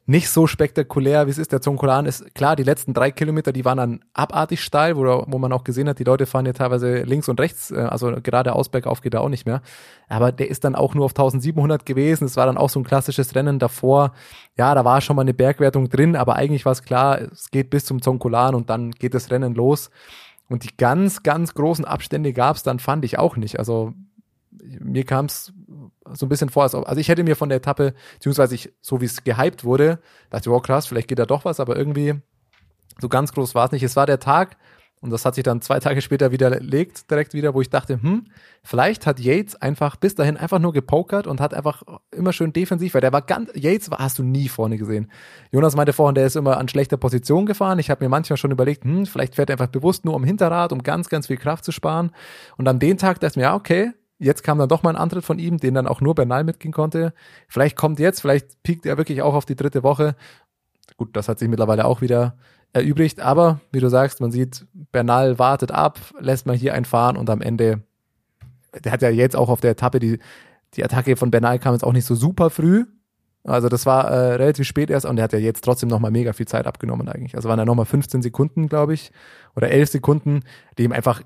nicht 0.09 0.31
so 0.31 0.47
spektakulär, 0.47 1.27
wie 1.27 1.33
es 1.33 1.39
ist. 1.39 1.51
Der 1.51 1.61
Zonkolan 1.61 2.07
ist 2.07 2.33
klar, 2.35 2.55
die 2.55 2.63
letzten 2.63 2.95
drei 2.95 3.11
Kilometer, 3.11 3.53
die 3.53 3.65
waren 3.65 3.79
dann 3.79 4.01
abartig 4.15 4.63
steil, 4.63 4.97
wo, 4.97 5.25
wo 5.27 5.39
man 5.39 5.53
auch 5.53 5.65
gesehen 5.65 5.89
hat, 5.89 5.99
die 5.99 6.05
Leute 6.05 6.27
fahren 6.27 6.47
ja 6.47 6.53
teilweise 6.53 7.03
links 7.03 7.29
und 7.29 7.41
rechts, 7.41 7.73
äh, 7.73 7.77
also 7.77 8.13
gerade 8.23 8.55
Ausbergauf 8.55 9.01
geht 9.01 9.15
da 9.15 9.21
auch 9.21 9.29
nicht 9.29 9.47
mehr. 9.47 9.63
Aber 10.09 10.31
der 10.31 10.49
ist 10.49 10.63
dann 10.63 10.77
auch 10.77 10.95
nur 10.95 11.05
auf 11.05 11.11
1700 11.11 11.85
gewesen. 11.85 12.25
Es 12.25 12.37
war 12.37 12.47
dann 12.47 12.57
auch 12.57 12.71
so 12.71 12.79
ein 12.79 12.85
klassisches 12.85 13.35
Rennen 13.35 13.59
davor. 13.59 14.13
Ja, 14.57 14.75
da 14.77 14.85
war 14.85 15.01
schon 15.01 15.17
mal 15.17 15.23
eine 15.23 15.35
Bergwertung 15.35 15.89
drin, 15.89 16.15
aber 16.15 16.37
eigentlich 16.37 16.65
war 16.65 16.73
es 16.73 16.85
klar, 16.85 17.21
es 17.21 17.51
geht 17.51 17.71
bis 17.71 17.85
zum 17.85 18.01
Zonkolan 18.01 18.55
und 18.55 18.71
dann 18.71 18.93
geht 18.93 19.15
das 19.15 19.33
Rennen 19.33 19.55
los. 19.55 19.91
Und 20.49 20.63
die 20.63 20.77
ganz, 20.77 21.25
ganz 21.25 21.55
großen 21.55 21.85
Abstände 21.85 22.33
gab 22.33 22.55
es 22.55 22.63
dann, 22.63 22.79
fand 22.79 23.05
ich 23.05 23.19
auch 23.19 23.37
nicht. 23.37 23.59
Also 23.59 23.93
mir 24.81 25.05
kam 25.05 25.27
es 25.27 25.53
so 26.13 26.27
ein 26.27 26.29
bisschen 26.29 26.49
vor, 26.49 26.63
also 26.63 26.97
ich 26.97 27.09
hätte 27.09 27.25
mir 27.25 27.37
von 27.37 27.49
der 27.49 27.59
Etappe, 27.59 27.95
beziehungsweise 28.15 28.55
ich, 28.55 28.73
so 28.81 29.01
wie 29.01 29.07
es 29.07 29.25
gehypt 29.25 29.65
wurde, 29.65 30.01
dachte, 30.31 30.51
oh 30.51 30.61
krass, 30.61 30.87
vielleicht 30.87 31.09
geht 31.09 31.19
da 31.19 31.27
doch 31.27 31.45
was, 31.45 31.61
aber 31.61 31.77
irgendwie 31.77 32.15
so 33.01 33.09
ganz 33.09 33.33
groß 33.33 33.55
war 33.55 33.67
es 33.67 33.73
nicht. 33.73 33.83
Es 33.83 33.97
war 33.97 34.07
der 34.07 34.21
Tag, 34.21 34.57
und 35.01 35.11
das 35.11 35.25
hat 35.25 35.35
sich 35.35 35.45
dann 35.45 35.61
zwei 35.61 35.79
Tage 35.81 36.01
später 36.01 36.33
widerlegt, 36.33 37.11
direkt 37.11 37.35
wieder, 37.35 37.55
wo 37.55 37.61
ich 37.61 37.71
dachte, 37.71 38.01
hm, 38.03 38.27
vielleicht 38.63 39.07
hat 39.07 39.21
Yates 39.21 39.55
einfach 39.57 39.97
bis 39.97 40.15
dahin 40.15 40.37
einfach 40.37 40.59
nur 40.59 40.73
gepokert 40.73 41.27
und 41.27 41.41
hat 41.41 41.55
einfach 41.55 41.83
immer 42.11 42.33
schön 42.33 42.53
defensiv, 42.53 42.95
weil 42.95 43.03
der 43.03 43.13
war 43.13 43.23
ganz, 43.23 43.51
Yates 43.55 43.91
war, 43.91 43.99
hast 43.99 44.19
du 44.19 44.23
nie 44.23 44.49
vorne 44.49 44.79
gesehen. 44.79 45.11
Jonas 45.53 45.77
meinte 45.77 45.93
vorhin, 45.93 46.15
der 46.15 46.27
ist 46.27 46.37
immer 46.37 46.57
an 46.57 46.69
schlechter 46.69 46.97
Position 46.97 47.47
gefahren. 47.47 47.79
Ich 47.79 47.91
habe 47.91 48.05
mir 48.05 48.09
manchmal 48.09 48.37
schon 48.37 48.51
überlegt, 48.51 48.85
hm, 48.85 49.07
vielleicht 49.07 49.35
fährt 49.35 49.51
er 49.51 49.55
einfach 49.55 49.69
bewusst 49.69 50.05
nur 50.05 50.15
um 50.15 50.25
Hinterrad, 50.25 50.73
um 50.73 50.83
ganz, 50.83 51.09
ganz 51.09 51.27
viel 51.27 51.37
Kraft 51.37 51.65
zu 51.65 51.73
sparen. 51.73 52.11
Und 52.57 52.67
an 52.67 52.79
den 52.79 52.99
Tag 52.99 53.21
dachte 53.21 53.33
ich 53.33 53.37
mir, 53.37 53.43
ja, 53.43 53.55
okay, 53.55 53.93
jetzt 54.19 54.43
kam 54.43 54.59
dann 54.59 54.69
doch 54.69 54.83
mal 54.83 54.91
ein 54.91 54.97
Antritt 54.97 55.25
von 55.25 55.39
ihm, 55.39 55.59
den 55.59 55.75
dann 55.75 55.87
auch 55.87 56.01
nur 56.01 56.15
Bernal 56.15 56.45
mitgehen 56.45 56.73
konnte. 56.73 57.13
Vielleicht 57.49 57.77
kommt 57.77 57.99
jetzt, 57.99 58.21
vielleicht 58.21 58.63
piekt 58.63 58.87
er 58.87 58.97
wirklich 58.97 59.23
auch 59.23 59.35
auf 59.35 59.45
die 59.45 59.57
dritte 59.57 59.83
Woche. 59.83 60.17
Gut, 60.97 61.17
das 61.17 61.29
hat 61.29 61.39
sich 61.39 61.49
mittlerweile 61.49 61.85
auch 61.85 62.01
wieder 62.01 62.37
erübrigt, 62.73 63.21
aber 63.21 63.61
wie 63.73 63.81
du 63.81 63.89
sagst, 63.89 64.21
man 64.21 64.31
sieht, 64.31 64.67
Bernal 64.93 65.39
wartet 65.39 65.73
ab, 65.73 65.99
lässt 66.21 66.47
mal 66.47 66.57
hier 66.57 66.75
einfahren 66.75 67.17
und 67.17 67.31
am 67.31 67.41
Ende, 67.41 67.83
der 68.85 68.93
hat 68.93 69.03
ja 69.03 69.09
jetzt 69.09 69.37
auch 69.37 69.49
auf 69.49 69.61
der 69.61 69.73
Etappe, 69.73 69.99
die, 69.99 70.19
die 70.75 70.85
Attacke 70.85 71.17
von 71.17 71.31
Bernal 71.31 71.59
kam 71.59 71.75
jetzt 71.75 71.85
auch 71.85 71.93
nicht 71.93 72.05
so 72.05 72.15
super 72.15 72.51
früh. 72.51 72.85
Also 73.45 73.69
das 73.69 73.87
war 73.87 74.11
äh, 74.11 74.35
relativ 74.35 74.67
spät 74.67 74.91
erst 74.91 75.07
und 75.07 75.17
der 75.17 75.23
hat 75.23 75.33
ja 75.33 75.39
jetzt 75.39 75.63
trotzdem 75.63 75.89
nochmal 75.89 76.11
mega 76.11 76.33
viel 76.33 76.49
Zeit 76.49 76.67
abgenommen 76.67 77.09
eigentlich. 77.09 77.37
Also 77.37 77.49
waren 77.49 77.59
ja 77.59 77.65
nochmal 77.65 77.87
15 77.87 78.21
Sekunden, 78.21 78.69
glaube 78.69 78.93
ich, 78.95 79.13
oder 79.55 79.71
11 79.71 79.91
Sekunden, 79.91 80.41
die 80.77 80.85
ihm 80.85 80.93
einfach 80.93 81.23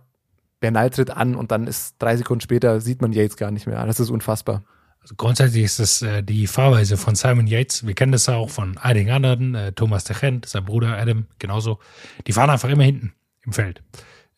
Bernal 0.61 0.91
tritt 0.91 1.11
an 1.11 1.35
und 1.35 1.51
dann 1.51 1.67
ist 1.67 1.97
drei 1.99 2.17
Sekunden 2.17 2.43
später, 2.43 2.81
sieht 2.81 3.03
man 3.03 3.13
Yates 3.13 3.37
gar 3.37 3.51
nicht 3.51 3.67
mehr. 3.67 3.85
Das 3.87 3.99
ist 3.99 4.11
unfassbar. 4.11 4.63
Also 5.03 5.15
grundsätzlich 5.17 5.65
ist 5.65 5.81
das 5.81 6.03
äh, 6.03 6.23
die 6.23 6.47
Fahrweise 6.47 6.97
von 6.97 7.15
Simon 7.15 7.47
Yates. 7.47 7.87
Wir 7.87 7.95
kennen 7.95 8.13
das 8.13 8.27
ja 8.27 8.37
auch 8.37 8.51
von 8.51 8.77
einigen 8.77 9.11
anderen. 9.11 9.55
Äh, 9.55 9.73
Thomas 9.73 10.05
de 10.05 10.15
Gent, 10.19 10.47
sein 10.47 10.67
Bruder 10.67 10.99
Adam, 10.99 11.27
genauso. 11.39 11.79
Die 12.27 12.33
fahren 12.33 12.51
einfach 12.51 12.69
immer 12.69 12.85
hinten 12.85 13.15
im 13.43 13.53
Feld. 13.53 13.83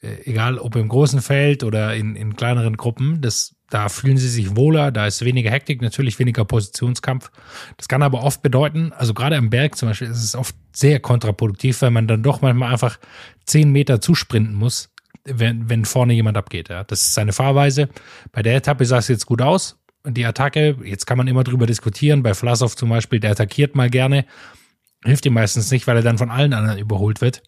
Äh, 0.02 0.22
egal 0.24 0.58
ob 0.58 0.76
im 0.76 0.88
großen 0.88 1.20
Feld 1.20 1.64
oder 1.64 1.96
in, 1.96 2.14
in 2.14 2.36
kleineren 2.36 2.76
Gruppen. 2.76 3.20
Das, 3.20 3.56
da 3.70 3.88
fühlen 3.88 4.18
sie 4.18 4.28
sich 4.28 4.54
wohler, 4.54 4.92
da 4.92 5.06
ist 5.06 5.24
weniger 5.24 5.50
Hektik, 5.50 5.82
natürlich 5.82 6.18
weniger 6.20 6.44
Positionskampf. 6.44 7.30
Das 7.76 7.88
kann 7.88 8.02
aber 8.02 8.22
oft 8.22 8.42
bedeuten, 8.42 8.92
also 8.92 9.14
gerade 9.14 9.36
am 9.36 9.50
Berg 9.50 9.76
zum 9.76 9.88
Beispiel 9.88 10.08
ist 10.08 10.22
es 10.22 10.36
oft 10.36 10.54
sehr 10.72 11.00
kontraproduktiv, 11.00 11.82
weil 11.82 11.90
man 11.90 12.06
dann 12.06 12.22
doch 12.22 12.40
manchmal 12.40 12.72
einfach 12.72 12.98
zehn 13.46 13.72
Meter 13.72 14.00
zusprinten 14.00 14.54
muss, 14.54 14.90
wenn, 15.24 15.68
wenn 15.68 15.84
vorne 15.84 16.12
jemand 16.14 16.36
abgeht. 16.36 16.68
Ja. 16.68 16.84
Das 16.84 17.02
ist 17.02 17.14
seine 17.14 17.32
Fahrweise. 17.32 17.88
Bei 18.32 18.42
der 18.42 18.56
Etappe 18.56 18.84
sah 18.84 18.98
es 18.98 19.08
jetzt 19.08 19.26
gut 19.26 19.42
aus. 19.42 19.78
Und 20.04 20.14
die 20.14 20.26
Attacke, 20.26 20.76
jetzt 20.84 21.06
kann 21.06 21.18
man 21.18 21.28
immer 21.28 21.44
drüber 21.44 21.66
diskutieren. 21.66 22.22
Bei 22.22 22.34
Vlasov 22.34 22.74
zum 22.74 22.88
Beispiel, 22.88 23.20
der 23.20 23.32
attackiert 23.32 23.76
mal 23.76 23.88
gerne. 23.88 24.24
Hilft 25.04 25.26
ihm 25.26 25.34
meistens 25.34 25.70
nicht, 25.70 25.86
weil 25.86 25.96
er 25.96 26.02
dann 26.02 26.18
von 26.18 26.30
allen 26.30 26.52
anderen 26.52 26.78
überholt 26.78 27.20
wird. 27.20 27.42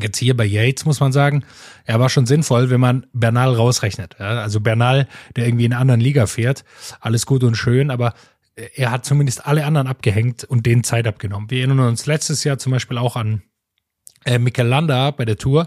Jetzt 0.00 0.18
hier 0.18 0.36
bei 0.36 0.44
Yates 0.44 0.86
muss 0.86 1.00
man 1.00 1.12
sagen, 1.12 1.44
er 1.84 2.00
war 2.00 2.08
schon 2.08 2.24
sinnvoll, 2.24 2.70
wenn 2.70 2.80
man 2.80 3.06
Bernal 3.12 3.54
rausrechnet. 3.54 4.16
Ja, 4.18 4.40
also 4.40 4.60
Bernal, 4.60 5.06
der 5.36 5.46
irgendwie 5.46 5.66
in 5.66 5.72
einer 5.72 5.82
anderen 5.82 6.00
Liga 6.00 6.26
fährt, 6.26 6.64
alles 7.00 7.26
gut 7.26 7.44
und 7.44 7.56
schön, 7.56 7.90
aber 7.90 8.14
er 8.54 8.90
hat 8.90 9.04
zumindest 9.04 9.46
alle 9.46 9.66
anderen 9.66 9.86
abgehängt 9.86 10.44
und 10.44 10.64
den 10.64 10.82
Zeit 10.82 11.06
abgenommen. 11.06 11.50
Wir 11.50 11.58
erinnern 11.58 11.80
uns 11.80 12.06
letztes 12.06 12.44
Jahr 12.44 12.58
zum 12.58 12.72
Beispiel 12.72 12.96
auch 12.96 13.16
an 13.16 13.42
äh, 14.24 14.38
Mikel 14.38 14.66
Landa 14.66 15.10
bei 15.10 15.24
der 15.24 15.36
Tour, 15.36 15.66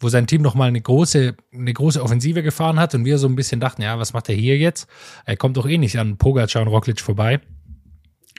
wo 0.00 0.08
sein 0.08 0.26
Team 0.26 0.42
nochmal 0.42 0.68
eine 0.68 0.80
große, 0.80 1.34
eine 1.52 1.72
große 1.72 2.02
Offensive 2.02 2.42
gefahren 2.42 2.78
hat 2.78 2.94
und 2.94 3.04
wir 3.04 3.18
so 3.18 3.28
ein 3.28 3.36
bisschen 3.36 3.60
dachten, 3.60 3.82
ja, 3.82 3.98
was 3.98 4.12
macht 4.12 4.28
er 4.28 4.34
hier 4.34 4.56
jetzt? 4.56 4.88
Er 5.24 5.36
kommt 5.36 5.56
doch 5.56 5.68
eh 5.68 5.78
nicht 5.78 5.98
an 5.98 6.16
Pogacar 6.16 6.62
und 6.62 6.68
Roglic 6.68 7.00
vorbei. 7.00 7.40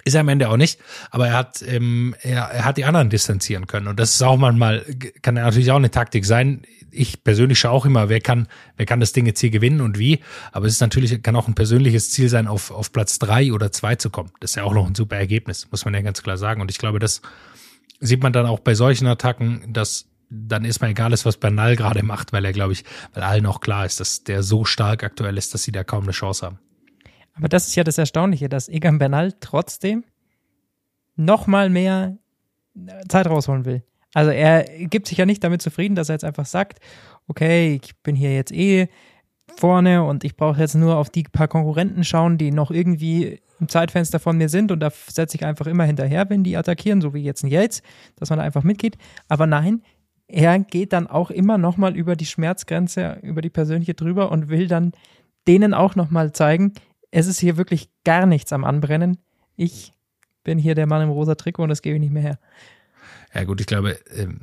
Ist 0.06 0.14
er 0.14 0.22
am 0.22 0.30
Ende 0.30 0.50
auch 0.50 0.58
nicht, 0.58 0.80
aber 1.12 1.28
er 1.28 1.34
hat, 1.34 1.62
ähm, 1.68 2.16
er, 2.22 2.44
er 2.44 2.64
hat 2.66 2.78
die 2.78 2.86
anderen 2.86 3.10
distanzieren 3.10 3.68
können. 3.68 3.88
Und 3.88 4.00
das 4.00 4.14
ist 4.14 4.22
auch 4.22 4.38
manchmal, 4.38 4.86
kann 5.22 5.34
natürlich 5.34 5.70
auch 5.72 5.78
eine 5.78 5.92
Taktik 5.92 6.24
sein. 6.24 6.62
Ich 6.92 7.26
persönlich 7.26 7.60
schaue 7.60 7.72
auch 7.72 7.86
immer, 7.86 8.08
wer 8.08 8.22
kann, 8.22 8.48
wer 8.78 8.86
kann 8.86 9.02
das 9.02 9.12
Ding 9.12 9.26
jetzt 9.26 9.42
hier 9.42 9.50
gewinnen 9.50 9.82
und 9.82 10.00
wie. 10.00 10.20
Aber 10.54 10.66
es 10.66 10.74
ist 10.74 10.82
natürlich, 10.82 11.22
kann 11.24 11.36
auch 11.36 11.50
ein 11.50 11.56
persönliches 11.56 12.12
Ziel 12.12 12.30
sein, 12.30 12.48
auf, 12.48 12.72
auf 12.72 12.94
Platz 12.94 13.20
drei 13.20 13.52
oder 13.52 13.74
zwei 13.74 13.96
zu 13.96 14.10
kommen. 14.10 14.32
Das 14.40 14.52
ist 14.52 14.56
ja 14.56 14.64
auch 14.64 14.74
noch 14.74 14.88
ein 14.88 14.96
super 14.96 15.18
Ergebnis, 15.18 15.68
muss 15.72 15.84
man 15.84 15.94
ja 15.94 16.02
ganz 16.02 16.24
klar 16.24 16.38
sagen. 16.38 16.62
Und 16.62 16.72
ich 16.72 16.78
glaube, 16.78 17.00
das, 17.00 17.22
sieht 18.00 18.24
man 18.24 18.34
dann 18.34 18.46
auch 18.46 18.60
bei 18.60 18.76
solchen 18.76 19.08
Attacken, 19.08 19.74
dass 19.74 20.08
dann 20.30 20.66
ist 20.66 20.82
mal 20.82 20.90
egal 20.90 21.14
ist, 21.14 21.26
was 21.26 21.38
Bernal 21.38 21.76
gerade 21.76 22.04
macht, 22.04 22.34
weil 22.34 22.44
er, 22.44 22.52
glaube 22.52 22.74
ich, 22.74 22.84
weil 23.14 23.24
allen 23.24 23.46
auch 23.46 23.62
klar 23.62 23.86
ist, 23.86 24.00
dass 24.00 24.24
der 24.24 24.44
so 24.44 24.66
stark 24.66 25.04
aktuell 25.04 25.38
ist, 25.38 25.54
dass 25.54 25.64
sie 25.64 25.72
da 25.72 25.84
kaum 25.84 26.04
eine 26.04 26.12
Chance 26.12 26.46
haben. 26.46 26.60
Aber 27.34 27.48
das 27.48 27.68
ist 27.68 27.76
ja 27.76 27.84
das 27.84 27.98
Erstaunliche, 27.98 28.50
dass 28.50 28.68
Egan 28.68 28.98
Bernal 28.98 29.34
trotzdem 29.40 30.04
noch 31.16 31.48
mal 31.48 31.70
mehr 31.70 32.18
Zeit 33.08 33.28
rausholen 33.28 33.66
will. 33.66 33.84
Also 34.14 34.32
er 34.32 34.64
gibt 34.88 35.08
sich 35.08 35.18
ja 35.18 35.26
nicht 35.26 35.44
damit 35.44 35.62
zufrieden, 35.62 35.96
dass 35.96 36.10
er 36.10 36.16
jetzt 36.16 36.24
einfach 36.24 36.46
sagt, 36.46 36.80
okay, 37.28 37.80
ich 37.82 37.96
bin 37.98 38.16
hier 38.16 38.34
jetzt 38.34 38.52
eh 38.52 38.88
vorne 39.60 40.04
und 40.04 40.24
ich 40.24 40.36
brauche 40.36 40.60
jetzt 40.60 40.76
nur 40.76 40.98
auf 40.98 41.10
die 41.10 41.24
paar 41.24 41.48
Konkurrenten 41.48 42.04
schauen, 42.04 42.38
die 42.38 42.52
noch 42.52 42.72
irgendwie 42.72 43.40
im 43.60 43.68
Zeitfenster 43.68 44.20
von 44.20 44.38
mir 44.38 44.50
sind 44.50 44.72
und 44.72 44.80
da 44.80 44.92
setze 44.92 45.36
ich 45.36 45.46
einfach 45.46 45.68
immer 45.68 45.84
hinterher, 45.84 46.30
wenn 46.30 46.44
die 46.44 46.58
attackieren, 46.58 47.02
so 47.02 47.14
wie 47.14 47.24
jetzt 47.24 47.44
ein 47.44 47.50
Yates, 47.50 47.82
dass 48.16 48.30
man 48.30 48.40
da 48.40 48.46
einfach 48.46 48.64
mitgeht. 48.64 48.98
Aber 49.28 49.48
nein, 49.48 49.82
er 50.28 50.60
geht 50.60 50.94
dann 50.94 51.08
auch 51.08 51.32
immer 51.32 51.58
nochmal 51.58 51.96
über 51.96 52.16
die 52.16 52.26
Schmerzgrenze, 52.26 53.20
über 53.22 53.42
die 53.42 53.50
persönliche 53.50 53.94
drüber 53.94 54.32
und 54.32 54.50
will 54.50 54.68
dann 54.68 54.92
denen 55.48 55.74
auch 55.74 55.96
nochmal 55.96 56.34
zeigen, 56.34 56.74
es 57.12 57.28
ist 57.28 57.40
hier 57.40 57.58
wirklich 57.58 57.90
gar 58.04 58.26
nichts 58.26 58.52
am 58.52 58.66
Anbrennen. 58.66 59.18
Ich 59.56 59.94
bin 60.44 60.58
hier 60.58 60.76
der 60.76 60.88
Mann 60.88 61.02
im 61.02 61.10
rosa 61.10 61.36
Trikot 61.36 61.64
und 61.64 61.70
das 61.70 61.82
gebe 61.82 61.96
ich 61.96 62.02
nicht 62.02 62.14
mehr 62.14 62.22
her. 62.22 62.40
Ja 63.34 63.44
gut, 63.44 63.60
ich 63.62 63.68
glaube, 63.68 64.00
ähm, 64.16 64.42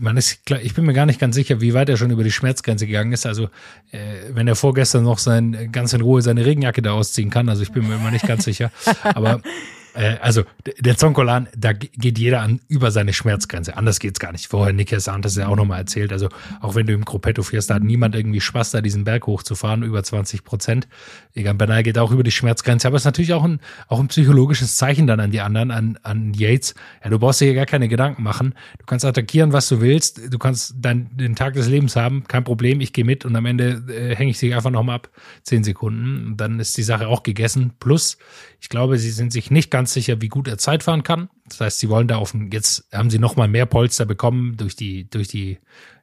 man 0.00 0.16
ist, 0.16 0.40
ich 0.62 0.74
bin 0.74 0.86
mir 0.86 0.92
gar 0.92 1.06
nicht 1.06 1.20
ganz 1.20 1.34
sicher, 1.34 1.60
wie 1.60 1.74
weit 1.74 1.88
er 1.88 1.96
schon 1.96 2.10
über 2.10 2.24
die 2.24 2.30
Schmerzgrenze 2.30 2.86
gegangen 2.86 3.12
ist. 3.12 3.26
Also 3.26 3.44
äh, 3.90 3.98
wenn 4.30 4.48
er 4.48 4.56
vorgestern 4.56 5.04
noch 5.04 5.18
sein 5.18 5.70
ganz 5.72 5.92
in 5.92 6.00
Ruhe 6.00 6.22
seine 6.22 6.46
Regenjacke 6.46 6.80
da 6.80 6.92
ausziehen 6.92 7.30
kann, 7.30 7.48
also 7.48 7.62
ich 7.62 7.72
bin 7.72 7.86
mir 7.86 7.96
immer 7.96 8.10
nicht 8.10 8.26
ganz 8.26 8.44
sicher. 8.44 8.70
Aber 9.02 9.42
äh, 9.94 10.16
also 10.20 10.44
der 10.78 10.96
Zonkolan, 10.96 11.48
da 11.56 11.72
geht 11.72 12.18
jeder 12.18 12.42
an 12.42 12.60
über 12.68 12.90
seine 12.90 13.12
Schmerzgrenze. 13.12 13.76
Anders 13.76 13.98
geht's 13.98 14.20
gar 14.20 14.32
nicht. 14.32 14.46
Vorher 14.48 14.72
Nick 14.72 14.94
Santos 14.98 15.36
ja 15.36 15.48
auch 15.48 15.56
nochmal 15.56 15.78
erzählt. 15.78 16.12
Also 16.12 16.28
auch 16.60 16.74
wenn 16.74 16.86
du 16.86 16.92
im 16.92 17.04
Gruppetto 17.04 17.42
fährst, 17.42 17.70
da 17.70 17.74
hat 17.74 17.82
niemand 17.82 18.14
irgendwie 18.14 18.40
Spaß, 18.40 18.70
da 18.72 18.80
diesen 18.80 19.04
Berg 19.04 19.26
hochzufahren, 19.26 19.82
über 19.82 20.02
20 20.02 20.44
Prozent. 20.44 20.88
Egan 21.34 21.58
Bernal 21.58 21.82
geht 21.82 21.98
auch 21.98 22.10
über 22.10 22.22
die 22.22 22.30
Schmerzgrenze. 22.30 22.86
Aber 22.86 22.96
es 22.96 23.02
ist 23.02 23.06
natürlich 23.06 23.32
auch 23.32 23.44
ein, 23.44 23.60
auch 23.88 24.00
ein 24.00 24.08
psychologisches 24.08 24.76
Zeichen 24.76 25.06
dann 25.06 25.20
an 25.20 25.30
die 25.30 25.40
anderen, 25.40 25.70
an, 25.70 25.98
an 26.02 26.34
Yates. 26.34 26.74
Ja, 27.02 27.10
du 27.10 27.18
brauchst 27.18 27.40
dir 27.40 27.46
hier 27.46 27.54
gar 27.54 27.66
keine 27.66 27.88
Gedanken 27.88 28.22
machen. 28.22 28.54
Du 28.78 28.86
kannst 28.86 29.04
attackieren, 29.04 29.52
was 29.52 29.68
du 29.68 29.80
willst. 29.80 30.32
Du 30.32 30.38
kannst 30.38 30.74
dann 30.78 31.08
den 31.16 31.36
Tag 31.36 31.54
des 31.54 31.68
Lebens 31.68 31.96
haben. 31.96 32.24
Kein 32.26 32.44
Problem. 32.44 32.80
Ich 32.80 32.92
gehe 32.92 33.04
mit 33.04 33.24
und 33.24 33.34
am 33.36 33.46
Ende 33.46 33.82
äh, 33.88 34.14
hänge 34.14 34.30
ich 34.30 34.38
dich 34.38 34.54
einfach 34.54 34.70
nochmal 34.70 34.96
ab. 34.96 35.08
Zehn 35.42 35.64
Sekunden. 35.64 36.26
Und 36.26 36.36
dann 36.36 36.60
ist 36.60 36.76
die 36.76 36.82
Sache 36.82 37.08
auch 37.08 37.22
gegessen. 37.22 37.72
Plus, 37.80 38.18
ich 38.60 38.68
glaube, 38.68 38.98
sie 38.98 39.10
sind 39.10 39.32
sich 39.32 39.50
nicht 39.50 39.70
ganz 39.70 39.79
sicher, 39.86 40.20
wie 40.20 40.28
gut 40.28 40.48
er 40.48 40.58
Zeit 40.58 40.82
fahren 40.82 41.02
kann. 41.02 41.28
Das 41.48 41.60
heißt, 41.60 41.78
sie 41.80 41.88
wollen 41.88 42.08
da 42.08 42.16
auf 42.16 42.32
dem, 42.32 42.50
jetzt 42.52 42.88
haben 42.92 43.10
sie 43.10 43.18
noch 43.18 43.36
mal 43.36 43.48
mehr 43.48 43.66
Polster 43.66 44.06
bekommen 44.06 44.56
durch 44.56 44.76
die, 44.76 45.08
durch 45.08 45.28
die 45.28 45.58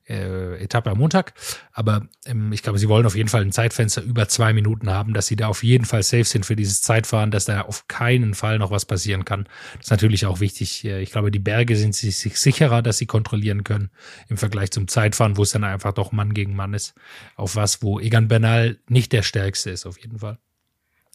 äh, 0.09 0.63
Etappe 0.63 0.89
am 0.89 0.97
Montag. 0.97 1.33
Aber 1.71 2.07
ähm, 2.25 2.51
ich 2.51 2.63
glaube, 2.63 2.79
sie 2.79 2.89
wollen 2.89 3.05
auf 3.05 3.15
jeden 3.15 3.29
Fall 3.29 3.41
ein 3.41 3.51
Zeitfenster 3.51 4.01
über 4.01 4.27
zwei 4.27 4.53
Minuten 4.53 4.89
haben, 4.89 5.13
dass 5.13 5.27
sie 5.27 5.35
da 5.35 5.47
auf 5.47 5.63
jeden 5.63 5.85
Fall 5.85 6.03
safe 6.03 6.23
sind 6.23 6.45
für 6.45 6.55
dieses 6.55 6.81
Zeitfahren, 6.81 7.31
dass 7.31 7.45
da 7.45 7.61
auf 7.61 7.87
keinen 7.87 8.33
Fall 8.33 8.59
noch 8.59 8.71
was 8.71 8.85
passieren 8.85 9.25
kann. 9.25 9.47
Das 9.77 9.87
ist 9.87 9.91
natürlich 9.91 10.25
auch 10.25 10.39
wichtig. 10.39 10.85
Ich 10.85 11.11
glaube, 11.11 11.31
die 11.31 11.39
Berge 11.39 11.75
sind 11.75 11.95
sich 11.95 12.17
sicherer, 12.17 12.81
dass 12.81 12.97
sie 12.97 13.05
kontrollieren 13.05 13.63
können 13.63 13.89
im 14.29 14.37
Vergleich 14.37 14.71
zum 14.71 14.87
Zeitfahren, 14.87 15.37
wo 15.37 15.43
es 15.43 15.51
dann 15.51 15.63
einfach 15.63 15.93
doch 15.93 16.11
Mann 16.11 16.33
gegen 16.33 16.55
Mann 16.55 16.73
ist. 16.73 16.93
Auf 17.35 17.55
was, 17.55 17.81
wo 17.81 17.99
Egan 17.99 18.27
Bernal 18.27 18.77
nicht 18.87 19.11
der 19.11 19.23
stärkste 19.23 19.71
ist, 19.71 19.85
auf 19.85 19.99
jeden 19.99 20.19
Fall. 20.19 20.37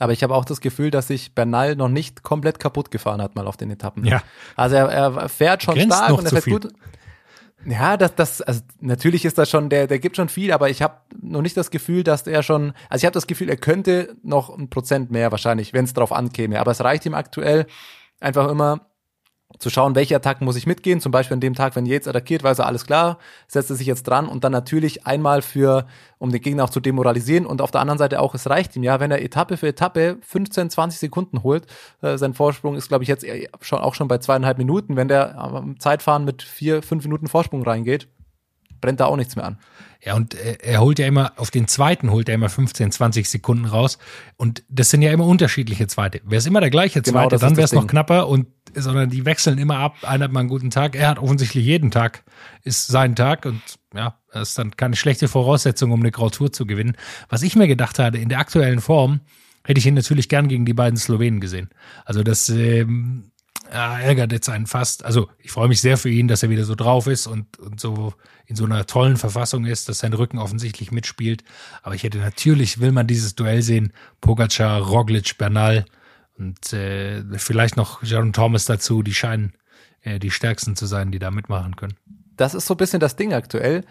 Aber 0.03 0.12
ich 0.12 0.24
habe 0.24 0.34
auch 0.34 0.44
das 0.44 0.61
Gefühl, 0.61 0.90
dass 0.90 1.07
sich 1.07 1.32
Bernal 1.32 1.76
noch 1.76 1.88
nicht 1.88 2.24
komplett 2.24 2.59
kaputt 2.59 2.90
gefahren 2.90 3.22
hat 3.22 3.36
mal 3.36 3.46
auf 3.46 3.57
den 3.57 3.70
Etappen. 3.70 4.05
Ja. 4.05 4.20
Also 4.57 4.74
er, 4.74 4.88
er 4.88 5.28
fährt 5.28 5.62
schon 5.62 5.76
Grenzt 5.76 5.96
stark 5.96 6.18
und 6.18 6.24
er 6.24 6.30
fährt 6.30 6.42
viel. 6.42 6.53
gut. 6.55 6.72
Ja, 7.64 7.96
das, 7.96 8.16
das, 8.16 8.42
also 8.42 8.62
natürlich 8.80 9.24
ist 9.24 9.38
das 9.38 9.48
schon, 9.48 9.68
der, 9.68 9.86
der 9.86 10.00
gibt 10.00 10.16
schon 10.16 10.28
viel, 10.28 10.50
aber 10.50 10.70
ich 10.70 10.82
habe 10.82 10.96
noch 11.20 11.40
nicht 11.40 11.57
das 11.57 11.70
Gefühl, 11.70 12.03
dass 12.03 12.26
er 12.26 12.42
schon, 12.42 12.72
also 12.88 13.03
ich 13.03 13.07
habe 13.07 13.14
das 13.14 13.28
Gefühl, 13.28 13.48
er 13.48 13.57
könnte 13.57 14.16
noch 14.24 14.50
ein 14.50 14.68
Prozent 14.68 15.12
mehr 15.12 15.30
wahrscheinlich, 15.30 15.72
wenn 15.72 15.84
es 15.84 15.92
drauf 15.92 16.11
ankäme. 16.11 16.59
Aber 16.59 16.72
es 16.72 16.82
reicht 16.82 17.07
ihm 17.07 17.14
aktuell 17.14 17.66
einfach 18.18 18.48
immer 18.48 18.88
zu 19.62 19.70
schauen, 19.70 19.94
welche 19.94 20.16
Attacken 20.16 20.44
muss 20.44 20.56
ich 20.56 20.66
mitgehen. 20.66 21.00
Zum 21.00 21.12
Beispiel 21.12 21.34
an 21.34 21.40
dem 21.40 21.54
Tag, 21.54 21.76
wenn 21.76 21.86
Yates 21.86 22.08
attackiert, 22.08 22.42
weiß 22.42 22.58
er 22.58 22.66
alles 22.66 22.84
klar, 22.84 23.18
setzt 23.46 23.70
er 23.70 23.76
sich 23.76 23.86
jetzt 23.86 24.02
dran 24.02 24.28
und 24.28 24.44
dann 24.44 24.52
natürlich 24.52 25.06
einmal 25.06 25.40
für, 25.40 25.86
um 26.18 26.30
den 26.30 26.40
Gegner 26.40 26.64
auch 26.64 26.70
zu 26.70 26.80
demoralisieren 26.80 27.46
und 27.46 27.62
auf 27.62 27.70
der 27.70 27.80
anderen 27.80 27.98
Seite 27.98 28.20
auch, 28.20 28.34
es 28.34 28.50
reicht 28.50 28.76
ihm 28.76 28.82
ja, 28.82 29.00
wenn 29.00 29.10
er 29.10 29.22
Etappe 29.22 29.56
für 29.56 29.68
Etappe 29.68 30.18
15, 30.20 30.70
20 30.70 31.00
Sekunden 31.00 31.42
holt. 31.42 31.66
Äh, 32.02 32.18
sein 32.18 32.34
Vorsprung 32.34 32.74
ist, 32.74 32.88
glaube 32.88 33.04
ich, 33.04 33.08
jetzt 33.08 33.24
schon, 33.60 33.78
auch 33.78 33.94
schon 33.94 34.08
bei 34.08 34.18
zweieinhalb 34.18 34.58
Minuten. 34.58 34.96
Wenn 34.96 35.08
der 35.08 35.38
am 35.38 35.78
Zeitfahren 35.78 36.24
mit 36.24 36.42
vier, 36.42 36.82
fünf 36.82 37.04
Minuten 37.04 37.28
Vorsprung 37.28 37.62
reingeht, 37.62 38.08
brennt 38.80 39.00
da 39.00 39.06
auch 39.06 39.16
nichts 39.16 39.36
mehr 39.36 39.46
an. 39.46 39.58
Ja, 40.05 40.16
und 40.16 40.34
er 40.34 40.80
holt 40.80 40.98
ja 40.98 41.07
immer, 41.07 41.32
auf 41.36 41.53
den 41.53 41.68
zweiten 41.68 42.11
holt 42.11 42.28
er 42.28 42.34
immer 42.34 42.48
15, 42.48 42.90
20 42.90 43.28
Sekunden 43.28 43.66
raus. 43.66 43.98
Und 44.36 44.64
das 44.68 44.90
sind 44.90 45.03
ja 45.03 45.12
immer 45.12 45.26
unterschiedliche 45.26 45.86
Zweite. 45.86 46.20
Wäre 46.24 46.38
es 46.38 46.46
immer 46.46 46.61
der 46.61 46.70
gleiche 46.70 47.03
genau, 47.03 47.20
Zweite, 47.20 47.38
dann 47.38 47.57
wäre 47.57 47.64
es 47.64 47.72
noch 47.72 47.86
knapper 47.86 48.26
und, 48.26 48.48
sondern 48.74 49.11
die 49.11 49.24
wechseln 49.24 49.59
immer 49.59 49.78
ab. 49.78 49.94
Einer 50.03 50.24
hat 50.24 50.32
mal 50.32 50.40
einen 50.40 50.48
guten 50.48 50.70
Tag. 50.70 50.96
Er 50.96 51.09
hat 51.09 51.20
offensichtlich 51.20 51.64
jeden 51.64 51.92
Tag, 51.92 52.24
ist 52.64 52.88
sein 52.88 53.14
Tag 53.14 53.46
und 53.46 53.62
ja, 53.94 54.18
das 54.32 54.50
ist 54.50 54.59
dann 54.59 54.76
keine 54.76 54.96
schlechte 54.96 55.28
Voraussetzung, 55.28 55.92
um 55.92 56.00
eine 56.00 56.11
Grautour 56.11 56.53
zu 56.53 56.66
gewinnen. 56.66 56.96
Was 57.28 57.42
ich 57.42 57.55
mir 57.55 57.68
gedacht 57.68 58.00
hatte, 58.00 58.18
in 58.18 58.28
der 58.28 58.40
aktuellen 58.40 58.80
Form 58.80 59.20
hätte 59.64 59.78
ich 59.78 59.86
ihn 59.86 59.94
natürlich 59.94 60.28
gern 60.28 60.48
gegen 60.48 60.64
die 60.66 60.74
beiden 60.74 60.96
Slowenen 60.96 61.40
gesehen. 61.40 61.70
Also 62.05 62.24
das, 62.24 62.48
ähm, 62.48 63.30
ja, 63.73 63.99
ärgert 63.99 64.33
jetzt 64.33 64.49
einen 64.49 64.66
fast. 64.66 65.05
Also 65.05 65.29
ich 65.39 65.51
freue 65.51 65.68
mich 65.68 65.81
sehr 65.81 65.97
für 65.97 66.11
ihn, 66.11 66.29
dass 66.29 66.43
er 66.43 66.51
wieder 66.51 66.64
so 66.64 66.75
drauf 66.75 67.07
ist 67.07 67.27
und, 67.27 67.59
und 67.59 67.81
so 67.81 68.12
in 68.47 68.57
so 68.57 68.64
einer 68.64 68.87
tollen 68.87 69.16
Verfassung 69.16 69.64
ist, 69.64 69.89
dass 69.89 70.01
sein 70.01 70.12
Rücken 70.12 70.39
offensichtlich 70.39 70.93
mitspielt. 70.93 71.43
Aber 71.83 71.95
ich 71.95 72.03
hätte 72.03 72.18
natürlich, 72.18 72.81
will 72.81 72.93
man 72.93 73.07
dieses 73.07 73.35
Duell 73.35 73.62
sehen, 73.62 73.93
Pogacar, 74.20 74.81
Roglic, 74.81 75.39
Bernal 75.39 75.87
und 76.37 76.73
äh, 76.73 77.23
vielleicht 77.39 77.77
noch 77.77 78.03
Jaron 78.03 78.33
Thomas 78.33 78.66
dazu, 78.66 79.03
die 79.03 79.14
scheinen 79.14 79.55
äh, 80.03 80.18
die 80.18 80.31
stärksten 80.31 80.77
zu 80.77 80.87
sein, 80.87 81.11
die 81.11 81.18
da 81.18 81.31
mitmachen 81.31 81.77
können. 81.77 81.97
Das 82.37 82.55
ist 82.55 82.66
so 82.66 82.75
ein 82.75 82.79
bisschen 82.79 83.01
das 83.01 83.16
Ding 83.16 83.33
aktuell. 83.33 83.85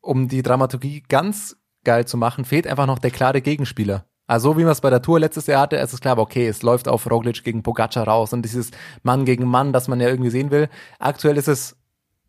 Um 0.00 0.28
die 0.28 0.42
Dramaturgie 0.42 1.02
ganz 1.08 1.56
geil 1.82 2.06
zu 2.06 2.18
machen, 2.18 2.44
fehlt 2.44 2.66
einfach 2.66 2.86
noch 2.86 2.98
der 2.98 3.10
klare 3.10 3.40
Gegenspieler. 3.40 4.04
Also 4.26 4.56
wie 4.56 4.62
man 4.62 4.72
es 4.72 4.80
bei 4.80 4.90
der 4.90 5.02
Tour 5.02 5.20
letztes 5.20 5.46
Jahr 5.46 5.60
hatte, 5.60 5.76
es 5.76 5.92
ist 5.92 6.00
klar, 6.00 6.18
okay, 6.18 6.46
es 6.46 6.62
läuft 6.62 6.88
auf 6.88 7.10
Roglic 7.10 7.44
gegen 7.44 7.62
Pogacar 7.62 8.08
raus 8.08 8.32
und 8.32 8.42
dieses 8.42 8.70
Mann 9.02 9.24
gegen 9.24 9.46
Mann, 9.46 9.72
das 9.72 9.88
man 9.88 10.00
ja 10.00 10.08
irgendwie 10.08 10.30
sehen 10.30 10.50
will. 10.50 10.68
Aktuell 10.98 11.36
ist 11.36 11.48
es 11.48 11.76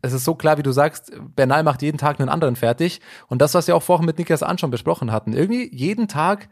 es 0.02 0.14
ist 0.14 0.24
so 0.24 0.36
klar, 0.36 0.60
wie 0.60 0.64
du 0.64 0.72
sagst, 0.72 1.12
Bernal 1.36 1.64
macht 1.64 1.82
jeden 1.82 1.98
Tag 1.98 2.20
einen 2.20 2.30
anderen 2.30 2.56
fertig. 2.56 3.02
Und 3.28 3.41
das, 3.41 3.56
was 3.56 3.68
wir 3.68 3.76
auch 3.76 3.82
vorhin 3.82 4.06
mit 4.06 4.20
Niklas 4.20 4.43
An 4.43 4.60
schon 4.60 4.70
besprochen 4.70 5.12
hatten, 5.12 5.34
irgendwie 5.34 5.74
jeden 5.76 6.08
Tag 6.08 6.48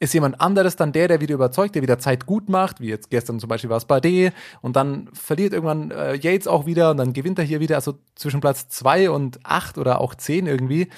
ist 0.00 0.14
jemand 0.14 0.40
anderes 0.40 0.76
dann 0.76 0.92
der, 0.92 1.08
der 1.08 1.20
wieder 1.20 1.34
überzeugt, 1.34 1.74
der 1.74 1.82
wieder 1.82 1.98
Zeit 1.98 2.26
gut 2.26 2.48
macht, 2.48 2.80
wie 2.80 2.88
jetzt 2.88 3.10
gestern 3.10 3.40
zum 3.40 3.48
Beispiel 3.48 3.70
war 3.70 3.78
es 3.78 3.86
D. 3.86 4.32
und 4.60 4.76
dann 4.76 5.08
verliert 5.12 5.52
irgendwann 5.52 5.90
äh, 5.90 6.14
Yates 6.14 6.46
auch 6.46 6.66
wieder 6.66 6.90
und 6.90 6.96
dann 6.96 7.12
gewinnt 7.12 7.38
er 7.38 7.44
hier 7.44 7.60
wieder, 7.60 7.76
also 7.76 7.94
zwischen 8.14 8.40
Platz 8.40 8.68
zwei 8.68 9.10
und 9.10 9.38
acht 9.44 9.78
oder 9.78 10.00
auch 10.00 10.14
zehn 10.14 10.46
irgendwie 10.46 10.88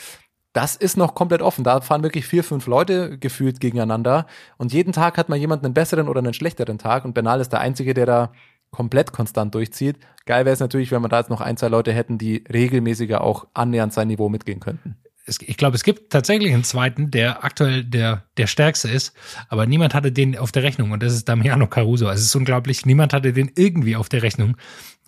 das 0.57 0.75
ist 0.75 0.97
noch 0.97 1.15
komplett 1.15 1.43
offen. 1.43 1.65
Da 1.65 1.83
fahren 1.83 2.03
wirklich 2.03 2.27
vier, 2.27 2.43
fünf 2.43 2.67
Leute 2.67 3.19
gefühlt 3.19 3.61
gegeneinander. 3.61 4.27
Und 4.57 4.73
jeden 4.73 4.93
Tag 4.93 5.19
hat 5.19 5.29
man 5.29 5.39
jemanden 5.39 5.67
einen 5.67 5.75
besseren 5.75 6.09
oder 6.09 6.21
einen 6.21 6.33
schlechteren 6.33 6.79
Tag. 6.79 7.05
Und 7.05 7.13
Bernal 7.13 7.43
ist 7.43 7.53
der 7.53 7.61
Einzige, 7.61 7.93
der 7.93 8.07
da 8.07 8.33
komplett 8.71 9.13
konstant 9.13 9.55
durchzieht. 9.55 9.99
Geil 10.25 10.47
wäre 10.47 10.55
es 10.55 10.61
natürlich, 10.61 10.91
wenn 10.93 11.03
man 11.03 11.11
da 11.11 11.19
jetzt 11.19 11.29
noch 11.29 11.43
ein, 11.43 11.59
zwei 11.59 11.69
Leute 11.69 11.93
hätten, 11.93 12.17
die 12.17 12.43
regelmäßiger 12.51 13.21
auch 13.21 13.47
annähernd 13.53 13.93
sein 13.93 14.09
Niveau 14.09 14.31
mitgehen 14.31 14.61
könnten. 14.61 14.97
Ich 15.27 15.57
glaube, 15.57 15.77
es 15.77 15.83
gibt 15.83 16.11
tatsächlich 16.11 16.55
einen 16.55 16.65
zweiten, 16.65 17.11
der 17.11 17.45
aktuell 17.45 17.85
der, 17.85 18.23
der 18.37 18.47
stärkste 18.47 18.89
ist, 18.89 19.13
aber 19.49 19.67
niemand 19.67 19.93
hatte 19.93 20.13
den 20.13 20.39
auf 20.39 20.53
der 20.53 20.63
Rechnung 20.63 20.93
und 20.93 21.03
das 21.03 21.13
ist 21.13 21.29
Damiano 21.29 21.67
Caruso. 21.67 22.07
Also 22.07 22.21
es 22.21 22.27
ist 22.27 22.37
unglaublich, 22.37 22.87
niemand 22.87 23.13
hatte 23.13 23.33
den 23.33 23.51
irgendwie 23.57 23.97
auf 23.97 24.09
der 24.09 24.23
Rechnung. 24.23 24.57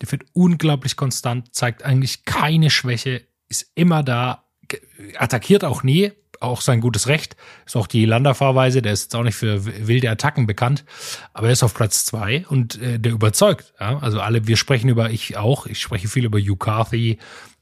Der 0.01 0.11
wird 0.11 0.23
unglaublich 0.33 0.97
konstant, 0.97 1.55
zeigt 1.55 1.83
eigentlich 1.83 2.25
keine 2.25 2.69
Schwäche, 2.69 3.21
ist 3.47 3.71
immer 3.75 4.03
da, 4.03 4.48
attackiert 5.17 5.63
auch 5.63 5.83
nie, 5.83 6.11
auch 6.39 6.61
sein 6.61 6.81
gutes 6.81 7.07
Recht. 7.07 7.35
Ist 7.65 7.75
auch 7.75 7.87
die 7.87 8.05
Landerfahrweise, 8.05 8.81
der 8.81 8.93
ist 8.93 9.03
jetzt 9.03 9.15
auch 9.15 9.23
nicht 9.23 9.35
für 9.35 9.65
wilde 9.87 10.09
Attacken 10.09 10.47
bekannt, 10.47 10.85
aber 11.33 11.47
er 11.47 11.53
ist 11.53 11.63
auf 11.63 11.73
Platz 11.73 12.05
zwei 12.05 12.45
und 12.47 12.81
äh, 12.81 12.99
der 12.99 13.13
überzeugt. 13.13 13.73
Ja? 13.79 13.99
Also 13.99 14.21
alle, 14.21 14.47
wir 14.47 14.57
sprechen 14.57 14.89
über, 14.89 15.09
ich 15.09 15.37
auch, 15.37 15.65
ich 15.65 15.81
spreche 15.81 16.07
viel 16.07 16.25
über 16.25 16.39
Hugh 16.39 16.57
Carthy, 16.57 17.17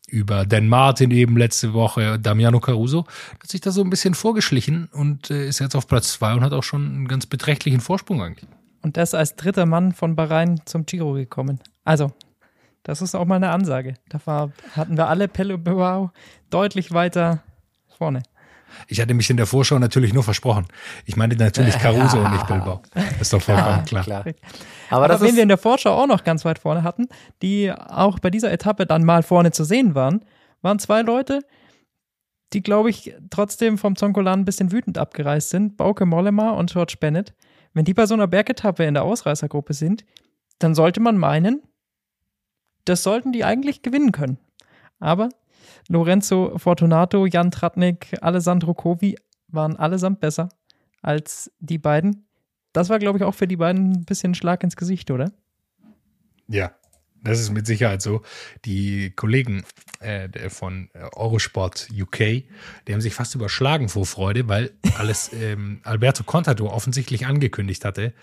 über 0.07 0.45
Dan 0.45 0.67
Martin 0.67 1.11
eben 1.11 1.37
letzte 1.37 1.73
Woche, 1.73 2.17
Damiano 2.17 2.59
Caruso, 2.59 3.05
hat 3.41 3.49
sich 3.49 3.61
da 3.61 3.71
so 3.71 3.81
ein 3.83 3.89
bisschen 3.89 4.13
vorgeschlichen 4.13 4.87
und 4.91 5.29
äh, 5.29 5.47
ist 5.47 5.59
jetzt 5.59 5.75
auf 5.75 5.87
Platz 5.87 6.13
zwei 6.13 6.33
und 6.33 6.41
hat 6.41 6.53
auch 6.53 6.63
schon 6.63 6.85
einen 6.85 7.07
ganz 7.07 7.25
beträchtlichen 7.25 7.81
Vorsprung 7.81 8.21
eigentlich. 8.23 8.49
Und 8.81 8.95
das 8.95 9.13
als 9.13 9.35
dritter 9.35 9.65
Mann 9.65 9.91
von 9.91 10.15
Bahrain 10.15 10.61
zum 10.65 10.85
Giro 10.85 11.13
gekommen. 11.13 11.59
Also, 11.83 12.13
das 12.83 13.01
ist 13.01 13.15
auch 13.15 13.25
mal 13.25 13.35
eine 13.35 13.49
Ansage. 13.49 13.95
Da 14.09 14.19
war, 14.25 14.51
hatten 14.75 14.97
wir 14.97 15.07
alle 15.07 15.27
Pelle 15.27 15.57
Bilbao 15.57 16.11
deutlich 16.49 16.91
weiter 16.91 17.43
vorne. 17.97 18.23
Ich 18.87 19.01
hatte 19.01 19.13
mich 19.13 19.29
in 19.29 19.37
der 19.37 19.45
Vorschau 19.45 19.79
natürlich 19.79 20.13
nur 20.13 20.23
versprochen. 20.23 20.67
Ich 21.05 21.15
meinte 21.15 21.35
natürlich 21.35 21.77
Caruso 21.79 22.19
und 22.19 22.31
nicht 22.31 22.47
Bilbao. 22.47 22.81
Ist 23.19 23.33
doch 23.33 23.41
vollkommen 23.41 23.85
klar. 23.85 24.03
klar. 24.03 24.25
Aber, 24.89 25.05
Aber 25.05 25.07
das 25.07 25.21
wen 25.21 25.35
wir 25.35 25.43
in 25.43 25.49
der 25.49 25.57
Vorschau 25.57 25.91
auch 25.91 26.07
noch 26.07 26.23
ganz 26.23 26.45
weit 26.45 26.59
vorne 26.59 26.83
hatten, 26.83 27.07
die 27.41 27.71
auch 27.71 28.19
bei 28.19 28.29
dieser 28.29 28.51
Etappe 28.51 28.85
dann 28.85 29.03
mal 29.03 29.23
vorne 29.23 29.51
zu 29.51 29.63
sehen 29.63 29.95
waren, 29.95 30.23
waren 30.61 30.79
zwei 30.79 31.01
Leute, 31.01 31.41
die, 32.53 32.61
glaube 32.61 32.89
ich, 32.89 33.13
trotzdem 33.29 33.77
vom 33.77 33.95
Zonkolan 33.95 34.41
ein 34.41 34.45
bisschen 34.45 34.71
wütend 34.71 34.97
abgereist 34.97 35.49
sind. 35.49 35.75
Bauke 35.77 36.05
Mollema 36.05 36.51
und 36.51 36.71
George 36.71 36.95
Bennett. 36.99 37.33
Wenn 37.73 37.85
die 37.85 37.93
bei 37.93 38.05
so 38.05 38.13
einer 38.13 38.27
Bergetappe 38.27 38.85
in 38.85 38.93
der 38.93 39.03
Ausreißergruppe 39.03 39.73
sind, 39.73 40.05
dann 40.59 40.73
sollte 40.73 40.99
man 40.99 41.17
meinen, 41.17 41.61
das 42.89 43.03
sollten 43.03 43.31
die 43.31 43.43
eigentlich 43.43 43.81
gewinnen 43.81 44.11
können. 44.11 44.37
Aber 44.99 45.29
Lorenzo 45.89 46.57
Fortunato, 46.57 47.25
Jan 47.25 47.51
Tratnik, 47.51 48.17
Alessandro 48.21 48.73
Covi 48.73 49.17
waren 49.47 49.75
allesamt 49.75 50.19
besser 50.19 50.49
als 51.01 51.51
die 51.59 51.77
beiden. 51.77 52.25
Das 52.73 52.89
war, 52.89 52.99
glaube 52.99 53.17
ich, 53.17 53.23
auch 53.23 53.35
für 53.35 53.47
die 53.47 53.55
beiden 53.57 53.91
ein 53.91 54.05
bisschen 54.05 54.31
ein 54.31 54.35
Schlag 54.35 54.63
ins 54.63 54.75
Gesicht, 54.75 55.11
oder? 55.11 55.31
Ja, 56.47 56.71
das 57.23 57.39
ist 57.39 57.51
mit 57.51 57.65
Sicherheit 57.65 58.01
so. 58.01 58.21
Die 58.65 59.11
Kollegen 59.11 59.63
äh, 59.99 60.49
von 60.49 60.89
Eurosport 61.15 61.87
UK, 61.97 62.17
die 62.19 62.93
haben 62.93 63.01
sich 63.01 63.13
fast 63.13 63.35
überschlagen 63.35 63.89
vor 63.89 64.05
Freude, 64.05 64.47
weil 64.47 64.71
alles 64.97 65.31
ähm, 65.33 65.81
Alberto 65.83 66.23
Contador 66.23 66.73
offensichtlich 66.73 67.25
angekündigt 67.25 67.85
hatte, 67.85 68.13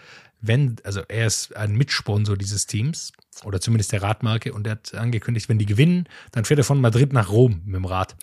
wenn, 0.47 0.77
also 0.85 1.03
er 1.09 1.27
ist 1.27 1.57
ein 1.57 1.75
Mitsponsor 1.75 2.37
dieses 2.37 2.67
Teams 2.67 3.13
oder 3.45 3.61
zumindest 3.61 3.93
der 3.93 4.03
Radmarke 4.03 4.53
und 4.53 4.67
er 4.67 4.73
hat 4.73 4.95
angekündigt, 4.95 5.49
wenn 5.49 5.59
die 5.59 5.67
gewinnen, 5.67 6.09
dann 6.33 6.45
fährt 6.45 6.59
er 6.59 6.65
von 6.65 6.81
Madrid 6.81 7.13
nach 7.13 7.31
Rom 7.31 7.63
mit 7.65 7.77
dem 7.77 7.85
Rad. 7.85 8.17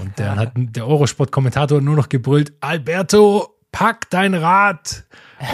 Und 0.00 0.18
dann 0.18 0.38
hat 0.38 0.52
der 0.54 0.86
Eurosport-Kommentator 0.86 1.80
nur 1.80 1.96
noch 1.96 2.08
gebrüllt, 2.08 2.52
Alberto, 2.60 3.58
pack 3.72 4.10
dein 4.10 4.34
Rad, 4.34 5.04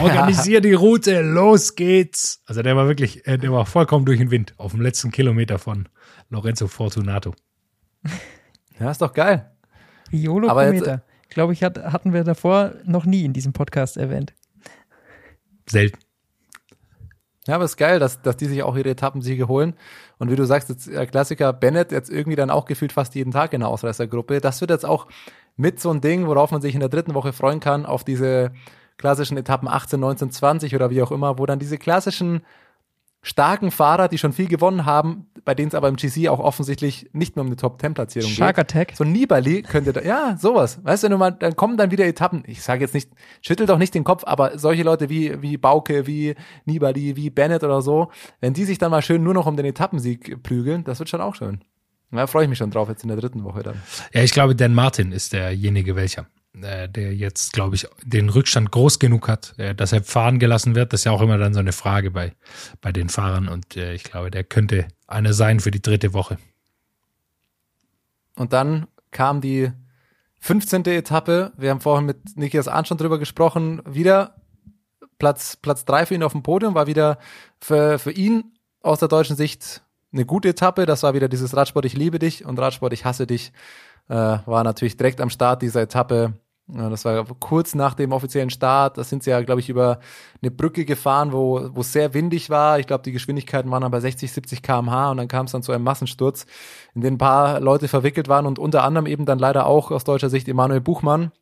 organisier 0.00 0.60
die 0.60 0.72
Route, 0.72 1.20
los 1.22 1.74
geht's. 1.74 2.42
Also 2.46 2.62
der 2.62 2.76
war 2.76 2.88
wirklich, 2.88 3.26
äh, 3.26 3.38
der 3.38 3.52
war 3.52 3.66
vollkommen 3.66 4.06
durch 4.06 4.18
den 4.18 4.30
Wind 4.30 4.54
auf 4.56 4.72
dem 4.72 4.80
letzten 4.80 5.10
Kilometer 5.10 5.58
von 5.58 5.88
Lorenzo 6.30 6.68
Fortunato. 6.68 7.34
Ja, 8.78 8.90
ist 8.90 9.02
doch 9.02 9.12
geil. 9.12 9.50
Violo-Kometer. 10.10 11.04
Glaube 11.28 11.52
ich, 11.52 11.62
hat, 11.62 11.78
hatten 11.78 12.12
wir 12.12 12.22
davor 12.22 12.74
noch 12.84 13.06
nie 13.06 13.24
in 13.24 13.32
diesem 13.32 13.52
Podcast 13.52 13.96
erwähnt. 13.96 14.32
Selten. 15.68 15.98
Ja, 17.46 17.56
aber 17.56 17.64
ist 17.64 17.76
geil, 17.76 17.98
dass, 17.98 18.22
dass 18.22 18.36
die 18.36 18.46
sich 18.46 18.62
auch 18.62 18.74
ihre 18.76 18.88
Etappensiege 18.88 19.48
holen. 19.48 19.74
Und 20.18 20.30
wie 20.30 20.36
du 20.36 20.46
sagst, 20.46 20.70
jetzt 20.70 20.88
äh, 20.88 21.06
Klassiker 21.06 21.52
Bennett 21.52 21.92
jetzt 21.92 22.10
irgendwie 22.10 22.36
dann 22.36 22.50
auch 22.50 22.64
gefühlt 22.64 22.92
fast 22.92 23.14
jeden 23.14 23.32
Tag 23.32 23.52
in 23.52 23.60
der 23.60 23.68
Ausreißergruppe. 23.68 24.40
Das 24.40 24.60
wird 24.62 24.70
jetzt 24.70 24.86
auch 24.86 25.06
mit 25.56 25.78
so 25.78 25.90
ein 25.90 26.00
Ding, 26.00 26.26
worauf 26.26 26.50
man 26.50 26.62
sich 26.62 26.74
in 26.74 26.80
der 26.80 26.88
dritten 26.88 27.14
Woche 27.14 27.32
freuen 27.32 27.60
kann, 27.60 27.84
auf 27.84 28.02
diese 28.02 28.52
klassischen 28.96 29.36
Etappen 29.36 29.68
18, 29.68 30.00
19, 30.00 30.30
20 30.30 30.74
oder 30.74 30.90
wie 30.90 31.02
auch 31.02 31.12
immer, 31.12 31.38
wo 31.38 31.44
dann 31.44 31.58
diese 31.58 31.78
klassischen 31.78 32.42
starken 33.24 33.70
Fahrer, 33.70 34.08
die 34.08 34.18
schon 34.18 34.32
viel 34.32 34.46
gewonnen 34.46 34.84
haben, 34.84 35.26
bei 35.44 35.54
denen 35.54 35.68
es 35.68 35.74
aber 35.74 35.88
im 35.88 35.96
GC 35.96 36.28
auch 36.28 36.38
offensichtlich 36.38 37.10
nicht 37.12 37.34
mehr 37.34 37.40
um 37.40 37.48
eine 37.48 37.56
Top-10-Platzierung 37.56 38.28
geht. 38.28 38.36
Shark 38.36 38.58
Attack. 38.58 38.92
So 38.94 39.02
Nibali 39.02 39.62
könnte 39.62 39.92
da, 39.92 40.02
ja, 40.02 40.36
sowas. 40.38 40.78
Weißt 40.84 41.02
du, 41.02 41.06
wenn 41.06 41.12
du 41.12 41.18
mal, 41.18 41.30
dann 41.30 41.56
kommen 41.56 41.76
dann 41.76 41.90
wieder 41.90 42.06
Etappen. 42.06 42.44
Ich 42.46 42.62
sage 42.62 42.82
jetzt 42.82 42.94
nicht, 42.94 43.10
schüttel 43.40 43.66
doch 43.66 43.78
nicht 43.78 43.94
den 43.94 44.04
Kopf, 44.04 44.24
aber 44.26 44.58
solche 44.58 44.82
Leute 44.82 45.08
wie, 45.08 45.40
wie 45.42 45.56
Bauke, 45.56 46.06
wie 46.06 46.34
Nibali, 46.66 47.16
wie 47.16 47.30
Bennett 47.30 47.64
oder 47.64 47.82
so, 47.82 48.10
wenn 48.40 48.52
die 48.52 48.64
sich 48.64 48.78
dann 48.78 48.90
mal 48.90 49.02
schön 49.02 49.24
nur 49.24 49.34
noch 49.34 49.46
um 49.46 49.56
den 49.56 49.66
Etappensieg 49.66 50.42
prügeln, 50.42 50.84
das 50.84 50.98
wird 50.98 51.08
schon 51.08 51.22
auch 51.22 51.34
schön. 51.34 51.64
Da 52.10 52.26
freue 52.26 52.44
ich 52.44 52.48
mich 52.48 52.58
schon 52.58 52.70
drauf 52.70 52.88
jetzt 52.88 53.02
in 53.02 53.08
der 53.08 53.16
dritten 53.16 53.42
Woche 53.42 53.62
dann. 53.62 53.82
Ja, 54.12 54.22
ich 54.22 54.32
glaube, 54.32 54.54
Dan 54.54 54.74
Martin 54.74 55.10
ist 55.10 55.32
derjenige, 55.32 55.96
welcher 55.96 56.26
äh, 56.62 56.88
der 56.88 57.14
jetzt, 57.14 57.52
glaube 57.52 57.76
ich, 57.76 57.86
den 58.04 58.28
Rückstand 58.28 58.70
groß 58.70 58.98
genug 58.98 59.28
hat, 59.28 59.54
äh, 59.58 59.74
dass 59.74 59.92
er 59.92 60.02
fahren 60.02 60.38
gelassen 60.38 60.74
wird. 60.74 60.92
Das 60.92 61.00
ist 61.00 61.04
ja 61.04 61.12
auch 61.12 61.20
immer 61.20 61.38
dann 61.38 61.54
so 61.54 61.60
eine 61.60 61.72
Frage 61.72 62.10
bei, 62.10 62.32
bei 62.80 62.92
den 62.92 63.08
Fahrern. 63.08 63.48
Und 63.48 63.76
äh, 63.76 63.94
ich 63.94 64.04
glaube, 64.04 64.30
der 64.30 64.44
könnte 64.44 64.86
einer 65.06 65.32
sein 65.32 65.60
für 65.60 65.70
die 65.70 65.82
dritte 65.82 66.12
Woche. 66.12 66.38
Und 68.36 68.52
dann 68.52 68.86
kam 69.10 69.40
die 69.40 69.72
15. 70.40 70.84
Etappe. 70.86 71.52
Wir 71.56 71.70
haben 71.70 71.80
vorhin 71.80 72.06
mit 72.06 72.36
Nikias 72.36 72.68
Arndt 72.68 72.88
schon 72.88 72.98
drüber 72.98 73.18
gesprochen. 73.18 73.82
Wieder 73.86 74.36
Platz, 75.18 75.56
Platz 75.56 75.84
drei 75.84 76.06
für 76.06 76.14
ihn 76.14 76.22
auf 76.22 76.32
dem 76.32 76.42
Podium, 76.42 76.74
war 76.74 76.86
wieder 76.86 77.18
für, 77.60 77.98
für 77.98 78.10
ihn 78.10 78.52
aus 78.82 78.98
der 78.98 79.08
deutschen 79.08 79.36
Sicht 79.36 79.82
eine 80.12 80.26
gute 80.26 80.50
Etappe. 80.50 80.86
Das 80.86 81.02
war 81.02 81.14
wieder 81.14 81.28
dieses 81.28 81.56
Radsport, 81.56 81.84
ich 81.84 81.96
liebe 81.96 82.18
dich 82.18 82.44
und 82.44 82.58
Radsport, 82.58 82.92
ich 82.92 83.04
hasse 83.04 83.26
dich. 83.26 83.52
Äh, 84.08 84.14
war 84.14 84.64
natürlich 84.64 84.96
direkt 84.96 85.20
am 85.20 85.30
Start 85.30 85.62
dieser 85.62 85.82
Etappe. 85.82 86.34
Ja, 86.66 86.88
das 86.88 87.04
war 87.04 87.26
kurz 87.40 87.74
nach 87.74 87.92
dem 87.92 88.12
offiziellen 88.12 88.48
Start. 88.48 88.96
Da 88.96 89.04
sind 89.04 89.22
sie 89.22 89.30
ja, 89.30 89.42
glaube 89.42 89.60
ich, 89.60 89.68
über 89.68 89.98
eine 90.40 90.50
Brücke 90.50 90.86
gefahren, 90.86 91.32
wo 91.32 91.68
wo 91.74 91.82
es 91.82 91.92
sehr 91.92 92.14
windig 92.14 92.48
war. 92.48 92.78
Ich 92.78 92.86
glaube, 92.86 93.02
die 93.02 93.12
Geschwindigkeiten 93.12 93.70
waren 93.70 93.82
dann 93.82 93.90
bei 93.90 94.00
60, 94.00 94.32
70 94.32 94.62
km/h 94.62 95.10
und 95.10 95.18
dann 95.18 95.28
kam 95.28 95.44
es 95.44 95.52
dann 95.52 95.62
zu 95.62 95.72
einem 95.72 95.84
Massensturz, 95.84 96.46
in 96.94 97.02
den 97.02 97.14
ein 97.14 97.18
paar 97.18 97.60
Leute 97.60 97.86
verwickelt 97.86 98.28
waren 98.28 98.46
und 98.46 98.58
unter 98.58 98.82
anderem 98.82 99.06
eben 99.06 99.26
dann 99.26 99.38
leider 99.38 99.66
auch 99.66 99.90
aus 99.90 100.04
deutscher 100.04 100.30
Sicht 100.30 100.48
Emanuel 100.48 100.80
Buchmann, 100.80 101.32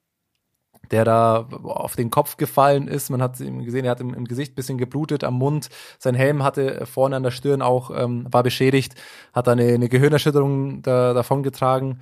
der 0.91 1.05
da 1.05 1.47
auf 1.63 1.95
den 1.95 2.11
Kopf 2.11 2.37
gefallen 2.37 2.89
ist. 2.89 3.09
Man 3.09 3.23
hat 3.23 3.39
ihm 3.39 3.65
gesehen, 3.65 3.85
er 3.85 3.93
hat 3.93 4.01
im, 4.01 4.15
im 4.15 4.25
Gesicht 4.27 4.57
bisschen 4.57 4.77
geblutet, 4.77 5.23
am 5.23 5.35
Mund. 5.35 5.69
Sein 6.01 6.17
Helm 6.17 6.43
hatte 6.43 6.85
vorne 6.87 7.15
an 7.15 7.23
der 7.23 7.31
Stirn 7.31 7.63
auch, 7.63 7.93
ähm, 7.95 8.27
war 8.31 8.43
beschädigt, 8.43 8.97
hat 9.33 9.49
eine, 9.49 9.67
eine 9.75 9.89
Gehirnerschütterung 9.89 10.83
da, 10.83 11.15
davongetragen 11.15 12.01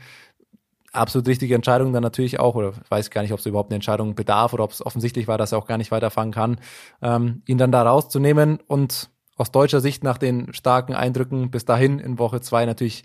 absolut 0.93 1.29
richtige 1.29 1.55
Entscheidung 1.55 1.93
dann 1.93 2.03
natürlich 2.03 2.41
auch, 2.41 2.55
oder 2.55 2.73
ich 2.83 2.91
weiß 2.91 3.11
gar 3.11 3.23
nicht, 3.23 3.33
ob 3.33 3.39
es 3.39 3.47
überhaupt 3.47 3.71
eine 3.71 3.77
Entscheidung 3.77 4.15
bedarf 4.15 4.53
oder 4.53 4.65
ob 4.65 4.73
es 4.73 4.85
offensichtlich 4.85 5.29
war, 5.29 5.39
dass 5.39 5.53
er 5.53 5.59
auch 5.59 5.67
gar 5.67 5.79
nicht 5.79 5.91
weiterfangen 5.91 6.33
kann, 6.33 6.59
ähm, 7.03 7.43
ihn 7.47 7.59
dann 7.59 7.73
da 7.73 7.83
rauszunehmen 7.83 8.59
und 8.67 9.11
aus 9.37 9.53
deutscher 9.53 9.81
Sicht 9.81 10.05
nach 10.05 10.19
den 10.19 10.53
starken 10.53 10.95
Eindrücken 10.95 11.51
bis 11.51 11.65
dahin 11.65 11.99
in 11.99 12.19
Woche 12.19 12.41
zwei 12.41 12.67
natürlich 12.67 13.05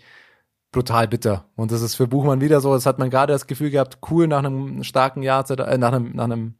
brutal 0.72 1.08
bitter. 1.08 1.46
Und 1.56 1.72
das 1.72 1.80
ist 1.80 1.94
für 1.94 2.06
Buchmann 2.06 2.40
wieder 2.40 2.60
so, 2.60 2.74
das 2.74 2.86
hat 2.86 2.98
man 2.98 3.08
gerade 3.08 3.32
das 3.32 3.46
Gefühl 3.46 3.70
gehabt, 3.70 3.98
cool 4.10 4.26
nach 4.26 4.38
einem 4.38 4.82
starken 4.84 5.22
Jahr, 5.22 5.48
äh, 5.50 5.78
nach 5.78 5.92
einem, 5.92 6.12
nach 6.12 6.24
einem 6.24 6.54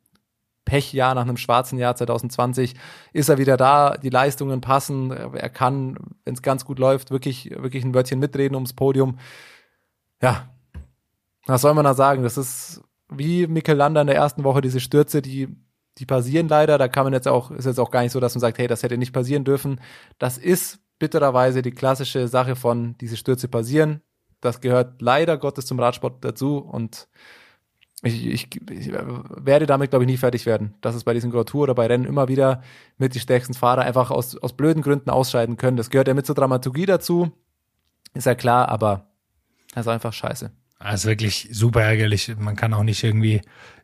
Pechjahr, 0.64 1.14
nach 1.14 1.22
einem 1.22 1.36
schwarzen 1.36 1.78
Jahr 1.78 1.94
2020, 1.94 2.74
ist 3.12 3.28
er 3.28 3.38
wieder 3.38 3.56
da, 3.56 3.96
die 3.96 4.08
Leistungen 4.10 4.60
passen, 4.60 5.10
er 5.10 5.50
kann, 5.50 5.96
wenn 6.24 6.34
es 6.34 6.42
ganz 6.42 6.64
gut 6.64 6.78
läuft, 6.78 7.10
wirklich, 7.10 7.50
wirklich 7.50 7.84
ein 7.84 7.94
Wörtchen 7.94 8.18
mitreden 8.18 8.54
ums 8.54 8.72
Podium. 8.72 9.18
Ja, 10.20 10.48
was 11.46 11.62
soll 11.62 11.74
man 11.74 11.84
da 11.84 11.94
sagen? 11.94 12.22
Das 12.22 12.36
ist 12.36 12.82
wie 13.08 13.46
Mikkel 13.46 13.76
Lander 13.76 14.00
in 14.00 14.08
der 14.08 14.16
ersten 14.16 14.44
Woche, 14.44 14.60
diese 14.60 14.80
Stürze, 14.80 15.22
die, 15.22 15.48
die 15.98 16.06
passieren 16.06 16.48
leider. 16.48 16.76
Da 16.78 16.88
kann 16.88 17.04
man 17.04 17.12
jetzt 17.12 17.28
auch, 17.28 17.50
ist 17.50 17.64
jetzt 17.66 17.80
auch 17.80 17.90
gar 17.90 18.02
nicht 18.02 18.12
so, 18.12 18.20
dass 18.20 18.34
man 18.34 18.40
sagt, 18.40 18.58
hey, 18.58 18.66
das 18.66 18.82
hätte 18.82 18.98
nicht 18.98 19.12
passieren 19.12 19.44
dürfen. 19.44 19.80
Das 20.18 20.38
ist 20.38 20.80
bittererweise 20.98 21.62
die 21.62 21.70
klassische 21.70 22.28
Sache 22.28 22.56
von, 22.56 22.96
diese 22.98 23.16
Stürze 23.16 23.48
passieren. 23.48 24.00
Das 24.40 24.60
gehört 24.60 25.00
leider 25.00 25.38
Gottes 25.38 25.66
zum 25.66 25.78
Radsport 25.78 26.24
dazu 26.24 26.58
und 26.58 27.08
ich, 28.02 28.26
ich, 28.26 28.70
ich 28.70 28.92
werde 28.92 29.66
damit, 29.66 29.90
glaube 29.90 30.04
ich, 30.04 30.10
nie 30.10 30.18
fertig 30.18 30.44
werden, 30.44 30.74
dass 30.82 30.94
es 30.94 31.04
bei 31.04 31.14
diesen 31.14 31.30
Grand 31.30 31.48
Tour 31.48 31.62
oder 31.62 31.74
bei 31.74 31.86
Rennen 31.86 32.04
immer 32.04 32.28
wieder 32.28 32.62
mit 32.98 33.14
die 33.14 33.20
stärksten 33.20 33.54
Fahrer 33.54 33.82
einfach 33.82 34.10
aus, 34.10 34.36
aus 34.36 34.52
blöden 34.52 34.82
Gründen 34.82 35.10
ausscheiden 35.10 35.56
können. 35.56 35.78
Das 35.78 35.90
gehört 35.90 36.08
ja 36.08 36.14
mit 36.14 36.26
zur 36.26 36.34
Dramaturgie 36.34 36.86
dazu, 36.86 37.32
ist 38.12 38.26
ja 38.26 38.34
klar, 38.34 38.68
aber 38.68 39.10
das 39.74 39.86
ist 39.86 39.92
einfach 39.92 40.12
scheiße. 40.12 40.50
Das 40.78 41.00
ist 41.00 41.06
wirklich 41.06 41.48
super 41.50 41.82
ärgerlich. 41.82 42.34
Man 42.38 42.56
kann 42.56 42.74
auch 42.74 42.82
nicht 42.82 43.02
irgendwie, 43.02 43.40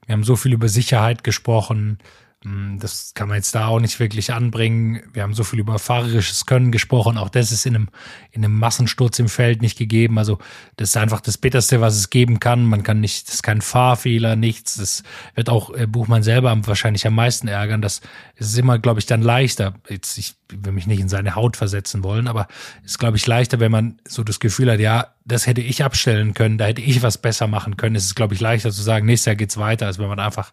wir 0.06 0.12
haben 0.12 0.24
so 0.24 0.36
viel 0.36 0.52
über 0.52 0.68
Sicherheit 0.68 1.24
gesprochen. 1.24 1.98
Hm, 2.44 2.78
das 2.80 3.12
kann 3.14 3.28
man 3.28 3.36
jetzt 3.36 3.54
da 3.54 3.66
auch 3.66 3.78
nicht 3.78 4.00
wirklich 4.00 4.32
anbringen. 4.32 5.02
Wir 5.12 5.22
haben 5.22 5.34
so 5.34 5.44
viel 5.44 5.60
über 5.60 5.78
fahrerisches 5.78 6.44
Können 6.44 6.72
gesprochen. 6.72 7.16
Auch 7.16 7.28
das 7.28 7.52
ist 7.52 7.66
in 7.66 7.76
einem, 7.76 7.88
in 8.32 8.44
einem 8.44 8.58
Massensturz 8.58 9.18
im 9.20 9.28
Feld 9.28 9.62
nicht 9.62 9.78
gegeben. 9.78 10.18
Also 10.18 10.38
das 10.76 10.90
ist 10.90 10.96
einfach 10.96 11.20
das 11.20 11.38
Bitterste, 11.38 11.80
was 11.80 11.96
es 11.96 12.10
geben 12.10 12.40
kann. 12.40 12.64
Man 12.64 12.82
kann 12.82 13.00
nicht, 13.00 13.28
das 13.28 13.36
ist 13.36 13.42
kein 13.42 13.60
Fahrfehler, 13.60 14.34
nichts. 14.34 14.74
Das 14.74 15.04
wird 15.34 15.48
auch 15.48 15.72
äh, 15.74 15.86
Buchmann 15.86 16.22
selber 16.22 16.56
wahrscheinlich 16.66 17.06
am 17.06 17.14
meisten 17.14 17.46
ärgern. 17.46 17.80
Das 17.80 18.00
ist 18.36 18.58
immer, 18.58 18.78
glaube 18.78 18.98
ich, 18.98 19.06
dann 19.06 19.22
leichter. 19.22 19.74
Jetzt, 19.88 20.18
ich 20.18 20.34
will 20.50 20.72
mich 20.72 20.86
nicht 20.86 21.00
in 21.00 21.08
seine 21.08 21.36
Haut 21.36 21.56
versetzen 21.56 22.02
wollen, 22.02 22.26
aber 22.26 22.48
es 22.84 22.92
ist, 22.92 22.98
glaube 22.98 23.16
ich, 23.16 23.26
leichter, 23.26 23.60
wenn 23.60 23.72
man 23.72 23.98
so 24.06 24.24
das 24.24 24.40
Gefühl 24.40 24.70
hat, 24.70 24.80
ja, 24.80 25.14
das 25.24 25.46
hätte 25.46 25.60
ich 25.60 25.84
abstellen 25.84 26.34
können, 26.34 26.58
da 26.58 26.64
hätte 26.66 26.82
ich 26.82 27.02
was 27.02 27.18
besser 27.18 27.46
machen 27.46 27.76
können. 27.76 27.94
Es 27.94 28.04
ist, 28.04 28.16
glaube 28.16 28.34
ich, 28.34 28.40
leichter 28.40 28.70
zu 28.70 28.82
sagen, 28.82 29.06
nächstes 29.06 29.26
Jahr 29.26 29.36
geht's 29.36 29.56
weiter, 29.56 29.86
als 29.86 29.98
wenn 29.98 30.08
man 30.08 30.18
einfach 30.18 30.52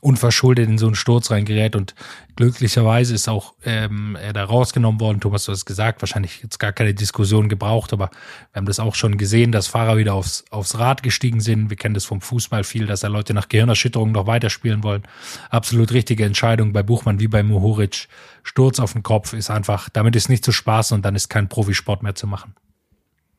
unverschuldet 0.00 0.68
in 0.68 0.78
so 0.78 0.86
einen 0.86 0.96
Sturz 0.96 1.30
reingerät. 1.30 1.76
Und 1.76 1.94
glücklicherweise 2.34 3.14
ist 3.14 3.28
auch 3.28 3.54
ähm, 3.64 4.16
er 4.20 4.32
da 4.32 4.44
rausgenommen 4.44 5.00
worden. 5.00 5.20
Thomas, 5.20 5.44
du 5.44 5.52
hast 5.52 5.64
gesagt, 5.64 6.02
wahrscheinlich 6.02 6.42
jetzt 6.42 6.58
gar 6.58 6.72
keine 6.72 6.92
Diskussion 6.92 7.48
gebraucht, 7.48 7.92
aber 7.92 8.10
wir 8.52 8.58
haben 8.58 8.66
das 8.66 8.80
auch 8.80 8.96
schon 8.96 9.16
gesehen, 9.16 9.52
dass 9.52 9.68
Fahrer 9.68 9.96
wieder 9.96 10.14
aufs, 10.14 10.44
aufs 10.50 10.78
Rad 10.78 11.02
gestiegen 11.04 11.40
sind. 11.40 11.70
Wir 11.70 11.76
kennen 11.76 11.94
das 11.94 12.04
vom 12.04 12.20
Fußball 12.20 12.64
viel, 12.64 12.86
dass 12.86 13.00
da 13.00 13.08
Leute 13.08 13.32
nach 13.32 13.48
Gehirnerschütterungen 13.48 14.12
noch 14.12 14.26
weiterspielen 14.26 14.82
wollen. 14.82 15.02
Absolut 15.50 15.92
richtige 15.92 16.24
Entscheidung 16.24 16.72
bei 16.72 16.82
Buchmann 16.82 17.20
wie 17.20 17.28
bei 17.28 17.42
Muhoric. 17.44 18.08
Sturz 18.42 18.80
auf 18.80 18.94
den 18.94 19.02
Kopf 19.02 19.34
ist 19.34 19.50
einfach, 19.50 19.88
damit 19.88 20.16
ist 20.16 20.28
nicht 20.28 20.44
zu 20.44 20.50
spaßen 20.50 20.96
und 20.96 21.02
dann 21.02 21.14
ist 21.14 21.28
kein 21.28 21.48
Profisport 21.48 22.02
mehr 22.02 22.14
zu 22.14 22.26
machen. 22.26 22.54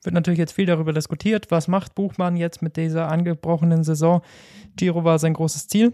Wird 0.03 0.15
natürlich 0.15 0.39
jetzt 0.39 0.53
viel 0.53 0.65
darüber 0.65 0.93
diskutiert, 0.93 1.51
was 1.51 1.67
macht 1.67 1.93
Buchmann 1.95 2.35
jetzt 2.35 2.61
mit 2.61 2.75
dieser 2.75 3.09
angebrochenen 3.09 3.83
Saison. 3.83 4.21
Giro 4.75 5.03
war 5.03 5.19
sein 5.19 5.33
großes 5.33 5.67
Ziel. 5.67 5.93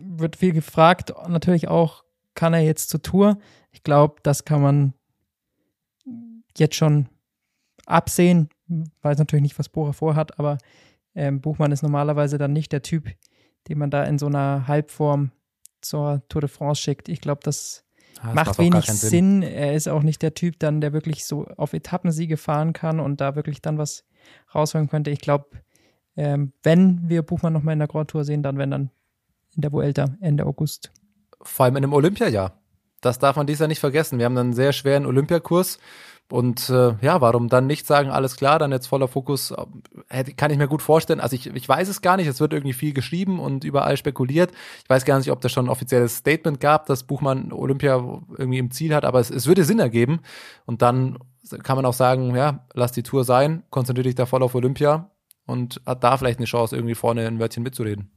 Wird 0.00 0.36
viel 0.36 0.52
gefragt, 0.52 1.12
natürlich 1.28 1.68
auch, 1.68 2.04
kann 2.34 2.54
er 2.54 2.60
jetzt 2.60 2.88
zur 2.88 3.02
Tour? 3.02 3.38
Ich 3.72 3.82
glaube, 3.82 4.16
das 4.22 4.44
kann 4.44 4.62
man 4.62 4.94
jetzt 6.56 6.76
schon 6.76 7.08
absehen. 7.84 8.48
Weiß 9.02 9.18
natürlich 9.18 9.42
nicht, 9.42 9.58
was 9.58 9.68
Bora 9.68 9.92
vorhat, 9.92 10.38
aber 10.38 10.58
ähm, 11.14 11.40
Buchmann 11.40 11.72
ist 11.72 11.82
normalerweise 11.82 12.38
dann 12.38 12.52
nicht 12.52 12.70
der 12.70 12.82
Typ, 12.82 13.08
den 13.68 13.78
man 13.78 13.90
da 13.90 14.04
in 14.04 14.18
so 14.18 14.26
einer 14.26 14.68
Halbform 14.68 15.32
zur 15.80 16.22
Tour 16.28 16.42
de 16.42 16.48
France 16.48 16.82
schickt. 16.82 17.08
Ich 17.08 17.20
glaube, 17.20 17.40
das 17.42 17.84
Ah, 18.20 18.34
macht 18.34 18.58
wenig 18.58 18.86
Sinn. 18.86 19.42
Sinn. 19.42 19.42
Er 19.42 19.74
ist 19.74 19.88
auch 19.88 20.02
nicht 20.02 20.22
der 20.22 20.34
Typ 20.34 20.58
dann, 20.58 20.80
der 20.80 20.92
wirklich 20.92 21.24
so 21.24 21.46
auf 21.56 21.72
Etappensiege 21.72 22.36
fahren 22.36 22.72
kann 22.72 23.00
und 23.00 23.20
da 23.20 23.36
wirklich 23.36 23.62
dann 23.62 23.78
was 23.78 24.04
rausholen 24.54 24.88
könnte. 24.88 25.10
Ich 25.10 25.20
glaube, 25.20 25.46
ähm, 26.16 26.52
wenn 26.62 27.08
wir 27.08 27.22
Buchmann 27.22 27.52
nochmal 27.52 27.74
in 27.74 27.78
der 27.78 27.88
Grand 27.88 28.10
Tour 28.10 28.24
sehen, 28.24 28.42
dann 28.42 28.58
wenn 28.58 28.70
dann 28.70 28.90
in 29.54 29.62
der 29.62 29.72
Vuelta 29.72 30.16
Ende 30.20 30.46
August. 30.46 30.90
Vor 31.42 31.64
allem 31.64 31.76
in 31.76 31.84
einem 31.84 31.92
Olympiajahr. 31.92 32.60
Das 33.00 33.18
darf 33.18 33.36
man 33.36 33.46
dies 33.46 33.60
Jahr 33.60 33.68
nicht 33.68 33.78
vergessen. 33.78 34.18
Wir 34.18 34.24
haben 34.24 34.36
einen 34.36 34.52
sehr 34.52 34.72
schweren 34.72 35.06
Olympiakurs 35.06 35.78
und 36.30 36.68
äh, 36.68 36.94
ja, 37.00 37.20
warum 37.22 37.48
dann 37.48 37.66
nicht 37.66 37.86
sagen, 37.86 38.10
alles 38.10 38.36
klar, 38.36 38.58
dann 38.58 38.70
jetzt 38.70 38.86
voller 38.86 39.08
Fokus, 39.08 39.54
äh, 40.10 40.24
kann 40.24 40.50
ich 40.50 40.58
mir 40.58 40.68
gut 40.68 40.82
vorstellen. 40.82 41.20
Also 41.20 41.34
ich, 41.34 41.46
ich 41.46 41.68
weiß 41.68 41.88
es 41.88 42.02
gar 42.02 42.18
nicht, 42.18 42.26
es 42.26 42.40
wird 42.40 42.52
irgendwie 42.52 42.74
viel 42.74 42.92
geschrieben 42.92 43.40
und 43.40 43.64
überall 43.64 43.96
spekuliert. 43.96 44.52
Ich 44.82 44.90
weiß 44.90 45.06
gar 45.06 45.16
nicht, 45.16 45.30
ob 45.30 45.40
das 45.40 45.52
schon 45.52 45.66
ein 45.66 45.70
offizielles 45.70 46.16
Statement 46.16 46.60
gab, 46.60 46.84
dass 46.86 47.04
Buchmann 47.04 47.50
Olympia 47.50 47.96
irgendwie 48.36 48.58
im 48.58 48.70
Ziel 48.70 48.94
hat, 48.94 49.06
aber 49.06 49.20
es, 49.20 49.30
es 49.30 49.46
würde 49.46 49.64
Sinn 49.64 49.78
ergeben. 49.78 50.20
Und 50.66 50.82
dann 50.82 51.18
kann 51.62 51.76
man 51.76 51.86
auch 51.86 51.94
sagen, 51.94 52.36
ja, 52.36 52.66
lass 52.74 52.92
die 52.92 53.02
Tour 53.02 53.24
sein, 53.24 53.62
konzentriere 53.70 54.08
dich 54.08 54.14
da 54.14 54.26
voll 54.26 54.42
auf 54.42 54.54
Olympia 54.54 55.10
und 55.46 55.80
hat 55.86 56.04
da 56.04 56.18
vielleicht 56.18 56.40
eine 56.40 56.46
Chance, 56.46 56.76
irgendwie 56.76 56.94
vorne 56.94 57.26
ein 57.26 57.38
Wörtchen 57.38 57.62
mitzureden. 57.62 58.10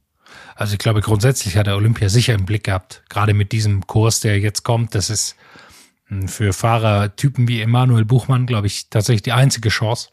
Also 0.54 0.74
ich 0.74 0.78
glaube, 0.78 1.00
grundsätzlich 1.00 1.56
hat 1.56 1.66
er 1.66 1.76
Olympia 1.76 2.08
sicher 2.08 2.34
im 2.34 2.44
Blick 2.44 2.64
gehabt. 2.64 3.02
Gerade 3.08 3.34
mit 3.34 3.52
diesem 3.52 3.86
Kurs, 3.86 4.20
der 4.20 4.38
jetzt 4.38 4.62
kommt, 4.64 4.94
das 4.94 5.10
ist 5.10 5.36
für 6.28 6.52
Fahrertypen 6.52 7.48
wie 7.48 7.60
Emanuel 7.60 8.04
Buchmann, 8.04 8.46
glaube 8.46 8.66
ich, 8.66 8.88
tatsächlich 8.90 9.22
die 9.22 9.32
einzige 9.32 9.68
Chance, 9.68 10.10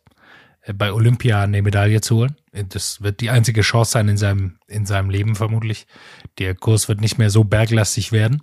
äh, 0.62 0.74
bei 0.74 0.94
Olympia 0.94 1.44
eine 1.44 1.62
Medaille 1.62 2.02
zu 2.02 2.18
holen. 2.18 2.36
Das 2.52 3.02
wird 3.02 3.22
die 3.22 3.30
einzige 3.30 3.62
Chance 3.62 3.92
sein 3.92 4.08
in 4.08 4.18
seinem, 4.18 4.58
in 4.68 4.86
seinem 4.86 5.10
Leben 5.10 5.36
vermutlich. 5.36 5.88
Der 6.38 6.56
Kurs 6.56 6.88
wird 6.90 7.02
nicht 7.02 7.18
mehr 7.18 7.30
so 7.30 7.44
berglastig 7.44 8.12
werden. 8.12 8.42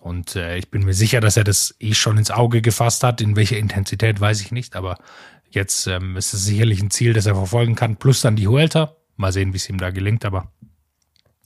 Und 0.00 0.34
äh, 0.36 0.58
ich 0.58 0.70
bin 0.70 0.84
mir 0.84 0.94
sicher, 0.94 1.20
dass 1.20 1.36
er 1.36 1.44
das 1.44 1.74
eh 1.78 1.94
schon 1.94 2.18
ins 2.18 2.30
Auge 2.30 2.60
gefasst 2.60 3.04
hat. 3.04 3.20
In 3.20 3.36
welcher 3.36 3.56
Intensität 3.56 4.20
weiß 4.20 4.40
ich 4.40 4.50
nicht, 4.50 4.74
aber 4.74 4.98
jetzt 5.48 5.86
ähm, 5.86 6.16
ist 6.16 6.34
es 6.34 6.44
sicherlich 6.44 6.82
ein 6.82 6.90
Ziel, 6.90 7.12
das 7.12 7.26
er 7.26 7.36
verfolgen 7.36 7.76
kann. 7.76 7.96
Plus 7.96 8.20
dann 8.20 8.36
die 8.36 8.48
Huelta. 8.48 8.96
Mal 9.16 9.32
sehen, 9.32 9.52
wie 9.52 9.58
es 9.58 9.68
ihm 9.68 9.78
da 9.78 9.90
gelingt, 9.90 10.24
aber 10.24 10.50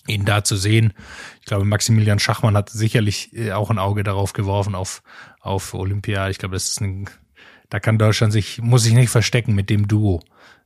ihn 0.06 0.24
da 0.24 0.44
zu 0.44 0.56
sehen. 0.56 0.92
Ich 1.40 1.46
glaube, 1.46 1.64
Maximilian 1.64 2.18
Schachmann 2.18 2.56
hat 2.56 2.70
sicherlich 2.70 3.36
äh, 3.36 3.52
auch 3.52 3.70
ein 3.70 3.78
Auge 3.78 4.02
darauf 4.04 4.32
geworfen 4.32 4.74
auf, 4.74 5.02
auf 5.40 5.74
Olympia. 5.74 6.28
Ich 6.28 6.38
glaube, 6.38 6.54
das 6.54 6.68
ist 6.68 6.80
ein, 6.80 7.08
da 7.68 7.80
kann 7.80 7.98
Deutschland 7.98 8.32
sich, 8.32 8.60
muss 8.60 8.84
sich 8.84 8.94
nicht 8.94 9.10
verstecken 9.10 9.54
mit 9.54 9.70
dem 9.70 9.88
Duo 9.88 10.22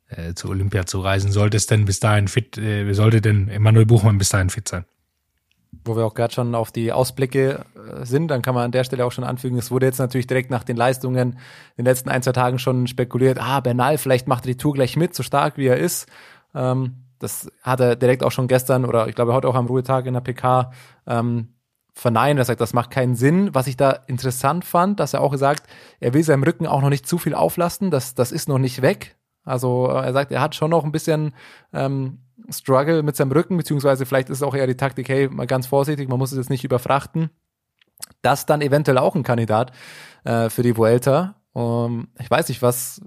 äh, 0.08 0.34
zu 0.34 0.48
Olympia 0.48 0.86
zu 0.86 1.00
reisen. 1.00 1.32
Sollte 1.32 1.56
es 1.56 1.66
denn 1.66 1.84
bis 1.84 2.00
dahin 2.00 2.28
fit, 2.28 2.58
äh, 2.58 2.92
sollte 2.92 3.20
denn 3.20 3.48
Emanuel 3.48 3.86
Buchmann 3.86 4.18
bis 4.18 4.30
dahin 4.30 4.50
fit 4.50 4.68
sein? 4.68 4.84
Wo 5.84 5.96
wir 5.96 6.04
auch 6.04 6.14
gerade 6.14 6.34
schon 6.34 6.54
auf 6.54 6.72
die 6.72 6.92
Ausblicke 6.92 7.64
äh, 7.74 8.04
sind, 8.04 8.28
dann 8.28 8.42
kann 8.42 8.54
man 8.54 8.64
an 8.64 8.72
der 8.72 8.84
Stelle 8.84 9.04
auch 9.04 9.12
schon 9.12 9.24
anfügen, 9.24 9.56
es 9.56 9.70
wurde 9.70 9.86
jetzt 9.86 9.98
natürlich 9.98 10.26
direkt 10.26 10.50
nach 10.50 10.64
den 10.64 10.76
Leistungen 10.76 11.32
in 11.32 11.38
den 11.78 11.84
letzten 11.84 12.08
ein, 12.08 12.22
zwei 12.22 12.32
Tagen 12.32 12.58
schon 12.58 12.86
spekuliert, 12.86 13.38
ah, 13.38 13.60
Bernal, 13.60 13.96
vielleicht 13.96 14.26
macht 14.26 14.44
er 14.44 14.52
die 14.52 14.56
Tour 14.56 14.74
gleich 14.74 14.96
mit, 14.96 15.14
so 15.14 15.22
stark 15.22 15.56
wie 15.56 15.66
er 15.66 15.76
ist. 15.76 16.08
Ähm, 16.54 16.96
das 17.20 17.50
hat 17.62 17.80
er 17.80 17.96
direkt 17.96 18.24
auch 18.24 18.32
schon 18.32 18.48
gestern 18.48 18.84
oder 18.84 19.06
ich 19.06 19.14
glaube 19.14 19.32
heute 19.32 19.46
auch 19.46 19.54
am 19.54 19.66
Ruhetag 19.66 20.06
in 20.06 20.14
der 20.14 20.20
PK 20.20 20.72
ähm, 21.06 21.54
verneint. 21.92 22.38
Er 22.38 22.44
sagt, 22.44 22.60
das 22.60 22.72
macht 22.72 22.90
keinen 22.90 23.14
Sinn. 23.14 23.54
Was 23.54 23.66
ich 23.66 23.76
da 23.76 23.90
interessant 24.06 24.64
fand, 24.64 24.98
dass 24.98 25.14
er 25.14 25.20
auch 25.20 25.30
gesagt, 25.30 25.68
er 26.00 26.14
will 26.14 26.24
seinem 26.24 26.42
Rücken 26.42 26.66
auch 26.66 26.80
noch 26.80 26.88
nicht 26.88 27.06
zu 27.06 27.18
viel 27.18 27.34
auflasten. 27.34 27.90
Das, 27.90 28.14
das 28.14 28.32
ist 28.32 28.48
noch 28.48 28.58
nicht 28.58 28.82
weg. 28.82 29.16
Also 29.44 29.88
äh, 29.88 30.06
er 30.06 30.12
sagt, 30.12 30.32
er 30.32 30.40
hat 30.40 30.54
schon 30.54 30.70
noch 30.70 30.84
ein 30.84 30.92
bisschen 30.92 31.34
ähm, 31.72 32.18
Struggle 32.48 33.02
mit 33.02 33.16
seinem 33.16 33.32
Rücken, 33.32 33.56
beziehungsweise 33.56 34.06
vielleicht 34.06 34.30
ist 34.30 34.42
auch 34.42 34.54
eher 34.54 34.66
die 34.66 34.76
Taktik, 34.76 35.08
hey, 35.08 35.28
mal 35.28 35.46
ganz 35.46 35.66
vorsichtig, 35.66 36.08
man 36.08 36.18
muss 36.18 36.32
es 36.32 36.38
jetzt 36.38 36.50
nicht 36.50 36.64
überfrachten. 36.64 37.30
Das 38.22 38.46
dann 38.46 38.62
eventuell 38.62 38.98
auch 38.98 39.14
ein 39.14 39.22
Kandidat, 39.22 39.72
äh, 40.24 40.48
für 40.48 40.62
die 40.62 40.76
Vuelta. 40.76 41.36
Um, 41.52 42.08
ich 42.18 42.30
weiß 42.30 42.48
nicht, 42.48 42.62
was, 42.62 43.02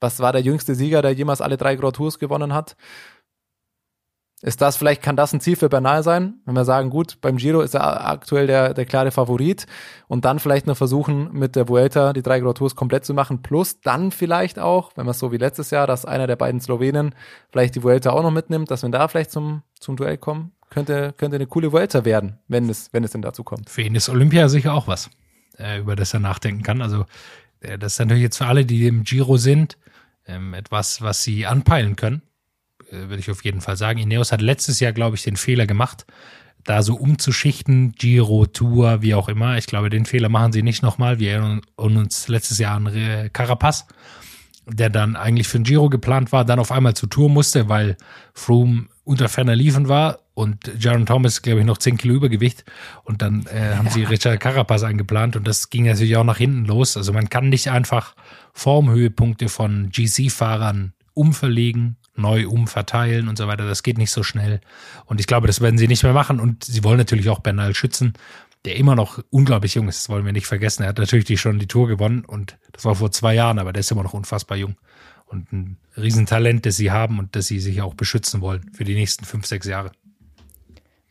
was 0.00 0.20
war 0.20 0.32
der 0.32 0.40
jüngste 0.40 0.74
Sieger, 0.74 1.02
der 1.02 1.12
jemals 1.12 1.40
alle 1.40 1.56
drei 1.56 1.76
Grand 1.76 1.96
Tours 1.96 2.18
gewonnen 2.18 2.54
hat? 2.54 2.76
Ist 4.44 4.60
das, 4.60 4.76
vielleicht 4.76 5.00
kann 5.00 5.16
das 5.16 5.32
ein 5.32 5.40
Ziel 5.40 5.56
für 5.56 5.70
Bernal 5.70 6.02
sein, 6.02 6.34
wenn 6.44 6.54
wir 6.54 6.66
sagen, 6.66 6.90
gut, 6.90 7.18
beim 7.22 7.38
Giro 7.38 7.62
ist 7.62 7.72
er 7.72 8.06
aktuell 8.06 8.46
der, 8.46 8.74
der 8.74 8.84
klare 8.84 9.10
Favorit 9.10 9.64
und 10.06 10.26
dann 10.26 10.38
vielleicht 10.38 10.66
noch 10.66 10.76
versuchen, 10.76 11.32
mit 11.32 11.56
der 11.56 11.66
Vuelta 11.66 12.12
die 12.12 12.20
drei 12.20 12.40
Grand 12.40 12.58
Tours 12.58 12.76
komplett 12.76 13.06
zu 13.06 13.14
machen, 13.14 13.40
plus 13.40 13.80
dann 13.80 14.10
vielleicht 14.10 14.58
auch, 14.58 14.92
wenn 14.96 15.06
man 15.06 15.14
so 15.14 15.32
wie 15.32 15.38
letztes 15.38 15.70
Jahr, 15.70 15.86
dass 15.86 16.04
einer 16.04 16.26
der 16.26 16.36
beiden 16.36 16.60
Slowenen 16.60 17.14
vielleicht 17.52 17.74
die 17.74 17.82
Vuelta 17.82 18.10
auch 18.10 18.22
noch 18.22 18.32
mitnimmt, 18.32 18.70
dass 18.70 18.82
wir 18.82 18.90
da 18.90 19.08
vielleicht 19.08 19.30
zum, 19.30 19.62
zum 19.80 19.96
Duell 19.96 20.18
kommen, 20.18 20.52
könnte, 20.68 21.14
könnte 21.16 21.36
eine 21.36 21.46
coole 21.46 21.72
Vuelta 21.72 22.04
werden, 22.04 22.38
wenn 22.46 22.68
es, 22.68 22.92
wenn 22.92 23.02
es 23.02 23.12
denn 23.12 23.22
dazu 23.22 23.44
kommt. 23.44 23.70
Für 23.70 23.80
ihn 23.80 23.94
ist 23.94 24.10
Olympia 24.10 24.50
sicher 24.50 24.74
auch 24.74 24.86
was, 24.86 25.08
äh, 25.56 25.78
über 25.78 25.96
das 25.96 26.12
er 26.12 26.20
nachdenken 26.20 26.62
kann. 26.62 26.82
Also, 26.82 27.06
äh, 27.60 27.78
das 27.78 27.94
ist 27.94 27.98
natürlich 27.98 28.24
jetzt 28.24 28.36
für 28.36 28.46
alle, 28.46 28.66
die 28.66 28.86
im 28.88 29.04
Giro 29.04 29.38
sind, 29.38 29.78
ähm, 30.26 30.52
etwas, 30.52 31.00
was 31.00 31.22
sie 31.22 31.46
anpeilen 31.46 31.96
können 31.96 32.20
äh, 32.90 33.08
würde 33.08 33.18
ich 33.18 33.30
auf 33.30 33.44
jeden 33.44 33.60
Fall 33.60 33.76
sagen. 33.76 33.98
Ineos 33.98 34.32
hat 34.32 34.40
letztes 34.40 34.80
Jahr, 34.80 34.92
glaube 34.92 35.16
ich, 35.16 35.22
den 35.22 35.36
Fehler 35.36 35.66
gemacht, 35.66 36.06
da 36.64 36.82
so 36.82 36.94
umzuschichten, 36.94 37.92
Giro, 37.92 38.46
Tour, 38.46 39.02
wie 39.02 39.14
auch 39.14 39.28
immer. 39.28 39.58
Ich 39.58 39.66
glaube, 39.66 39.90
den 39.90 40.06
Fehler 40.06 40.28
machen 40.28 40.52
sie 40.52 40.62
nicht 40.62 40.82
nochmal. 40.82 41.18
Wir 41.18 41.32
erinnern 41.32 41.60
uns 41.76 42.28
letztes 42.28 42.58
Jahr 42.58 42.76
an 42.76 43.30
Carapaz, 43.32 43.86
der 44.66 44.88
dann 44.88 45.14
eigentlich 45.16 45.46
für 45.46 45.58
den 45.58 45.64
Giro 45.64 45.90
geplant 45.90 46.32
war, 46.32 46.44
dann 46.44 46.58
auf 46.58 46.72
einmal 46.72 46.94
zur 46.94 47.10
Tour 47.10 47.28
musste, 47.28 47.68
weil 47.68 47.96
Froome 48.32 48.86
unter 49.04 49.28
ferner 49.28 49.54
Liefen 49.54 49.88
war 49.88 50.20
und 50.32 50.72
Jaron 50.78 51.06
Thomas, 51.06 51.42
glaube 51.42 51.60
ich, 51.60 51.66
noch 51.66 51.78
10 51.78 51.98
Kilo 51.98 52.14
Übergewicht. 52.14 52.64
Und 53.04 53.22
dann 53.22 53.46
äh, 53.46 53.74
haben 53.76 53.86
ja. 53.86 53.92
sie 53.92 54.04
Richard 54.04 54.40
Carapaz 54.40 54.82
eingeplant 54.82 55.36
und 55.36 55.46
das 55.46 55.70
ging 55.70 55.84
natürlich 55.84 56.16
auch 56.16 56.24
nach 56.24 56.38
hinten 56.38 56.64
los. 56.64 56.96
Also 56.96 57.12
man 57.12 57.28
kann 57.28 57.50
nicht 57.50 57.70
einfach 57.70 58.16
Formhöhepunkte 58.54 59.48
von 59.48 59.90
GC-Fahrern 59.90 60.94
umverlegen 61.12 61.96
neu 62.16 62.48
umverteilen 62.48 63.28
und 63.28 63.38
so 63.38 63.46
weiter. 63.46 63.66
Das 63.66 63.82
geht 63.82 63.98
nicht 63.98 64.10
so 64.10 64.22
schnell. 64.22 64.60
Und 65.06 65.20
ich 65.20 65.26
glaube, 65.26 65.46
das 65.46 65.60
werden 65.60 65.78
sie 65.78 65.88
nicht 65.88 66.02
mehr 66.02 66.12
machen. 66.12 66.40
Und 66.40 66.64
sie 66.64 66.84
wollen 66.84 66.98
natürlich 66.98 67.28
auch 67.28 67.40
Bernal 67.40 67.74
schützen, 67.74 68.14
der 68.64 68.76
immer 68.76 68.94
noch 68.94 69.22
unglaublich 69.30 69.74
jung 69.74 69.88
ist. 69.88 70.04
Das 70.04 70.08
wollen 70.08 70.24
wir 70.24 70.32
nicht 70.32 70.46
vergessen. 70.46 70.82
Er 70.82 70.90
hat 70.90 70.98
natürlich 70.98 71.40
schon 71.40 71.58
die 71.58 71.66
Tour 71.66 71.88
gewonnen 71.88 72.24
und 72.24 72.56
das 72.72 72.84
war 72.84 72.94
vor 72.94 73.10
zwei 73.10 73.34
Jahren, 73.34 73.58
aber 73.58 73.72
der 73.72 73.80
ist 73.80 73.90
immer 73.90 74.02
noch 74.02 74.14
unfassbar 74.14 74.56
jung. 74.56 74.76
Und 75.26 75.52
ein 75.52 75.78
Riesentalent, 75.96 76.64
das 76.64 76.76
sie 76.76 76.90
haben 76.90 77.18
und 77.18 77.34
das 77.36 77.46
sie 77.46 77.58
sich 77.58 77.82
auch 77.82 77.94
beschützen 77.94 78.40
wollen 78.40 78.70
für 78.72 78.84
die 78.84 78.94
nächsten 78.94 79.24
fünf, 79.24 79.46
sechs 79.46 79.66
Jahre. 79.66 79.92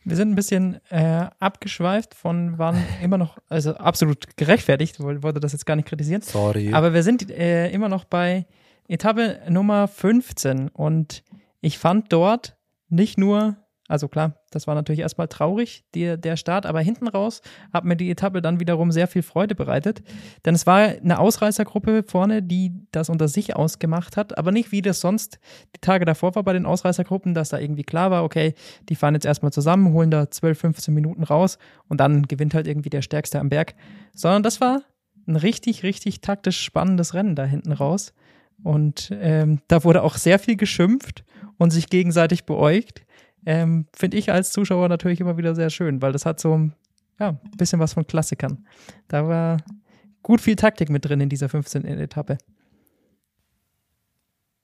Wir 0.04 0.16
sind 0.16 0.30
ein 0.30 0.34
bisschen 0.34 0.80
äh, 0.90 1.26
abgeschweift 1.38 2.14
von, 2.14 2.58
waren 2.58 2.76
immer 3.02 3.16
noch, 3.16 3.38
also 3.48 3.74
absolut 3.76 4.36
gerechtfertigt, 4.36 5.00
wollte 5.00 5.40
das 5.40 5.52
jetzt 5.52 5.64
gar 5.64 5.76
nicht 5.76 5.88
kritisieren. 5.88 6.20
Sorry. 6.20 6.74
Aber 6.74 6.92
wir 6.92 7.02
sind 7.02 7.30
äh, 7.30 7.70
immer 7.70 7.88
noch 7.88 8.04
bei 8.04 8.46
Etappe 8.88 9.40
Nummer 9.48 9.88
15 9.88 10.68
und 10.68 11.22
ich 11.60 11.78
fand 11.78 12.12
dort 12.12 12.58
nicht 12.90 13.16
nur, 13.16 13.56
also 13.88 14.08
klar, 14.08 14.34
das 14.50 14.66
war 14.66 14.74
natürlich 14.74 15.00
erstmal 15.00 15.28
traurig, 15.28 15.84
die, 15.94 16.18
der 16.18 16.36
Start, 16.36 16.66
aber 16.66 16.80
hinten 16.80 17.08
raus 17.08 17.40
hat 17.72 17.86
mir 17.86 17.96
die 17.96 18.10
Etappe 18.10 18.42
dann 18.42 18.60
wiederum 18.60 18.92
sehr 18.92 19.08
viel 19.08 19.22
Freude 19.22 19.54
bereitet, 19.54 20.02
denn 20.44 20.54
es 20.54 20.66
war 20.66 20.80
eine 20.80 21.18
Ausreißergruppe 21.18 22.04
vorne, 22.06 22.42
die 22.42 22.72
das 22.92 23.08
unter 23.08 23.26
sich 23.26 23.56
ausgemacht 23.56 24.18
hat, 24.18 24.36
aber 24.36 24.52
nicht 24.52 24.70
wie 24.72 24.82
das 24.82 25.00
sonst 25.00 25.38
die 25.74 25.80
Tage 25.80 26.04
davor 26.04 26.34
war 26.34 26.42
bei 26.42 26.52
den 26.52 26.66
Ausreißergruppen, 26.66 27.32
dass 27.32 27.48
da 27.48 27.58
irgendwie 27.58 27.84
klar 27.84 28.10
war, 28.10 28.22
okay, 28.22 28.52
die 28.90 28.96
fahren 28.96 29.14
jetzt 29.14 29.26
erstmal 29.26 29.52
zusammen, 29.52 29.94
holen 29.94 30.10
da 30.10 30.30
12, 30.30 30.58
15 30.58 30.92
Minuten 30.92 31.22
raus 31.22 31.56
und 31.88 32.00
dann 32.00 32.24
gewinnt 32.24 32.52
halt 32.52 32.66
irgendwie 32.66 32.90
der 32.90 33.02
Stärkste 33.02 33.40
am 33.40 33.48
Berg, 33.48 33.74
sondern 34.12 34.42
das 34.42 34.60
war 34.60 34.82
ein 35.26 35.36
richtig, 35.36 35.82
richtig 35.82 36.20
taktisch 36.20 36.60
spannendes 36.60 37.14
Rennen 37.14 37.34
da 37.34 37.44
hinten 37.44 37.72
raus. 37.72 38.12
Und 38.62 39.10
ähm, 39.12 39.60
da 39.68 39.84
wurde 39.84 40.02
auch 40.02 40.16
sehr 40.16 40.38
viel 40.38 40.56
geschimpft 40.56 41.24
und 41.58 41.70
sich 41.70 41.88
gegenseitig 41.88 42.44
beäugt. 42.44 43.04
Ähm, 43.46 43.86
Finde 43.94 44.16
ich 44.16 44.32
als 44.32 44.52
Zuschauer 44.52 44.88
natürlich 44.88 45.20
immer 45.20 45.36
wieder 45.36 45.54
sehr 45.54 45.70
schön, 45.70 46.00
weil 46.00 46.12
das 46.12 46.24
hat 46.24 46.40
so 46.40 46.70
ja, 47.18 47.28
ein 47.28 47.56
bisschen 47.56 47.80
was 47.80 47.94
von 47.94 48.06
Klassikern. 48.06 48.66
Da 49.08 49.28
war 49.28 49.58
gut 50.22 50.40
viel 50.40 50.56
Taktik 50.56 50.90
mit 50.90 51.04
drin 51.04 51.20
in 51.20 51.28
dieser 51.28 51.48
15. 51.48 51.84
Etappe. 51.84 52.38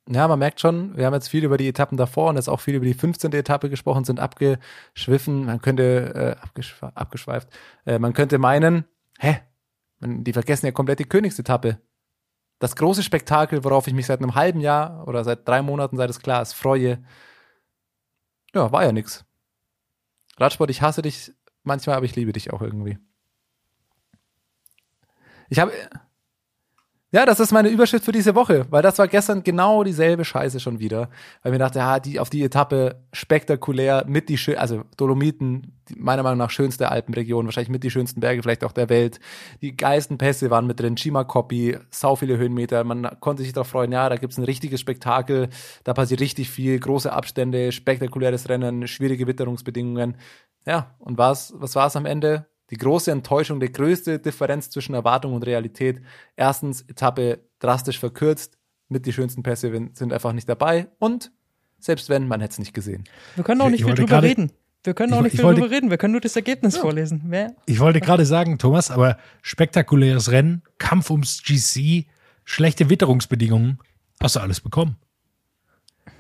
Ja, 0.08 0.26
man 0.26 0.40
merkt 0.40 0.60
schon, 0.60 0.96
wir 0.96 1.06
haben 1.06 1.14
jetzt 1.14 1.28
viel 1.28 1.44
über 1.44 1.56
die 1.56 1.68
Etappen 1.68 1.96
davor 1.96 2.30
und 2.30 2.36
jetzt 2.36 2.48
auch 2.48 2.58
viel 2.58 2.74
über 2.74 2.84
die 2.84 2.94
15. 2.94 3.32
Etappe 3.32 3.70
gesprochen, 3.70 4.04
sind 4.04 4.18
abgeschwiffen, 4.18 5.44
man 5.44 5.60
könnte, 5.60 6.36
äh, 6.40 6.42
abgeschwe 6.42 6.90
abgeschweift, 6.96 7.48
äh, 7.86 7.98
man 8.00 8.12
könnte 8.12 8.38
meinen, 8.38 8.86
hä, 9.20 9.38
die 10.00 10.32
vergessen 10.32 10.66
ja 10.66 10.72
komplett 10.72 10.98
die 10.98 11.04
Königsetappe 11.04 11.78
das 12.60 12.76
große 12.76 13.02
Spektakel, 13.02 13.64
worauf 13.64 13.86
ich 13.86 13.94
mich 13.94 14.06
seit 14.06 14.20
einem 14.20 14.34
halben 14.34 14.60
Jahr 14.60 15.08
oder 15.08 15.24
seit 15.24 15.48
drei 15.48 15.62
Monaten, 15.62 15.96
seit 15.96 16.10
es 16.10 16.20
klar 16.20 16.42
ist, 16.42 16.52
freue, 16.52 17.02
ja, 18.54 18.70
war 18.70 18.84
ja 18.84 18.92
nix. 18.92 19.24
Radsport, 20.36 20.70
ich 20.70 20.82
hasse 20.82 21.02
dich 21.02 21.32
manchmal, 21.62 21.96
aber 21.96 22.04
ich 22.04 22.16
liebe 22.16 22.32
dich 22.32 22.52
auch 22.52 22.60
irgendwie. 22.60 22.98
Ich 25.48 25.58
habe, 25.58 25.72
ja, 27.12 27.26
das 27.26 27.40
ist 27.40 27.50
meine 27.50 27.70
Überschrift 27.70 28.04
für 28.04 28.12
diese 28.12 28.36
Woche, 28.36 28.66
weil 28.70 28.82
das 28.82 28.98
war 28.98 29.08
gestern 29.08 29.42
genau 29.42 29.82
dieselbe 29.82 30.24
Scheiße 30.24 30.60
schon 30.60 30.78
wieder. 30.78 31.08
Weil 31.42 31.50
mir 31.50 31.58
dachte, 31.58 31.80
ja, 31.80 31.98
die, 31.98 32.20
auf 32.20 32.30
die 32.30 32.44
Etappe 32.44 33.02
spektakulär 33.12 34.04
mit 34.06 34.28
die 34.28 34.38
schön, 34.38 34.56
also 34.56 34.84
Dolomiten, 34.96 35.74
die, 35.88 35.96
meiner 35.96 36.22
Meinung 36.22 36.38
nach 36.38 36.50
schönste 36.50 36.88
Alpenregion, 36.88 37.46
wahrscheinlich 37.46 37.68
mit 37.68 37.82
die 37.82 37.90
schönsten 37.90 38.20
Berge 38.20 38.42
vielleicht 38.42 38.62
auch 38.62 38.70
der 38.70 38.88
Welt. 38.88 39.18
Die 39.60 39.76
geilsten 39.76 40.18
Pässe 40.18 40.50
waren 40.50 40.68
mit 40.68 40.78
drin, 40.78 40.94
Chimakopi, 40.94 41.78
sau 41.90 42.14
viele 42.14 42.38
Höhenmeter. 42.38 42.84
Man 42.84 43.18
konnte 43.18 43.42
sich 43.42 43.52
darauf 43.52 43.68
freuen, 43.68 43.90
ja, 43.90 44.08
da 44.08 44.14
gibt's 44.14 44.38
ein 44.38 44.44
richtiges 44.44 44.80
Spektakel, 44.80 45.48
da 45.82 45.94
passiert 45.94 46.20
richtig 46.20 46.48
viel, 46.48 46.78
große 46.78 47.12
Abstände, 47.12 47.72
spektakuläres 47.72 48.48
Rennen, 48.48 48.86
schwierige 48.86 49.26
Witterungsbedingungen. 49.26 50.16
Ja, 50.64 50.94
und 51.00 51.18
was, 51.18 51.54
was 51.56 51.74
war 51.74 51.88
es 51.88 51.96
am 51.96 52.06
Ende? 52.06 52.46
Die 52.70 52.76
große 52.76 53.10
Enttäuschung, 53.10 53.60
die 53.60 53.72
größte 53.72 54.18
Differenz 54.18 54.70
zwischen 54.70 54.94
Erwartung 54.94 55.34
und 55.34 55.44
Realität. 55.44 56.00
Erstens, 56.36 56.82
Etappe 56.82 57.40
drastisch 57.58 57.98
verkürzt, 57.98 58.56
mit 58.88 59.06
die 59.06 59.12
schönsten 59.12 59.42
Pässe 59.42 59.70
sind 59.92 60.12
einfach 60.12 60.32
nicht 60.32 60.48
dabei 60.48 60.88
und 60.98 61.30
selbst 61.78 62.08
wenn, 62.08 62.28
man 62.28 62.40
hätte 62.40 62.52
es 62.52 62.58
nicht 62.58 62.74
gesehen. 62.74 63.04
Wir 63.36 63.44
können 63.44 63.60
auch 63.60 63.70
nicht 63.70 63.80
ich 63.80 63.86
viel 63.86 63.94
drüber 63.94 64.08
grade, 64.08 64.28
reden. 64.28 64.52
Wir 64.84 64.94
können 64.94 65.12
auch 65.14 65.22
nicht 65.22 65.36
viel 65.36 65.44
wollte, 65.44 65.60
drüber 65.60 65.74
reden. 65.74 65.90
Wir 65.90 65.98
können 65.98 66.12
nur 66.12 66.20
das 66.20 66.36
Ergebnis 66.36 66.74
ja. 66.74 66.80
vorlesen. 66.80 67.22
Wer? 67.26 67.54
Ich 67.66 67.80
wollte 67.80 68.00
gerade 68.00 68.26
sagen, 68.26 68.58
Thomas, 68.58 68.90
aber 68.90 69.16
spektakuläres 69.42 70.30
Rennen, 70.30 70.62
Kampf 70.78 71.10
ums 71.10 71.42
GC, 71.42 72.06
schlechte 72.44 72.90
Witterungsbedingungen, 72.90 73.78
hast 74.20 74.36
du 74.36 74.40
alles 74.40 74.60
bekommen. 74.60 74.96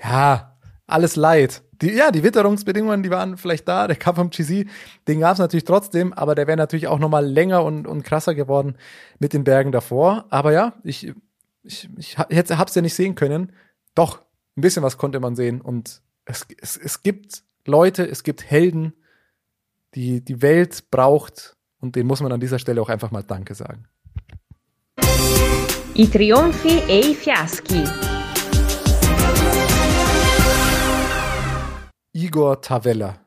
Ja, 0.02 0.56
alles 0.86 1.16
leid 1.16 1.62
die, 1.82 1.92
ja, 1.92 2.10
die 2.10 2.22
Witterungsbedingungen, 2.22 3.02
die 3.02 3.10
waren 3.10 3.36
vielleicht 3.36 3.66
da. 3.66 3.86
Der 3.86 3.96
Cup 3.96 4.16
vom 4.16 4.30
GC, 4.30 4.66
den 5.08 5.20
gab 5.20 5.34
es 5.34 5.38
natürlich 5.38 5.64
trotzdem, 5.64 6.12
aber 6.12 6.34
der 6.34 6.46
wäre 6.46 6.56
natürlich 6.56 6.88
auch 6.88 6.98
nochmal 6.98 7.26
länger 7.26 7.64
und, 7.64 7.86
und 7.86 8.02
krasser 8.02 8.34
geworden 8.34 8.76
mit 9.18 9.32
den 9.32 9.44
Bergen 9.44 9.72
davor. 9.72 10.26
Aber 10.30 10.52
ja, 10.52 10.74
ich, 10.84 11.12
ich, 11.62 11.88
ich 11.96 12.18
hab's 12.18 12.74
ja 12.74 12.82
nicht 12.82 12.94
sehen 12.94 13.14
können. 13.14 13.52
Doch, 13.94 14.20
ein 14.56 14.60
bisschen 14.60 14.82
was 14.82 14.98
konnte 14.98 15.20
man 15.20 15.36
sehen. 15.36 15.60
Und 15.60 16.02
es, 16.24 16.46
es, 16.60 16.76
es 16.76 17.02
gibt 17.02 17.42
Leute, 17.66 18.06
es 18.08 18.22
gibt 18.22 18.50
Helden, 18.50 18.92
die 19.94 20.24
die 20.24 20.42
Welt 20.42 20.90
braucht. 20.90 21.56
Und 21.80 21.96
denen 21.96 22.06
muss 22.06 22.20
man 22.20 22.32
an 22.32 22.40
dieser 22.40 22.58
Stelle 22.58 22.80
auch 22.82 22.90
einfach 22.90 23.10
mal 23.10 23.22
Danke 23.22 23.54
sagen. 23.54 23.86
I 25.96 26.06
trionfi 26.06 26.82
e 26.88 27.10
i 27.10 27.14
fiaschi. 27.14 28.19
Igor 32.12 32.60
Tavella. 32.60 33.20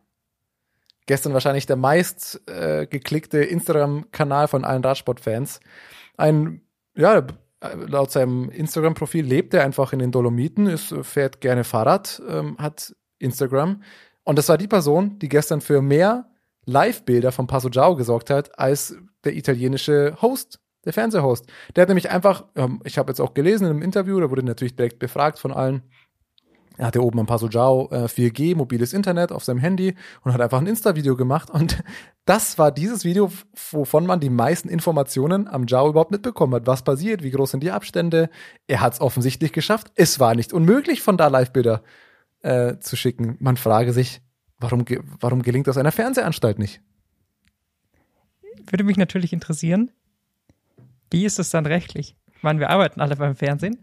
Gestern 1.05 1.33
wahrscheinlich 1.33 1.65
der 1.65 1.75
meist 1.75 2.41
äh, 2.47 2.87
geklickte 2.87 3.39
Instagram-Kanal 3.39 4.47
von 4.47 4.63
allen 4.63 4.83
Radsport-Fans. 4.83 5.59
Ein, 6.17 6.61
ja, 6.95 7.25
laut 7.87 8.11
seinem 8.11 8.49
Instagram-Profil 8.49 9.25
lebt 9.25 9.53
er 9.53 9.63
einfach 9.63 9.93
in 9.93 9.99
den 9.99 10.11
Dolomiten, 10.11 10.67
ist, 10.67 10.93
fährt 11.01 11.41
gerne 11.41 11.63
Fahrrad, 11.63 12.21
ähm, 12.27 12.57
hat 12.57 12.95
Instagram. 13.19 13.81
Und 14.23 14.37
das 14.37 14.49
war 14.49 14.57
die 14.57 14.67
Person, 14.67 15.19
die 15.19 15.29
gestern 15.29 15.61
für 15.61 15.81
mehr 15.81 16.29
Live-Bilder 16.65 17.31
von 17.31 17.47
Passo 17.47 17.69
Giao 17.69 17.95
gesorgt 17.95 18.29
hat, 18.29 18.57
als 18.57 18.95
der 19.23 19.35
italienische 19.35 20.17
Host, 20.21 20.59
der 20.85 20.93
Fernsehhost. 20.93 21.45
Der 21.75 21.83
hat 21.83 21.89
nämlich 21.89 22.09
einfach, 22.09 22.45
ähm, 22.55 22.81
ich 22.83 22.97
habe 22.97 23.11
jetzt 23.11 23.19
auch 23.19 23.33
gelesen 23.33 23.65
in 23.65 23.71
einem 23.71 23.81
Interview, 23.81 24.19
da 24.19 24.29
wurde 24.29 24.43
natürlich 24.43 24.75
direkt 24.75 24.99
befragt 24.99 25.39
von 25.39 25.51
allen, 25.51 25.83
er 26.77 26.87
hatte 26.87 27.03
oben 27.03 27.19
ein 27.19 27.25
Paso 27.25 27.47
Giao 27.47 27.89
äh, 27.91 28.05
4G, 28.05 28.55
mobiles 28.55 28.93
Internet 28.93 29.31
auf 29.31 29.43
seinem 29.43 29.59
Handy 29.59 29.95
und 30.23 30.33
hat 30.33 30.41
einfach 30.41 30.59
ein 30.59 30.67
Insta-Video 30.67 31.15
gemacht. 31.15 31.49
Und 31.49 31.83
das 32.25 32.57
war 32.57 32.71
dieses 32.71 33.03
Video, 33.03 33.31
wovon 33.71 34.05
man 34.05 34.19
die 34.19 34.29
meisten 34.29 34.69
Informationen 34.69 35.47
am 35.47 35.67
Giao 35.67 35.89
überhaupt 35.89 36.11
mitbekommen 36.11 36.55
hat. 36.55 36.67
Was 36.67 36.83
passiert, 36.83 37.21
wie 37.21 37.31
groß 37.31 37.51
sind 37.51 37.63
die 37.63 37.71
Abstände. 37.71 38.29
Er 38.67 38.81
hat 38.81 38.93
es 38.93 39.01
offensichtlich 39.01 39.53
geschafft. 39.53 39.91
Es 39.95 40.19
war 40.19 40.33
nicht 40.35 40.51
unmöglich, 40.51 41.01
von 41.01 41.17
da 41.17 41.27
Live-Bilder 41.27 41.83
äh, 42.41 42.77
zu 42.79 42.95
schicken. 42.95 43.37
Man 43.39 43.57
frage 43.57 43.93
sich, 43.93 44.21
warum, 44.59 44.85
warum 45.19 45.43
gelingt 45.43 45.67
das 45.67 45.77
einer 45.77 45.91
Fernsehanstalt 45.91 46.57
nicht? 46.57 46.81
Würde 48.69 48.83
mich 48.83 48.97
natürlich 48.97 49.33
interessieren. 49.33 49.91
Wie 51.11 51.25
ist 51.25 51.37
es 51.37 51.51
dann 51.51 51.67
rechtlich? 51.67 52.15
Ich 52.35 52.43
meine, 52.43 52.59
wir 52.59 52.71
arbeiten 52.71 52.99
alle 52.99 53.15
beim 53.15 53.35
Fernsehen. 53.35 53.77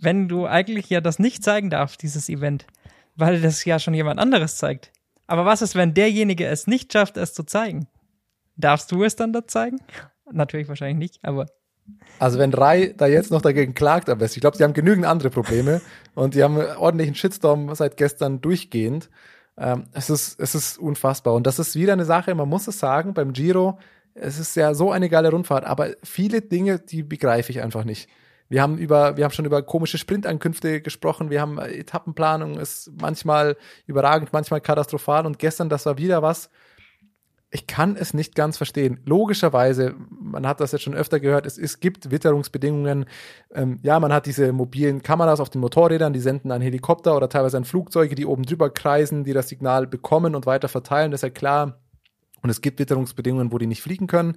Wenn 0.00 0.28
du 0.28 0.46
eigentlich 0.46 0.90
ja 0.90 1.00
das 1.00 1.18
nicht 1.18 1.42
zeigen 1.42 1.70
darfst, 1.70 2.02
dieses 2.02 2.28
Event, 2.28 2.66
weil 3.14 3.40
das 3.40 3.64
ja 3.64 3.78
schon 3.78 3.94
jemand 3.94 4.20
anderes 4.20 4.56
zeigt. 4.56 4.92
Aber 5.26 5.44
was 5.44 5.62
ist, 5.62 5.74
wenn 5.74 5.94
derjenige 5.94 6.46
es 6.46 6.66
nicht 6.66 6.92
schafft, 6.92 7.16
es 7.16 7.34
zu 7.34 7.44
zeigen? 7.44 7.88
Darfst 8.56 8.92
du 8.92 9.04
es 9.04 9.16
dann 9.16 9.32
da 9.32 9.46
zeigen? 9.46 9.78
Natürlich 10.30 10.68
wahrscheinlich 10.68 10.98
nicht, 10.98 11.24
aber 11.24 11.46
Also 12.18 12.38
wenn 12.38 12.52
Rai 12.52 12.94
da 12.96 13.06
jetzt 13.06 13.30
noch 13.30 13.42
dagegen 13.42 13.74
klagt, 13.74 14.08
am 14.08 14.18
besten. 14.18 14.38
Ich 14.38 14.40
glaube, 14.40 14.56
sie 14.56 14.64
haben 14.64 14.72
genügend 14.72 15.06
andere 15.06 15.30
Probleme 15.30 15.80
und 16.14 16.34
die 16.34 16.42
haben 16.42 16.58
einen 16.58 16.76
ordentlichen 16.76 17.14
Shitstorm 17.14 17.74
seit 17.74 17.96
gestern 17.96 18.40
durchgehend. 18.40 19.10
Ähm, 19.58 19.84
es 19.92 20.10
ist, 20.10 20.38
es 20.40 20.54
ist 20.54 20.78
unfassbar. 20.78 21.34
Und 21.34 21.46
das 21.46 21.58
ist 21.58 21.74
wieder 21.74 21.92
eine 21.92 22.04
Sache, 22.04 22.34
man 22.34 22.48
muss 22.48 22.66
es 22.68 22.78
sagen, 22.78 23.14
beim 23.14 23.32
Giro, 23.32 23.78
es 24.14 24.38
ist 24.38 24.56
ja 24.56 24.74
so 24.74 24.90
eine 24.90 25.08
geile 25.08 25.30
Rundfahrt, 25.30 25.64
aber 25.64 25.90
viele 26.02 26.40
Dinge, 26.40 26.78
die 26.78 27.02
begreife 27.02 27.52
ich 27.52 27.62
einfach 27.62 27.84
nicht. 27.84 28.08
Wir 28.48 28.62
haben 28.62 28.78
über, 28.78 29.16
wir 29.16 29.24
haben 29.24 29.32
schon 29.32 29.44
über 29.44 29.62
komische 29.62 29.98
Sprintankünfte 29.98 30.80
gesprochen. 30.80 31.30
Wir 31.30 31.40
haben 31.40 31.58
äh, 31.58 31.78
Etappenplanung 31.78 32.58
ist 32.58 32.90
manchmal 33.00 33.56
überragend, 33.86 34.32
manchmal 34.32 34.60
katastrophal. 34.60 35.26
Und 35.26 35.38
gestern, 35.38 35.68
das 35.68 35.86
war 35.86 35.98
wieder 35.98 36.22
was. 36.22 36.50
Ich 37.50 37.66
kann 37.66 37.96
es 37.96 38.12
nicht 38.12 38.34
ganz 38.34 38.56
verstehen. 38.56 39.00
Logischerweise, 39.06 39.94
man 40.10 40.46
hat 40.46 40.60
das 40.60 40.72
jetzt 40.72 40.82
schon 40.82 40.94
öfter 40.94 41.20
gehört, 41.20 41.46
es, 41.46 41.56
es 41.56 41.80
gibt 41.80 42.10
Witterungsbedingungen. 42.10 43.06
Ähm, 43.54 43.78
ja, 43.82 43.98
man 44.00 44.12
hat 44.12 44.26
diese 44.26 44.52
mobilen 44.52 45.02
Kameras 45.02 45.40
auf 45.40 45.48
den 45.48 45.60
Motorrädern, 45.60 46.12
die 46.12 46.20
senden 46.20 46.50
an 46.50 46.60
Helikopter 46.60 47.16
oder 47.16 47.28
teilweise 47.28 47.56
an 47.56 47.64
Flugzeuge, 47.64 48.14
die 48.14 48.26
oben 48.26 48.44
drüber 48.44 48.70
kreisen, 48.70 49.24
die 49.24 49.32
das 49.32 49.48
Signal 49.48 49.86
bekommen 49.86 50.34
und 50.34 50.44
weiter 50.44 50.68
verteilen. 50.68 51.12
Das 51.12 51.18
ist 51.18 51.22
ja 51.22 51.30
klar. 51.30 51.80
Und 52.42 52.50
es 52.50 52.60
gibt 52.60 52.78
Witterungsbedingungen, 52.78 53.52
wo 53.52 53.58
die 53.58 53.66
nicht 53.66 53.82
fliegen 53.82 54.06
können. 54.06 54.36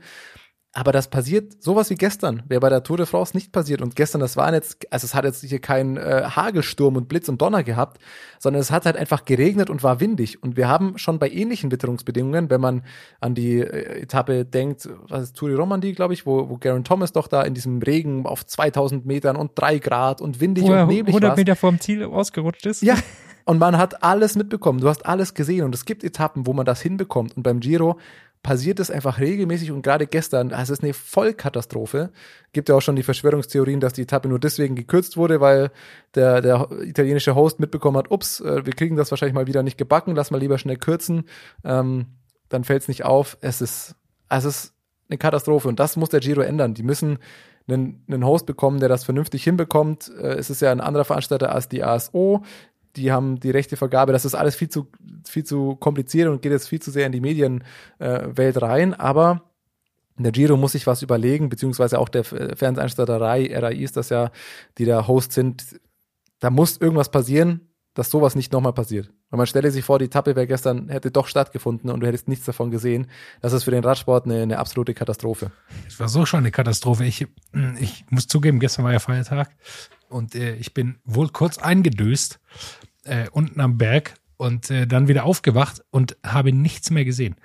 Aber 0.72 0.91
das 0.91 1.10
passiert 1.10 1.64
sowas 1.64 1.90
wie 1.90 1.96
gestern, 1.96 2.44
wäre 2.48 2.62
bei 2.62 2.70
der 2.70 2.84
Tour 2.84 2.98
de 2.98 3.08
France 3.08 3.36
nicht 3.36 3.52
passiert. 3.52 3.82
Und 3.82 3.96
gestern, 3.96 4.22
das 4.22 4.38
waren 4.38 4.54
jetzt, 4.54 4.86
also 4.91 5.06
es 5.06 5.16
hat 5.16 5.26
jetzt 5.26 5.44
hier 5.44 5.60
keinen 5.60 5.98
äh, 5.98 6.26
Hagelsturm 6.30 6.96
und 6.96 7.08
Blitz 7.08 7.28
und 7.28 7.41
Donner 7.41 7.64
gehabt, 7.64 8.00
sondern 8.38 8.62
es 8.62 8.70
hat 8.70 8.86
halt 8.86 8.96
einfach 8.96 9.26
geregnet 9.26 9.72
und 9.72 9.82
war 9.82 10.00
windig. 10.00 10.44
Und 10.44 10.58
wir 10.58 10.68
haben 10.68 11.00
schon 11.00 11.18
bei 11.18 11.28
ähnlichen 11.28 11.72
Witterungsbedingungen, 11.72 12.52
wenn 12.52 12.62
man 12.62 12.84
an 13.20 13.34
die 13.34 13.58
äh, 13.58 14.02
Etappe 14.04 14.46
denkt, 14.46 14.88
was 15.08 15.24
ist 15.24 15.38
Tour 15.38 15.50
de 15.50 15.58
Romandie, 15.58 15.94
glaube 15.94 16.14
ich, 16.14 16.28
wo, 16.28 16.50
wo 16.50 16.58
Garen 16.58 16.84
Thomas 16.84 17.14
doch 17.14 17.28
da 17.28 17.41
in 17.41 17.56
diesem 17.56 17.82
Regen 17.82 18.28
auf 18.28 18.46
2000 18.46 19.08
Metern 19.08 19.38
und 19.38 19.54
drei 19.56 19.80
Grad 19.80 20.22
und 20.22 20.40
windig 20.40 20.66
und 20.66 20.88
neblig 20.88 21.08
100 21.16 21.30
war. 21.32 21.36
Meter 21.36 21.56
vorm 21.56 21.80
Ziel 21.80 22.04
ausgerutscht 22.04 22.68
ist. 22.68 22.84
Ja, 22.84 22.96
und 23.50 23.58
man 23.58 23.80
hat 23.80 24.04
alles 24.04 24.36
mitbekommen. 24.36 24.80
Du 24.80 24.88
hast 24.88 25.08
alles 25.08 25.34
gesehen 25.34 25.66
und 25.66 25.74
es 25.74 25.86
gibt 25.86 26.04
Etappen, 26.04 26.46
wo 26.46 26.54
man 26.54 26.68
das 26.68 26.82
hinbekommt. 26.84 27.36
Und 27.36 27.41
beim 27.41 27.60
Giro 27.60 27.98
passiert 28.44 28.80
es 28.80 28.90
einfach 28.90 29.20
regelmäßig 29.20 29.72
und 29.72 29.82
gerade 29.82 30.07
gestern, 30.07 30.52
es 30.52 30.70
ist 30.70 30.82
eine 30.82 30.94
Vollkatastrophe. 30.94 32.11
Gibt 32.53 32.70
ja 32.70 32.76
auch 32.76 32.82
schon 32.82 32.95
die 32.95 33.03
Verschwörungstheorien, 33.03 33.80
dass 33.80 33.94
die 33.94 34.03
Etappe 34.03 34.30
nur 34.30 34.40
deswegen 34.40 34.76
gekürzt 34.76 35.18
wurde, 35.18 35.41
weil 35.41 35.72
der, 36.16 36.41
der 36.41 36.70
italienische 36.82 37.36
Host 37.36 37.60
mitbekommen 37.60 37.98
hat, 37.98 38.11
ups, 38.11 38.40
äh, 38.40 38.66
wir 38.66 38.74
kriegen 38.74 38.95
das 38.95 39.11
wahrscheinlich 39.11 39.36
mal 39.36 39.48
wieder 39.48 39.64
nicht 39.64 39.78
gebacken, 39.78 40.16
lass 40.16 40.32
mal 40.32 40.40
lieber 40.40 40.57
schnell 40.57 40.78
kürzen. 40.78 41.26
Ähm, 41.66 42.07
dann 42.48 42.64
fällt 42.64 42.84
es 42.84 42.88
nicht 42.88 43.03
auf. 43.03 43.38
Es 43.41 43.61
ist, 43.61 43.95
es 44.30 44.45
ist 44.45 44.74
eine 45.10 45.18
Katastrophe 45.18 45.68
und 45.68 45.80
das 45.80 45.98
muss 45.98 46.10
der 46.10 46.22
Giro 46.22 46.41
ändern. 46.41 46.74
Die 46.74 46.84
müssen 46.84 47.20
einen, 47.68 48.03
einen 48.07 48.26
Host 48.26 48.45
bekommen, 48.45 48.80
der 48.80 48.90
das 48.90 49.03
vernünftig 49.03 49.44
hinbekommt. 49.44 50.11
Äh, 50.18 50.36
es 50.36 50.49
ist 50.49 50.61
ja 50.61 50.72
ein 50.72 50.82
anderer 50.82 51.06
Veranstalter 51.06 51.53
als 51.53 51.68
die 51.68 51.84
ASO 51.84 52.44
die 52.99 53.11
haben 53.11 53.39
die 53.39 53.51
rechte 53.51 53.77
Vergabe, 53.77 54.11
das 54.11 54.26
ist 54.26 54.35
alles 54.35 54.55
viel 54.55 54.69
zu, 54.69 54.88
viel 55.27 55.43
zu 55.43 55.76
kompliziert 55.76 56.27
und 56.27 56.41
geht 56.41 56.51
jetzt 56.51 56.67
viel 56.67 56.81
zu 56.81 56.91
sehr 56.91 57.05
in 57.05 57.11
die 57.11 57.21
Medienwelt 57.21 58.55
äh, 58.55 58.59
rein, 58.59 58.93
aber 58.93 59.43
der 60.17 60.31
Giro 60.31 60.57
muss 60.57 60.73
sich 60.73 60.85
was 60.85 61.01
überlegen, 61.01 61.49
beziehungsweise 61.49 61.97
auch 61.97 62.09
der 62.09 62.23
Fernsehanstalter 62.26 63.21
RAI, 63.21 63.57
RAI 63.57 63.76
ist 63.76 63.95
das 63.95 64.09
ja, 64.09 64.31
die 64.77 64.85
da 64.85 65.07
Host 65.07 65.31
sind, 65.31 65.80
da 66.39 66.49
muss 66.49 66.77
irgendwas 66.77 67.09
passieren, 67.09 67.69
dass 67.93 68.09
sowas 68.09 68.35
nicht 68.35 68.51
nochmal 68.53 68.73
passiert. 68.73 69.11
Weil 69.30 69.38
man 69.38 69.47
stelle 69.47 69.71
sich 69.71 69.84
vor, 69.84 69.99
die 69.99 70.05
Etappe 70.05 70.35
wäre 70.35 70.47
gestern, 70.47 70.89
hätte 70.89 71.11
doch 71.11 71.27
stattgefunden 71.27 71.89
und 71.89 71.99
du 71.99 72.07
hättest 72.07 72.27
nichts 72.27 72.45
davon 72.45 72.71
gesehen. 72.71 73.07
Das 73.41 73.53
ist 73.53 73.63
für 73.63 73.71
den 73.71 73.84
Radsport 73.84 74.26
eine, 74.26 74.41
eine 74.41 74.57
absolute 74.57 74.93
Katastrophe. 74.93 75.51
Es 75.88 75.99
war 75.99 76.07
so 76.07 76.26
schon 76.26 76.39
eine 76.39 76.51
Katastrophe. 76.51 77.05
Ich, 77.05 77.27
ich 77.80 78.05
muss 78.09 78.27
zugeben, 78.27 78.59
gestern 78.59 78.85
war 78.85 78.93
ja 78.93 78.99
Feiertag 78.99 79.49
und 80.09 80.35
äh, 80.35 80.55
ich 80.55 80.73
bin 80.73 80.99
wohl 81.05 81.30
kurz 81.30 81.57
eingedöst 81.57 82.39
äh, 83.10 83.27
unten 83.31 83.60
am 83.60 83.77
Berg 83.77 84.15
und 84.38 84.72
äh, 84.72 84.88
dann 84.88 85.07
wieder 85.07 85.26
aufgewacht 85.26 85.84
und 85.91 86.18
habe 86.26 86.53
nichts 86.53 86.91
mehr 86.91 87.03
gesehen. 87.03 87.36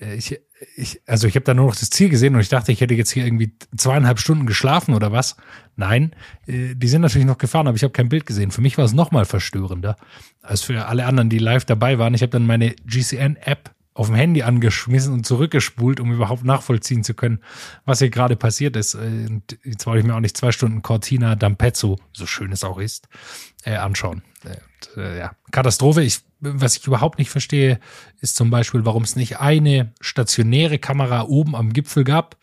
Äh, 0.00 0.14
ich, 0.14 0.38
ich, 0.76 1.00
also 1.06 1.26
ich 1.26 1.34
habe 1.34 1.44
da 1.44 1.54
nur 1.54 1.66
noch 1.66 1.76
das 1.76 1.90
Ziel 1.90 2.08
gesehen 2.08 2.34
und 2.34 2.40
ich 2.40 2.48
dachte, 2.48 2.72
ich 2.72 2.80
hätte 2.80 2.94
jetzt 2.94 3.10
hier 3.10 3.24
irgendwie 3.24 3.56
zweieinhalb 3.76 4.20
Stunden 4.20 4.46
geschlafen 4.46 4.94
oder 4.94 5.12
was. 5.12 5.36
Nein, 5.76 6.14
äh, 6.46 6.74
die 6.74 6.88
sind 6.88 7.02
natürlich 7.02 7.26
noch 7.26 7.38
gefahren, 7.38 7.66
aber 7.66 7.76
ich 7.76 7.82
habe 7.82 7.92
kein 7.92 8.08
Bild 8.08 8.26
gesehen. 8.26 8.50
Für 8.50 8.60
mich 8.60 8.78
war 8.78 8.84
es 8.84 8.92
nochmal 8.92 9.24
verstörender 9.24 9.96
als 10.42 10.62
für 10.62 10.86
alle 10.86 11.06
anderen, 11.06 11.28
die 11.28 11.38
live 11.38 11.64
dabei 11.64 11.98
waren. 11.98 12.14
Ich 12.14 12.22
habe 12.22 12.30
dann 12.30 12.46
meine 12.46 12.74
GCN-App 12.86 13.74
auf 13.94 14.08
dem 14.08 14.16
Handy 14.16 14.42
angeschmissen 14.42 15.12
und 15.12 15.24
zurückgespult, 15.24 16.00
um 16.00 16.12
überhaupt 16.12 16.44
nachvollziehen 16.44 17.04
zu 17.04 17.14
können, 17.14 17.38
was 17.84 18.00
hier 18.00 18.10
gerade 18.10 18.36
passiert 18.36 18.76
ist. 18.76 18.94
Äh, 18.94 19.26
und 19.28 19.58
jetzt 19.64 19.86
wollte 19.86 20.00
ich 20.00 20.06
mir 20.06 20.14
auch 20.14 20.20
nicht 20.20 20.36
zwei 20.36 20.52
Stunden 20.52 20.82
Cortina 20.82 21.34
d'Ampezzo, 21.34 21.98
so 22.12 22.26
schön 22.26 22.52
es 22.52 22.64
auch 22.64 22.78
ist, 22.78 23.08
äh, 23.64 23.76
anschauen. 23.76 24.22
Und, 24.44 25.02
äh, 25.02 25.18
ja, 25.18 25.32
Katastrophe. 25.52 26.02
Ich, 26.02 26.20
was 26.40 26.76
ich 26.76 26.86
überhaupt 26.86 27.18
nicht 27.18 27.30
verstehe, 27.30 27.78
ist 28.20 28.36
zum 28.36 28.50
Beispiel, 28.50 28.84
warum 28.84 29.04
es 29.04 29.16
nicht 29.16 29.38
eine 29.38 29.92
stationäre 30.00 30.78
Kamera 30.78 31.22
oben 31.22 31.54
am 31.54 31.72
Gipfel 31.72 32.04
gab, 32.04 32.36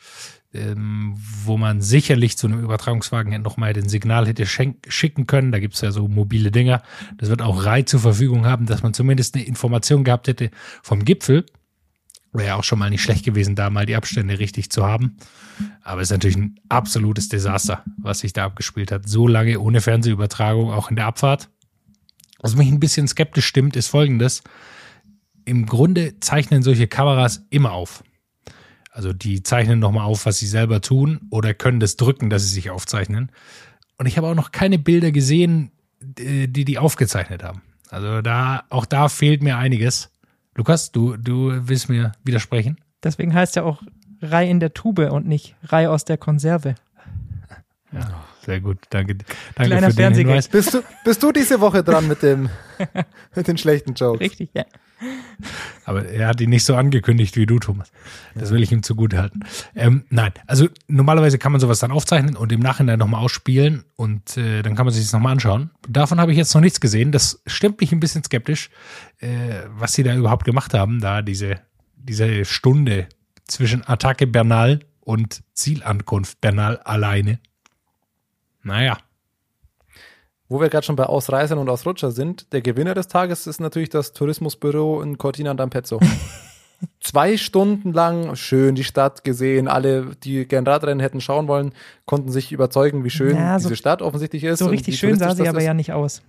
ähm, 0.53 1.13
wo 1.45 1.57
man 1.57 1.81
sicherlich 1.81 2.37
zu 2.37 2.47
einem 2.47 2.61
Übertragungswagen 2.61 3.41
nochmal 3.41 3.73
den 3.73 3.87
Signal 3.87 4.27
hätte 4.27 4.45
schicken 4.45 5.27
können. 5.27 5.51
Da 5.51 5.59
gibt's 5.59 5.81
ja 5.81 5.91
so 5.91 6.07
mobile 6.07 6.51
Dinger. 6.51 6.81
Das 7.17 7.29
wird 7.29 7.41
auch 7.41 7.65
Rai 7.65 7.83
zur 7.83 8.01
Verfügung 8.01 8.45
haben, 8.45 8.65
dass 8.65 8.83
man 8.83 8.93
zumindest 8.93 9.35
eine 9.35 9.45
Information 9.45 10.03
gehabt 10.03 10.27
hätte 10.27 10.51
vom 10.83 11.05
Gipfel. 11.05 11.45
Wäre 12.33 12.49
ja 12.49 12.55
auch 12.55 12.63
schon 12.63 12.79
mal 12.79 12.89
nicht 12.89 13.01
schlecht 13.01 13.25
gewesen, 13.25 13.55
da 13.55 13.69
mal 13.69 13.85
die 13.85 13.95
Abstände 13.95 14.39
richtig 14.39 14.71
zu 14.71 14.85
haben. 14.85 15.17
Aber 15.83 16.01
es 16.01 16.07
ist 16.07 16.13
natürlich 16.13 16.37
ein 16.37 16.59
absolutes 16.69 17.27
Desaster, 17.29 17.83
was 17.97 18.19
sich 18.19 18.33
da 18.33 18.45
abgespielt 18.45 18.91
hat. 18.91 19.07
So 19.07 19.27
lange 19.27 19.59
ohne 19.59 19.81
Fernsehübertragung, 19.81 20.71
auch 20.71 20.89
in 20.89 20.95
der 20.95 21.07
Abfahrt. 21.07 21.49
Was 22.39 22.55
mich 22.55 22.69
ein 22.69 22.79
bisschen 22.79 23.07
skeptisch 23.07 23.45
stimmt, 23.45 23.75
ist 23.75 23.87
folgendes. 23.87 24.43
Im 25.45 25.65
Grunde 25.65 26.19
zeichnen 26.19 26.63
solche 26.63 26.87
Kameras 26.87 27.45
immer 27.49 27.71
auf. 27.71 28.03
Also 28.91 29.13
die 29.13 29.41
zeichnen 29.41 29.79
nochmal 29.79 30.05
auf, 30.05 30.25
was 30.25 30.37
sie 30.37 30.47
selber 30.47 30.81
tun 30.81 31.21
oder 31.29 31.53
können 31.53 31.79
das 31.79 31.95
drücken, 31.95 32.29
dass 32.29 32.43
sie 32.43 32.53
sich 32.53 32.69
aufzeichnen. 32.69 33.31
Und 33.97 34.05
ich 34.05 34.17
habe 34.17 34.27
auch 34.27 34.35
noch 34.35 34.51
keine 34.51 34.79
Bilder 34.79 35.11
gesehen, 35.11 35.71
die 36.01 36.65
die 36.65 36.77
aufgezeichnet 36.77 37.43
haben. 37.43 37.61
Also 37.89 38.21
da, 38.21 38.63
auch 38.69 38.85
da 38.85 39.09
fehlt 39.09 39.43
mir 39.43 39.57
einiges. 39.57 40.11
Lukas, 40.55 40.91
du, 40.91 41.15
du 41.17 41.67
willst 41.67 41.89
mir 41.89 42.11
widersprechen? 42.23 42.77
Deswegen 43.03 43.33
heißt 43.33 43.55
ja 43.55 43.63
auch 43.63 43.81
Rei 44.21 44.49
in 44.49 44.59
der 44.59 44.73
Tube 44.73 45.11
und 45.11 45.27
nicht 45.27 45.55
Rei 45.63 45.89
aus 45.89 46.05
der 46.05 46.17
Konserve. 46.17 46.75
Ja, 47.91 48.23
sehr 48.45 48.59
gut. 48.59 48.79
Danke, 48.89 49.15
danke 49.55 49.69
Kleiner 49.69 49.89
für 49.89 49.95
den 49.95 50.13
Hinweis. 50.13 50.47
Bist 50.47 50.73
du, 50.73 50.81
bist 51.05 51.21
du 51.21 51.31
diese 51.31 51.59
Woche 51.61 51.83
dran 51.83 52.07
mit 52.07 52.23
dem, 52.23 52.49
mit 53.35 53.47
den 53.47 53.57
schlechten 53.57 53.93
Jokes? 53.93 54.19
Richtig, 54.19 54.49
ja. 54.53 54.65
Aber 55.85 56.05
er 56.05 56.27
hat 56.27 56.41
ihn 56.41 56.49
nicht 56.49 56.63
so 56.63 56.75
angekündigt 56.75 57.35
wie 57.35 57.45
du, 57.45 57.59
Thomas. 57.59 57.91
Das 58.35 58.51
will 58.51 58.61
ich 58.61 58.71
ihm 58.71 58.83
zugute 58.83 59.17
halten. 59.17 59.41
Ähm, 59.75 60.05
nein, 60.09 60.31
also 60.45 60.67
normalerweise 60.87 61.37
kann 61.37 61.51
man 61.51 61.59
sowas 61.59 61.79
dann 61.79 61.91
aufzeichnen 61.91 62.35
und 62.35 62.51
im 62.51 62.59
Nachhinein 62.59 62.99
nochmal 62.99 63.23
ausspielen 63.23 63.83
und 63.95 64.37
äh, 64.37 64.61
dann 64.61 64.75
kann 64.75 64.85
man 64.85 64.93
sich 64.93 65.03
das 65.03 65.13
nochmal 65.13 65.33
anschauen. 65.33 65.71
Davon 65.87 66.19
habe 66.19 66.31
ich 66.31 66.37
jetzt 66.37 66.53
noch 66.53 66.61
nichts 66.61 66.79
gesehen. 66.79 67.11
Das 67.11 67.41
stimmt 67.47 67.81
mich 67.81 67.91
ein 67.91 67.99
bisschen 67.99 68.23
skeptisch, 68.23 68.69
äh, 69.19 69.63
was 69.69 69.93
sie 69.93 70.03
da 70.03 70.15
überhaupt 70.15 70.45
gemacht 70.45 70.73
haben, 70.73 71.01
da 71.01 71.21
diese, 71.21 71.61
diese 71.95 72.45
Stunde 72.45 73.07
zwischen 73.47 73.85
Attacke 73.87 74.27
Bernal 74.27 74.81
und 74.99 75.41
Zielankunft 75.53 76.41
Bernal 76.41 76.77
alleine. 76.77 77.39
Naja. 78.63 78.97
Wo 80.49 80.59
wir 80.59 80.69
gerade 80.69 80.85
schon 80.85 80.97
bei 80.97 81.05
Ausreißern 81.05 81.57
und 81.57 81.69
Ausrutscher 81.69 82.11
sind, 82.11 82.51
der 82.51 82.61
Gewinner 82.61 82.93
des 82.93 83.07
Tages 83.07 83.47
ist 83.47 83.61
natürlich 83.61 83.89
das 83.89 84.11
Tourismusbüro 84.13 85.01
in 85.01 85.17
Cortina 85.17 85.51
d'Ampezzo. 85.51 85.99
Zwei 86.99 87.37
Stunden 87.37 87.93
lang 87.93 88.35
schön 88.35 88.75
die 88.75 88.83
Stadt 88.83 89.23
gesehen. 89.23 89.67
Alle, 89.67 90.15
die 90.23 90.47
gern 90.47 90.65
Radrennen 90.65 90.99
hätten 90.99 91.21
schauen 91.21 91.47
wollen, 91.47 91.73
konnten 92.05 92.31
sich 92.31 92.51
überzeugen, 92.51 93.03
wie 93.03 93.09
schön 93.11 93.35
Ja, 93.37 93.59
so- 93.59 93.69
diese 93.69 93.75
Stadt 93.77 94.01
offensichtlich 94.01 94.43
ist. 94.43 94.59
So 94.59 94.67
richtig 94.67 94.97
schön 94.97 95.17
sah 95.17 95.35
sie 95.35 95.47
aber 95.47 95.59
ist. 95.59 95.65
ja 95.65 95.73
nicht 95.73 95.93
aus. 95.93 96.21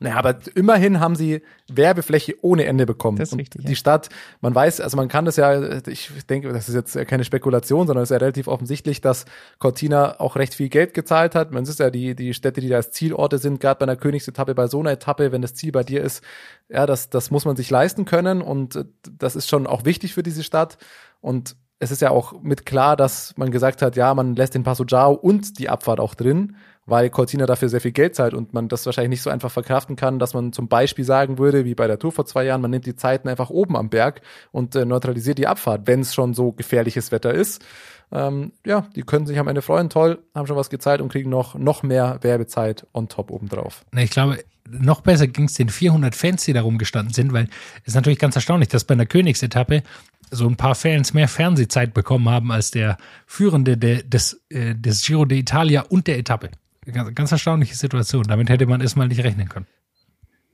Naja, 0.00 0.16
aber 0.16 0.38
immerhin 0.54 0.98
haben 0.98 1.14
sie 1.14 1.42
Werbefläche 1.70 2.34
ohne 2.40 2.64
Ende 2.64 2.86
bekommen. 2.86 3.18
Das 3.18 3.28
ist 3.28 3.32
und 3.34 3.40
richtig, 3.40 3.64
Die 3.64 3.72
ja. 3.72 3.76
Stadt, 3.76 4.08
man 4.40 4.54
weiß, 4.54 4.80
also 4.80 4.96
man 4.96 5.08
kann 5.08 5.26
das 5.26 5.36
ja, 5.36 5.78
ich 5.86 6.10
denke, 6.26 6.52
das 6.52 6.70
ist 6.70 6.74
jetzt 6.74 7.06
keine 7.06 7.22
Spekulation, 7.22 7.86
sondern 7.86 8.02
es 8.02 8.10
ist 8.10 8.14
ja 8.14 8.18
relativ 8.18 8.48
offensichtlich, 8.48 9.02
dass 9.02 9.26
Cortina 9.58 10.18
auch 10.18 10.36
recht 10.36 10.54
viel 10.54 10.70
Geld 10.70 10.94
gezahlt 10.94 11.34
hat. 11.34 11.52
Man 11.52 11.64
ist 11.64 11.78
ja 11.78 11.90
die, 11.90 12.16
die 12.16 12.32
Städte, 12.32 12.62
die 12.62 12.68
da 12.68 12.76
als 12.76 12.92
Zielorte 12.92 13.36
sind, 13.36 13.60
gerade 13.60 13.78
bei 13.78 13.84
einer 13.84 13.96
Königsetappe, 13.96 14.54
bei 14.54 14.68
so 14.68 14.80
einer 14.80 14.92
Etappe, 14.92 15.32
wenn 15.32 15.42
das 15.42 15.54
Ziel 15.54 15.70
bei 15.70 15.84
dir 15.84 16.02
ist, 16.02 16.24
ja, 16.70 16.86
das, 16.86 17.10
das 17.10 17.30
muss 17.30 17.44
man 17.44 17.56
sich 17.56 17.68
leisten 17.68 18.06
können 18.06 18.40
und 18.40 18.76
äh, 18.76 18.84
das 19.18 19.36
ist 19.36 19.50
schon 19.50 19.66
auch 19.66 19.84
wichtig 19.84 20.14
für 20.14 20.22
diese 20.22 20.44
Stadt. 20.44 20.78
Und 21.20 21.56
es 21.78 21.90
ist 21.90 22.00
ja 22.00 22.10
auch 22.10 22.40
mit 22.40 22.64
klar, 22.64 22.96
dass 22.96 23.36
man 23.36 23.50
gesagt 23.50 23.82
hat, 23.82 23.96
ja, 23.96 24.14
man 24.14 24.34
lässt 24.34 24.54
den 24.54 24.62
Passo 24.62 24.84
Giao 24.84 25.12
und 25.12 25.58
die 25.58 25.68
Abfahrt 25.68 26.00
auch 26.00 26.14
drin, 26.14 26.56
weil 26.90 27.08
Cortina 27.10 27.46
dafür 27.46 27.68
sehr 27.68 27.80
viel 27.80 27.92
Geld 27.92 28.14
zahlt 28.14 28.34
und 28.34 28.52
man 28.52 28.68
das 28.68 28.84
wahrscheinlich 28.84 29.10
nicht 29.10 29.22
so 29.22 29.30
einfach 29.30 29.50
verkraften 29.50 29.96
kann, 29.96 30.18
dass 30.18 30.34
man 30.34 30.52
zum 30.52 30.68
Beispiel 30.68 31.04
sagen 31.04 31.38
würde, 31.38 31.64
wie 31.64 31.74
bei 31.74 31.86
der 31.86 31.98
Tour 31.98 32.12
vor 32.12 32.26
zwei 32.26 32.44
Jahren, 32.44 32.60
man 32.60 32.70
nimmt 32.70 32.86
die 32.86 32.96
Zeiten 32.96 33.28
einfach 33.28 33.50
oben 33.50 33.76
am 33.76 33.88
Berg 33.88 34.20
und 34.52 34.74
äh, 34.74 34.84
neutralisiert 34.84 35.38
die 35.38 35.46
Abfahrt, 35.46 35.86
wenn 35.86 36.00
es 36.00 36.14
schon 36.14 36.34
so 36.34 36.52
gefährliches 36.52 37.12
Wetter 37.12 37.32
ist. 37.32 37.64
Ähm, 38.12 38.52
ja, 38.66 38.88
die 38.96 39.02
können 39.02 39.26
sich 39.26 39.38
am 39.38 39.46
Ende 39.48 39.62
freuen, 39.62 39.88
toll, 39.88 40.18
haben 40.34 40.46
schon 40.46 40.56
was 40.56 40.68
gezahlt 40.68 41.00
und 41.00 41.12
kriegen 41.12 41.30
noch, 41.30 41.54
noch 41.54 41.82
mehr 41.82 42.18
Werbezeit 42.22 42.86
on 42.92 43.08
top 43.08 43.30
obendrauf. 43.30 43.84
Ich 43.96 44.10
glaube, 44.10 44.38
noch 44.68 45.00
besser 45.00 45.26
ging 45.26 45.44
es 45.44 45.54
den 45.54 45.68
400 45.68 46.14
Fans, 46.14 46.44
die 46.44 46.52
da 46.52 46.62
rumgestanden 46.62 47.14
sind, 47.14 47.32
weil 47.32 47.48
es 47.82 47.88
ist 47.88 47.94
natürlich 47.94 48.18
ganz 48.18 48.36
erstaunlich, 48.36 48.68
dass 48.68 48.84
bei 48.84 48.94
einer 48.94 49.06
Königsetappe 49.06 49.82
so 50.30 50.46
ein 50.46 50.56
paar 50.56 50.74
Fans 50.74 51.12
mehr 51.12 51.28
Fernsehzeit 51.28 51.92
bekommen 51.92 52.28
haben 52.28 52.52
als 52.52 52.70
der 52.70 52.96
Führende 53.26 53.76
der, 53.76 54.02
des, 54.02 54.40
äh, 54.48 54.74
des 54.74 55.04
Giro 55.04 55.22
d'Italia 55.22 55.82
und 55.88 56.06
der 56.06 56.18
Etappe. 56.18 56.50
Ganz, 56.86 57.14
ganz 57.14 57.32
erstaunliche 57.32 57.74
Situation. 57.74 58.24
Damit 58.24 58.48
hätte 58.48 58.66
man 58.66 58.80
erstmal 58.80 59.08
nicht 59.08 59.22
rechnen 59.22 59.48
können. 59.48 59.66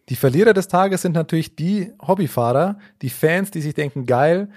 Die 0.08 0.16
Verlierer 0.16 0.52
des 0.52 0.68
Tages 0.68 1.02
sind 1.02 1.12
natürlich 1.12 1.56
die 1.56 1.92
Hobbyfahrer, 2.00 2.78
die 3.02 3.10
Fans, 3.10 3.50
die 3.50 3.60
sich 3.60 3.74
denken, 3.74 4.06
geil, 4.06 4.48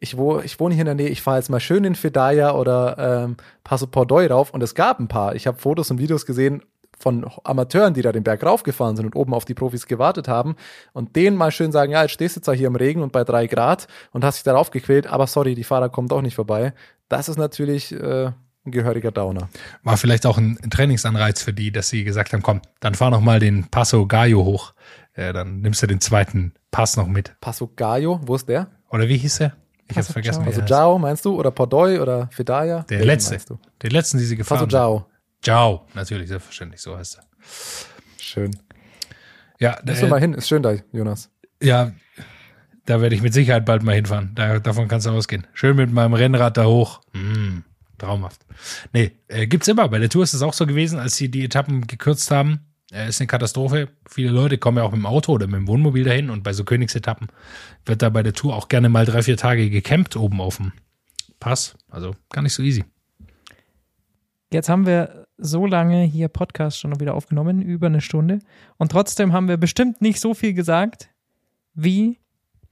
ich, 0.00 0.16
wo, 0.16 0.40
ich 0.40 0.60
wohne 0.60 0.74
hier 0.74 0.82
in 0.82 0.86
der 0.86 0.94
Nähe, 0.94 1.08
ich 1.08 1.22
fahre 1.22 1.38
jetzt 1.38 1.48
mal 1.48 1.60
schön 1.60 1.84
in 1.84 1.94
Fedaya 1.94 2.52
oder 2.52 3.24
ähm, 3.24 3.36
Passo 3.64 3.86
Pordoi 3.86 4.26
rauf 4.26 4.52
und 4.52 4.62
es 4.62 4.74
gab 4.74 5.00
ein 5.00 5.08
paar. 5.08 5.34
Ich 5.34 5.46
habe 5.46 5.58
Fotos 5.58 5.90
und 5.90 5.98
Videos 5.98 6.26
gesehen 6.26 6.62
von 6.98 7.28
Amateuren, 7.44 7.94
die 7.94 8.02
da 8.02 8.12
den 8.12 8.24
Berg 8.24 8.44
raufgefahren 8.44 8.96
sind 8.96 9.06
und 9.06 9.16
oben 9.16 9.32
auf 9.32 9.44
die 9.44 9.54
Profis 9.54 9.86
gewartet 9.86 10.28
haben 10.28 10.56
und 10.92 11.16
denen 11.16 11.36
mal 11.36 11.52
schön 11.52 11.72
sagen, 11.72 11.92
ja, 11.92 12.02
jetzt 12.02 12.12
stehst 12.12 12.36
du 12.36 12.40
zwar 12.40 12.54
hier 12.54 12.66
im 12.66 12.76
Regen 12.76 13.02
und 13.02 13.12
bei 13.12 13.24
drei 13.24 13.46
Grad 13.46 13.86
und 14.12 14.24
hast 14.24 14.36
dich 14.36 14.44
darauf 14.44 14.70
gequält, 14.70 15.06
aber 15.06 15.26
sorry, 15.26 15.54
die 15.54 15.64
Fahrer 15.64 15.88
kommen 15.88 16.08
doch 16.08 16.22
nicht 16.22 16.34
vorbei. 16.34 16.74
Das 17.08 17.28
ist 17.28 17.38
natürlich 17.38 17.92
äh, 17.92 18.32
ein 18.68 18.72
gehöriger 18.72 19.10
Downer. 19.10 19.48
War 19.82 19.96
vielleicht 19.96 20.26
auch 20.26 20.38
ein 20.38 20.58
Trainingsanreiz 20.70 21.42
für 21.42 21.52
die, 21.52 21.72
dass 21.72 21.88
sie 21.88 22.04
gesagt 22.04 22.32
haben, 22.32 22.42
komm, 22.42 22.60
dann 22.80 22.94
fahr 22.94 23.10
noch 23.10 23.20
mal 23.20 23.40
den 23.40 23.68
Passo 23.68 24.06
Gallo 24.06 24.44
hoch. 24.44 24.74
Äh, 25.14 25.32
dann 25.32 25.60
nimmst 25.60 25.82
du 25.82 25.86
den 25.86 26.00
zweiten 26.00 26.52
Pass 26.70 26.96
noch 26.96 27.08
mit. 27.08 27.34
Passo 27.40 27.70
Gallo, 27.74 28.20
wo 28.24 28.36
ist 28.36 28.48
der? 28.48 28.68
Oder 28.90 29.08
wie 29.08 29.18
hieß 29.18 29.38
der? 29.38 29.56
Ich 29.90 29.96
hab's 29.96 30.08
Passo 30.08 30.12
vergessen. 30.12 30.44
Heißt. 30.44 30.68
Giao, 30.68 30.98
meinst 30.98 31.24
du? 31.24 31.38
Oder 31.38 31.50
Pordoi 31.50 32.00
oder 32.00 32.28
Fedaya? 32.30 32.82
Der 32.84 32.98
Welchen 33.00 33.06
letzte. 33.32 33.58
Den 33.82 33.90
letzten, 33.90 34.18
die 34.18 34.24
sie 34.24 34.36
gefahren 34.36 34.58
Passo 34.58 34.68
Giao. 34.68 34.98
sind. 34.98 35.44
Ciao. 35.44 35.86
Natürlich, 35.94 36.28
selbstverständlich, 36.28 36.80
so 36.80 36.96
heißt 36.96 37.18
er. 37.18 37.24
Schön. 38.20 38.50
Ja, 39.58 39.78
Musst 39.84 40.02
du 40.02 40.06
äh, 40.06 40.10
mal 40.10 40.20
hin, 40.20 40.34
ist 40.34 40.48
schön 40.48 40.62
da, 40.62 40.74
Jonas. 40.92 41.30
ja, 41.60 41.92
da 42.86 43.02
werde 43.02 43.14
ich 43.14 43.22
mit 43.22 43.34
Sicherheit 43.34 43.66
bald 43.66 43.82
mal 43.82 43.94
hinfahren. 43.94 44.32
Da, 44.34 44.60
davon 44.60 44.88
kannst 44.88 45.06
du 45.06 45.10
ausgehen. 45.10 45.46
Schön 45.52 45.76
mit 45.76 45.92
meinem 45.92 46.14
Rennrad 46.14 46.56
da 46.56 46.64
hoch. 46.64 47.00
Mm, 47.12 47.58
traumhaft. 47.98 48.40
Nee, 48.92 49.12
äh, 49.28 49.46
gibt's 49.46 49.68
immer. 49.68 49.88
Bei 49.88 49.98
der 49.98 50.08
Tour 50.08 50.22
ist 50.24 50.34
es 50.34 50.42
auch 50.42 50.52
so 50.52 50.66
gewesen, 50.66 50.98
als 50.98 51.16
sie 51.16 51.30
die 51.30 51.44
Etappen 51.44 51.86
gekürzt 51.86 52.30
haben. 52.30 52.60
Äh, 52.92 53.08
ist 53.08 53.20
eine 53.20 53.26
Katastrophe. 53.26 53.88
Viele 54.08 54.30
Leute 54.30 54.58
kommen 54.58 54.78
ja 54.78 54.84
auch 54.84 54.92
mit 54.92 55.00
dem 55.00 55.06
Auto 55.06 55.32
oder 55.32 55.46
mit 55.46 55.56
dem 55.56 55.68
Wohnmobil 55.68 56.04
dahin 56.04 56.30
und 56.30 56.42
bei 56.42 56.52
so 56.52 56.64
Königsetappen 56.64 57.28
wird 57.84 58.02
da 58.02 58.08
bei 58.08 58.22
der 58.22 58.32
Tour 58.32 58.56
auch 58.56 58.68
gerne 58.68 58.88
mal 58.88 59.04
drei, 59.04 59.22
vier 59.22 59.36
Tage 59.36 59.68
gecampt 59.70 60.16
oben 60.16 60.40
auf 60.40 60.56
dem 60.56 60.72
Pass. 61.40 61.76
Also 61.90 62.14
gar 62.30 62.42
nicht 62.42 62.54
so 62.54 62.62
easy. 62.62 62.84
Jetzt 64.50 64.68
haben 64.68 64.86
wir 64.86 65.26
so 65.36 65.66
lange 65.66 66.02
hier 66.04 66.28
Podcast 66.28 66.78
schon 66.78 66.98
wieder 67.00 67.14
aufgenommen, 67.14 67.62
über 67.62 67.86
eine 67.86 68.00
Stunde. 68.00 68.40
Und 68.78 68.90
trotzdem 68.90 69.32
haben 69.32 69.48
wir 69.48 69.56
bestimmt 69.56 70.00
nicht 70.00 70.20
so 70.20 70.34
viel 70.34 70.54
gesagt 70.54 71.10
wie 71.74 72.18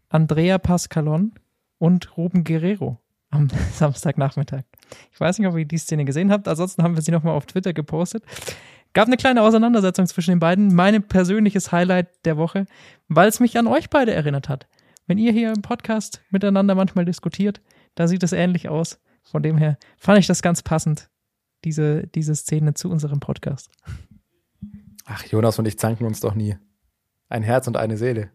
Andrea 0.09 0.59
Pascalon 0.59 1.33
und 1.79 2.17
Ruben 2.17 2.45
Guerrero 2.45 2.99
am 3.31 3.49
Samstagnachmittag. 3.73 4.65
Ich 5.13 5.21
weiß 5.21 5.39
nicht, 5.39 5.49
ob 5.49 5.57
ihr 5.57 5.65
die 5.65 5.79
Szene 5.79 6.05
gesehen 6.05 6.31
habt. 6.31 6.49
Ansonsten 6.49 6.83
haben 6.83 6.95
wir 6.95 7.03
sie 7.03 7.13
nochmal 7.13 7.35
auf 7.35 7.47
Twitter 7.47 7.73
gepostet. 7.73 8.23
Gab 8.93 9.09
eine 9.09 9.17
kleine 9.17 9.43
Auseinandersetzung 9.43 10.07
zwischen 10.07 10.31
den 10.31 10.39
beiden. 10.39 10.75
Mein 10.75 11.03
persönliches 11.03 11.73
Highlight 11.73 12.09
der 12.25 12.37
Woche, 12.37 12.67
weil 13.09 13.29
es 13.29 13.41
mich 13.41 13.59
an 13.59 13.67
euch 13.67 13.91
beide 13.91 14.15
erinnert 14.15 14.49
hat. 14.49 14.67
Wenn 15.07 15.19
ihr 15.19 15.33
hier 15.33 15.53
im 15.53 15.63
Podcast 15.63 16.23
miteinander 16.31 16.75
manchmal 16.75 17.05
diskutiert, 17.05 17.61
da 17.95 18.09
sieht 18.09 18.23
es 18.23 18.33
ähnlich 18.33 18.69
aus. 18.69 18.99
Von 19.23 19.43
dem 19.43 19.59
her 19.59 19.77
fand 19.99 20.19
ich 20.19 20.27
das 20.27 20.43
ganz 20.43 20.63
passend, 20.63 21.11
diese, 21.65 22.07
diese 22.07 22.35
Szene 22.35 22.75
zu 22.75 22.91
unserem 22.91 23.21
Podcast. 23.21 23.71
Ach, 25.05 25.25
Jonas 25.25 25.59
und 25.59 25.69
ich 25.69 25.79
zanken 25.79 26.07
uns 26.07 26.21
doch 26.21 26.35
nie. 26.35 26.57
Ein 27.29 27.43
Herz 27.43 27.67
und 27.67 27.77
eine 27.77 27.97
Seele. 27.97 28.31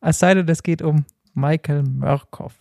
Es 0.00 0.18
sei 0.18 0.34
denn, 0.34 0.48
es 0.48 0.62
geht 0.62 0.80
um 0.80 1.04
Michael 1.34 1.82
Murkoff. 1.82 2.54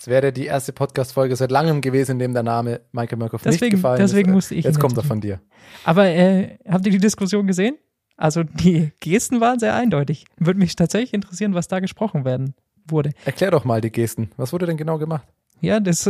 Es 0.00 0.06
wäre 0.08 0.32
die 0.32 0.46
erste 0.46 0.72
Podcast-Folge 0.72 1.36
seit 1.36 1.50
langem 1.50 1.82
gewesen, 1.82 2.12
in 2.12 2.18
dem 2.20 2.32
der 2.32 2.42
Name 2.42 2.80
Michael 2.90 3.18
Murkoff 3.18 3.44
nicht 3.44 3.56
Deswegen- 3.56 3.76
gefallen 3.76 3.98
deswegen 3.98 4.30
ist. 4.30 4.34
musste 4.34 4.54
ich 4.54 4.64
Jetzt 4.64 4.80
kommt 4.80 4.96
er 4.96 5.02
von 5.04 5.20
dir. 5.20 5.40
Aber 5.84 6.06
äh, 6.06 6.56
habt 6.66 6.86
ihr 6.86 6.92
die 6.92 6.98
Diskussion 6.98 7.46
gesehen? 7.46 7.76
Also 8.16 8.42
die 8.42 8.92
Gesten 9.00 9.42
waren 9.42 9.58
sehr 9.58 9.74
eindeutig. 9.74 10.24
Würde 10.38 10.58
mich 10.58 10.74
tatsächlich 10.74 11.12
interessieren, 11.12 11.52
was 11.52 11.68
da 11.68 11.80
gesprochen 11.80 12.24
werden 12.24 12.54
wurde. 12.88 13.10
Erklär 13.26 13.50
doch 13.50 13.64
mal 13.66 13.82
die 13.82 13.90
Gesten. 13.92 14.30
Was 14.38 14.54
wurde 14.54 14.64
denn 14.64 14.78
genau 14.78 14.96
gemacht? 14.96 15.26
Ja, 15.60 15.80
das 15.80 16.08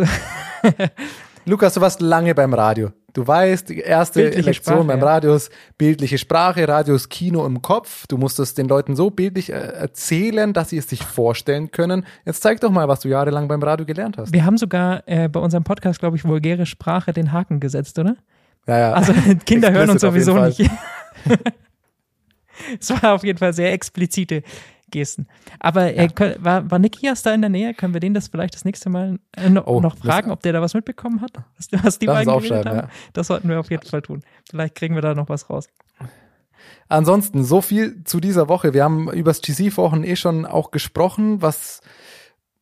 Lukas, 1.47 1.75
du 1.75 1.81
warst 1.81 2.01
lange 2.01 2.35
beim 2.35 2.55
Radio. 2.55 2.93
Du 3.13 3.27
weißt, 3.27 3.69
die 3.69 3.79
erste 3.79 4.21
Bildliche 4.21 4.47
Lektion 4.47 4.85
Sprache, 4.85 4.99
beim 4.99 5.25
ja. 5.25 5.35
Ist 5.35 5.51
bildliche 5.79 6.19
Sprache, 6.19 6.67
Radio 6.69 6.95
ist 6.95 7.09
Kino 7.09 7.45
im 7.47 7.63
Kopf. 7.63 8.07
Du 8.07 8.17
musst 8.17 8.39
es 8.39 8.55
den 8.55 8.69
Leuten 8.69 8.95
so 8.95 9.11
bildlich 9.11 9.51
äh, 9.51 9.57
erzählen, 9.57 10.53
dass 10.53 10.71
sie 10.71 10.79
es 10.79 10.89
sich 10.89 11.03
vorstellen 11.03 11.71
können. 11.71 12.05
Jetzt 12.25 12.43
zeig 12.43 12.61
doch 12.61 12.71
mal, 12.71 12.89
was 12.89 13.01
du 13.01 13.09
jahrelang 13.09 13.49
beim 13.49 13.63
Radio 13.63 13.85
gelernt 13.85 14.19
hast. 14.19 14.33
wir 14.33 14.45
haben 14.45 14.57
sogar 14.57 15.03
äh, 15.07 15.29
bei 15.29 15.41
unserem 15.41 15.65
Podcast, 15.65 15.99
glaube 15.99 16.17
ich, 16.17 16.25
vulgäre 16.25 16.67
Sprache 16.67 17.13
den 17.13 17.33
Haken 17.33 17.61
gesetzt, 17.61 17.99
oder? 17.99 18.17
Ja, 18.67 18.79
ja. 18.79 18.93
Also 18.93 19.13
Kinder 19.47 19.73
hören 19.73 19.91
uns 19.91 20.01
sowieso 20.01 20.39
nicht. 20.39 20.61
es 22.81 22.91
war 22.91 23.15
auf 23.15 23.25
jeden 23.25 23.39
Fall 23.39 23.53
sehr 23.53 23.73
explizite 23.73 24.43
Gesten. 24.91 25.27
Aber 25.59 25.95
äh, 25.95 26.07
kö- 26.07 26.37
war, 26.43 26.71
war 26.71 26.79
Nikias 26.79 27.23
da 27.23 27.33
in 27.33 27.41
der 27.41 27.51
Nähe? 27.51 27.75
Können 27.75 27.93
wir 27.95 28.01
den 28.01 28.15
das 28.15 28.29
vielleicht 28.29 28.55
das 28.55 28.65
nächste 28.65 28.91
Mal 28.91 29.19
äh, 29.37 29.49
noch, 29.49 29.67
Oh, 29.67 29.81
noch 29.81 29.95
das- 29.97 30.05
fragen, 30.05 30.31
ob 30.31 30.43
der 30.43 30.53
da 30.53 30.61
was 30.61 30.75
mitbekommen 30.75 31.21
hat? 31.21 31.33
Was, 31.57 31.69
was 31.85 31.99
die 31.99 32.07
beiden 32.07 32.33
geredet 32.39 32.67
haben? 32.67 32.89
Das 33.13 33.29
sollten 33.29 33.49
wir 33.49 33.61
auf 33.61 33.71
jeden 33.71 33.87
Fall 33.87 34.03
tun. 34.03 34.23
Vielleicht 34.49 34.75
kriegen 34.75 34.95
wir 34.95 35.03
da 35.03 35.15
noch 35.15 35.29
was 35.29 35.49
raus. 35.51 35.67
Ansonsten, 36.89 37.45
so 37.45 37.61
viel 37.61 38.03
zu 38.05 38.21
dieser 38.21 38.49
Woche. 38.49 38.75
Wir 38.75 38.85
haben 38.85 39.11
übers 39.13 39.41
GC-Wochen 39.43 40.03
eh 40.05 40.17
schon 40.17 40.45
auch 40.45 40.71
gesprochen, 40.73 41.41
was, 41.41 41.81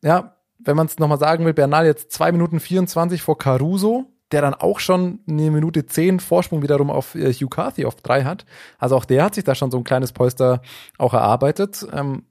ja, 0.03 0.35
wenn 0.59 0.75
man 0.75 0.85
es 0.85 0.99
nochmal 0.99 1.17
sagen 1.19 1.45
will, 1.45 1.53
Bernal 1.53 1.85
jetzt 1.85 2.11
zwei 2.11 2.31
Minuten 2.31 2.59
24 2.59 3.21
vor 3.21 3.37
Caruso, 3.37 4.05
der 4.31 4.41
dann 4.41 4.53
auch 4.53 4.79
schon 4.79 5.19
eine 5.27 5.51
Minute 5.51 5.85
10 5.85 6.19
Vorsprung 6.19 6.61
wiederum 6.61 6.89
auf 6.89 7.15
äh, 7.15 7.33
Hugh 7.33 7.49
Carthy 7.49 7.85
auf 7.85 7.95
drei 7.95 8.23
hat. 8.23 8.45
Also 8.77 8.95
auch 8.95 9.05
der 9.05 9.23
hat 9.23 9.35
sich 9.35 9.43
da 9.43 9.55
schon 9.55 9.71
so 9.71 9.77
ein 9.77 9.83
kleines 9.83 10.11
Polster 10.11 10.61
auch 10.97 11.13
erarbeitet. 11.13 11.85
Ähm, 11.93 12.23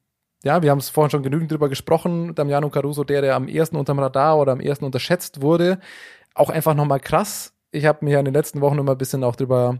ja, 0.44 0.62
wir 0.62 0.70
haben 0.70 0.78
es 0.78 0.88
vorhin 0.88 1.10
schon 1.10 1.22
genügend 1.22 1.50
drüber 1.50 1.68
gesprochen, 1.68 2.34
Damiano 2.34 2.70
Caruso, 2.70 3.02
der, 3.02 3.22
der 3.22 3.34
am 3.34 3.48
ersten 3.48 3.76
unterm 3.76 3.98
Radar 3.98 4.38
oder 4.38 4.52
am 4.52 4.60
ersten 4.60 4.84
unterschätzt 4.84 5.42
wurde. 5.42 5.80
Auch 6.34 6.50
einfach 6.50 6.74
nochmal 6.74 7.00
krass. 7.00 7.52
Ich 7.72 7.84
habe 7.86 8.04
mir 8.04 8.18
in 8.18 8.24
den 8.24 8.34
letzten 8.34 8.60
Wochen 8.60 8.78
immer 8.78 8.92
ein 8.92 8.98
bisschen 8.98 9.24
auch 9.24 9.34
drüber 9.34 9.78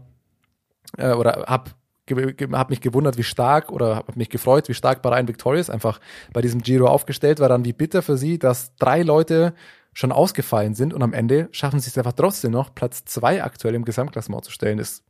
äh, 0.97 1.13
oder 1.13 1.45
habe 1.47 1.71
ge 2.09 2.33
ge 2.33 2.49
hab 2.51 2.69
mich 2.69 2.81
gewundert, 2.81 3.17
wie 3.17 3.23
stark 3.23 3.71
oder 3.71 3.95
habe 3.95 4.11
mich 4.15 4.29
gefreut, 4.29 4.67
wie 4.67 4.73
stark 4.73 5.01
Bahrain 5.01 5.27
Victorious 5.27 5.69
einfach 5.69 5.99
bei 6.33 6.41
diesem 6.41 6.61
Giro 6.61 6.87
aufgestellt 6.87 7.39
war, 7.39 7.47
dann 7.47 7.63
wie 7.63 7.73
bitter 7.73 8.01
für 8.01 8.17
sie, 8.17 8.37
dass 8.37 8.75
drei 8.75 9.01
Leute 9.03 9.53
schon 9.93 10.11
ausgefallen 10.11 10.75
sind 10.75 10.93
und 10.93 11.01
am 11.01 11.13
Ende 11.13 11.49
schaffen 11.51 11.79
sie 11.79 11.89
es 11.89 11.97
einfach 11.97 12.13
trotzdem 12.13 12.51
noch, 12.51 12.75
Platz 12.75 13.05
zwei 13.05 13.43
aktuell 13.43 13.75
im 13.75 13.85
Gesamtklassement 13.85 14.43
zu 14.43 14.51
stellen. 14.51 14.79
Ist, 14.79 15.03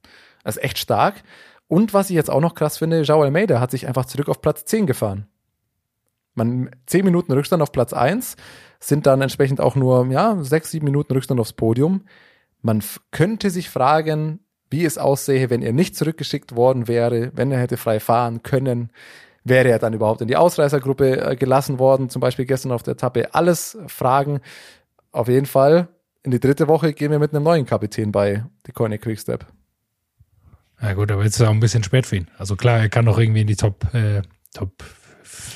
ist 0.46 0.64
echt 0.64 0.78
stark. 0.78 1.24
Und 1.68 1.94
was 1.94 2.10
ich 2.10 2.16
jetzt 2.16 2.32
auch 2.32 2.42
noch 2.42 2.56
krass 2.56 2.78
finde, 2.78 3.02
Joao 3.02 3.22
Almeida 3.22 3.60
hat 3.60 3.72
sich 3.72 3.88
einfach 3.88 4.06
zurück 4.06 4.30
auf 4.30 4.42
Platz 4.42 4.66
10 4.66 4.88
gefahren. 4.88 5.28
Man, 6.34 6.72
zehn 6.86 7.06
Minuten 7.06 7.32
Rückstand 7.32 7.62
auf 7.62 7.72
Platz 7.72 7.94
1 7.94 8.38
sind 8.80 9.06
dann 9.06 9.22
entsprechend 9.22 9.60
auch 9.62 9.76
nur, 9.76 10.08
ja, 10.08 10.42
sechs, 10.42 10.72
sieben 10.72 10.86
Minuten 10.86 11.14
Rückstand 11.14 11.40
aufs 11.40 11.54
Podium. 11.54 12.06
Man 12.62 12.82
könnte 13.12 13.50
sich 13.50 13.70
fragen, 13.70 14.40
wie 14.70 14.86
es 14.86 14.98
aussähe, 14.98 15.50
wenn 15.50 15.62
er 15.62 15.74
nicht 15.74 15.96
zurückgeschickt 15.96 16.56
worden 16.56 16.88
wäre, 16.88 17.32
wenn 17.36 17.52
er 17.52 17.60
hätte 17.60 17.78
frei 17.78 18.00
fahren 18.00 18.44
können. 18.44 18.92
Wäre 19.44 19.70
er 19.70 19.80
dann 19.80 19.94
überhaupt 19.94 20.22
in 20.22 20.28
die 20.28 20.36
Ausreißergruppe 20.36 21.32
äh, 21.32 21.36
gelassen 21.36 21.80
worden, 21.80 22.10
zum 22.10 22.20
Beispiel 22.20 22.46
gestern 22.46 22.72
auf 22.72 22.84
der 22.84 22.94
Etappe? 22.94 23.34
Alles 23.34 23.78
Fragen. 23.88 24.42
Auf 25.12 25.28
jeden 25.28 25.48
Fall, 25.48 25.88
in 26.24 26.32
die 26.32 26.40
dritte 26.40 26.68
Woche 26.68 26.94
gehen 26.94 27.12
wir 27.12 27.20
mit 27.20 27.34
einem 27.34 27.44
neuen 27.44 27.66
Kapitän 27.66 28.12
bei 28.12 28.44
die 28.68 28.72
Koenig 28.72 29.02
Quickstep. 29.02 29.46
Ja 30.82 30.94
gut, 30.94 31.12
aber 31.12 31.24
jetzt 31.24 31.40
ist 31.40 31.46
auch 31.46 31.52
ein 31.52 31.60
bisschen 31.60 31.84
spät 31.84 32.06
für 32.06 32.18
ihn. 32.18 32.28
Also 32.38 32.56
klar, 32.56 32.80
er 32.80 32.90
kann 32.90 33.06
noch 33.06 33.18
irgendwie 33.18 33.42
in 33.42 33.48
die 33.48 33.56
Top, 33.56 33.94
äh, 33.94 34.22
Top. 34.54 34.72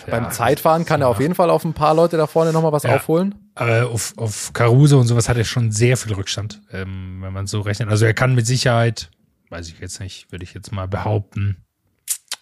Beim 0.10 0.24
ja, 0.26 0.30
Zeitfahren 0.30 0.86
kann 0.86 1.02
er 1.02 1.08
auf 1.08 1.20
jeden 1.20 1.36
Fall 1.36 1.50
auf 1.50 1.64
ein 1.66 1.74
paar 1.74 1.94
Leute 1.95 2.18
da 2.18 2.28
vorne 2.28 2.52
nochmal 2.54 2.72
was 2.72 2.84
Ja. 2.84 2.95
aufholen. 2.95 3.36
Aber 3.56 3.90
auf, 3.90 4.14
auf 4.18 4.52
Caruso 4.54 5.00
und 5.00 5.08
sowas 5.08 5.30
hat 5.30 5.38
er 5.38 5.45
schon 5.45 5.72
sehr 5.72 5.98
viel 5.98 6.14
Rückstand, 6.14 6.62
ähm, 6.72 7.20
wenn 7.22 7.34
man 7.34 7.48
so 7.48 7.62
rechnet. 7.62 7.90
Also 7.90 8.06
er 8.06 8.14
kann 8.14 8.36
mit 8.36 8.45
Sicherheit, 8.48 9.10
weiß 9.50 9.70
ich 9.70 9.80
jetzt 9.80 10.00
nicht, 10.00 10.32
würde 10.32 10.44
ich 10.44 10.54
jetzt 10.54 10.72
mal 10.72 10.88
behaupten, 10.88 11.58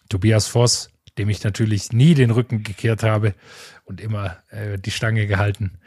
Tobias 0.10 0.48
Voss, 0.48 0.90
dem 1.18 1.30
ich 1.30 1.44
natürlich 1.44 1.91
nie 1.91 2.14
den 2.14 2.32
Rücken 2.32 2.64
gekehrt 2.64 3.03
habe 3.03 3.34
und 3.86 4.02
immer 4.02 4.38
äh, 4.49 4.78
die 4.78 4.91
Stange 4.91 5.28
gehalten. 5.28 5.80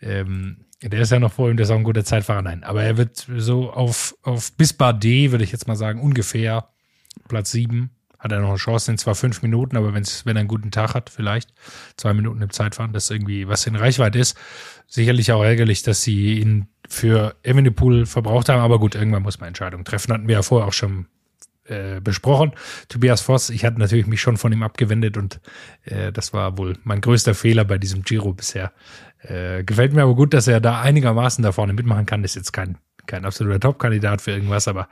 Ähm, 0.00 0.64
der 0.82 1.00
ist 1.00 1.12
ja 1.12 1.18
noch 1.18 1.32
vor 1.32 1.50
ihm, 1.50 1.56
der 1.58 1.64
ist 1.64 1.70
auch 1.70 1.76
ein 1.76 1.84
guter 1.84 2.04
Zeitfahrer. 2.04 2.40
Nein, 2.42 2.64
aber 2.64 2.82
er 2.82 2.96
wird 2.96 3.26
so 3.36 3.70
auf, 3.70 4.16
auf 4.22 4.52
bis 4.56 4.72
Bardet, 4.72 5.30
würde 5.30 5.44
ich 5.44 5.52
jetzt 5.52 5.68
mal 5.68 5.76
sagen, 5.76 6.00
ungefähr 6.00 6.70
Platz 7.28 7.50
sieben. 7.50 7.90
Hat 8.20 8.32
er 8.32 8.40
noch 8.40 8.50
eine 8.50 8.58
Chance, 8.58 8.86
sind 8.86 9.00
zwar 9.00 9.14
fünf 9.14 9.42
Minuten, 9.42 9.76
aber 9.76 9.94
wenn's, 9.94 10.24
wenn 10.26 10.36
er 10.36 10.40
einen 10.40 10.48
guten 10.48 10.70
Tag 10.70 10.94
hat, 10.94 11.10
vielleicht 11.10 11.52
zwei 11.96 12.12
Minuten 12.12 12.42
im 12.42 12.50
Zeitfahren, 12.50 12.92
das 12.92 13.10
irgendwie 13.10 13.48
was 13.48 13.66
in 13.66 13.76
Reichweite 13.76 14.18
ist. 14.18 14.36
Sicherlich 14.86 15.32
auch 15.32 15.42
ärgerlich, 15.42 15.82
dass 15.82 16.02
sie 16.02 16.38
ihn 16.38 16.68
für 16.88 17.34
Evenepoel 17.42 18.06
verbraucht 18.06 18.48
haben, 18.48 18.60
aber 18.60 18.78
gut, 18.78 18.94
irgendwann 18.94 19.22
muss 19.22 19.40
man 19.40 19.48
Entscheidungen 19.48 19.84
treffen. 19.84 20.12
Hatten 20.12 20.28
wir 20.28 20.34
ja 20.34 20.42
vorher 20.42 20.68
auch 20.68 20.72
schon 20.72 21.06
äh, 21.64 22.00
besprochen. 22.00 22.52
Tobias 22.88 23.20
Voss, 23.20 23.48
ich 23.48 23.64
hatte 23.64 23.78
natürlich 23.78 24.06
mich 24.06 24.20
schon 24.20 24.36
von 24.36 24.52
ihm 24.52 24.62
abgewendet 24.62 25.16
und 25.16 25.40
äh, 25.84 26.12
das 26.12 26.32
war 26.32 26.58
wohl 26.58 26.76
mein 26.84 27.00
größter 27.00 27.34
Fehler 27.34 27.64
bei 27.64 27.78
diesem 27.78 28.02
Giro 28.02 28.32
bisher. 28.32 28.72
Äh, 29.22 29.64
gefällt 29.64 29.92
mir 29.92 30.02
aber 30.02 30.14
gut, 30.14 30.34
dass 30.34 30.48
er 30.48 30.60
da 30.60 30.80
einigermaßen 30.80 31.42
da 31.42 31.52
vorne 31.52 31.72
mitmachen 31.72 32.06
kann. 32.06 32.24
Ist 32.24 32.34
jetzt 32.34 32.52
kein, 32.52 32.78
kein 33.06 33.24
absoluter 33.24 33.60
Top-Kandidat 33.60 34.20
für 34.20 34.32
irgendwas, 34.32 34.68
aber 34.68 34.88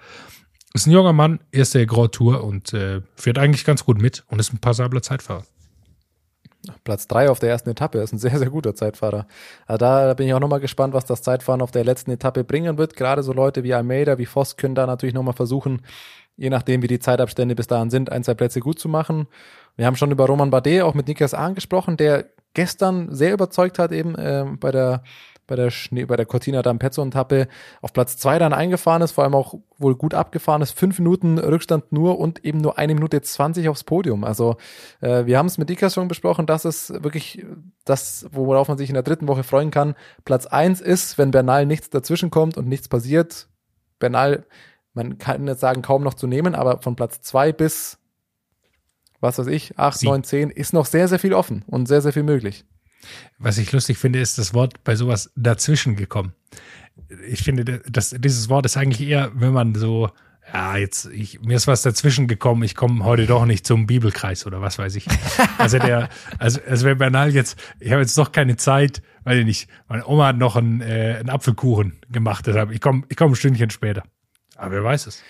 ist 0.75 0.87
ein 0.87 0.93
junger 0.93 1.13
Mann, 1.13 1.41
erste 1.51 1.87
Grand 1.87 2.13
Tour 2.13 2.45
und 2.45 2.73
äh, 2.73 3.01
fährt 3.17 3.39
eigentlich 3.39 3.65
ganz 3.65 3.85
gut 3.85 4.01
mit 4.01 4.25
und 4.29 4.39
ist 4.39 4.53
ein 4.53 4.59
passabler 4.59 5.03
Zeitfahrer. 5.03 5.45
Platz 6.85 7.07
drei 7.07 7.31
auf 7.31 7.39
der 7.39 7.51
ersten 7.51 7.71
Etappe 7.71 7.99
ist 7.99 8.13
ein 8.13 8.19
sehr, 8.19 8.39
sehr 8.39 8.51
guter 8.51 8.75
Zeitfahrer. 8.75 9.27
Also 9.67 9.79
da 9.79 10.15
bin 10.15 10.27
ich 10.27 10.35
auch 10.35 10.41
nochmal 10.41 10.61
gespannt, 10.61 10.93
was 10.93 11.05
das 11.05 11.23
Zeitfahren 11.23 11.63
auf 11.63 11.71
der 11.71 11.85
letzten 11.85 12.11
Etappe 12.11 12.45
bringen 12.45 12.79
wird. 12.79 12.97
Gerade 12.97 13.23
so 13.23 13.33
Leute 13.33 13.63
wie 13.65 13.75
Almeida, 13.75 14.19
wie 14.19 14.27
Voss 14.27 14.57
können 14.57 14.75
da 14.75 14.87
natürlich 14.87 15.15
nochmal 15.15 15.35
versuchen, 15.35 15.83
je 16.37 16.51
nachdem, 16.51 16.83
wie 16.83 16.89
die 16.89 16.99
Zeitabstände 16.99 17.55
bis 17.55 17.69
dahin 17.69 17.91
sind, 17.91 18.11
ein, 18.11 18.25
zwei 18.25 18.35
Plätze 18.35 18.61
gut 18.61 18.79
zu 18.79 18.89
machen. 18.89 19.29
Wir 19.77 19.87
haben 19.87 19.97
schon 19.97 20.11
über 20.11 20.27
Roman 20.27 20.51
Bardet 20.51 20.83
auch 20.83 20.95
mit 20.95 21.09
Niklas 21.09 21.35
Ahn 21.35 21.55
gesprochen, 21.55 21.97
der 21.97 22.27
gestern 22.55 23.15
sehr 23.15 23.33
überzeugt 23.33 23.79
hat, 23.79 23.93
eben 23.93 24.15
äh, 24.17 24.45
bei 24.59 24.73
der 24.73 25.03
bei 25.49 25.57
der 25.57 25.71
Schnee, 25.71 26.05
bei 26.05 26.15
der 26.15 26.27
Cortina 26.27 26.61
d'Ampezzo-Etappe 26.61 27.49
auf 27.83 27.93
Platz 27.93 28.17
zwei 28.17 28.39
dann 28.39 28.53
eingefahren 28.53 29.03
ist, 29.03 29.11
vor 29.11 29.25
allem 29.25 29.35
auch 29.35 29.55
wohl 29.79 29.97
gut 29.97 30.15
abgefahren 30.15 30.63
ist, 30.63 30.71
fünf 30.71 31.01
Minuten 31.01 31.39
Rückstand 31.39 31.91
nur 31.91 32.21
und 32.21 32.45
eben 32.45 32.61
nur 32.61 32.79
eine 32.79 32.95
Minute 32.95 33.21
zwanzig 33.23 33.69
aufs 33.69 33.83
Podium. 33.83 34.23
Also 34.23 34.57
äh, 35.01 35.27
wir 35.27 35.37
haben 35.37 35.47
es 35.47 35.59
mit 35.59 35.69
Dikas 35.69 35.95
schon 35.95 36.07
besprochen, 36.07 36.47
dass 36.47 36.65
es 36.65 36.91
wirklich 37.03 37.45
das, 37.85 38.27
worauf 38.31 38.69
man 38.69 38.79
sich 38.79 38.91
in 38.91 38.95
der 38.95 39.03
dritten 39.03 39.27
Woche 39.27 39.43
freuen 39.43 39.73
kann. 39.73 39.97
Platz 40.25 40.47
eins 40.47 40.81
ist, 40.81 41.19
wenn 41.19 41.33
Bernal 41.33 41.67
nichts 41.67 41.91
dazwischen 41.91 42.31
kommt 42.31 42.57
und 42.57 42.69
nichts 42.69 42.89
passiert. 42.89 43.49
Bernal, 43.99 44.47
man 44.95 45.19
kann 45.19 45.49
jetzt 45.49 45.61
sagen, 45.61 45.83
kaum 45.83 46.05
noch 46.05 46.15
zu 46.15 46.29
nehmen, 46.29 46.55
aber 46.55 46.83
von 46.83 46.95
Platz 46.95 47.21
zwei 47.23 47.53
bis 47.53 47.99
was 49.21 49.37
weiß 49.37 49.49
ich, 49.49 49.77
acht, 49.77 50.01
neun, 50.05 50.23
zehn, 50.23 50.49
ist 50.49 50.73
noch 50.73 50.87
sehr, 50.87 51.09
sehr 51.09 51.19
viel 51.19 51.35
offen 51.35 51.65
und 51.67 51.89
sehr, 51.89 52.01
sehr 52.03 52.13
viel 52.13 52.23
möglich. 52.23 52.65
Was 53.39 53.59
ich 53.59 53.73
lustig 53.73 53.99
finde, 53.99 54.21
ist 54.21 54.39
das 54.39 54.55
Wort 54.55 54.83
bei 54.85 54.97
sowas 54.97 55.31
dazwischen 55.37 55.97
gekommen. 55.97 56.33
Ich 57.29 57.43
finde, 57.43 57.81
dass 57.89 58.11
dieses 58.11 58.49
Wort 58.49 58.67
ist 58.67 58.77
eigentlich 58.77 59.09
eher, 59.09 59.31
wenn 59.35 59.53
man 59.53 59.75
so, 59.75 60.11
ja, 60.53 60.77
jetzt, 60.77 61.07
ich, 61.07 61.41
mir 61.41 61.57
ist 61.57 61.67
was 61.67 61.83
dazwischen 61.83 62.27
gekommen, 62.27 62.63
ich 62.63 62.75
komme 62.75 63.05
heute 63.05 63.27
doch 63.27 63.45
nicht 63.45 63.67
zum 63.67 63.87
Bibelkreis 63.87 64.47
oder 64.47 64.61
was 64.61 64.79
weiß 64.79 64.97
ich. 64.97 65.07
Also 65.59 65.79
der, 65.79 66.09
also, 66.39 66.61
also 66.69 66.87
wenn 66.87 66.99
Bernal 66.99 67.35
jetzt, 67.35 67.59
ich 67.81 67.91
habe 67.91 68.01
jetzt 68.01 68.17
doch 68.17 68.33
keine 68.33 68.57
Zeit, 68.57 69.03
weil 69.25 69.41
ich 69.41 69.45
nicht, 69.45 69.69
meine 69.89 70.07
Oma 70.07 70.29
hat 70.29 70.37
noch 70.37 70.57
einen, 70.57 70.81
äh, 70.81 71.17
einen 71.19 71.31
Apfelkuchen 71.31 71.99
gemacht, 72.11 72.47
deshalb, 72.47 72.71
ich 72.71 72.81
komme 72.81 73.03
ich 73.09 73.17
komm 73.17 73.33
ein 73.33 73.35
Stündchen 73.35 73.71
später. 73.71 74.05
Aber 74.57 74.73
wer 74.73 74.85
weiß 74.85 75.07
es. 75.09 75.23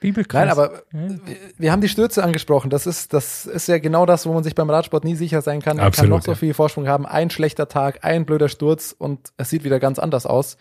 Bibelkreis. 0.00 0.42
Nein, 0.42 0.50
aber 0.50 0.82
ja. 0.92 1.16
wir 1.56 1.72
haben 1.72 1.80
die 1.80 1.88
Stürze 1.88 2.22
angesprochen. 2.22 2.70
Das 2.70 2.86
ist, 2.86 3.12
das 3.12 3.46
ist 3.46 3.66
ja 3.66 3.78
genau 3.78 4.04
das, 4.04 4.26
wo 4.26 4.32
man 4.32 4.44
sich 4.44 4.54
beim 4.54 4.68
Radsport 4.68 5.04
nie 5.04 5.14
sicher 5.14 5.42
sein 5.42 5.62
kann. 5.62 5.78
Man 5.78 5.86
Absolut, 5.86 6.10
kann 6.10 6.18
noch 6.18 6.24
so 6.24 6.34
viel 6.34 6.54
Vorsprung 6.54 6.86
haben. 6.86 7.06
Ein 7.06 7.30
schlechter 7.30 7.68
Tag, 7.68 8.04
ein 8.04 8.26
blöder 8.26 8.48
Sturz 8.48 8.94
und 8.96 9.32
es 9.36 9.50
sieht 9.50 9.64
wieder 9.64 9.80
ganz 9.80 9.98
anders 9.98 10.26
aus. 10.26 10.58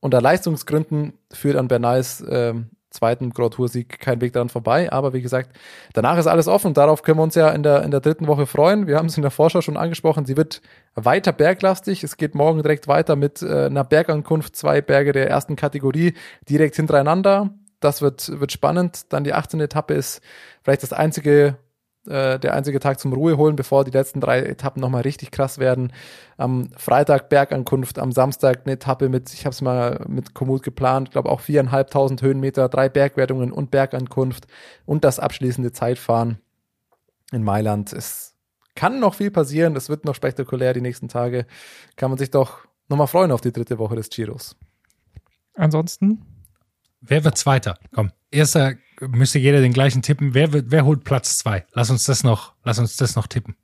Unter 0.00 0.20
Leistungsgründen 0.20 1.14
führt 1.32 1.56
an 1.56 1.68
Bernals 1.68 2.24
ähm, 2.28 2.70
zweiten 2.90 3.30
Grand 3.30 3.54
Tour-Sieg 3.54 4.00
kein 4.00 4.20
Weg 4.20 4.32
daran 4.32 4.48
vorbei. 4.48 4.92
Aber 4.92 5.12
wie 5.12 5.22
gesagt, 5.22 5.56
danach 5.92 6.18
ist 6.18 6.26
alles 6.26 6.48
offen. 6.48 6.74
Darauf 6.74 7.02
können 7.02 7.18
wir 7.18 7.22
uns 7.22 7.34
ja 7.34 7.50
in 7.50 7.62
der, 7.62 7.82
in 7.82 7.90
der 7.90 8.00
dritten 8.00 8.26
Woche 8.26 8.46
freuen. 8.46 8.86
Wir 8.86 8.96
haben 8.96 9.06
es 9.06 9.16
in 9.16 9.22
der 9.22 9.30
Vorschau 9.30 9.60
schon 9.60 9.76
angesprochen. 9.76 10.26
Sie 10.26 10.36
wird 10.36 10.62
weiter 10.94 11.32
berglastig. 11.32 12.04
Es 12.04 12.16
geht 12.16 12.34
morgen 12.34 12.62
direkt 12.62 12.88
weiter 12.88 13.16
mit 13.16 13.42
äh, 13.42 13.66
einer 13.66 13.84
Bergankunft. 13.84 14.56
Zwei 14.56 14.80
Berge 14.80 15.12
der 15.12 15.28
ersten 15.28 15.56
Kategorie 15.56 16.14
direkt 16.48 16.76
hintereinander 16.76 17.50
das 17.86 18.02
wird, 18.02 18.40
wird 18.40 18.52
spannend. 18.52 19.12
Dann 19.12 19.24
die 19.24 19.32
18. 19.32 19.60
Etappe 19.60 19.94
ist 19.94 20.20
vielleicht 20.62 20.82
das 20.82 20.92
einzige, 20.92 21.56
äh, 22.06 22.38
der 22.38 22.54
einzige 22.54 22.80
Tag 22.80 23.00
zum 23.00 23.12
Ruhe 23.12 23.36
holen, 23.36 23.56
bevor 23.56 23.84
die 23.84 23.90
letzten 23.90 24.20
drei 24.20 24.40
Etappen 24.40 24.80
nochmal 24.80 25.02
richtig 25.02 25.30
krass 25.30 25.58
werden. 25.58 25.92
Am 26.36 26.68
Freitag 26.76 27.28
Bergankunft, 27.28 27.98
am 27.98 28.12
Samstag 28.12 28.62
eine 28.64 28.74
Etappe 28.74 29.08
mit, 29.08 29.32
ich 29.32 29.46
habe 29.46 29.52
es 29.52 29.62
mal 29.62 30.04
mit 30.08 30.34
Komoot 30.34 30.62
geplant, 30.62 31.12
glaube 31.12 31.30
auch 31.30 31.40
viereinhalbtausend 31.40 32.20
Höhenmeter, 32.22 32.68
drei 32.68 32.88
Bergwertungen 32.88 33.52
und 33.52 33.70
Bergankunft 33.70 34.46
und 34.84 35.04
das 35.04 35.20
abschließende 35.20 35.72
Zeitfahren 35.72 36.38
in 37.32 37.42
Mailand. 37.42 37.92
Es 37.92 38.34
kann 38.74 39.00
noch 39.00 39.14
viel 39.14 39.30
passieren, 39.30 39.76
es 39.76 39.88
wird 39.88 40.04
noch 40.04 40.14
spektakulär 40.14 40.74
die 40.74 40.82
nächsten 40.82 41.08
Tage. 41.08 41.46
Kann 41.96 42.10
man 42.10 42.18
sich 42.18 42.30
doch 42.30 42.66
nochmal 42.88 43.06
freuen 43.06 43.32
auf 43.32 43.40
die 43.40 43.52
dritte 43.52 43.78
Woche 43.78 43.96
des 43.96 44.10
Giros. 44.10 44.56
Ansonsten 45.54 46.35
Wer 47.00 47.24
wird 47.24 47.38
Zweiter? 47.38 47.78
Komm, 47.94 48.10
erster 48.30 48.74
müsste 49.00 49.38
jeder 49.38 49.60
den 49.60 49.72
gleichen 49.72 50.02
tippen. 50.02 50.34
Wer, 50.34 50.52
wird, 50.52 50.70
wer 50.70 50.84
holt 50.84 51.04
Platz 51.04 51.38
zwei? 51.38 51.66
Lass 51.72 51.90
uns 51.90 52.04
das 52.04 52.24
noch, 52.24 52.54
lass 52.64 52.78
uns 52.78 52.96
das 52.96 53.16
noch 53.16 53.26
tippen. 53.26 53.56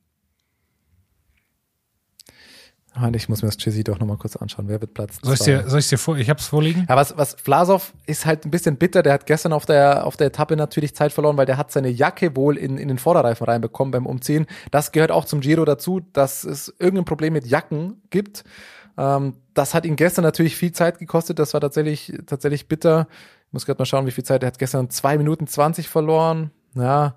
Ich 3.14 3.28
muss 3.30 3.40
mir 3.40 3.48
das 3.48 3.56
Chizzy 3.56 3.82
doch 3.82 3.98
nochmal 3.98 4.18
kurz 4.18 4.36
anschauen. 4.36 4.68
Wer 4.68 4.82
wird 4.82 4.92
Platz 4.92 5.18
soll 5.22 5.36
zwei? 5.38 5.44
Dir, 5.46 5.68
soll 5.68 5.78
ich 5.78 5.88
dir 5.88 5.96
vor? 5.96 6.18
Ich 6.18 6.28
hab's 6.28 6.46
vorliegen. 6.46 6.86
Ja, 6.86 6.94
was, 6.94 7.16
was 7.16 7.34
Vlasov 7.42 7.94
ist 8.04 8.26
halt 8.26 8.44
ein 8.44 8.50
bisschen 8.50 8.76
bitter. 8.76 9.02
Der 9.02 9.14
hat 9.14 9.24
gestern 9.24 9.54
auf 9.54 9.64
der, 9.64 10.04
auf 10.04 10.18
der 10.18 10.26
Etappe 10.26 10.56
natürlich 10.56 10.94
Zeit 10.94 11.10
verloren, 11.10 11.38
weil 11.38 11.46
der 11.46 11.56
hat 11.56 11.72
seine 11.72 11.88
Jacke 11.88 12.36
wohl 12.36 12.58
in, 12.58 12.76
in 12.76 12.88
den 12.88 12.98
Vorderreifen 12.98 13.46
reinbekommen 13.46 13.92
beim 13.92 14.04
Umziehen. 14.04 14.46
Das 14.70 14.92
gehört 14.92 15.10
auch 15.10 15.24
zum 15.24 15.40
Giro 15.40 15.64
dazu, 15.64 16.00
dass 16.12 16.44
es 16.44 16.74
irgendein 16.78 17.06
Problem 17.06 17.32
mit 17.32 17.46
Jacken 17.46 18.02
gibt. 18.10 18.44
Ähm, 18.98 19.36
das 19.54 19.74
hat 19.74 19.84
ihn 19.84 19.96
gestern 19.96 20.22
natürlich 20.22 20.56
viel 20.56 20.72
Zeit 20.72 20.98
gekostet. 20.98 21.38
Das 21.38 21.54
war 21.54 21.60
tatsächlich, 21.60 22.12
tatsächlich 22.26 22.68
bitter. 22.68 23.08
Ich 23.46 23.52
muss 23.52 23.66
gerade 23.66 23.80
mal 23.80 23.86
schauen, 23.86 24.06
wie 24.06 24.10
viel 24.10 24.24
Zeit. 24.24 24.42
Er 24.42 24.48
hat 24.48 24.58
gestern 24.58 24.90
zwei 24.90 25.18
Minuten 25.18 25.46
zwanzig 25.46 25.88
verloren. 25.88 26.50
Ja. 26.74 27.16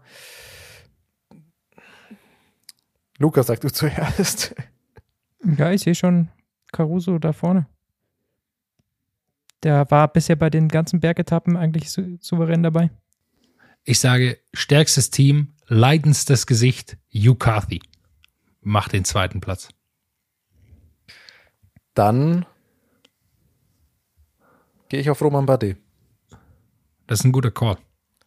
Lukas, 3.17 3.47
sag 3.47 3.61
du 3.61 3.69
zuerst. 3.69 4.55
Ja, 5.57 5.69
ich 5.71 5.83
sehe 5.83 5.93
schon 5.93 6.29
Caruso 6.71 7.19
da 7.19 7.31
vorne. 7.31 7.67
Der 9.61 9.89
war 9.91 10.07
bisher 10.07 10.35
bei 10.35 10.49
den 10.49 10.69
ganzen 10.69 10.99
Bergetappen 10.99 11.55
eigentlich 11.55 11.91
sou 11.91 12.17
souverän 12.19 12.63
dabei. 12.63 12.89
Ich 13.83 13.99
sage, 13.99 14.39
stärkstes 14.53 15.11
Team, 15.11 15.53
leidendstes 15.67 16.47
Gesicht, 16.47 16.97
Carthy 17.37 17.79
macht 18.61 18.93
den 18.93 19.05
zweiten 19.05 19.39
Platz. 19.39 19.69
Dann 21.95 22.45
gehe 24.89 24.99
ich 24.99 25.09
auf 25.09 25.21
Roman 25.21 25.45
Bardet. 25.45 25.77
Das 27.07 27.19
ist 27.19 27.25
ein 27.25 27.31
guter 27.31 27.51
Call. 27.51 27.77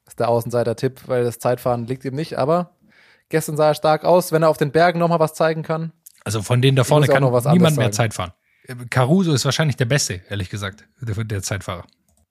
Das 0.04 0.12
ist 0.12 0.20
der 0.20 0.28
Außenseiter-Tipp, 0.28 1.02
weil 1.06 1.24
das 1.24 1.38
Zeitfahren 1.38 1.86
liegt 1.86 2.04
ihm 2.04 2.14
nicht, 2.14 2.38
aber 2.38 2.76
gestern 3.28 3.56
sah 3.56 3.68
er 3.68 3.74
stark 3.74 4.04
aus, 4.04 4.32
wenn 4.32 4.42
er 4.42 4.48
auf 4.48 4.56
den 4.56 4.72
Bergen 4.72 4.98
nochmal 4.98 5.20
was 5.20 5.34
zeigen 5.34 5.62
kann. 5.62 5.92
Also 6.24 6.42
von 6.42 6.62
denen 6.62 6.76
da 6.76 6.84
vorne 6.84 7.06
kann 7.06 7.22
niemand 7.52 7.76
mehr 7.76 7.92
Zeit 7.92 8.14
fahren. 8.14 8.32
Caruso 8.90 9.32
ist 9.32 9.44
wahrscheinlich 9.44 9.76
der 9.76 9.86
Beste, 9.86 10.20
ehrlich 10.28 10.50
gesagt, 10.50 10.84
der, 11.00 11.24
der 11.24 11.42
Zeitfahrer. 11.42 11.84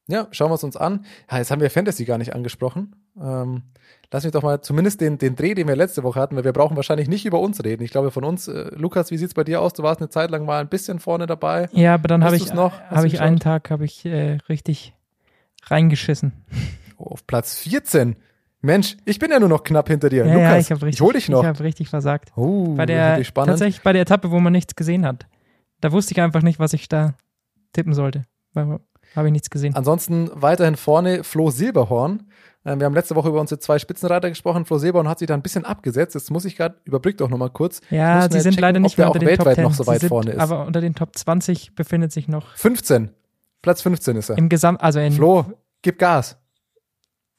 Ja, 0.07 0.27
schauen 0.31 0.49
wir 0.49 0.55
es 0.55 0.63
uns 0.63 0.77
an. 0.77 1.05
Ja, 1.29 1.37
jetzt 1.37 1.51
haben 1.51 1.61
wir 1.61 1.69
Fantasy 1.69 2.05
gar 2.05 2.17
nicht 2.17 2.33
angesprochen. 2.33 2.95
Ähm, 3.21 3.63
lass 4.11 4.23
mich 4.23 4.33
doch 4.33 4.43
mal 4.43 4.61
zumindest 4.61 5.01
den, 5.01 5.17
den 5.17 5.35
Dreh, 5.35 5.53
den 5.53 5.67
wir 5.67 5.75
letzte 5.75 6.03
Woche 6.03 6.19
hatten, 6.19 6.35
weil 6.35 6.43
wir 6.43 6.53
brauchen 6.53 6.75
wahrscheinlich 6.75 7.07
nicht 7.07 7.25
über 7.25 7.39
uns 7.39 7.63
reden. 7.63 7.83
Ich 7.83 7.91
glaube, 7.91 8.11
von 8.11 8.23
uns, 8.23 8.47
äh, 8.47 8.69
Lukas, 8.75 9.11
wie 9.11 9.17
sieht's 9.17 9.33
bei 9.33 9.43
dir 9.43 9.61
aus? 9.61 9.73
Du 9.73 9.83
warst 9.83 10.01
eine 10.01 10.09
Zeit 10.09 10.31
lang 10.31 10.45
mal 10.45 10.61
ein 10.61 10.69
bisschen 10.69 10.99
vorne 10.99 11.25
dabei. 11.25 11.69
Ja, 11.71 11.95
aber 11.95 12.07
dann 12.07 12.23
habe 12.23 12.35
ich, 12.35 12.53
noch? 12.53 12.79
Hab 12.89 13.05
ich 13.05 13.19
einen 13.21 13.39
Tag 13.39 13.69
habe 13.71 13.85
ich 13.85 14.05
äh, 14.05 14.37
richtig 14.49 14.93
reingeschissen. 15.63 16.33
Oh, 16.97 17.11
auf 17.11 17.27
Platz 17.27 17.55
14. 17.57 18.15
Mensch, 18.61 18.97
ich 19.05 19.19
bin 19.19 19.29
ja 19.29 19.39
nur 19.39 19.49
noch 19.49 19.63
knapp 19.63 19.87
hinter 19.87 20.09
dir. 20.09 20.25
Ja, 20.25 20.33
Lukas, 20.33 20.49
ja, 20.49 20.57
ich, 20.57 20.71
hab 20.71 20.81
richtig, 20.81 20.95
ich 20.95 21.01
hol 21.01 21.13
dich 21.13 21.29
noch. 21.29 21.41
Ich 21.41 21.47
habe 21.47 21.63
richtig 21.63 21.89
versagt. 21.89 22.31
Oh, 22.35 22.73
bei 22.73 22.85
der, 22.85 23.21
tatsächlich 23.23 23.83
bei 23.83 23.93
der 23.93 24.01
Etappe, 24.01 24.31
wo 24.31 24.39
man 24.39 24.51
nichts 24.51 24.75
gesehen 24.75 25.05
hat. 25.05 25.27
Da 25.79 25.91
wusste 25.91 26.13
ich 26.13 26.21
einfach 26.21 26.41
nicht, 26.41 26.57
was 26.57 26.73
ich 26.73 26.89
da 26.89 27.13
tippen 27.73 27.93
sollte. 27.93 28.25
Weil 28.53 28.79
habe 29.15 29.27
ich 29.27 29.31
nichts 29.31 29.49
gesehen. 29.49 29.75
Ansonsten 29.75 30.29
weiterhin 30.33 30.75
vorne 30.75 31.23
Flo 31.23 31.49
Silberhorn. 31.49 32.23
Ähm, 32.67 32.81
wir 32.81 32.85
haben 32.85 32.93
letzte 32.93 33.15
Woche 33.15 33.29
über 33.29 33.39
unsere 33.39 33.59
zwei 33.59 33.79
Spitzenreiter 33.79 34.27
gesprochen. 34.27 34.65
Flo 34.65 34.77
Silberhorn 34.77 35.07
hat 35.07 35.19
sich 35.19 35.27
da 35.27 35.33
ein 35.33 35.41
bisschen 35.41 35.63
abgesetzt. 35.63 36.15
Jetzt 36.15 36.29
muss 36.31 36.43
ich 36.43 36.57
gerade, 36.57 36.75
überbrückt 36.83 37.21
doch 37.21 37.29
nochmal 37.29 37.49
kurz. 37.49 37.79
Ja, 37.89 38.29
sie 38.29 38.41
sind 38.41 38.51
checken, 38.51 38.61
leider 38.61 38.79
nicht 38.81 38.97
mehr 38.97 39.07
unter 39.07 39.19
den 39.19 39.29
weltweit 39.29 39.55
Top 39.55 39.55
10. 39.55 39.63
noch 39.63 39.73
so 39.73 39.87
weit 39.87 40.01
sind, 40.01 40.09
vorne 40.09 40.31
ist. 40.31 40.39
Aber 40.39 40.65
unter 40.65 40.81
den 40.81 40.93
Top 40.93 41.15
20 41.15 41.75
befindet 41.75 42.11
sich 42.11 42.27
noch 42.27 42.53
15. 42.57 43.11
Platz 43.61 43.81
15 43.81 44.17
ist 44.17 44.29
er. 44.29 44.37
Im 44.37 44.49
Gesamt, 44.49 44.81
also 44.81 44.99
in 44.99 45.13
Flo, 45.13 45.45
gib 45.81 45.97
Gas. 45.97 46.37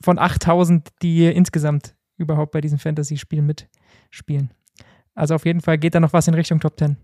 Von 0.01 0.19
8000, 0.19 0.89
die 1.03 1.27
insgesamt 1.27 1.95
überhaupt 2.17 2.53
bei 2.53 2.63
diesen 2.63 2.79
Fantasy-Spielen 2.79 3.45
mitspielen. 3.45 4.51
Also 5.15 5.35
auf 5.35 5.45
jeden 5.45 5.61
Fall 5.61 5.77
geht 5.77 5.95
da 5.95 6.01
noch 6.01 6.15
was 6.15 6.27
in 6.27 6.35
Richtung 6.35 6.59
Top 6.59 6.79
10. 6.79 6.97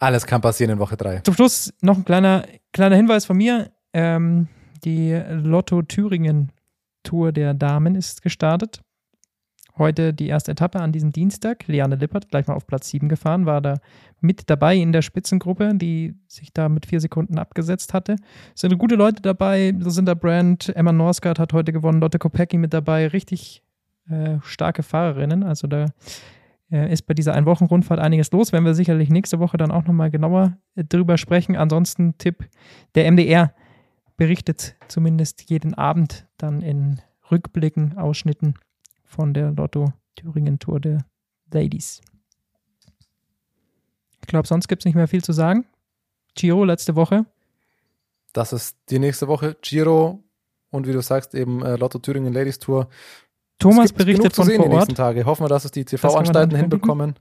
Alles 0.00 0.26
kann 0.26 0.40
passieren 0.40 0.72
in 0.72 0.78
Woche 0.80 0.96
3. 0.96 1.20
Zum 1.20 1.34
Schluss 1.34 1.72
noch 1.82 1.98
ein 1.98 2.04
kleiner, 2.04 2.44
kleiner 2.72 2.96
Hinweis 2.96 3.26
von 3.26 3.36
mir. 3.36 3.70
Ähm, 3.92 4.48
die 4.84 5.12
Lotto 5.30 5.82
Thüringen 5.82 6.52
Tour 7.02 7.32
der 7.32 7.54
Damen 7.54 7.94
ist 7.94 8.22
gestartet. 8.22 8.80
Heute 9.76 10.12
die 10.12 10.26
erste 10.26 10.52
Etappe 10.52 10.80
an 10.80 10.90
diesem 10.90 11.12
Dienstag. 11.12 11.68
Liane 11.68 11.94
Lippert 11.94 12.28
gleich 12.28 12.48
mal 12.48 12.54
auf 12.54 12.66
Platz 12.66 12.88
7 12.88 13.08
gefahren, 13.08 13.46
war 13.46 13.60
da 13.60 13.74
mit 14.20 14.50
dabei 14.50 14.76
in 14.76 14.90
der 14.90 15.02
Spitzengruppe, 15.02 15.72
die 15.76 16.16
sich 16.26 16.52
da 16.52 16.68
mit 16.68 16.86
vier 16.86 17.00
Sekunden 17.00 17.38
abgesetzt 17.38 17.94
hatte. 17.94 18.16
Es 18.54 18.62
sind 18.62 18.76
gute 18.78 18.96
Leute 18.96 19.22
dabei. 19.22 19.72
Da 19.72 19.90
sind 19.90 20.06
da 20.06 20.14
Brand, 20.14 20.74
Emma 20.74 20.92
Norsgaard 20.92 21.38
hat 21.38 21.52
heute 21.52 21.72
gewonnen, 21.72 22.00
Lotte 22.00 22.18
Kopecki 22.18 22.58
mit 22.58 22.74
dabei. 22.74 23.06
Richtig 23.06 23.62
äh, 24.08 24.38
starke 24.42 24.82
Fahrerinnen. 24.82 25.44
Also 25.44 25.68
da 25.68 25.86
äh, 26.72 26.92
ist 26.92 27.02
bei 27.02 27.14
dieser 27.14 27.34
Ein-Wochen-Rundfahrt 27.34 28.00
einiges 28.00 28.32
los. 28.32 28.52
Werden 28.52 28.64
wir 28.64 28.74
sicherlich 28.74 29.10
nächste 29.10 29.38
Woche 29.38 29.56
dann 29.56 29.70
auch 29.70 29.84
nochmal 29.84 30.10
genauer 30.10 30.58
äh, 30.74 30.82
drüber 30.82 31.18
sprechen. 31.18 31.56
Ansonsten 31.56 32.18
Tipp, 32.18 32.48
der 32.96 33.10
MDR 33.10 33.54
berichtet 34.18 34.74
zumindest 34.88 35.48
jeden 35.48 35.72
Abend 35.72 36.26
dann 36.36 36.60
in 36.60 37.00
Rückblicken, 37.30 37.96
Ausschnitten 37.96 38.54
von 39.04 39.32
der 39.32 39.52
Lotto 39.52 39.94
Thüringen 40.16 40.58
Tour 40.58 40.80
der 40.80 41.06
Ladies. 41.50 42.02
Ich 44.20 44.26
glaube, 44.26 44.46
sonst 44.46 44.68
gibt 44.68 44.82
es 44.82 44.84
nicht 44.84 44.96
mehr 44.96 45.08
viel 45.08 45.24
zu 45.24 45.32
sagen. 45.32 45.64
Giro 46.34 46.64
letzte 46.64 46.96
Woche. 46.96 47.24
Das 48.34 48.52
ist 48.52 48.76
die 48.90 48.98
nächste 48.98 49.28
Woche. 49.28 49.56
Giro 49.62 50.22
und 50.70 50.86
wie 50.86 50.92
du 50.92 51.00
sagst, 51.00 51.34
eben 51.34 51.64
äh, 51.64 51.76
Lotto 51.76 51.98
Thüringen 51.98 52.34
Ladies 52.34 52.58
Tour. 52.58 52.88
Thomas 53.58 53.92
berichtet 53.92 54.34
von 54.34 54.46
vor 54.46 54.58
Ort. 54.58 54.64
Die 54.64 54.68
nächsten 54.68 54.94
Tage. 54.94 55.24
Hoffen 55.24 55.44
wir, 55.44 55.48
dass 55.48 55.64
es 55.64 55.70
die 55.70 55.84
TV-Anstalten 55.84 56.56
hinbekommen. 56.56 57.18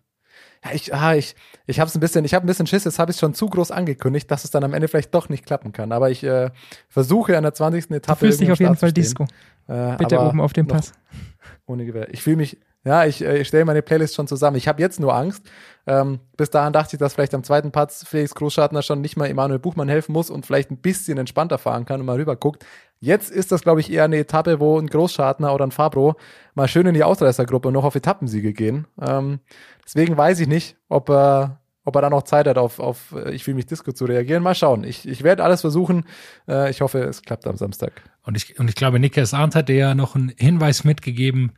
Ja, 0.63 0.71
ich, 0.73 0.93
ah, 0.93 1.15
ich, 1.15 1.35
ich 1.65 1.79
habe 1.79 1.87
es 1.87 1.95
ein 1.95 1.99
bisschen, 1.99 2.25
ich 2.25 2.33
habe 2.33 2.45
ein 2.45 2.47
bisschen 2.47 2.67
Schiss, 2.67 2.83
jetzt 2.85 2.99
habe 2.99 3.11
ich 3.11 3.17
schon 3.17 3.33
zu 3.33 3.47
groß 3.47 3.71
angekündigt, 3.71 4.29
dass 4.31 4.43
es 4.43 4.51
dann 4.51 4.63
am 4.63 4.73
Ende 4.73 4.87
vielleicht 4.87 5.13
doch 5.13 5.29
nicht 5.29 5.45
klappen 5.45 5.71
kann. 5.71 5.91
Aber 5.91 6.09
ich 6.09 6.23
äh, 6.23 6.49
versuche 6.89 7.37
an 7.37 7.43
der 7.43 7.53
20. 7.53 7.91
Etappe. 7.91 8.19
Du 8.19 8.25
fühlst 8.25 8.41
dich 8.41 8.51
auf 8.51 8.59
jeden 8.59 8.75
Fall 8.75 8.91
Disco. 8.91 9.25
Äh, 9.67 9.97
Bitte 9.97 10.19
oben 10.19 10.41
auf 10.41 10.53
dem 10.53 10.67
Pass. 10.67 10.93
Ohne 11.65 11.85
Gewehr. 11.85 12.13
Ich 12.13 12.23
fühle 12.23 12.37
mich, 12.37 12.57
ja, 12.85 13.05
ich, 13.05 13.23
äh, 13.23 13.39
ich 13.39 13.47
stelle 13.49 13.65
meine 13.65 13.81
Playlist 13.81 14.15
schon 14.15 14.27
zusammen. 14.27 14.55
Ich 14.55 14.67
habe 14.67 14.81
jetzt 14.81 14.99
nur 14.99 15.13
Angst. 15.13 15.43
Ähm, 15.85 16.19
bis 16.37 16.49
dahin 16.49 16.73
dachte 16.73 16.95
ich, 16.95 16.99
dass 16.99 17.13
vielleicht 17.13 17.33
am 17.33 17.43
zweiten 17.43 17.71
Platz 17.71 18.05
Felix 18.07 18.33
Großschartner 18.35 18.81
schon 18.81 19.01
nicht 19.01 19.17
mal 19.17 19.27
Emanuel 19.27 19.59
Buchmann 19.59 19.89
helfen 19.89 20.13
muss 20.13 20.29
und 20.29 20.45
vielleicht 20.45 20.71
ein 20.71 20.77
bisschen 20.77 21.17
entspannter 21.17 21.57
fahren 21.57 21.85
kann 21.85 21.99
und 21.99 22.05
mal 22.05 22.17
rüber 22.17 22.35
guckt. 22.35 22.65
Jetzt 22.99 23.29
ist 23.29 23.51
das, 23.51 23.61
glaube 23.61 23.79
ich, 23.79 23.91
eher 23.91 24.05
eine 24.05 24.17
Etappe, 24.17 24.59
wo 24.59 24.79
ein 24.79 24.87
Großschartner 24.87 25.53
oder 25.53 25.65
ein 25.65 25.71
Fabro 25.71 26.15
mal 26.55 26.67
schön 26.67 26.87
in 26.87 26.95
die 26.95 27.03
Ausreißergruppe 27.03 27.67
und 27.67 27.75
noch 27.75 27.83
auf 27.83 27.95
Etappensiege 27.95 28.53
gehen. 28.53 28.87
Ähm, 28.99 29.39
deswegen 29.85 30.17
weiß 30.17 30.39
ich 30.39 30.47
nicht, 30.47 30.77
ob 30.89 31.09
er, 31.09 31.61
ob 31.85 31.95
er 31.95 32.01
da 32.01 32.09
noch 32.09 32.23
Zeit 32.23 32.47
hat, 32.47 32.57
auf, 32.57 32.79
auf 32.79 33.15
ich 33.31 33.43
fühle 33.43 33.55
mich 33.55 33.67
Disco 33.67 33.91
zu 33.91 34.05
reagieren. 34.05 34.41
Mal 34.41 34.55
schauen. 34.55 34.83
Ich, 34.83 35.07
ich 35.07 35.23
werde 35.23 35.43
alles 35.43 35.61
versuchen. 35.61 36.05
Äh, 36.47 36.71
ich 36.71 36.81
hoffe, 36.81 36.99
es 37.03 37.21
klappt 37.21 37.45
am 37.45 37.55
Samstag. 37.55 38.01
Und 38.23 38.35
ich, 38.35 38.59
und 38.59 38.67
ich 38.67 38.75
glaube, 38.75 38.99
Niklas 38.99 39.33
Arndt 39.33 39.53
hat 39.53 39.69
dir 39.69 39.75
ja 39.75 39.95
noch 39.95 40.15
einen 40.15 40.33
Hinweis 40.35 40.83
mitgegeben, 40.83 41.53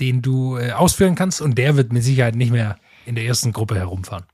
den 0.00 0.22
du 0.22 0.56
äh, 0.56 0.72
ausführen 0.72 1.14
kannst 1.14 1.40
und 1.40 1.58
der 1.58 1.76
wird 1.76 1.92
mit 1.92 2.02
Sicherheit 2.02 2.34
nicht 2.34 2.52
mehr 2.52 2.76
in 3.06 3.14
der 3.14 3.24
ersten 3.24 3.52
Gruppe 3.52 3.76
herumfahren. 3.76 4.26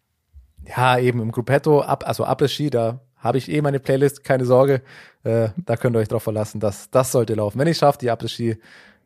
Ja, 0.77 0.99
eben 0.99 1.21
im 1.21 1.33
Gruppetto, 1.33 1.81
ab, 1.81 2.05
also 2.07 2.25
Après-Ski, 2.25 2.71
da 2.71 3.01
habe 3.21 3.39
ich 3.39 3.51
eh 3.51 3.63
meine 3.63 3.81
Playlist, 3.81 4.25
keine 4.25 4.45
Sorge. 4.45 4.83
Äh, 5.23 5.51
da 5.57 5.77
könnt 5.77 5.97
ihr 5.97 6.01
euch 6.01 6.09
drauf 6.09 6.23
verlassen, 6.23 6.61
dass 6.61 6.91
das 6.91 7.13
sollte 7.13 7.35
laufen. 7.35 7.59
Wenn 7.59 7.69
ich 7.69 7.79
schaffe, 7.79 7.99
die 7.99 8.11
Après-Ski 8.11 8.57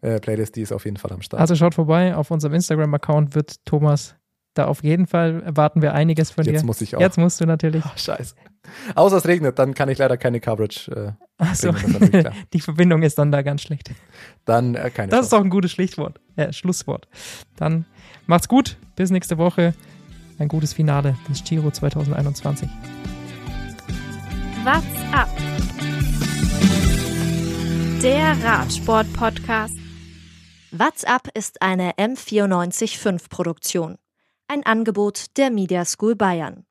äh, 0.01 0.21
Playlist, 0.21 0.57
die 0.57 0.63
ist 0.63 0.73
auf 0.73 0.85
jeden 0.85 0.97
Fall 0.97 1.13
am 1.13 1.23
Start. 1.23 1.41
Also 1.41 1.55
schaut 1.55 1.75
vorbei, 1.75 2.15
auf 2.17 2.31
unserem 2.31 2.55
Instagram-Account 2.55 3.35
wird 3.35 3.65
Thomas 3.65 4.17
da 4.55 4.67
auf 4.67 4.83
jeden 4.85 5.07
Fall 5.07 5.43
erwarten 5.43 5.83
wir 5.83 5.95
einiges 5.95 6.31
von 6.31 6.45
Jetzt 6.45 6.51
dir. 6.51 6.55
Jetzt 6.59 6.65
muss 6.65 6.81
ich 6.81 6.97
auch. 6.97 7.01
Jetzt 7.01 7.19
musst 7.19 7.41
du 7.41 7.45
natürlich. 7.47 7.83
Ach, 7.85 7.99
scheiße. 7.99 8.35
Außer 8.95 9.17
es 9.17 9.27
regnet, 9.27 9.59
dann 9.59 9.75
kann 9.75 9.89
ich 9.89 9.99
leider 9.99 10.17
keine 10.17 10.41
Coverage. 10.41 10.91
Äh, 10.91 11.13
Ach 11.39 11.55
so. 11.55 11.73
bringen, 11.73 12.31
Die 12.53 12.61
Verbindung 12.61 13.03
ist 13.03 13.19
dann 13.19 13.31
da 13.33 13.43
ganz 13.43 13.63
schlecht. 13.63 13.91
Dann 14.45 14.75
äh, 14.77 14.91
keine 14.91 15.09
Das 15.09 15.19
Chance. 15.19 15.23
ist 15.27 15.33
doch 15.33 15.41
ein 15.45 15.51
gutes 15.51 15.73
Schlichtwort. 15.73 16.21
Äh, 16.37 16.53
Schlusswort. 16.53 17.09
Dann 17.57 17.85
macht's 18.27 18.49
gut. 18.49 18.77
Bis 18.97 19.11
nächste 19.11 19.39
Woche. 19.39 19.75
Ein 20.39 20.49
gutes 20.49 20.73
Finale 20.73 21.17
des 21.29 21.45
Giro 21.45 21.71
2021. 21.71 22.69
What's 24.65 24.87
up? 25.13 25.29
Der 28.03 28.43
Radsport-Podcast. 28.43 29.77
What's 30.71 31.05
up 31.05 31.29
ist 31.35 31.61
eine 31.61 31.93
M945 31.97 33.29
Produktion. 33.29 33.99
Ein 34.49 34.65
Angebot 34.65 35.37
der 35.37 35.51
Media 35.51 35.85
School 35.85 36.17
Bayern. 36.17 36.65